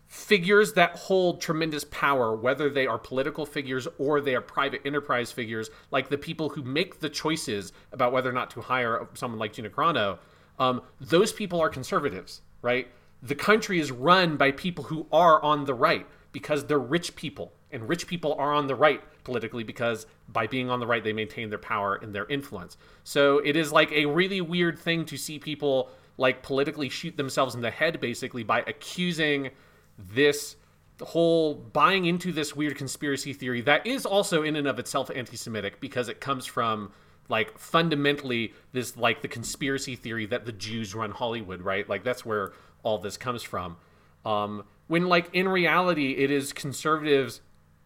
figures 0.07 0.73
that 0.73 0.95
hold 0.95 1.41
tremendous 1.41 1.85
power, 1.85 2.35
whether 2.35 2.69
they 2.69 2.85
are 2.85 2.99
political 2.99 3.45
figures 3.45 3.87
or 3.97 4.21
they 4.21 4.35
are 4.35 4.41
private 4.41 4.81
enterprise 4.85 5.31
figures, 5.31 5.69
like 5.89 6.09
the 6.09 6.17
people 6.17 6.49
who 6.49 6.61
make 6.61 6.99
the 6.99 7.09
choices 7.09 7.71
about 7.91 8.11
whether 8.11 8.29
or 8.29 8.33
not 8.33 8.51
to 8.51 8.61
hire 8.61 9.07
someone 9.15 9.39
like 9.39 9.53
Gina 9.53 9.69
Carano, 9.69 10.19
um, 10.59 10.81
those 11.01 11.31
people 11.33 11.59
are 11.59 11.69
conservatives, 11.69 12.41
right? 12.61 12.89
The 13.23 13.33
country 13.33 13.79
is 13.79 13.91
run 13.91 14.37
by 14.37 14.51
people 14.51 14.83
who 14.83 15.07
are 15.11 15.41
on 15.41 15.65
the 15.65 15.73
right 15.73 16.05
because 16.33 16.65
they're 16.65 16.77
rich 16.77 17.15
people 17.15 17.53
and 17.71 17.87
rich 17.87 18.05
people 18.05 18.33
are 18.35 18.53
on 18.53 18.67
the 18.67 18.75
right 18.75 19.01
politically 19.23 19.63
because 19.63 20.05
by 20.27 20.45
being 20.45 20.69
on 20.69 20.81
the 20.81 20.87
right 20.87 21.03
they 21.03 21.13
maintain 21.13 21.49
their 21.49 21.57
power 21.57 21.95
and 21.95 22.13
their 22.13 22.25
influence 22.25 22.77
so 23.05 23.37
it 23.39 23.55
is 23.55 23.71
like 23.71 23.91
a 23.93 24.05
really 24.05 24.41
weird 24.41 24.77
thing 24.77 25.05
to 25.05 25.15
see 25.15 25.39
people 25.39 25.89
like 26.17 26.43
politically 26.43 26.89
shoot 26.89 27.15
themselves 27.15 27.55
in 27.55 27.61
the 27.61 27.71
head 27.71 28.01
basically 28.01 28.43
by 28.43 28.59
accusing 28.67 29.49
this 29.97 30.57
whole 31.01 31.55
buying 31.55 32.05
into 32.05 32.31
this 32.33 32.55
weird 32.55 32.77
conspiracy 32.77 33.31
theory 33.31 33.61
that 33.61 33.87
is 33.87 34.05
also 34.05 34.43
in 34.43 34.57
and 34.57 34.67
of 34.67 34.77
itself 34.77 35.09
anti-semitic 35.15 35.79
because 35.79 36.09
it 36.09 36.19
comes 36.19 36.45
from 36.45 36.91
like 37.29 37.57
fundamentally 37.57 38.53
this 38.71 38.97
like 38.97 39.21
the 39.21 39.27
conspiracy 39.27 39.95
theory 39.95 40.25
that 40.27 40.45
the 40.45 40.51
Jews 40.51 40.93
run 40.93 41.11
Hollywood, 41.11 41.61
right? 41.61 41.87
Like 41.87 42.03
that's 42.03 42.25
where 42.25 42.53
all 42.83 42.97
this 42.97 43.17
comes 43.17 43.43
from. 43.43 43.77
Um, 44.25 44.63
when 44.87 45.07
like 45.07 45.29
in 45.33 45.47
reality 45.47 46.13
it 46.13 46.31
is 46.31 46.53
conservatives 46.53 47.41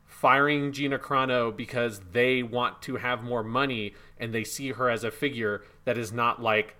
firing 0.05 0.71
Gina 0.71 0.97
Carano 0.97 1.55
because 1.55 2.01
they 2.11 2.41
want 2.41 2.81
to 2.83 2.95
have 2.95 3.23
more 3.23 3.43
money 3.43 3.93
and 4.17 4.33
they 4.33 4.43
see 4.43 4.71
her 4.71 4.89
as 4.89 5.03
a 5.03 5.11
figure 5.11 5.63
that 5.85 5.97
is 5.97 6.11
not 6.11 6.41
like 6.41 6.75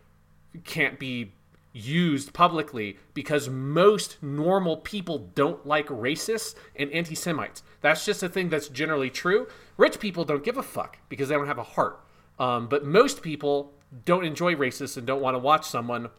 can't 0.64 1.00
be 1.00 1.34
used 1.72 2.34
publicly 2.34 2.98
because 3.14 3.48
most 3.50 4.18
normal 4.24 4.78
people 4.78 5.30
don't 5.36 5.66
like 5.66 5.88
racists 5.88 6.56
and 6.76 6.92
anti 6.92 7.16
Semites. 7.16 7.62
That's 7.82 8.06
just 8.06 8.24
a 8.24 8.30
thing 8.30 8.50
that's 8.50 8.68
generally 8.70 9.10
true. 9.10 9.48
Rich 9.78 10.00
people 10.00 10.26
don't 10.26 10.44
give 10.44 10.58
a 10.58 10.64
fuck 10.64 10.98
because 11.10 11.30
they 11.30 11.36
don't 11.36 11.48
have 11.48 11.60
a 11.60 11.64
heart. 11.64 12.04
Um, 12.40 12.68
but 12.68 12.86
most 12.86 13.22
people 13.22 13.74
don't 14.06 14.26
enjoy 14.26 14.56
racists 14.56 14.98
and 14.98 15.06
don't 15.06 15.22
want 15.22 15.36
to 15.36 15.40
watch 15.40 15.66
someone 15.66 16.10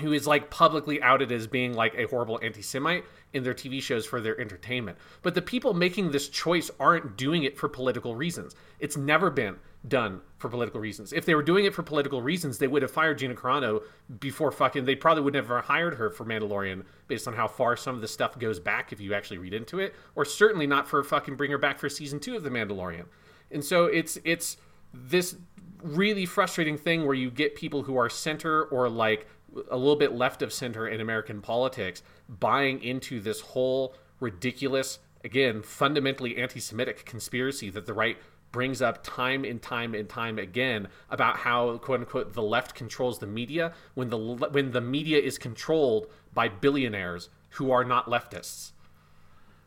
who 0.00 0.12
is 0.12 0.26
like 0.26 0.50
publicly 0.50 1.00
outed 1.02 1.30
as 1.30 1.46
being 1.46 1.72
like 1.72 1.94
a 1.96 2.06
horrible 2.08 2.40
anti-Semite 2.42 3.04
in 3.32 3.44
their 3.44 3.54
TV 3.54 3.80
shows 3.80 4.04
for 4.04 4.20
their 4.20 4.40
entertainment. 4.40 4.98
But 5.22 5.34
the 5.34 5.42
people 5.42 5.72
making 5.72 6.10
this 6.10 6.28
choice 6.28 6.70
aren't 6.80 7.16
doing 7.16 7.44
it 7.44 7.56
for 7.56 7.68
political 7.68 8.16
reasons. 8.16 8.56
It's 8.80 8.96
never 8.96 9.30
been 9.30 9.56
done 9.86 10.20
for 10.38 10.48
political 10.48 10.80
reasons. 10.80 11.12
If 11.12 11.26
they 11.26 11.34
were 11.34 11.42
doing 11.42 11.64
it 11.64 11.74
for 11.74 11.82
political 11.82 12.22
reasons, 12.22 12.58
they 12.58 12.66
would 12.66 12.82
have 12.82 12.90
fired 12.90 13.18
Gina 13.18 13.34
Carano 13.34 13.82
before 14.18 14.50
fucking. 14.50 14.84
They 14.84 14.96
probably 14.96 15.22
would 15.22 15.34
never 15.34 15.56
have 15.56 15.66
hired 15.66 15.94
her 15.94 16.10
for 16.10 16.24
Mandalorian 16.24 16.84
based 17.06 17.28
on 17.28 17.34
how 17.34 17.46
far 17.46 17.76
some 17.76 17.94
of 17.94 18.00
the 18.00 18.08
stuff 18.08 18.38
goes 18.38 18.58
back 18.58 18.92
if 18.92 19.00
you 19.00 19.14
actually 19.14 19.38
read 19.38 19.54
into 19.54 19.78
it, 19.78 19.94
or 20.16 20.24
certainly 20.24 20.66
not 20.66 20.88
for 20.88 21.02
fucking 21.04 21.36
bring 21.36 21.50
her 21.50 21.58
back 21.58 21.78
for 21.78 21.88
season 21.88 22.18
two 22.18 22.34
of 22.34 22.42
the 22.42 22.50
Mandalorian. 22.50 23.04
And 23.50 23.62
so 23.62 23.84
it's 23.84 24.18
it's 24.24 24.56
this 24.92 25.36
really 25.82 26.24
frustrating 26.24 26.78
thing 26.78 27.04
where 27.04 27.14
you 27.14 27.30
get 27.30 27.54
people 27.54 27.82
who 27.82 27.96
are 27.96 28.08
center 28.08 28.64
or 28.64 28.88
like 28.88 29.26
a 29.70 29.76
little 29.76 29.96
bit 29.96 30.12
left 30.12 30.42
of 30.42 30.52
center 30.52 30.86
in 30.86 31.00
American 31.00 31.40
politics 31.40 32.02
buying 32.28 32.82
into 32.82 33.20
this 33.20 33.40
whole 33.40 33.94
ridiculous, 34.20 34.98
again, 35.22 35.62
fundamentally 35.62 36.36
anti 36.36 36.60
Semitic 36.60 37.04
conspiracy 37.04 37.70
that 37.70 37.86
the 37.86 37.94
right 37.94 38.16
brings 38.54 38.80
up 38.80 39.02
time 39.02 39.44
and 39.44 39.60
time 39.60 39.94
and 39.94 40.08
time 40.08 40.38
again 40.38 40.86
about 41.10 41.38
how 41.38 41.76
quote 41.78 41.98
unquote 41.98 42.34
the 42.34 42.42
left 42.42 42.72
controls 42.72 43.18
the 43.18 43.26
media 43.26 43.72
when 43.94 44.10
the 44.10 44.16
when 44.16 44.70
the 44.70 44.80
media 44.80 45.18
is 45.18 45.38
controlled 45.38 46.06
by 46.32 46.48
billionaires 46.48 47.30
who 47.50 47.72
are 47.72 47.82
not 47.84 48.06
leftists. 48.06 48.70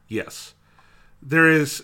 Yes. 0.07 0.53
There 1.21 1.51
is 1.51 1.83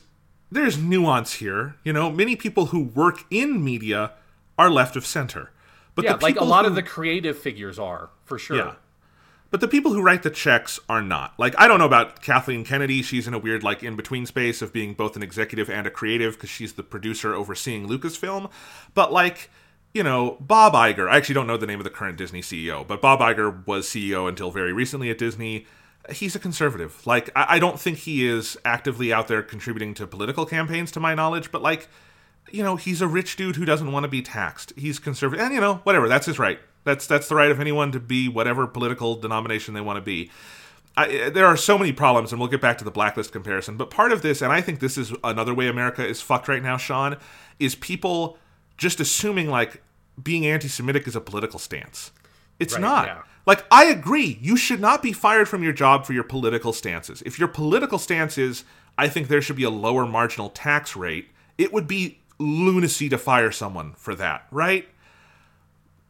there's 0.49 0.77
nuance 0.77 1.33
here. 1.33 1.75
You 1.83 1.93
know, 1.93 2.09
many 2.09 2.35
people 2.35 2.67
who 2.67 2.83
work 2.83 3.25
in 3.29 3.63
media 3.63 4.13
are 4.57 4.69
left 4.69 4.95
of 4.95 5.05
center. 5.05 5.51
But 5.95 6.05
yeah, 6.05 6.15
like 6.15 6.39
a 6.39 6.43
lot 6.43 6.65
who, 6.65 6.69
of 6.69 6.75
the 6.75 6.83
creative 6.83 7.37
figures 7.37 7.77
are, 7.77 8.09
for 8.25 8.39
sure. 8.39 8.57
Yeah. 8.57 8.73
But 9.53 9.61
the 9.61 9.67
people 9.67 9.93
who 9.93 10.01
write 10.01 10.23
the 10.23 10.31
checks 10.31 10.79
are 10.89 11.03
not. 11.03 11.35
Like 11.37 11.53
I 11.59 11.67
don't 11.67 11.77
know 11.77 11.85
about 11.85 12.23
Kathleen 12.23 12.65
Kennedy. 12.65 13.03
She's 13.03 13.27
in 13.27 13.35
a 13.35 13.37
weird 13.37 13.61
like 13.61 13.83
in 13.83 13.95
between 13.95 14.25
space 14.25 14.63
of 14.63 14.73
being 14.73 14.95
both 14.95 15.15
an 15.15 15.21
executive 15.21 15.69
and 15.69 15.85
a 15.85 15.91
creative 15.91 16.33
because 16.33 16.49
she's 16.49 16.73
the 16.73 16.81
producer 16.81 17.35
overseeing 17.35 17.87
Lucasfilm. 17.87 18.49
But 18.95 19.13
like, 19.13 19.51
you 19.93 20.01
know, 20.01 20.37
Bob 20.39 20.73
Iger. 20.73 21.07
I 21.07 21.17
actually 21.17 21.35
don't 21.35 21.45
know 21.45 21.57
the 21.57 21.67
name 21.67 21.79
of 21.79 21.83
the 21.83 21.91
current 21.91 22.17
Disney 22.17 22.41
CEO, 22.41 22.87
but 22.87 22.99
Bob 22.99 23.19
Iger 23.19 23.65
was 23.67 23.85
CEO 23.85 24.27
until 24.27 24.49
very 24.49 24.73
recently 24.73 25.11
at 25.11 25.19
Disney. 25.19 25.67
He's 26.11 26.35
a 26.35 26.39
conservative. 26.39 27.05
Like 27.05 27.29
I, 27.35 27.57
I 27.57 27.59
don't 27.59 27.79
think 27.79 27.99
he 27.99 28.25
is 28.25 28.57
actively 28.65 29.13
out 29.13 29.27
there 29.27 29.43
contributing 29.43 29.93
to 29.93 30.07
political 30.07 30.47
campaigns, 30.47 30.91
to 30.93 30.99
my 30.99 31.13
knowledge. 31.13 31.51
But 31.51 31.61
like, 31.61 31.89
you 32.51 32.63
know, 32.63 32.75
he's 32.75 33.01
a 33.01 33.07
rich 33.07 33.35
dude 33.35 33.55
who 33.55 33.65
doesn't 33.65 33.91
want 33.91 34.03
to 34.03 34.07
be 34.07 34.21
taxed. 34.21 34.73
He's 34.75 34.99
conservative, 34.99 35.43
and 35.43 35.53
you 35.53 35.61
know, 35.61 35.75
whatever. 35.83 36.07
That's 36.07 36.25
his 36.25 36.39
right. 36.39 36.59
That's 36.83 37.07
that's 37.07 37.27
the 37.27 37.35
right 37.35 37.51
of 37.51 37.59
anyone 37.59 37.91
to 37.91 37.99
be 37.99 38.27
whatever 38.27 38.67
political 38.67 39.15
denomination 39.15 39.73
they 39.73 39.81
want 39.81 39.97
to 39.97 40.01
be. 40.01 40.29
I, 40.95 41.07
eh, 41.07 41.29
there 41.29 41.45
are 41.45 41.57
so 41.57 41.77
many 41.77 41.91
problems, 41.91 42.31
and 42.31 42.39
we'll 42.39 42.49
get 42.49 42.61
back 42.61 42.77
to 42.79 42.83
the 42.83 42.91
blacklist 42.91 43.31
comparison. 43.31 43.77
But 43.77 43.89
part 43.89 44.11
of 44.11 44.21
this, 44.21 44.41
and 44.41 44.51
I 44.51 44.61
think 44.61 44.79
this 44.79 44.97
is 44.97 45.13
another 45.23 45.53
way 45.53 45.67
America 45.67 46.05
is 46.05 46.21
fucked 46.21 46.47
right 46.47 46.61
now, 46.61 46.77
Sean, 46.77 47.17
is 47.59 47.75
people 47.75 48.37
just 48.77 48.99
assuming 48.99 49.49
like 49.49 49.81
being 50.21 50.45
anti-Semitic 50.45 51.07
is 51.07 51.15
a 51.15 51.21
political 51.21 51.59
stance. 51.59 52.11
It's 52.59 52.73
Right, 52.73 52.81
not. 52.81 53.07
yeah. 53.07 53.21
Like 53.45 53.65
I 53.71 53.85
agree, 53.85 54.37
you 54.41 54.55
should 54.55 54.79
not 54.79 55.01
be 55.01 55.11
fired 55.11 55.49
from 55.49 55.63
your 55.63 55.73
job 55.73 56.05
for 56.05 56.13
your 56.13 56.23
political 56.23 56.71
stances. 56.71 57.21
If 57.25 57.39
your 57.39 57.47
political 57.47 57.99
stance 57.99 58.37
is, 58.37 58.63
I 58.97 59.09
think 59.09 59.27
there 59.27 59.41
should 59.41 59.55
be 59.55 59.63
a 59.63 59.69
lower 59.69 60.05
marginal 60.05 60.49
tax 60.49 60.95
rate, 60.95 61.29
it 61.57 61.73
would 61.73 61.87
be 61.87 62.19
lunacy 62.39 63.09
to 63.09 63.17
fire 63.17 63.51
someone 63.51 63.93
for 63.93 64.15
that, 64.15 64.47
right? 64.51 64.87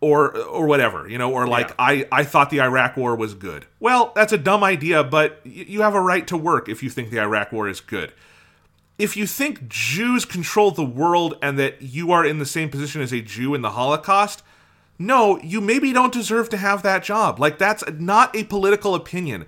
Or 0.02 0.36
or 0.38 0.66
whatever, 0.66 1.08
you 1.08 1.18
know, 1.18 1.32
or 1.32 1.48
like 1.48 1.70
Yeah. 1.70 1.76
I 1.80 2.08
I 2.12 2.24
thought 2.24 2.50
the 2.50 2.62
Iraq 2.62 2.98
War 2.98 3.16
was 3.16 3.34
good. 3.34 3.66
Well, 3.80 4.12
that's 4.16 4.34
a 4.34 4.38
dumb 4.38 4.64
idea, 4.64 5.04
but 5.04 5.40
you 5.44 5.82
have 5.82 5.96
a 5.96 6.02
right 6.02 6.28
to 6.28 6.38
work 6.38 6.68
if 6.68 6.84
you 6.84 6.90
think 6.90 7.10
the 7.10 7.20
Iraq 7.20 7.52
War 7.52 7.68
is 7.68 7.80
good 7.80 8.14
if 8.98 9.18
you 9.18 9.26
think 9.26 9.68
Jews 9.68 10.24
control 10.24 10.72
the 10.72 10.84
world 10.84 11.38
and 11.42 11.58
that 11.58 11.82
you 11.82 12.12
are 12.12 12.26
in 12.26 12.40
the 12.40 12.46
same 12.46 12.70
position 12.70 13.02
as 13.02 13.12
a 13.12 13.22
Jew 13.22 13.54
in 13.56 13.62
the 13.62 13.72
Holocaust, 13.72 14.44
no, 15.00 15.40
you 15.40 15.60
maybe 15.62 15.92
don't 15.92 16.14
deserve 16.14 16.50
to 16.50 16.58
have 16.58 16.84
that 16.84 17.04
job. 17.04 17.40
Like, 17.40 17.58
that's 17.58 17.84
not 17.98 18.36
a 18.36 18.44
political 18.44 18.94
opinion. 18.94 19.46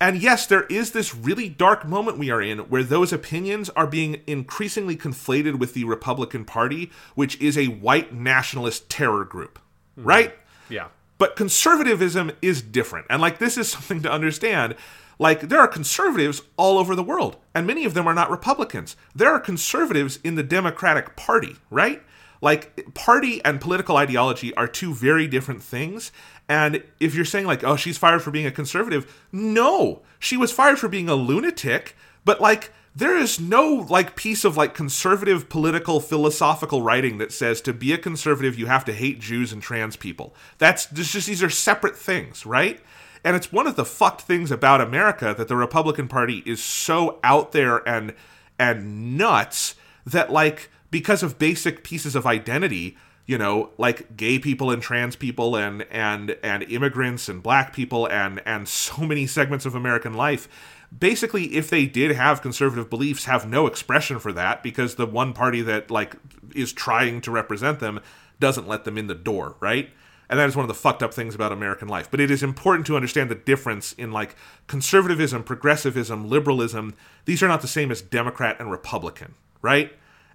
And 0.00 0.20
yes, 0.20 0.46
there 0.46 0.64
is 0.64 0.90
this 0.90 1.14
really 1.14 1.48
dark 1.48 1.86
moment 1.86 2.18
we 2.18 2.30
are 2.30 2.42
in 2.42 2.58
where 2.60 2.82
those 2.82 3.12
opinions 3.12 3.70
are 3.70 3.86
being 3.86 4.22
increasingly 4.26 4.96
conflated 4.96 5.58
with 5.58 5.74
the 5.74 5.84
Republican 5.84 6.44
Party, 6.44 6.90
which 7.14 7.40
is 7.40 7.56
a 7.56 7.66
white 7.66 8.12
nationalist 8.12 8.90
terror 8.90 9.24
group, 9.24 9.58
mm-hmm. 9.98 10.08
right? 10.08 10.34
Yeah. 10.68 10.88
But 11.18 11.36
conservatism 11.36 12.32
is 12.42 12.60
different. 12.60 13.06
And 13.08 13.22
like 13.22 13.38
this 13.38 13.56
is 13.56 13.68
something 13.70 14.02
to 14.02 14.10
understand. 14.10 14.74
Like 15.18 15.42
there 15.42 15.60
are 15.60 15.68
conservatives 15.68 16.42
all 16.56 16.76
over 16.76 16.96
the 16.96 17.02
world, 17.02 17.36
and 17.54 17.66
many 17.66 17.84
of 17.84 17.94
them 17.94 18.08
are 18.08 18.14
not 18.14 18.30
Republicans. 18.30 18.96
There 19.14 19.30
are 19.30 19.38
conservatives 19.38 20.18
in 20.24 20.34
the 20.34 20.42
Democratic 20.42 21.14
Party, 21.14 21.56
right? 21.70 22.02
Like 22.40 22.92
party 22.94 23.42
and 23.44 23.60
political 23.60 23.96
ideology 23.96 24.54
are 24.54 24.68
two 24.68 24.92
very 24.92 25.26
different 25.26 25.62
things. 25.62 26.12
And 26.48 26.82
if 27.00 27.14
you're 27.14 27.24
saying 27.24 27.46
like, 27.46 27.64
"Oh, 27.64 27.76
she's 27.76 27.98
fired 27.98 28.22
for 28.22 28.30
being 28.30 28.46
a 28.46 28.50
conservative," 28.50 29.22
no, 29.32 30.02
she 30.18 30.36
was 30.36 30.52
fired 30.52 30.78
for 30.78 30.88
being 30.88 31.08
a 31.08 31.14
lunatic. 31.14 31.96
But 32.24 32.40
like, 32.40 32.72
there 32.94 33.16
is 33.16 33.40
no 33.40 33.86
like 33.88 34.14
piece 34.14 34.44
of 34.44 34.56
like 34.56 34.74
conservative 34.74 35.48
political 35.48 36.00
philosophical 36.00 36.82
writing 36.82 37.18
that 37.18 37.32
says 37.32 37.60
to 37.62 37.72
be 37.72 37.92
a 37.92 37.98
conservative 37.98 38.58
you 38.58 38.66
have 38.66 38.84
to 38.84 38.92
hate 38.92 39.20
Jews 39.20 39.52
and 39.52 39.62
trans 39.62 39.96
people. 39.96 40.34
That's 40.58 40.86
just 40.86 41.26
these 41.26 41.42
are 41.42 41.50
separate 41.50 41.96
things, 41.96 42.46
right? 42.46 42.80
And 43.24 43.34
it's 43.34 43.50
one 43.50 43.66
of 43.66 43.76
the 43.76 43.86
fucked 43.86 44.22
things 44.22 44.50
about 44.50 44.82
America 44.82 45.34
that 45.36 45.48
the 45.48 45.56
Republican 45.56 46.08
Party 46.08 46.42
is 46.44 46.62
so 46.62 47.18
out 47.24 47.52
there 47.52 47.86
and 47.88 48.14
and 48.58 49.16
nuts 49.16 49.74
that 50.06 50.30
like 50.30 50.70
because 50.90 51.24
of 51.24 51.38
basic 51.38 51.82
pieces 51.82 52.14
of 52.14 52.26
identity, 52.26 52.96
you 53.26 53.38
know, 53.38 53.70
like 53.78 54.16
gay 54.16 54.38
people 54.38 54.70
and 54.70 54.82
trans 54.82 55.16
people 55.16 55.56
and 55.56 55.82
and 55.90 56.36
and 56.42 56.62
immigrants 56.64 57.28
and 57.28 57.42
black 57.42 57.72
people 57.72 58.06
and 58.06 58.42
and 58.44 58.68
so 58.68 59.02
many 59.02 59.26
segments 59.26 59.66
of 59.66 59.74
American 59.74 60.14
life 60.14 60.48
basically 60.96 61.56
if 61.56 61.70
they 61.70 61.86
did 61.86 62.12
have 62.12 62.42
conservative 62.42 62.88
beliefs 62.88 63.24
have 63.24 63.48
no 63.48 63.66
expression 63.66 64.18
for 64.18 64.32
that 64.32 64.62
because 64.62 64.94
the 64.94 65.06
one 65.06 65.32
party 65.32 65.60
that 65.62 65.90
like 65.90 66.16
is 66.54 66.72
trying 66.72 67.20
to 67.20 67.30
represent 67.30 67.80
them 67.80 68.00
doesn't 68.40 68.68
let 68.68 68.84
them 68.84 68.98
in 68.98 69.06
the 69.06 69.14
door 69.14 69.56
right? 69.60 69.90
And 70.26 70.38
that 70.38 70.48
is 70.48 70.56
one 70.56 70.64
of 70.64 70.68
the 70.68 70.74
fucked 70.74 71.02
up 71.02 71.12
things 71.12 71.34
about 71.34 71.52
american 71.52 71.88
life. 71.88 72.10
But 72.10 72.20
it 72.20 72.30
is 72.30 72.42
important 72.42 72.86
to 72.86 72.96
understand 72.96 73.30
the 73.30 73.34
difference 73.34 73.92
in 73.94 74.12
like 74.12 74.36
conservatism 74.66 75.42
progressivism 75.42 76.28
liberalism. 76.28 76.94
These 77.24 77.42
are 77.42 77.48
not 77.48 77.62
the 77.62 77.68
same 77.68 77.90
as 77.90 78.00
democrat 78.02 78.56
and 78.58 78.70
republican 78.70 79.34
right 79.62 79.92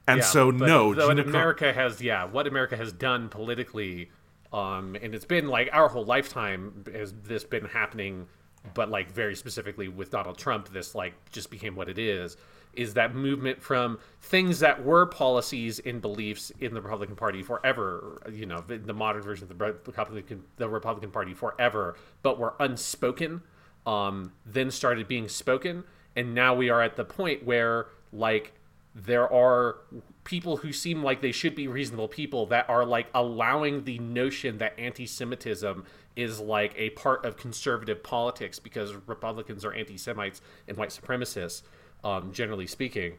and 0.09 0.19
Yeah, 0.19 0.25
so 0.25 0.51
no 0.51 0.93
though 0.93 1.09
Gina 1.09 1.23
Car- 1.23 1.29
America 1.29 1.73
has 1.73 2.01
yeah, 2.01 2.25
what 2.25 2.47
America 2.47 2.75
has 2.75 2.91
done 2.91 3.29
politically, 3.29 4.09
um, 4.51 4.95
and 5.01 5.13
it's 5.13 5.25
been 5.25 5.47
like 5.47 5.69
our 5.71 5.87
whole 5.87 6.05
lifetime 6.05 6.83
has 6.91 7.13
this 7.23 7.43
been 7.43 7.65
happening, 7.65 8.27
but 8.73 8.89
like 8.89 9.11
very 9.11 9.35
specifically 9.35 9.87
with 9.87 10.11
Donald 10.11 10.37
Trump, 10.37 10.69
this 10.73 10.95
like 10.95 11.13
just 11.31 11.51
became 11.51 11.75
what 11.75 11.89
it 11.89 11.99
is. 11.99 12.37
Is 12.73 12.93
that 12.93 13.15
movement 13.15 13.61
from 13.61 13.99
things 14.21 14.59
that 14.59 14.83
were 14.85 15.05
policies 15.05 15.79
and 15.79 16.01
beliefs 16.01 16.51
in 16.59 16.73
the 16.73 16.81
Republican 16.81 17.15
Party 17.15 17.41
forever, 17.41 18.21
you 18.31 18.45
know, 18.45 18.63
the, 18.65 18.77
the 18.77 18.93
modern 18.93 19.23
version 19.23 19.43
of 19.43 19.57
the 19.57 19.65
Republican 19.65 20.43
the 20.57 20.69
Republican 20.69 21.11
Party 21.11 21.33
forever, 21.33 21.95
but 22.21 22.39
were 22.39 22.55
unspoken, 22.59 23.41
um, 23.85 24.33
then 24.45 24.71
started 24.71 25.07
being 25.07 25.27
spoken, 25.27 25.83
and 26.15 26.33
now 26.33 26.53
we 26.53 26.69
are 26.69 26.81
at 26.81 26.95
the 26.95 27.05
point 27.05 27.43
where 27.43 27.87
like 28.11 28.53
there 28.95 29.31
are 29.31 29.77
people 30.23 30.57
who 30.57 30.73
seem 30.73 31.03
like 31.03 31.21
they 31.21 31.31
should 31.31 31.55
be 31.55 31.67
reasonable 31.67 32.07
people 32.07 32.45
that 32.47 32.69
are 32.69 32.85
like 32.85 33.07
allowing 33.13 33.83
the 33.83 33.99
notion 33.99 34.57
that 34.57 34.77
anti-Semitism 34.77 35.85
is 36.15 36.39
like 36.39 36.73
a 36.75 36.89
part 36.91 37.23
of 37.25 37.37
conservative 37.37 38.03
politics 38.03 38.59
because 38.59 38.93
Republicans 39.07 39.63
are 39.63 39.73
anti-Semites 39.73 40.41
and 40.67 40.77
white 40.77 40.89
supremacists, 40.89 41.61
um, 42.03 42.33
generally 42.33 42.67
speaking. 42.67 43.13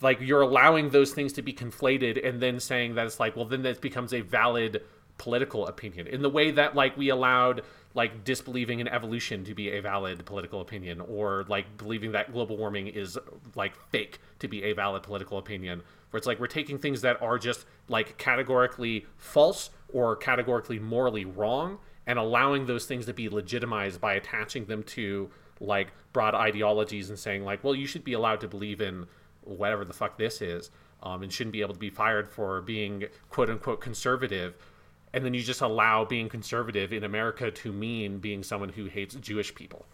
Like 0.00 0.20
you're 0.20 0.40
allowing 0.40 0.90
those 0.90 1.12
things 1.12 1.32
to 1.34 1.42
be 1.42 1.52
conflated 1.52 2.26
and 2.26 2.40
then 2.40 2.58
saying 2.60 2.94
that 2.94 3.06
it's 3.06 3.20
like, 3.20 3.36
well, 3.36 3.44
then 3.44 3.62
that 3.62 3.80
becomes 3.80 4.14
a 4.14 4.20
valid 4.22 4.82
political 5.18 5.66
opinion 5.66 6.06
in 6.06 6.22
the 6.22 6.30
way 6.30 6.50
that 6.50 6.74
like 6.74 6.96
we 6.96 7.08
allowed 7.08 7.62
like 7.94 8.24
disbelieving 8.24 8.80
in 8.80 8.88
evolution 8.88 9.44
to 9.44 9.54
be 9.54 9.70
a 9.70 9.80
valid 9.80 10.24
political 10.26 10.60
opinion 10.60 11.00
or 11.00 11.44
like 11.48 11.76
believing 11.76 12.12
that 12.12 12.32
global 12.32 12.56
warming 12.56 12.88
is 12.88 13.16
like 13.54 13.72
fake 13.90 14.18
to 14.40 14.48
be 14.48 14.64
a 14.64 14.72
valid 14.72 15.02
political 15.02 15.38
opinion 15.38 15.80
where 16.10 16.18
it's 16.18 16.26
like 16.26 16.40
we're 16.40 16.46
taking 16.46 16.78
things 16.78 17.00
that 17.02 17.20
are 17.22 17.38
just 17.38 17.66
like 17.88 18.18
categorically 18.18 19.06
false 19.16 19.70
or 19.92 20.16
categorically 20.16 20.78
morally 20.78 21.24
wrong 21.24 21.78
and 22.06 22.18
allowing 22.18 22.66
those 22.66 22.84
things 22.84 23.06
to 23.06 23.14
be 23.14 23.28
legitimized 23.28 24.00
by 24.00 24.14
attaching 24.14 24.66
them 24.66 24.82
to 24.82 25.30
like 25.60 25.92
broad 26.12 26.34
ideologies 26.34 27.10
and 27.10 27.18
saying 27.18 27.44
like 27.44 27.62
well 27.62 27.74
you 27.74 27.86
should 27.86 28.04
be 28.04 28.12
allowed 28.12 28.40
to 28.40 28.48
believe 28.48 28.80
in 28.80 29.06
whatever 29.42 29.84
the 29.84 29.92
fuck 29.92 30.18
this 30.18 30.42
is 30.42 30.70
um, 31.02 31.22
and 31.22 31.32
shouldn't 31.32 31.52
be 31.52 31.60
able 31.60 31.74
to 31.74 31.80
be 31.80 31.90
fired 31.90 32.28
for 32.28 32.60
being 32.62 33.04
quote 33.30 33.48
unquote 33.48 33.80
conservative 33.80 34.56
and 35.14 35.24
then 35.24 35.32
you 35.32 35.42
just 35.42 35.60
allow 35.60 36.04
being 36.04 36.28
conservative 36.28 36.92
in 36.92 37.04
America 37.04 37.50
to 37.50 37.72
mean 37.72 38.18
being 38.18 38.42
someone 38.42 38.70
who 38.70 38.86
hates 38.86 39.14
Jewish 39.14 39.54
people. 39.54 39.86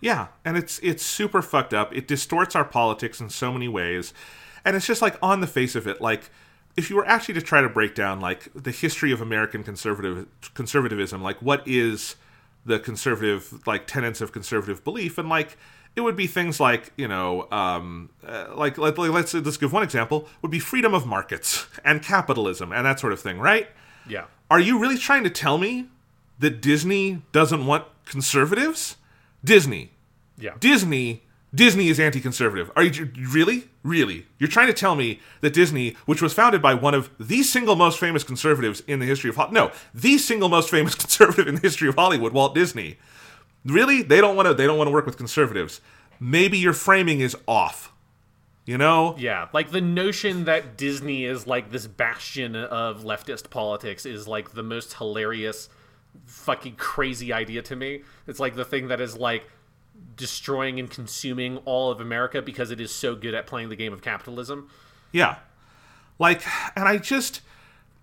Yeah, 0.00 0.28
and 0.44 0.56
it's 0.56 0.78
it's 0.82 1.04
super 1.04 1.42
fucked 1.42 1.74
up. 1.74 1.94
It 1.94 2.06
distorts 2.06 2.54
our 2.54 2.64
politics 2.64 3.20
in 3.20 3.30
so 3.30 3.52
many 3.52 3.68
ways. 3.68 4.14
And 4.64 4.76
it's 4.76 4.86
just 4.86 5.02
like 5.02 5.16
on 5.20 5.40
the 5.40 5.46
face 5.46 5.74
of 5.74 5.86
it, 5.86 6.00
like 6.00 6.30
if 6.76 6.88
you 6.88 6.96
were 6.96 7.06
actually 7.06 7.34
to 7.34 7.42
try 7.42 7.60
to 7.60 7.68
break 7.68 7.94
down 7.94 8.20
like 8.20 8.48
the 8.54 8.70
history 8.70 9.12
of 9.12 9.20
American 9.20 9.64
conservative 9.64 10.26
conservatism, 10.54 11.22
like 11.22 11.42
what 11.42 11.66
is 11.66 12.16
the 12.64 12.78
conservative 12.78 13.66
like 13.66 13.86
tenets 13.86 14.20
of 14.20 14.32
conservative 14.32 14.84
belief 14.84 15.18
and 15.18 15.28
like 15.28 15.58
it 15.96 16.00
would 16.00 16.16
be 16.16 16.26
things 16.26 16.58
like 16.60 16.92
you 16.96 17.06
know 17.06 17.46
um, 17.50 18.08
uh, 18.26 18.46
like, 18.54 18.78
like 18.78 18.96
let's 18.96 19.34
let's 19.34 19.56
give 19.56 19.72
one 19.72 19.82
example 19.82 20.28
would 20.42 20.50
be 20.50 20.58
freedom 20.58 20.94
of 20.94 21.06
markets 21.06 21.66
and 21.84 22.02
capitalism 22.02 22.72
and 22.72 22.86
that 22.86 22.98
sort 22.98 23.12
of 23.12 23.20
thing 23.20 23.38
right 23.38 23.68
Yeah. 24.08 24.24
are 24.50 24.60
you 24.60 24.78
really 24.78 24.98
trying 24.98 25.24
to 25.24 25.30
tell 25.30 25.58
me 25.58 25.88
that 26.38 26.60
Disney 26.60 27.22
doesn't 27.32 27.66
want 27.66 27.84
conservatives? 28.04 28.96
Disney. 29.44 29.90
Yeah. 30.38 30.54
Disney 30.58 31.22
Disney 31.54 31.88
is 31.88 32.00
anti-conservative. 32.00 32.70
Are 32.74 32.82
you 32.82 33.10
really? 33.30 33.68
Really? 33.84 34.26
You're 34.38 34.48
trying 34.48 34.66
to 34.66 34.72
tell 34.72 34.96
me 34.96 35.20
that 35.40 35.52
Disney, 35.52 35.96
which 36.04 36.20
was 36.20 36.32
founded 36.32 36.60
by 36.60 36.74
one 36.74 36.94
of 36.94 37.10
the 37.20 37.42
single 37.44 37.76
most 37.76 38.00
famous 38.00 38.24
conservatives 38.24 38.82
in 38.88 38.98
the 38.98 39.06
history 39.06 39.30
of 39.30 39.36
Hollywood, 39.36 39.54
no, 39.54 39.70
the 39.94 40.18
single 40.18 40.48
most 40.48 40.68
famous 40.68 40.94
conservative 41.04 41.46
in 41.46 41.54
the 41.56 41.60
history 41.60 41.88
of 41.88 41.94
Hollywood, 41.94 42.32
Walt 42.32 42.54
Disney. 42.54 42.98
Really? 43.64 44.02
They 44.02 44.20
don't 44.20 44.34
want 44.34 44.48
to 44.48 44.54
they 44.54 44.66
don't 44.66 44.78
want 44.78 44.88
to 44.88 44.92
work 44.92 45.06
with 45.06 45.16
conservatives. 45.16 45.80
Maybe 46.18 46.58
your 46.58 46.72
framing 46.72 47.20
is 47.20 47.36
off. 47.46 47.92
You 48.66 48.78
know? 48.78 49.14
Yeah, 49.18 49.48
like 49.52 49.70
the 49.70 49.80
notion 49.80 50.44
that 50.44 50.76
Disney 50.76 51.24
is 51.24 51.46
like 51.46 51.70
this 51.70 51.86
bastion 51.86 52.56
of 52.56 53.04
leftist 53.04 53.50
politics 53.50 54.06
is 54.06 54.26
like 54.26 54.52
the 54.52 54.62
most 54.62 54.94
hilarious 54.94 55.68
fucking 56.26 56.76
crazy 56.76 57.32
idea 57.32 57.60
to 57.62 57.76
me. 57.76 58.02
It's 58.26 58.40
like 58.40 58.54
the 58.54 58.64
thing 58.64 58.88
that 58.88 59.00
is 59.00 59.16
like 59.18 59.50
destroying 60.16 60.78
and 60.78 60.90
consuming 60.90 61.58
all 61.58 61.90
of 61.90 62.00
America 62.00 62.40
because 62.40 62.70
it 62.70 62.80
is 62.80 62.92
so 62.92 63.14
good 63.14 63.34
at 63.34 63.46
playing 63.46 63.68
the 63.68 63.76
game 63.76 63.92
of 63.92 64.02
capitalism. 64.02 64.70
Yeah. 65.12 65.36
Like, 66.18 66.42
and 66.76 66.88
I 66.88 66.98
just. 66.98 67.40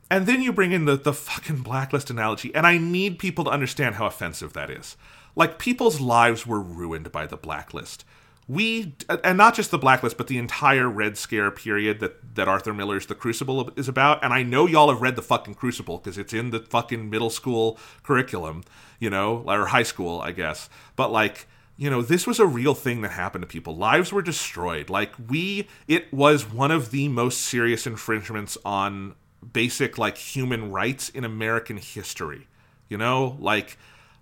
And 0.10 0.28
then 0.28 0.42
you 0.42 0.52
bring 0.52 0.74
in 0.74 0.84
the, 0.84 0.98
the 0.98 1.14
fucking 1.14 1.62
blacklist 1.62 2.10
analogy, 2.10 2.54
and 2.54 2.68
I 2.68 2.78
need 2.78 3.18
people 3.18 3.46
to 3.46 3.50
understand 3.50 3.96
how 3.96 4.08
offensive 4.08 4.52
that 4.52 4.70
is. 4.70 4.98
Like, 5.38 5.58
people's 5.58 6.02
lives 6.02 6.46
were 6.46 6.60
ruined 6.60 7.14
by 7.14 7.26
the 7.26 7.38
blacklist. 7.38 8.04
We, 8.52 8.96
and 9.24 9.38
not 9.38 9.56
just 9.56 9.72
the 9.72 9.78
blacklist, 9.78 10.18
but 10.18 10.28
the 10.28 10.38
entire 10.38 10.90
Red 10.90 11.18
Scare 11.18 11.52
period 11.52 12.02
that, 12.02 12.36
that 12.36 12.50
Arthur 12.50 12.74
Miller's 12.74 13.06
The 13.06 13.16
Crucible 13.16 13.72
is 13.78 13.88
about. 13.88 14.24
And 14.24 14.34
I 14.34 14.44
know 14.44 14.68
y'all 14.68 14.90
have 14.90 15.02
read 15.02 15.16
the 15.16 15.22
fucking 15.22 15.54
Crucible 15.54 16.00
because 16.00 16.18
it's 16.18 16.34
in 16.34 16.50
the 16.50 16.60
fucking 16.60 17.10
middle 17.10 17.30
school 17.30 17.80
curriculum, 18.04 18.64
you 19.00 19.10
know, 19.10 19.44
or 19.48 19.68
high 19.68 19.84
school, 19.84 20.20
I 20.20 20.32
guess. 20.32 20.70
But, 20.98 21.12
like, 21.12 21.48
you 21.78 21.90
know, 21.90 22.02
this 22.02 22.28
was 22.28 22.40
a 22.40 22.46
real 22.46 22.76
thing 22.76 23.02
that 23.02 23.12
happened 23.12 23.42
to 23.42 23.48
people. 23.48 23.76
Lives 23.76 24.12
were 24.12 24.22
destroyed. 24.22 24.90
Like 24.90 25.14
we 25.30 25.68
it 25.88 26.14
was 26.14 26.48
one 26.48 26.70
of 26.70 26.92
the 26.92 27.08
most 27.08 27.42
serious 27.42 27.88
infringements 27.88 28.58
on 28.64 29.16
basic 29.54 29.98
like 29.98 30.18
human 30.18 30.72
rights 30.72 31.10
in 31.10 31.24
American 31.24 31.78
history. 31.78 32.48
You 32.88 32.98
know, 32.98 33.38
like 33.40 33.78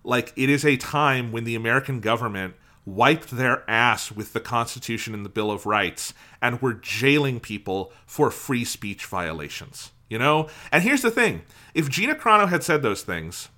like 0.05 0.31
it 0.37 0.49
is 0.49 0.63
a 0.63 0.77
time 0.77 1.31
when 1.33 1.43
the 1.43 1.55
American 1.55 1.99
government 1.99 2.53
wiped 2.95 3.31
their 3.31 3.69
ass 3.69 4.11
with 4.11 4.33
the 4.33 4.39
Constitution 4.39 5.13
and 5.13 5.25
the 5.25 5.29
Bill 5.29 5.51
of 5.51 5.65
Rights 5.65 6.13
and 6.41 6.61
were 6.61 6.73
jailing 6.73 7.39
people 7.39 7.91
for 8.05 8.31
free 8.31 8.65
speech 8.65 9.05
violations. 9.05 9.91
You 10.09 10.19
know? 10.19 10.49
And 10.71 10.83
here's 10.83 11.01
the 11.01 11.11
thing. 11.11 11.43
If 11.73 11.89
Gina 11.89 12.15
Carano 12.15 12.49
had 12.49 12.63
said 12.63 12.81
those 12.81 13.03
things, 13.03 13.49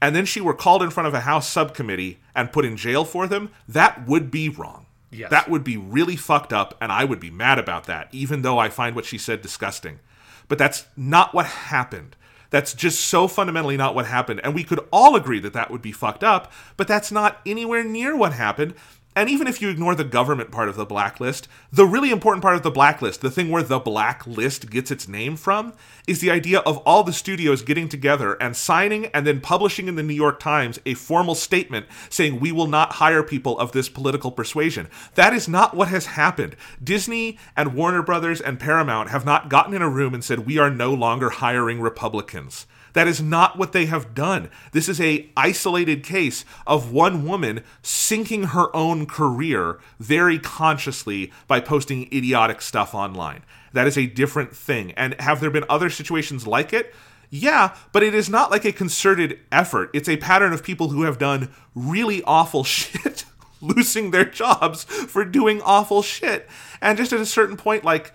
and 0.00 0.16
then 0.16 0.24
she 0.24 0.40
were 0.40 0.54
called 0.54 0.82
in 0.82 0.90
front 0.90 1.06
of 1.06 1.14
a 1.14 1.20
House 1.20 1.48
subcommittee 1.48 2.18
and 2.34 2.52
put 2.52 2.64
in 2.64 2.76
jail 2.76 3.04
for 3.04 3.26
them, 3.26 3.50
that 3.68 4.06
would 4.08 4.30
be 4.30 4.48
wrong. 4.48 4.86
Yes. 5.12 5.30
That 5.30 5.50
would 5.50 5.62
be 5.62 5.76
really 5.76 6.16
fucked 6.16 6.52
up, 6.52 6.74
and 6.80 6.90
I 6.90 7.04
would 7.04 7.20
be 7.20 7.30
mad 7.30 7.58
about 7.58 7.84
that, 7.84 8.08
even 8.12 8.42
though 8.42 8.58
I 8.58 8.70
find 8.70 8.96
what 8.96 9.04
she 9.04 9.18
said 9.18 9.42
disgusting. 9.42 10.00
But 10.48 10.58
that's 10.58 10.86
not 10.96 11.34
what 11.34 11.46
happened. 11.46 12.16
That's 12.52 12.74
just 12.74 13.00
so 13.00 13.26
fundamentally 13.28 13.78
not 13.78 13.94
what 13.94 14.06
happened. 14.06 14.40
And 14.44 14.54
we 14.54 14.62
could 14.62 14.80
all 14.92 15.16
agree 15.16 15.40
that 15.40 15.54
that 15.54 15.70
would 15.70 15.80
be 15.80 15.90
fucked 15.90 16.22
up, 16.22 16.52
but 16.76 16.86
that's 16.86 17.10
not 17.10 17.40
anywhere 17.46 17.82
near 17.82 18.14
what 18.14 18.34
happened. 18.34 18.74
And 19.14 19.28
even 19.28 19.46
if 19.46 19.60
you 19.60 19.68
ignore 19.68 19.94
the 19.94 20.04
government 20.04 20.50
part 20.50 20.70
of 20.70 20.76
the 20.76 20.86
blacklist, 20.86 21.46
the 21.70 21.84
really 21.84 22.10
important 22.10 22.42
part 22.42 22.56
of 22.56 22.62
the 22.62 22.70
blacklist, 22.70 23.20
the 23.20 23.30
thing 23.30 23.50
where 23.50 23.62
the 23.62 23.78
blacklist 23.78 24.70
gets 24.70 24.90
its 24.90 25.06
name 25.06 25.36
from, 25.36 25.74
is 26.06 26.20
the 26.20 26.30
idea 26.30 26.60
of 26.60 26.78
all 26.78 27.04
the 27.04 27.12
studios 27.12 27.60
getting 27.60 27.90
together 27.90 28.34
and 28.34 28.56
signing 28.56 29.06
and 29.06 29.26
then 29.26 29.40
publishing 29.40 29.86
in 29.86 29.96
the 29.96 30.02
New 30.02 30.14
York 30.14 30.40
Times 30.40 30.80
a 30.86 30.94
formal 30.94 31.34
statement 31.34 31.86
saying 32.08 32.40
we 32.40 32.52
will 32.52 32.66
not 32.66 32.94
hire 32.94 33.22
people 33.22 33.58
of 33.58 33.72
this 33.72 33.90
political 33.90 34.30
persuasion. 34.30 34.88
That 35.14 35.34
is 35.34 35.46
not 35.46 35.76
what 35.76 35.88
has 35.88 36.06
happened. 36.06 36.56
Disney 36.82 37.38
and 37.54 37.74
Warner 37.74 38.02
Brothers 38.02 38.40
and 38.40 38.58
Paramount 38.58 39.10
have 39.10 39.26
not 39.26 39.50
gotten 39.50 39.74
in 39.74 39.82
a 39.82 39.90
room 39.90 40.14
and 40.14 40.24
said 40.24 40.46
we 40.46 40.56
are 40.56 40.70
no 40.70 40.94
longer 40.94 41.28
hiring 41.28 41.80
Republicans. 41.80 42.66
That 42.92 43.08
is 43.08 43.22
not 43.22 43.58
what 43.58 43.72
they 43.72 43.86
have 43.86 44.14
done. 44.14 44.50
This 44.72 44.88
is 44.88 45.00
a 45.00 45.30
isolated 45.36 46.04
case 46.04 46.44
of 46.66 46.92
one 46.92 47.26
woman 47.26 47.62
sinking 47.82 48.44
her 48.44 48.74
own 48.74 49.06
career 49.06 49.78
very 49.98 50.38
consciously 50.38 51.32
by 51.46 51.60
posting 51.60 52.12
idiotic 52.12 52.60
stuff 52.60 52.94
online. 52.94 53.42
That 53.72 53.86
is 53.86 53.96
a 53.96 54.06
different 54.06 54.54
thing. 54.54 54.92
And 54.92 55.18
have 55.20 55.40
there 55.40 55.50
been 55.50 55.64
other 55.68 55.90
situations 55.90 56.46
like 56.46 56.72
it? 56.72 56.94
Yeah, 57.30 57.74
but 57.92 58.02
it 58.02 58.14
is 58.14 58.28
not 58.28 58.50
like 58.50 58.66
a 58.66 58.72
concerted 58.72 59.38
effort. 59.50 59.88
It's 59.94 60.08
a 60.08 60.18
pattern 60.18 60.52
of 60.52 60.62
people 60.62 60.90
who 60.90 61.04
have 61.04 61.16
done 61.16 61.48
really 61.74 62.22
awful 62.24 62.62
shit, 62.64 63.24
losing 63.62 64.10
their 64.10 64.26
jobs 64.26 64.84
for 64.84 65.24
doing 65.24 65.62
awful 65.62 66.02
shit. 66.02 66.46
And 66.82 66.98
just 66.98 67.12
at 67.12 67.20
a 67.20 67.26
certain 67.26 67.56
point, 67.56 67.84
like, 67.84 68.12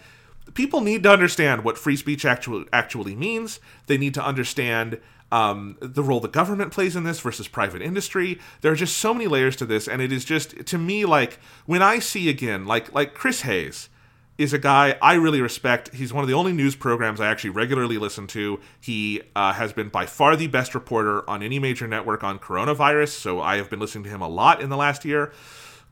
people 0.57 0.81
need 0.81 1.03
to 1.03 1.11
understand 1.11 1.63
what 1.63 1.77
free 1.77 1.95
speech 1.95 2.25
actually 2.25 2.65
actually 2.73 3.15
means. 3.15 3.59
They 3.85 3.97
need 3.97 4.15
to 4.15 4.25
understand 4.25 4.99
um, 5.31 5.77
the 5.79 6.01
role 6.01 6.19
the 6.19 6.27
government 6.27 6.73
plays 6.73 6.95
in 6.95 7.03
this 7.03 7.19
versus 7.19 7.47
private 7.47 7.81
industry. 7.83 8.39
There 8.61 8.71
are 8.71 8.75
just 8.75 8.97
so 8.97 9.13
many 9.13 9.27
layers 9.27 9.55
to 9.57 9.67
this, 9.67 9.87
and 9.87 10.01
it 10.01 10.11
is 10.11 10.25
just 10.25 10.65
to 10.65 10.77
me 10.79 11.05
like 11.05 11.39
when 11.67 11.83
I 11.83 11.99
see 11.99 12.27
again, 12.27 12.65
like 12.65 12.91
like 12.91 13.13
Chris 13.13 13.41
Hayes 13.41 13.89
is 14.39 14.51
a 14.51 14.57
guy 14.57 14.97
I 14.99 15.13
really 15.13 15.41
respect. 15.41 15.93
He's 15.93 16.11
one 16.11 16.23
of 16.23 16.27
the 16.27 16.33
only 16.33 16.53
news 16.53 16.75
programs 16.75 17.21
I 17.21 17.27
actually 17.27 17.51
regularly 17.51 17.99
listen 17.99 18.25
to. 18.27 18.59
He 18.81 19.21
uh, 19.35 19.53
has 19.53 19.73
been 19.73 19.89
by 19.89 20.07
far 20.07 20.35
the 20.35 20.47
best 20.47 20.73
reporter 20.73 21.27
on 21.29 21.43
any 21.43 21.59
major 21.59 21.87
network 21.87 22.23
on 22.23 22.39
coronavirus, 22.39 23.09
so 23.09 23.41
I 23.41 23.57
have 23.57 23.69
been 23.69 23.79
listening 23.79 24.05
to 24.05 24.09
him 24.09 24.21
a 24.21 24.27
lot 24.27 24.59
in 24.61 24.69
the 24.69 24.77
last 24.77 25.05
year. 25.05 25.31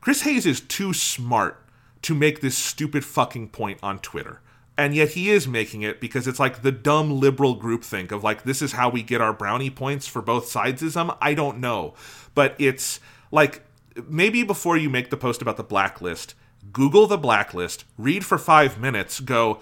Chris 0.00 0.22
Hayes 0.22 0.44
is 0.44 0.60
too 0.60 0.92
smart 0.92 1.62
to 2.02 2.16
make 2.16 2.40
this 2.40 2.56
stupid 2.56 3.04
fucking 3.04 3.50
point 3.50 3.78
on 3.82 4.00
Twitter 4.00 4.40
and 4.78 4.94
yet 4.94 5.10
he 5.10 5.30
is 5.30 5.48
making 5.48 5.82
it 5.82 6.00
because 6.00 6.26
it's 6.28 6.38
like 6.38 6.62
the 6.62 6.72
dumb 6.72 7.18
liberal 7.18 7.58
groupthink 7.58 8.12
of 8.12 8.22
like 8.22 8.42
this 8.42 8.60
is 8.60 8.72
how 8.72 8.88
we 8.88 9.02
get 9.02 9.20
our 9.20 9.32
brownie 9.32 9.70
points 9.70 10.06
for 10.06 10.20
both 10.20 10.46
sidesism. 10.46 11.16
I 11.20 11.34
don't 11.34 11.58
know, 11.58 11.94
but 12.34 12.54
it's 12.58 13.00
like 13.30 13.62
maybe 14.08 14.42
before 14.42 14.76
you 14.76 14.90
make 14.90 15.10
the 15.10 15.16
post 15.16 15.40
about 15.40 15.56
the 15.56 15.64
blacklist, 15.64 16.34
Google 16.72 17.06
the 17.06 17.16
blacklist, 17.16 17.84
read 17.96 18.24
for 18.24 18.38
five 18.38 18.78
minutes, 18.78 19.20
go, 19.20 19.60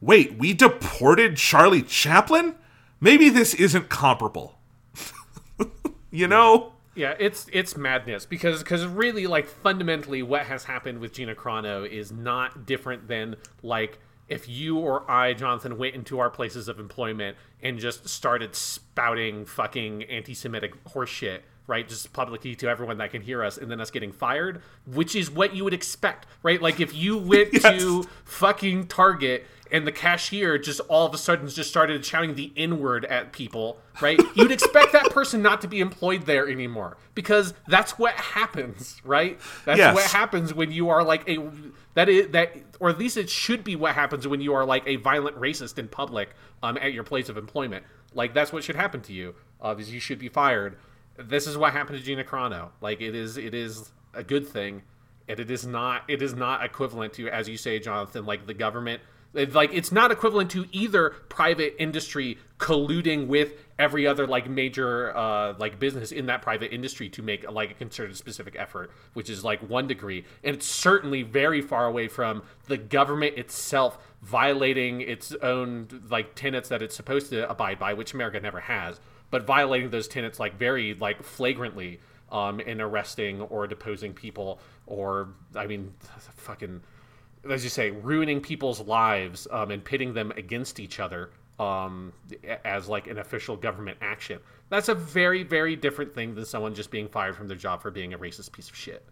wait, 0.00 0.38
we 0.38 0.54
deported 0.54 1.36
Charlie 1.36 1.82
Chaplin? 1.82 2.54
Maybe 3.00 3.28
this 3.28 3.54
isn't 3.54 3.88
comparable. 3.88 4.58
you 6.10 6.26
know? 6.26 6.72
Yeah, 6.94 7.16
it's 7.18 7.46
it's 7.52 7.76
madness 7.76 8.24
because 8.24 8.62
because 8.62 8.86
really 8.86 9.26
like 9.26 9.46
fundamentally 9.46 10.22
what 10.22 10.42
has 10.42 10.62
happened 10.62 11.00
with 11.00 11.12
Gina 11.12 11.34
Carano 11.34 11.88
is 11.88 12.12
not 12.12 12.66
different 12.66 13.08
than 13.08 13.34
like 13.64 13.98
if 14.28 14.48
you 14.48 14.78
or 14.78 15.08
I, 15.10 15.34
Jonathan, 15.34 15.78
went 15.78 15.94
into 15.94 16.18
our 16.18 16.30
places 16.30 16.68
of 16.68 16.78
employment 16.78 17.36
and 17.62 17.78
just 17.78 18.08
started 18.08 18.54
spouting 18.54 19.44
fucking 19.44 20.04
anti-Semitic 20.04 20.84
horseshit, 20.84 21.40
right, 21.66 21.86
just 21.86 22.12
publicly 22.12 22.54
to 22.56 22.68
everyone 22.68 22.98
that 22.98 23.10
can 23.10 23.22
hear 23.22 23.42
us, 23.44 23.58
and 23.58 23.70
then 23.70 23.80
us 23.80 23.90
getting 23.90 24.12
fired, 24.12 24.62
which 24.86 25.14
is 25.14 25.30
what 25.30 25.54
you 25.54 25.64
would 25.64 25.74
expect, 25.74 26.26
right? 26.42 26.60
Like 26.60 26.80
if 26.80 26.94
you 26.94 27.18
went 27.18 27.50
yes. 27.52 27.62
to 27.62 28.04
fucking 28.24 28.86
Target 28.86 29.46
and 29.70 29.86
the 29.86 29.92
cashier 29.92 30.58
just 30.58 30.80
all 30.88 31.06
of 31.06 31.14
a 31.14 31.18
sudden 31.18 31.48
just 31.48 31.70
started 31.70 32.04
shouting 32.04 32.34
the 32.34 32.52
N 32.56 32.78
word 32.78 33.04
at 33.06 33.32
people, 33.32 33.78
right? 34.00 34.20
You'd 34.34 34.52
expect 34.52 34.92
that 34.92 35.10
person 35.10 35.42
not 35.42 35.60
to 35.62 35.68
be 35.68 35.80
employed 35.80 36.26
there 36.26 36.48
anymore 36.48 36.96
because 37.14 37.54
that's 37.66 37.98
what 37.98 38.14
happens, 38.14 39.00
right? 39.04 39.38
That's 39.64 39.78
yes. 39.78 39.94
what 39.94 40.04
happens 40.04 40.52
when 40.52 40.70
you 40.70 40.88
are 40.90 41.02
like 41.02 41.28
a 41.28 41.38
that 41.94 42.08
is 42.08 42.28
that, 42.28 42.56
or 42.80 42.90
at 42.90 42.98
least 42.98 43.16
it 43.16 43.30
should 43.30 43.64
be 43.64 43.76
what 43.76 43.94
happens 43.94 44.26
when 44.28 44.40
you 44.40 44.54
are 44.54 44.64
like 44.64 44.82
a 44.86 44.96
violent 44.96 45.38
racist 45.38 45.78
in 45.78 45.88
public 45.88 46.30
um, 46.62 46.76
at 46.80 46.92
your 46.92 47.04
place 47.04 47.28
of 47.28 47.36
employment. 47.36 47.84
Like 48.12 48.34
that's 48.34 48.52
what 48.52 48.64
should 48.64 48.76
happen 48.76 49.00
to 49.02 49.12
you. 49.12 49.34
Uh, 49.60 49.74
is 49.78 49.92
you 49.92 50.00
should 50.00 50.18
be 50.18 50.28
fired. 50.28 50.76
This 51.16 51.46
is 51.46 51.56
what 51.56 51.72
happened 51.72 51.98
to 51.98 52.04
Gina 52.04 52.24
Carano. 52.24 52.70
Like 52.80 53.00
it 53.00 53.14
is, 53.14 53.36
it 53.36 53.54
is 53.54 53.92
a 54.12 54.22
good 54.22 54.46
thing, 54.46 54.82
and 55.28 55.40
it 55.40 55.50
is 55.50 55.66
not. 55.66 56.02
It 56.08 56.20
is 56.20 56.34
not 56.34 56.64
equivalent 56.64 57.14
to, 57.14 57.28
as 57.28 57.48
you 57.48 57.56
say, 57.56 57.78
Jonathan, 57.78 58.26
like 58.26 58.46
the 58.46 58.54
government 58.54 59.00
like 59.34 59.70
it's 59.72 59.90
not 59.90 60.10
equivalent 60.10 60.50
to 60.52 60.66
either 60.72 61.10
private 61.28 61.74
industry 61.78 62.38
colluding 62.58 63.26
with 63.26 63.52
every 63.78 64.06
other 64.06 64.26
like 64.26 64.48
major 64.48 65.14
uh, 65.16 65.54
like 65.58 65.78
business 65.78 66.12
in 66.12 66.26
that 66.26 66.40
private 66.40 66.72
industry 66.72 67.08
to 67.08 67.22
make 67.22 67.50
like 67.50 67.72
a 67.72 67.74
concerted 67.74 68.16
specific 68.16 68.54
effort, 68.58 68.90
which 69.14 69.28
is 69.28 69.44
like 69.44 69.60
one 69.68 69.86
degree, 69.86 70.24
and 70.44 70.56
it's 70.56 70.66
certainly 70.66 71.22
very 71.22 71.60
far 71.60 71.86
away 71.86 72.08
from 72.08 72.42
the 72.68 72.76
government 72.76 73.36
itself 73.36 73.98
violating 74.22 75.00
its 75.00 75.34
own 75.42 75.88
like 76.08 76.34
tenets 76.34 76.68
that 76.68 76.80
it's 76.80 76.94
supposed 76.94 77.30
to 77.30 77.48
abide 77.50 77.78
by, 77.78 77.92
which 77.92 78.14
America 78.14 78.40
never 78.40 78.60
has, 78.60 79.00
but 79.30 79.44
violating 79.44 79.90
those 79.90 80.06
tenets 80.06 80.38
like 80.38 80.56
very 80.56 80.94
like 80.94 81.22
flagrantly 81.22 82.00
um, 82.30 82.60
in 82.60 82.80
arresting 82.80 83.40
or 83.42 83.66
deposing 83.66 84.14
people, 84.14 84.60
or 84.86 85.28
I 85.54 85.66
mean, 85.66 85.92
fucking 86.36 86.82
as 87.50 87.64
you 87.64 87.70
say, 87.70 87.90
ruining 87.90 88.40
people's 88.40 88.80
lives 88.80 89.46
um, 89.50 89.70
and 89.70 89.84
pitting 89.84 90.14
them 90.14 90.32
against 90.36 90.80
each 90.80 91.00
other 91.00 91.30
um, 91.58 92.12
as 92.64 92.88
like 92.88 93.06
an 93.06 93.18
official 93.18 93.56
government 93.56 93.98
action. 94.00 94.40
That's 94.70 94.88
a 94.88 94.94
very, 94.94 95.42
very 95.42 95.76
different 95.76 96.14
thing 96.14 96.34
than 96.34 96.44
someone 96.44 96.74
just 96.74 96.90
being 96.90 97.08
fired 97.08 97.36
from 97.36 97.48
their 97.48 97.56
job 97.56 97.82
for 97.82 97.90
being 97.90 98.14
a 98.14 98.18
racist 98.18 98.52
piece 98.52 98.68
of 98.68 98.76
shit. 98.76 99.04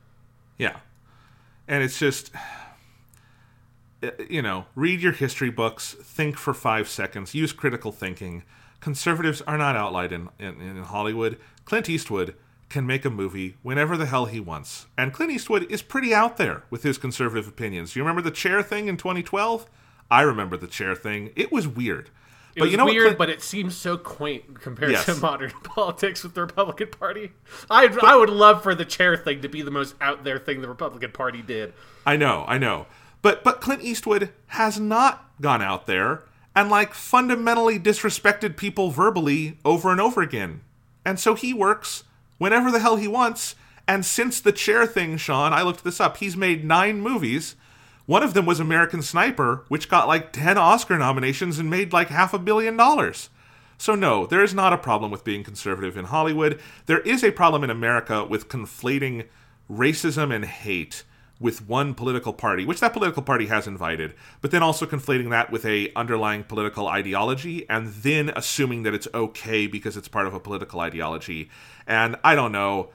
Yeah. 0.58 0.76
and 1.68 1.82
it's 1.82 1.98
just 1.98 2.30
uh, 4.02 4.10
you 4.28 4.42
know, 4.42 4.66
read 4.74 5.00
your 5.00 5.12
history 5.12 5.50
books, 5.50 5.94
think 5.94 6.36
for 6.36 6.52
five 6.52 6.88
seconds, 6.88 7.34
use 7.34 7.52
critical 7.52 7.92
thinking. 7.92 8.42
Conservatives 8.80 9.42
are 9.42 9.56
not 9.56 9.76
outlined 9.76 10.12
in, 10.12 10.28
in, 10.40 10.60
in, 10.60 10.82
Hollywood. 10.82 11.38
Clint 11.64 11.88
Eastwood 11.88 12.34
can 12.72 12.86
make 12.86 13.04
a 13.04 13.10
movie 13.10 13.56
whenever 13.62 13.96
the 13.96 14.06
hell 14.06 14.24
he 14.24 14.40
wants. 14.40 14.86
And 14.96 15.12
Clint 15.12 15.30
Eastwood 15.30 15.70
is 15.70 15.82
pretty 15.82 16.14
out 16.14 16.38
there 16.38 16.64
with 16.70 16.82
his 16.82 16.98
conservative 16.98 17.46
opinions. 17.46 17.94
You 17.94 18.02
remember 18.02 18.22
the 18.22 18.30
chair 18.30 18.62
thing 18.62 18.88
in 18.88 18.96
2012? 18.96 19.68
I 20.10 20.22
remember 20.22 20.56
the 20.56 20.66
chair 20.66 20.96
thing. 20.96 21.30
It 21.36 21.52
was 21.52 21.68
weird. 21.68 22.10
It 22.54 22.60
but 22.60 22.62
was 22.62 22.70
you 22.72 22.76
know 22.78 22.86
weird, 22.86 23.04
Clint... 23.04 23.18
but 23.18 23.30
it 23.30 23.42
seems 23.42 23.76
so 23.76 23.96
quaint 23.96 24.60
compared 24.60 24.92
yes. 24.92 25.04
to 25.06 25.14
modern 25.20 25.52
politics 25.62 26.22
with 26.22 26.34
the 26.34 26.40
Republican 26.40 26.88
Party. 26.88 27.32
I 27.70 27.86
I 28.02 28.16
would 28.16 28.30
love 28.30 28.62
for 28.62 28.74
the 28.74 28.84
chair 28.84 29.16
thing 29.16 29.42
to 29.42 29.48
be 29.48 29.62
the 29.62 29.70
most 29.70 29.94
out 30.00 30.24
there 30.24 30.38
thing 30.38 30.60
the 30.60 30.68
Republican 30.68 31.12
Party 31.12 31.40
did. 31.40 31.72
I 32.04 32.16
know, 32.16 32.44
I 32.48 32.58
know. 32.58 32.86
But 33.22 33.44
but 33.44 33.60
Clint 33.60 33.82
Eastwood 33.82 34.30
has 34.48 34.80
not 34.80 35.30
gone 35.40 35.62
out 35.62 35.86
there 35.86 36.24
and 36.54 36.68
like 36.68 36.92
fundamentally 36.92 37.78
disrespected 37.78 38.56
people 38.56 38.90
verbally 38.90 39.58
over 39.64 39.90
and 39.90 40.00
over 40.00 40.20
again. 40.20 40.60
And 41.04 41.18
so 41.18 41.34
he 41.34 41.54
works 41.54 42.04
whenever 42.38 42.70
the 42.70 42.80
hell 42.80 42.96
he 42.96 43.08
wants. 43.08 43.54
And 43.86 44.04
since 44.04 44.40
the 44.40 44.52
chair 44.52 44.86
thing, 44.86 45.16
Sean, 45.16 45.52
I 45.52 45.62
looked 45.62 45.84
this 45.84 46.00
up. 46.00 46.18
He's 46.18 46.36
made 46.36 46.64
nine 46.64 47.00
movies. 47.00 47.56
One 48.06 48.22
of 48.22 48.34
them 48.34 48.46
was 48.46 48.60
American 48.60 49.02
Sniper, 49.02 49.64
which 49.68 49.88
got 49.88 50.08
like 50.08 50.32
10 50.32 50.58
Oscar 50.58 50.98
nominations 50.98 51.58
and 51.58 51.70
made 51.70 51.92
like 51.92 52.08
half 52.08 52.34
a 52.34 52.38
billion 52.38 52.76
dollars. 52.76 53.30
So, 53.78 53.94
no, 53.94 54.26
there 54.26 54.44
is 54.44 54.54
not 54.54 54.72
a 54.72 54.78
problem 54.78 55.10
with 55.10 55.24
being 55.24 55.42
conservative 55.42 55.96
in 55.96 56.04
Hollywood. 56.04 56.60
There 56.86 57.00
is 57.00 57.24
a 57.24 57.32
problem 57.32 57.64
in 57.64 57.70
America 57.70 58.24
with 58.24 58.48
conflating 58.48 59.26
racism 59.70 60.32
and 60.32 60.44
hate 60.44 61.02
with 61.42 61.68
one 61.68 61.92
political 61.92 62.32
party, 62.32 62.64
which 62.64 62.80
that 62.80 62.92
political 62.92 63.22
party 63.22 63.46
has 63.46 63.66
invited, 63.66 64.14
but 64.40 64.52
then 64.52 64.62
also 64.62 64.86
conflating 64.86 65.30
that 65.30 65.50
with 65.50 65.66
a 65.66 65.92
underlying 65.94 66.44
political 66.44 66.86
ideology 66.86 67.68
and 67.68 67.88
then 67.88 68.30
assuming 68.36 68.84
that 68.84 68.94
it's 68.94 69.08
okay 69.12 69.66
because 69.66 69.96
it's 69.96 70.08
part 70.08 70.26
of 70.26 70.34
a 70.34 70.40
political 70.40 70.80
ideology. 70.80 71.50
And 71.86 72.16
I 72.22 72.34
don't 72.34 72.52
know. 72.52 72.90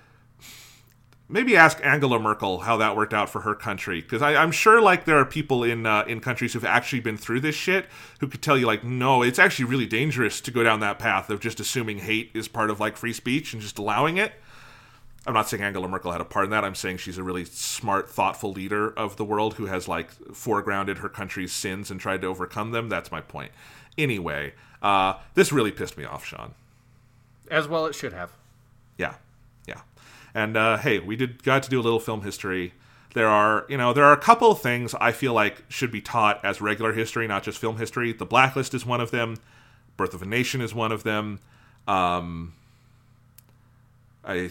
Maybe 1.29 1.57
ask 1.57 1.77
Angela 1.83 2.19
Merkel 2.19 2.59
how 2.59 2.77
that 2.77 2.95
worked 2.95 3.13
out 3.13 3.29
for 3.29 3.41
her 3.41 3.53
country, 3.53 3.99
because 3.99 4.21
I'm 4.21 4.53
sure 4.53 4.81
like 4.81 5.03
there 5.03 5.17
are 5.17 5.25
people 5.25 5.61
in 5.65 5.85
uh, 5.85 6.05
in 6.07 6.21
countries 6.21 6.53
who've 6.53 6.63
actually 6.63 7.01
been 7.01 7.17
through 7.17 7.41
this 7.41 7.53
shit 7.53 7.87
who 8.21 8.27
could 8.27 8.41
tell 8.41 8.57
you 8.57 8.65
like, 8.65 8.85
no, 8.85 9.23
it's 9.23 9.37
actually 9.37 9.65
really 9.65 9.85
dangerous 9.85 10.39
to 10.39 10.51
go 10.51 10.63
down 10.63 10.79
that 10.79 10.99
path 10.99 11.29
of 11.29 11.41
just 11.41 11.59
assuming 11.59 11.99
hate 11.99 12.31
is 12.33 12.47
part 12.47 12.69
of 12.69 12.79
like 12.79 12.95
free 12.95 13.11
speech 13.11 13.51
and 13.51 13.61
just 13.61 13.77
allowing 13.77 14.15
it. 14.15 14.35
I'm 15.27 15.33
not 15.33 15.49
saying 15.49 15.61
Angela 15.61 15.89
Merkel 15.89 16.13
had 16.13 16.21
a 16.21 16.25
part 16.25 16.45
in 16.45 16.51
that. 16.51 16.63
I'm 16.63 16.73
saying 16.73 16.97
she's 16.97 17.17
a 17.17 17.23
really 17.23 17.43
smart, 17.43 18.09
thoughtful 18.09 18.53
leader 18.53 18.89
of 18.91 19.17
the 19.17 19.25
world 19.25 19.55
who 19.55 19.65
has 19.65 19.85
like 19.85 20.15
foregrounded 20.29 20.99
her 20.99 21.09
country's 21.09 21.51
sins 21.51 21.91
and 21.91 21.99
tried 21.99 22.21
to 22.21 22.27
overcome 22.27 22.71
them. 22.71 22.87
That's 22.87 23.11
my 23.11 23.19
point. 23.19 23.51
Anyway, 23.97 24.53
uh, 24.81 25.15
this 25.33 25.51
really 25.51 25.71
pissed 25.71 25.97
me 25.97 26.05
off, 26.05 26.25
Sean. 26.25 26.53
As 27.51 27.67
well, 27.67 27.85
it 27.87 27.93
should 27.93 28.13
have. 28.13 28.31
Yeah, 28.97 29.15
yeah. 29.67 29.81
And 30.33 30.55
uh, 30.55 30.77
hey, 30.77 30.99
we 30.99 31.17
did 31.17 31.43
got 31.43 31.61
to 31.63 31.69
do 31.69 31.79
a 31.79 31.83
little 31.83 31.99
film 31.99 32.21
history. 32.21 32.73
There 33.13 33.27
are, 33.27 33.65
you 33.67 33.77
know, 33.77 33.91
there 33.91 34.05
are 34.05 34.13
a 34.13 34.17
couple 34.17 34.49
of 34.49 34.61
things 34.61 34.95
I 34.95 35.11
feel 35.11 35.33
like 35.33 35.63
should 35.67 35.91
be 35.91 36.01
taught 36.01 36.43
as 36.45 36.61
regular 36.61 36.93
history, 36.93 37.27
not 37.27 37.43
just 37.43 37.57
film 37.57 37.77
history. 37.77 38.13
The 38.13 38.25
Blacklist 38.25 38.73
is 38.73 38.85
one 38.85 39.01
of 39.01 39.11
them. 39.11 39.37
Birth 39.97 40.13
of 40.13 40.21
a 40.21 40.25
Nation 40.25 40.61
is 40.61 40.73
one 40.73 40.93
of 40.93 41.03
them. 41.03 41.39
Um, 41.85 42.53
Uh, 44.27 44.49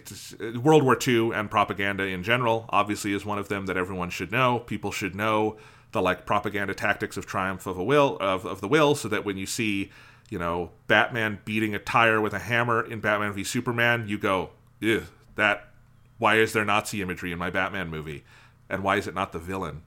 World 0.59 0.83
War 0.83 0.99
II 1.07 1.33
and 1.33 1.51
propaganda 1.51 2.05
in 2.05 2.23
general 2.23 2.65
obviously 2.71 3.13
is 3.13 3.27
one 3.27 3.39
of 3.39 3.49
them 3.49 3.67
that 3.67 3.77
everyone 3.77 4.09
should 4.09 4.33
know. 4.33 4.61
People 4.61 4.91
should 4.91 5.15
know 5.15 5.59
the 5.93 6.01
like 6.01 6.25
propaganda 6.25 6.75
tactics 6.75 7.19
of 7.19 7.27
triumph 7.27 7.67
of 7.67 7.77
a 7.77 7.85
will 7.85 8.17
of, 8.19 8.47
of 8.47 8.63
the 8.63 8.69
will, 8.69 8.95
so 8.95 9.07
that 9.09 9.25
when 9.27 9.37
you 9.37 9.45
see, 9.45 9.91
you 10.31 10.39
know, 10.39 10.71
Batman 10.87 11.41
beating 11.45 11.75
a 11.75 11.79
tire 11.79 12.23
with 12.23 12.33
a 12.33 12.39
hammer 12.39 12.83
in 12.83 13.01
Batman 13.01 13.35
v 13.35 13.45
Superman, 13.45 14.09
you 14.09 14.19
go, 14.19 14.51
Ew, 14.81 15.05
that. 15.37 15.69
Why 16.19 16.37
is 16.37 16.55
there 16.55 16.65
Nazi 16.65 17.03
imagery 17.03 17.31
in 17.31 17.39
my 17.39 17.51
Batman 17.51 17.91
movie, 17.91 18.25
and 18.71 18.83
why 18.83 18.97
is 18.97 19.07
it 19.07 19.15
not 19.15 19.33
the 19.33 19.39
villain? 19.39 19.83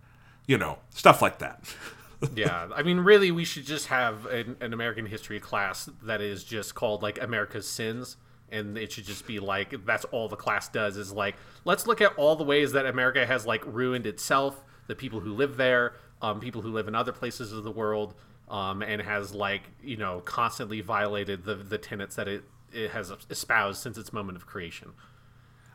You 0.46 0.60
know, 0.60 0.78
stuff 0.92 1.24
like 1.24 1.40
that. 1.40 1.64
yeah, 2.36 2.68
I 2.76 2.84
mean, 2.84 3.00
really, 3.00 3.32
we 3.32 3.44
should 3.44 3.66
just 3.66 3.88
have 3.88 4.28
an, 4.28 4.56
an 4.62 4.72
American 4.72 5.08
history 5.08 5.40
class 5.40 5.90
that 6.04 6.22
is 6.22 6.44
just 6.44 6.76
called 6.76 7.02
like 7.02 7.20
America's 7.20 7.68
Sins 7.68 8.18
and 8.52 8.78
it 8.78 8.92
should 8.92 9.06
just 9.06 9.26
be 9.28 9.40
like 9.40 9.86
that's 9.86 10.06
all 10.06 10.28
the 10.28 10.36
class 10.36 10.70
does 10.70 10.98
is 10.98 11.12
like 11.12 11.36
let's 11.66 11.88
look 11.88 12.02
at 12.02 12.14
all 12.18 12.36
the 12.36 12.44
ways 12.44 12.72
that 12.72 12.86
America 12.86 13.26
has 13.26 13.46
like 13.46 13.66
ruined 13.66 14.06
itself, 14.06 14.64
the 14.88 14.96
people 14.96 15.20
who 15.20 15.34
live 15.34 15.58
there, 15.58 15.94
um, 16.22 16.40
people 16.40 16.62
who 16.62 16.72
live 16.72 16.88
in 16.88 16.96
other 16.96 17.12
places 17.12 17.52
of 17.54 17.64
the 17.64 17.72
world, 17.72 18.14
um, 18.50 18.82
and 18.82 19.02
has 19.02 19.34
like 19.34 19.64
you 19.84 19.98
know 19.98 20.22
constantly 20.22 20.82
violated 20.82 21.44
the 21.44 21.56
the 21.56 21.78
tenets 21.78 22.16
that 22.16 22.28
it 22.28 22.44
it 22.74 22.92
has 22.92 23.12
espoused 23.30 23.82
since 23.82 23.98
its 23.98 24.14
moment 24.14 24.36
of 24.36 24.46
creation. 24.46 24.92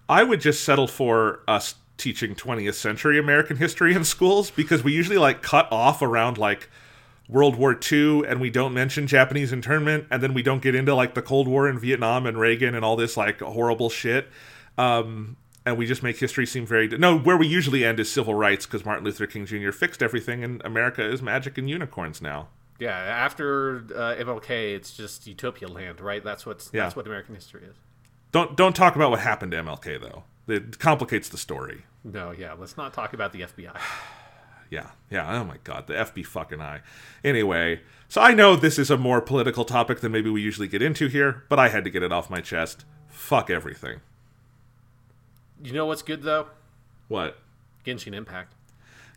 I 0.08 0.22
would 0.22 0.40
just 0.40 0.64
settle 0.64 0.86
for 0.86 1.40
us 1.48 1.76
teaching 1.96 2.34
20th 2.34 2.74
century 2.74 3.18
American 3.18 3.56
history 3.56 3.94
in 3.94 4.04
schools 4.04 4.50
because 4.50 4.82
we 4.82 4.92
usually 4.92 5.18
like 5.18 5.42
cut 5.42 5.68
off 5.70 6.02
around 6.02 6.38
like 6.38 6.68
World 7.28 7.56
War 7.56 7.78
II 7.90 8.26
and 8.26 8.40
we 8.40 8.50
don't 8.50 8.74
mention 8.74 9.06
Japanese 9.06 9.52
internment 9.52 10.06
and 10.10 10.22
then 10.22 10.34
we 10.34 10.42
don't 10.42 10.62
get 10.62 10.74
into 10.74 10.94
like 10.94 11.14
the 11.14 11.22
Cold 11.22 11.48
War 11.48 11.68
in 11.68 11.78
Vietnam 11.78 12.26
and 12.26 12.38
Reagan 12.38 12.74
and 12.74 12.84
all 12.84 12.96
this 12.96 13.16
like 13.16 13.40
horrible 13.40 13.88
shit. 13.88 14.28
Um, 14.76 15.36
and 15.66 15.78
we 15.78 15.86
just 15.86 16.02
make 16.02 16.18
history 16.18 16.46
seem 16.46 16.66
very 16.66 16.88
no 16.88 17.18
where 17.18 17.36
we 17.36 17.46
usually 17.46 17.84
end 17.84 17.98
is 17.98 18.12
civil 18.12 18.34
rights 18.34 18.66
because 18.66 18.84
martin 18.84 19.04
luther 19.04 19.26
king 19.26 19.46
jr 19.46 19.70
fixed 19.70 20.02
everything 20.02 20.44
and 20.44 20.60
america 20.64 21.02
is 21.02 21.22
magic 21.22 21.56
and 21.58 21.70
unicorns 21.70 22.20
now. 22.20 22.48
Yeah 22.78 22.96
after 22.96 23.78
uh, 23.94 24.14
mlk 24.16 24.50
it's 24.50 24.94
just 24.94 25.26
utopia 25.26 25.68
land 25.68 26.00
right? 26.00 26.22
That's 26.22 26.44
what's 26.44 26.70
yeah. 26.72 26.82
that's 26.82 26.96
what 26.96 27.06
american 27.06 27.34
history 27.34 27.62
is. 27.64 27.76
Don't 28.32 28.56
don't 28.56 28.76
talk 28.76 28.96
about 28.96 29.10
what 29.10 29.20
happened 29.20 29.52
to 29.52 29.62
mlk 29.62 30.00
though. 30.00 30.24
It 30.46 30.78
complicates 30.78 31.28
the 31.28 31.38
story. 31.38 31.84
No 32.02 32.32
yeah 32.32 32.52
let's 32.52 32.76
not 32.76 32.92
talk 32.92 33.14
about 33.14 33.32
the 33.32 33.42
fbi 33.42 33.74
yeah, 34.70 34.90
yeah. 35.10 35.40
Oh 35.40 35.44
my 35.44 35.56
god, 35.64 35.86
the 35.86 35.94
FB 35.94 36.26
fucking 36.26 36.60
I. 36.60 36.80
Anyway, 37.22 37.80
so 38.08 38.20
I 38.20 38.32
know 38.34 38.56
this 38.56 38.78
is 38.78 38.90
a 38.90 38.96
more 38.96 39.20
political 39.20 39.64
topic 39.64 40.00
than 40.00 40.12
maybe 40.12 40.30
we 40.30 40.42
usually 40.42 40.68
get 40.68 40.82
into 40.82 41.08
here, 41.08 41.44
but 41.48 41.58
I 41.58 41.68
had 41.68 41.84
to 41.84 41.90
get 41.90 42.02
it 42.02 42.12
off 42.12 42.30
my 42.30 42.40
chest. 42.40 42.84
Fuck 43.08 43.50
everything. 43.50 44.00
You 45.62 45.72
know 45.72 45.86
what's 45.86 46.02
good 46.02 46.22
though? 46.22 46.48
What? 47.08 47.38
Genshin 47.84 48.14
Impact. 48.14 48.54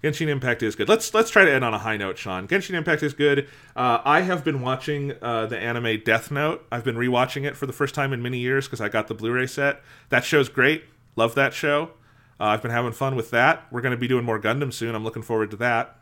Genshin 0.04 0.28
Impact 0.28 0.62
is 0.62 0.76
good. 0.76 0.88
Let's 0.88 1.14
let's 1.14 1.32
try 1.32 1.44
to 1.44 1.52
end 1.52 1.66
on 1.66 1.74
a 1.74 1.80
high 1.80 1.98
note, 1.98 2.18
Sean. 2.18 2.48
Genshin 2.48 2.76
Impact 2.76 3.02
is 3.02 3.14
good. 3.14 3.48
Uh, 3.76 4.00
I 4.06 4.22
have 4.22 4.44
been 4.44 4.62
watching 4.62 5.14
uh, 5.22 5.48
the 5.48 5.58
anime 5.58 6.02
Death 6.06 6.30
Note. 6.30 6.66
I've 6.72 6.84
been 6.84 6.96
rewatching 6.96 7.46
it 7.46 7.56
for 7.56 7.66
the 7.66 7.74
first 7.74 7.96
time 7.96 8.14
in 8.14 8.22
many 8.22 8.38
years 8.38 8.68
because 8.68 8.80
I 8.80 8.90
got 8.90 9.08
the 9.08 9.16
Blu-ray 9.16 9.48
set. 9.48 9.82
That 10.10 10.24
show's 10.24 10.50
great. 10.50 10.84
Love 11.16 11.34
that 11.36 11.54
show. 11.54 11.92
Uh, 12.40 12.46
I've 12.46 12.62
been 12.62 12.72
having 12.72 12.92
fun 12.92 13.16
with 13.16 13.32
that. 13.32 13.66
We're 13.72 13.82
going 13.82 13.92
to 13.92 13.98
be 13.98 14.08
doing 14.08 14.24
more 14.24 14.40
Gundam 14.40 14.72
soon. 14.72 14.94
I'm 14.96 15.04
looking 15.04 15.24
forward 15.24 15.52
to 15.52 15.58
that. 15.58 15.98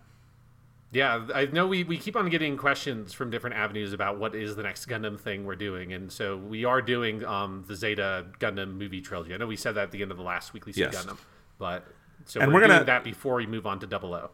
Yeah, 0.92 1.28
I 1.34 1.48
know 1.48 1.68
we, 1.68 1.84
we 1.84 1.98
keep 1.98 2.16
on 2.16 2.30
getting 2.30 2.56
questions 2.56 3.12
from 3.12 3.30
different 3.30 3.58
avenues 3.58 3.92
about 3.92 4.18
what 4.18 4.34
is 4.34 4.56
the 4.56 4.64
next 4.64 4.88
Gundam 4.88 5.20
thing 5.20 5.44
we're 5.44 5.58
doing, 5.58 5.92
and 5.92 6.10
so 6.10 6.38
we 6.38 6.64
are 6.64 6.82
doing 6.82 7.26
um, 7.26 7.66
the 7.68 7.76
Zeta 7.76 8.28
Gundam 8.40 8.78
movie 8.78 9.02
trilogy. 9.02 9.34
I 9.34 9.38
know 9.38 9.48
we 9.48 9.58
said 9.58 9.76
that 9.76 9.84
at 9.84 9.92
the 9.92 10.02
end 10.02 10.12
of 10.12 10.18
the 10.18 10.24
last 10.24 10.54
weekly 10.54 10.72
yes. 10.74 10.96
Gundam, 10.96 11.18
but 11.58 11.86
so 12.24 12.40
and 12.40 12.48
we're, 12.48 12.62
we're 12.62 12.68
gonna 12.68 12.80
do 12.80 12.86
that 12.86 13.04
before 13.04 13.36
we 13.36 13.46
move 13.46 13.68
on 13.68 13.80
to 13.80 13.88
Double 13.88 14.14
O. 14.14 14.30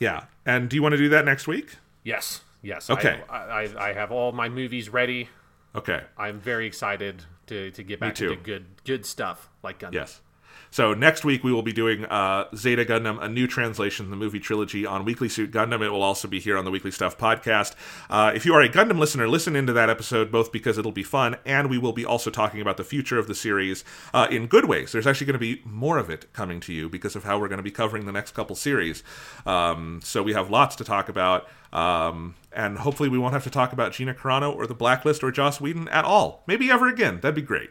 Yeah, 0.00 0.24
and 0.44 0.68
do 0.68 0.76
you 0.76 0.82
want 0.82 0.92
to 0.92 0.98
do 0.98 1.08
that 1.08 1.24
next 1.24 1.46
week? 1.46 1.76
Yes, 2.04 2.42
yes. 2.60 2.90
Okay, 2.90 3.22
I, 3.30 3.36
I, 3.38 3.88
I 3.90 3.92
have 3.94 4.12
all 4.12 4.32
my 4.32 4.50
movies 4.50 4.90
ready. 4.90 5.30
Okay, 5.74 6.02
I'm 6.18 6.40
very 6.40 6.66
excited 6.66 7.24
to, 7.46 7.70
to 7.70 7.82
get 7.82 8.00
back 8.00 8.16
to 8.16 8.36
good 8.36 8.66
good 8.84 9.06
stuff 9.06 9.48
like 9.62 9.78
Gundam. 9.78 9.94
Yes. 9.94 10.20
So 10.72 10.94
next 10.94 11.22
week 11.22 11.44
we 11.44 11.52
will 11.52 11.62
be 11.62 11.74
doing 11.74 12.06
uh, 12.06 12.46
Zeta 12.56 12.86
Gundam, 12.86 13.22
a 13.22 13.28
new 13.28 13.46
translation, 13.46 14.08
the 14.08 14.16
movie 14.16 14.40
trilogy 14.40 14.86
on 14.86 15.04
Weekly 15.04 15.28
Suit 15.28 15.50
Gundam. 15.50 15.82
It 15.82 15.90
will 15.90 16.02
also 16.02 16.26
be 16.26 16.40
here 16.40 16.56
on 16.56 16.64
the 16.64 16.70
Weekly 16.70 16.90
Stuff 16.90 17.18
podcast. 17.18 17.74
Uh, 18.08 18.32
if 18.34 18.46
you 18.46 18.54
are 18.54 18.62
a 18.62 18.70
Gundam 18.70 18.98
listener, 18.98 19.28
listen 19.28 19.54
into 19.54 19.74
that 19.74 19.90
episode 19.90 20.32
both 20.32 20.50
because 20.50 20.78
it'll 20.78 20.90
be 20.90 21.02
fun 21.02 21.36
and 21.44 21.68
we 21.68 21.76
will 21.76 21.92
be 21.92 22.06
also 22.06 22.30
talking 22.30 22.62
about 22.62 22.78
the 22.78 22.84
future 22.84 23.18
of 23.18 23.26
the 23.26 23.34
series 23.34 23.84
uh, 24.14 24.26
in 24.30 24.46
good 24.46 24.64
ways. 24.64 24.92
There's 24.92 25.06
actually 25.06 25.26
going 25.26 25.34
to 25.34 25.38
be 25.38 25.60
more 25.66 25.98
of 25.98 26.08
it 26.08 26.32
coming 26.32 26.58
to 26.60 26.72
you 26.72 26.88
because 26.88 27.14
of 27.14 27.24
how 27.24 27.38
we're 27.38 27.48
going 27.48 27.58
to 27.58 27.62
be 27.62 27.70
covering 27.70 28.06
the 28.06 28.12
next 28.12 28.32
couple 28.32 28.56
series. 28.56 29.02
Um, 29.44 30.00
so 30.02 30.22
we 30.22 30.32
have 30.32 30.48
lots 30.48 30.74
to 30.76 30.84
talk 30.84 31.10
about. 31.10 31.48
Um, 31.74 32.34
and 32.50 32.78
hopefully 32.78 33.10
we 33.10 33.18
won't 33.18 33.34
have 33.34 33.44
to 33.44 33.50
talk 33.50 33.74
about 33.74 33.92
Gina 33.92 34.14
Carano 34.14 34.56
or 34.56 34.66
the 34.66 34.74
Blacklist 34.74 35.22
or 35.22 35.30
Joss 35.30 35.60
Whedon 35.60 35.88
at 35.88 36.06
all. 36.06 36.44
Maybe 36.46 36.70
ever 36.70 36.88
again. 36.88 37.20
That'd 37.20 37.34
be 37.34 37.42
great. 37.42 37.68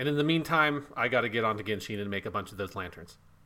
And 0.00 0.08
in 0.08 0.16
the 0.16 0.24
meantime, 0.24 0.86
I 0.96 1.08
got 1.08 1.20
to 1.20 1.28
get 1.28 1.44
onto 1.44 1.62
Genshin 1.62 2.00
and 2.00 2.08
make 2.08 2.24
a 2.24 2.30
bunch 2.30 2.52
of 2.52 2.56
those 2.56 2.74
lanterns. 2.74 3.18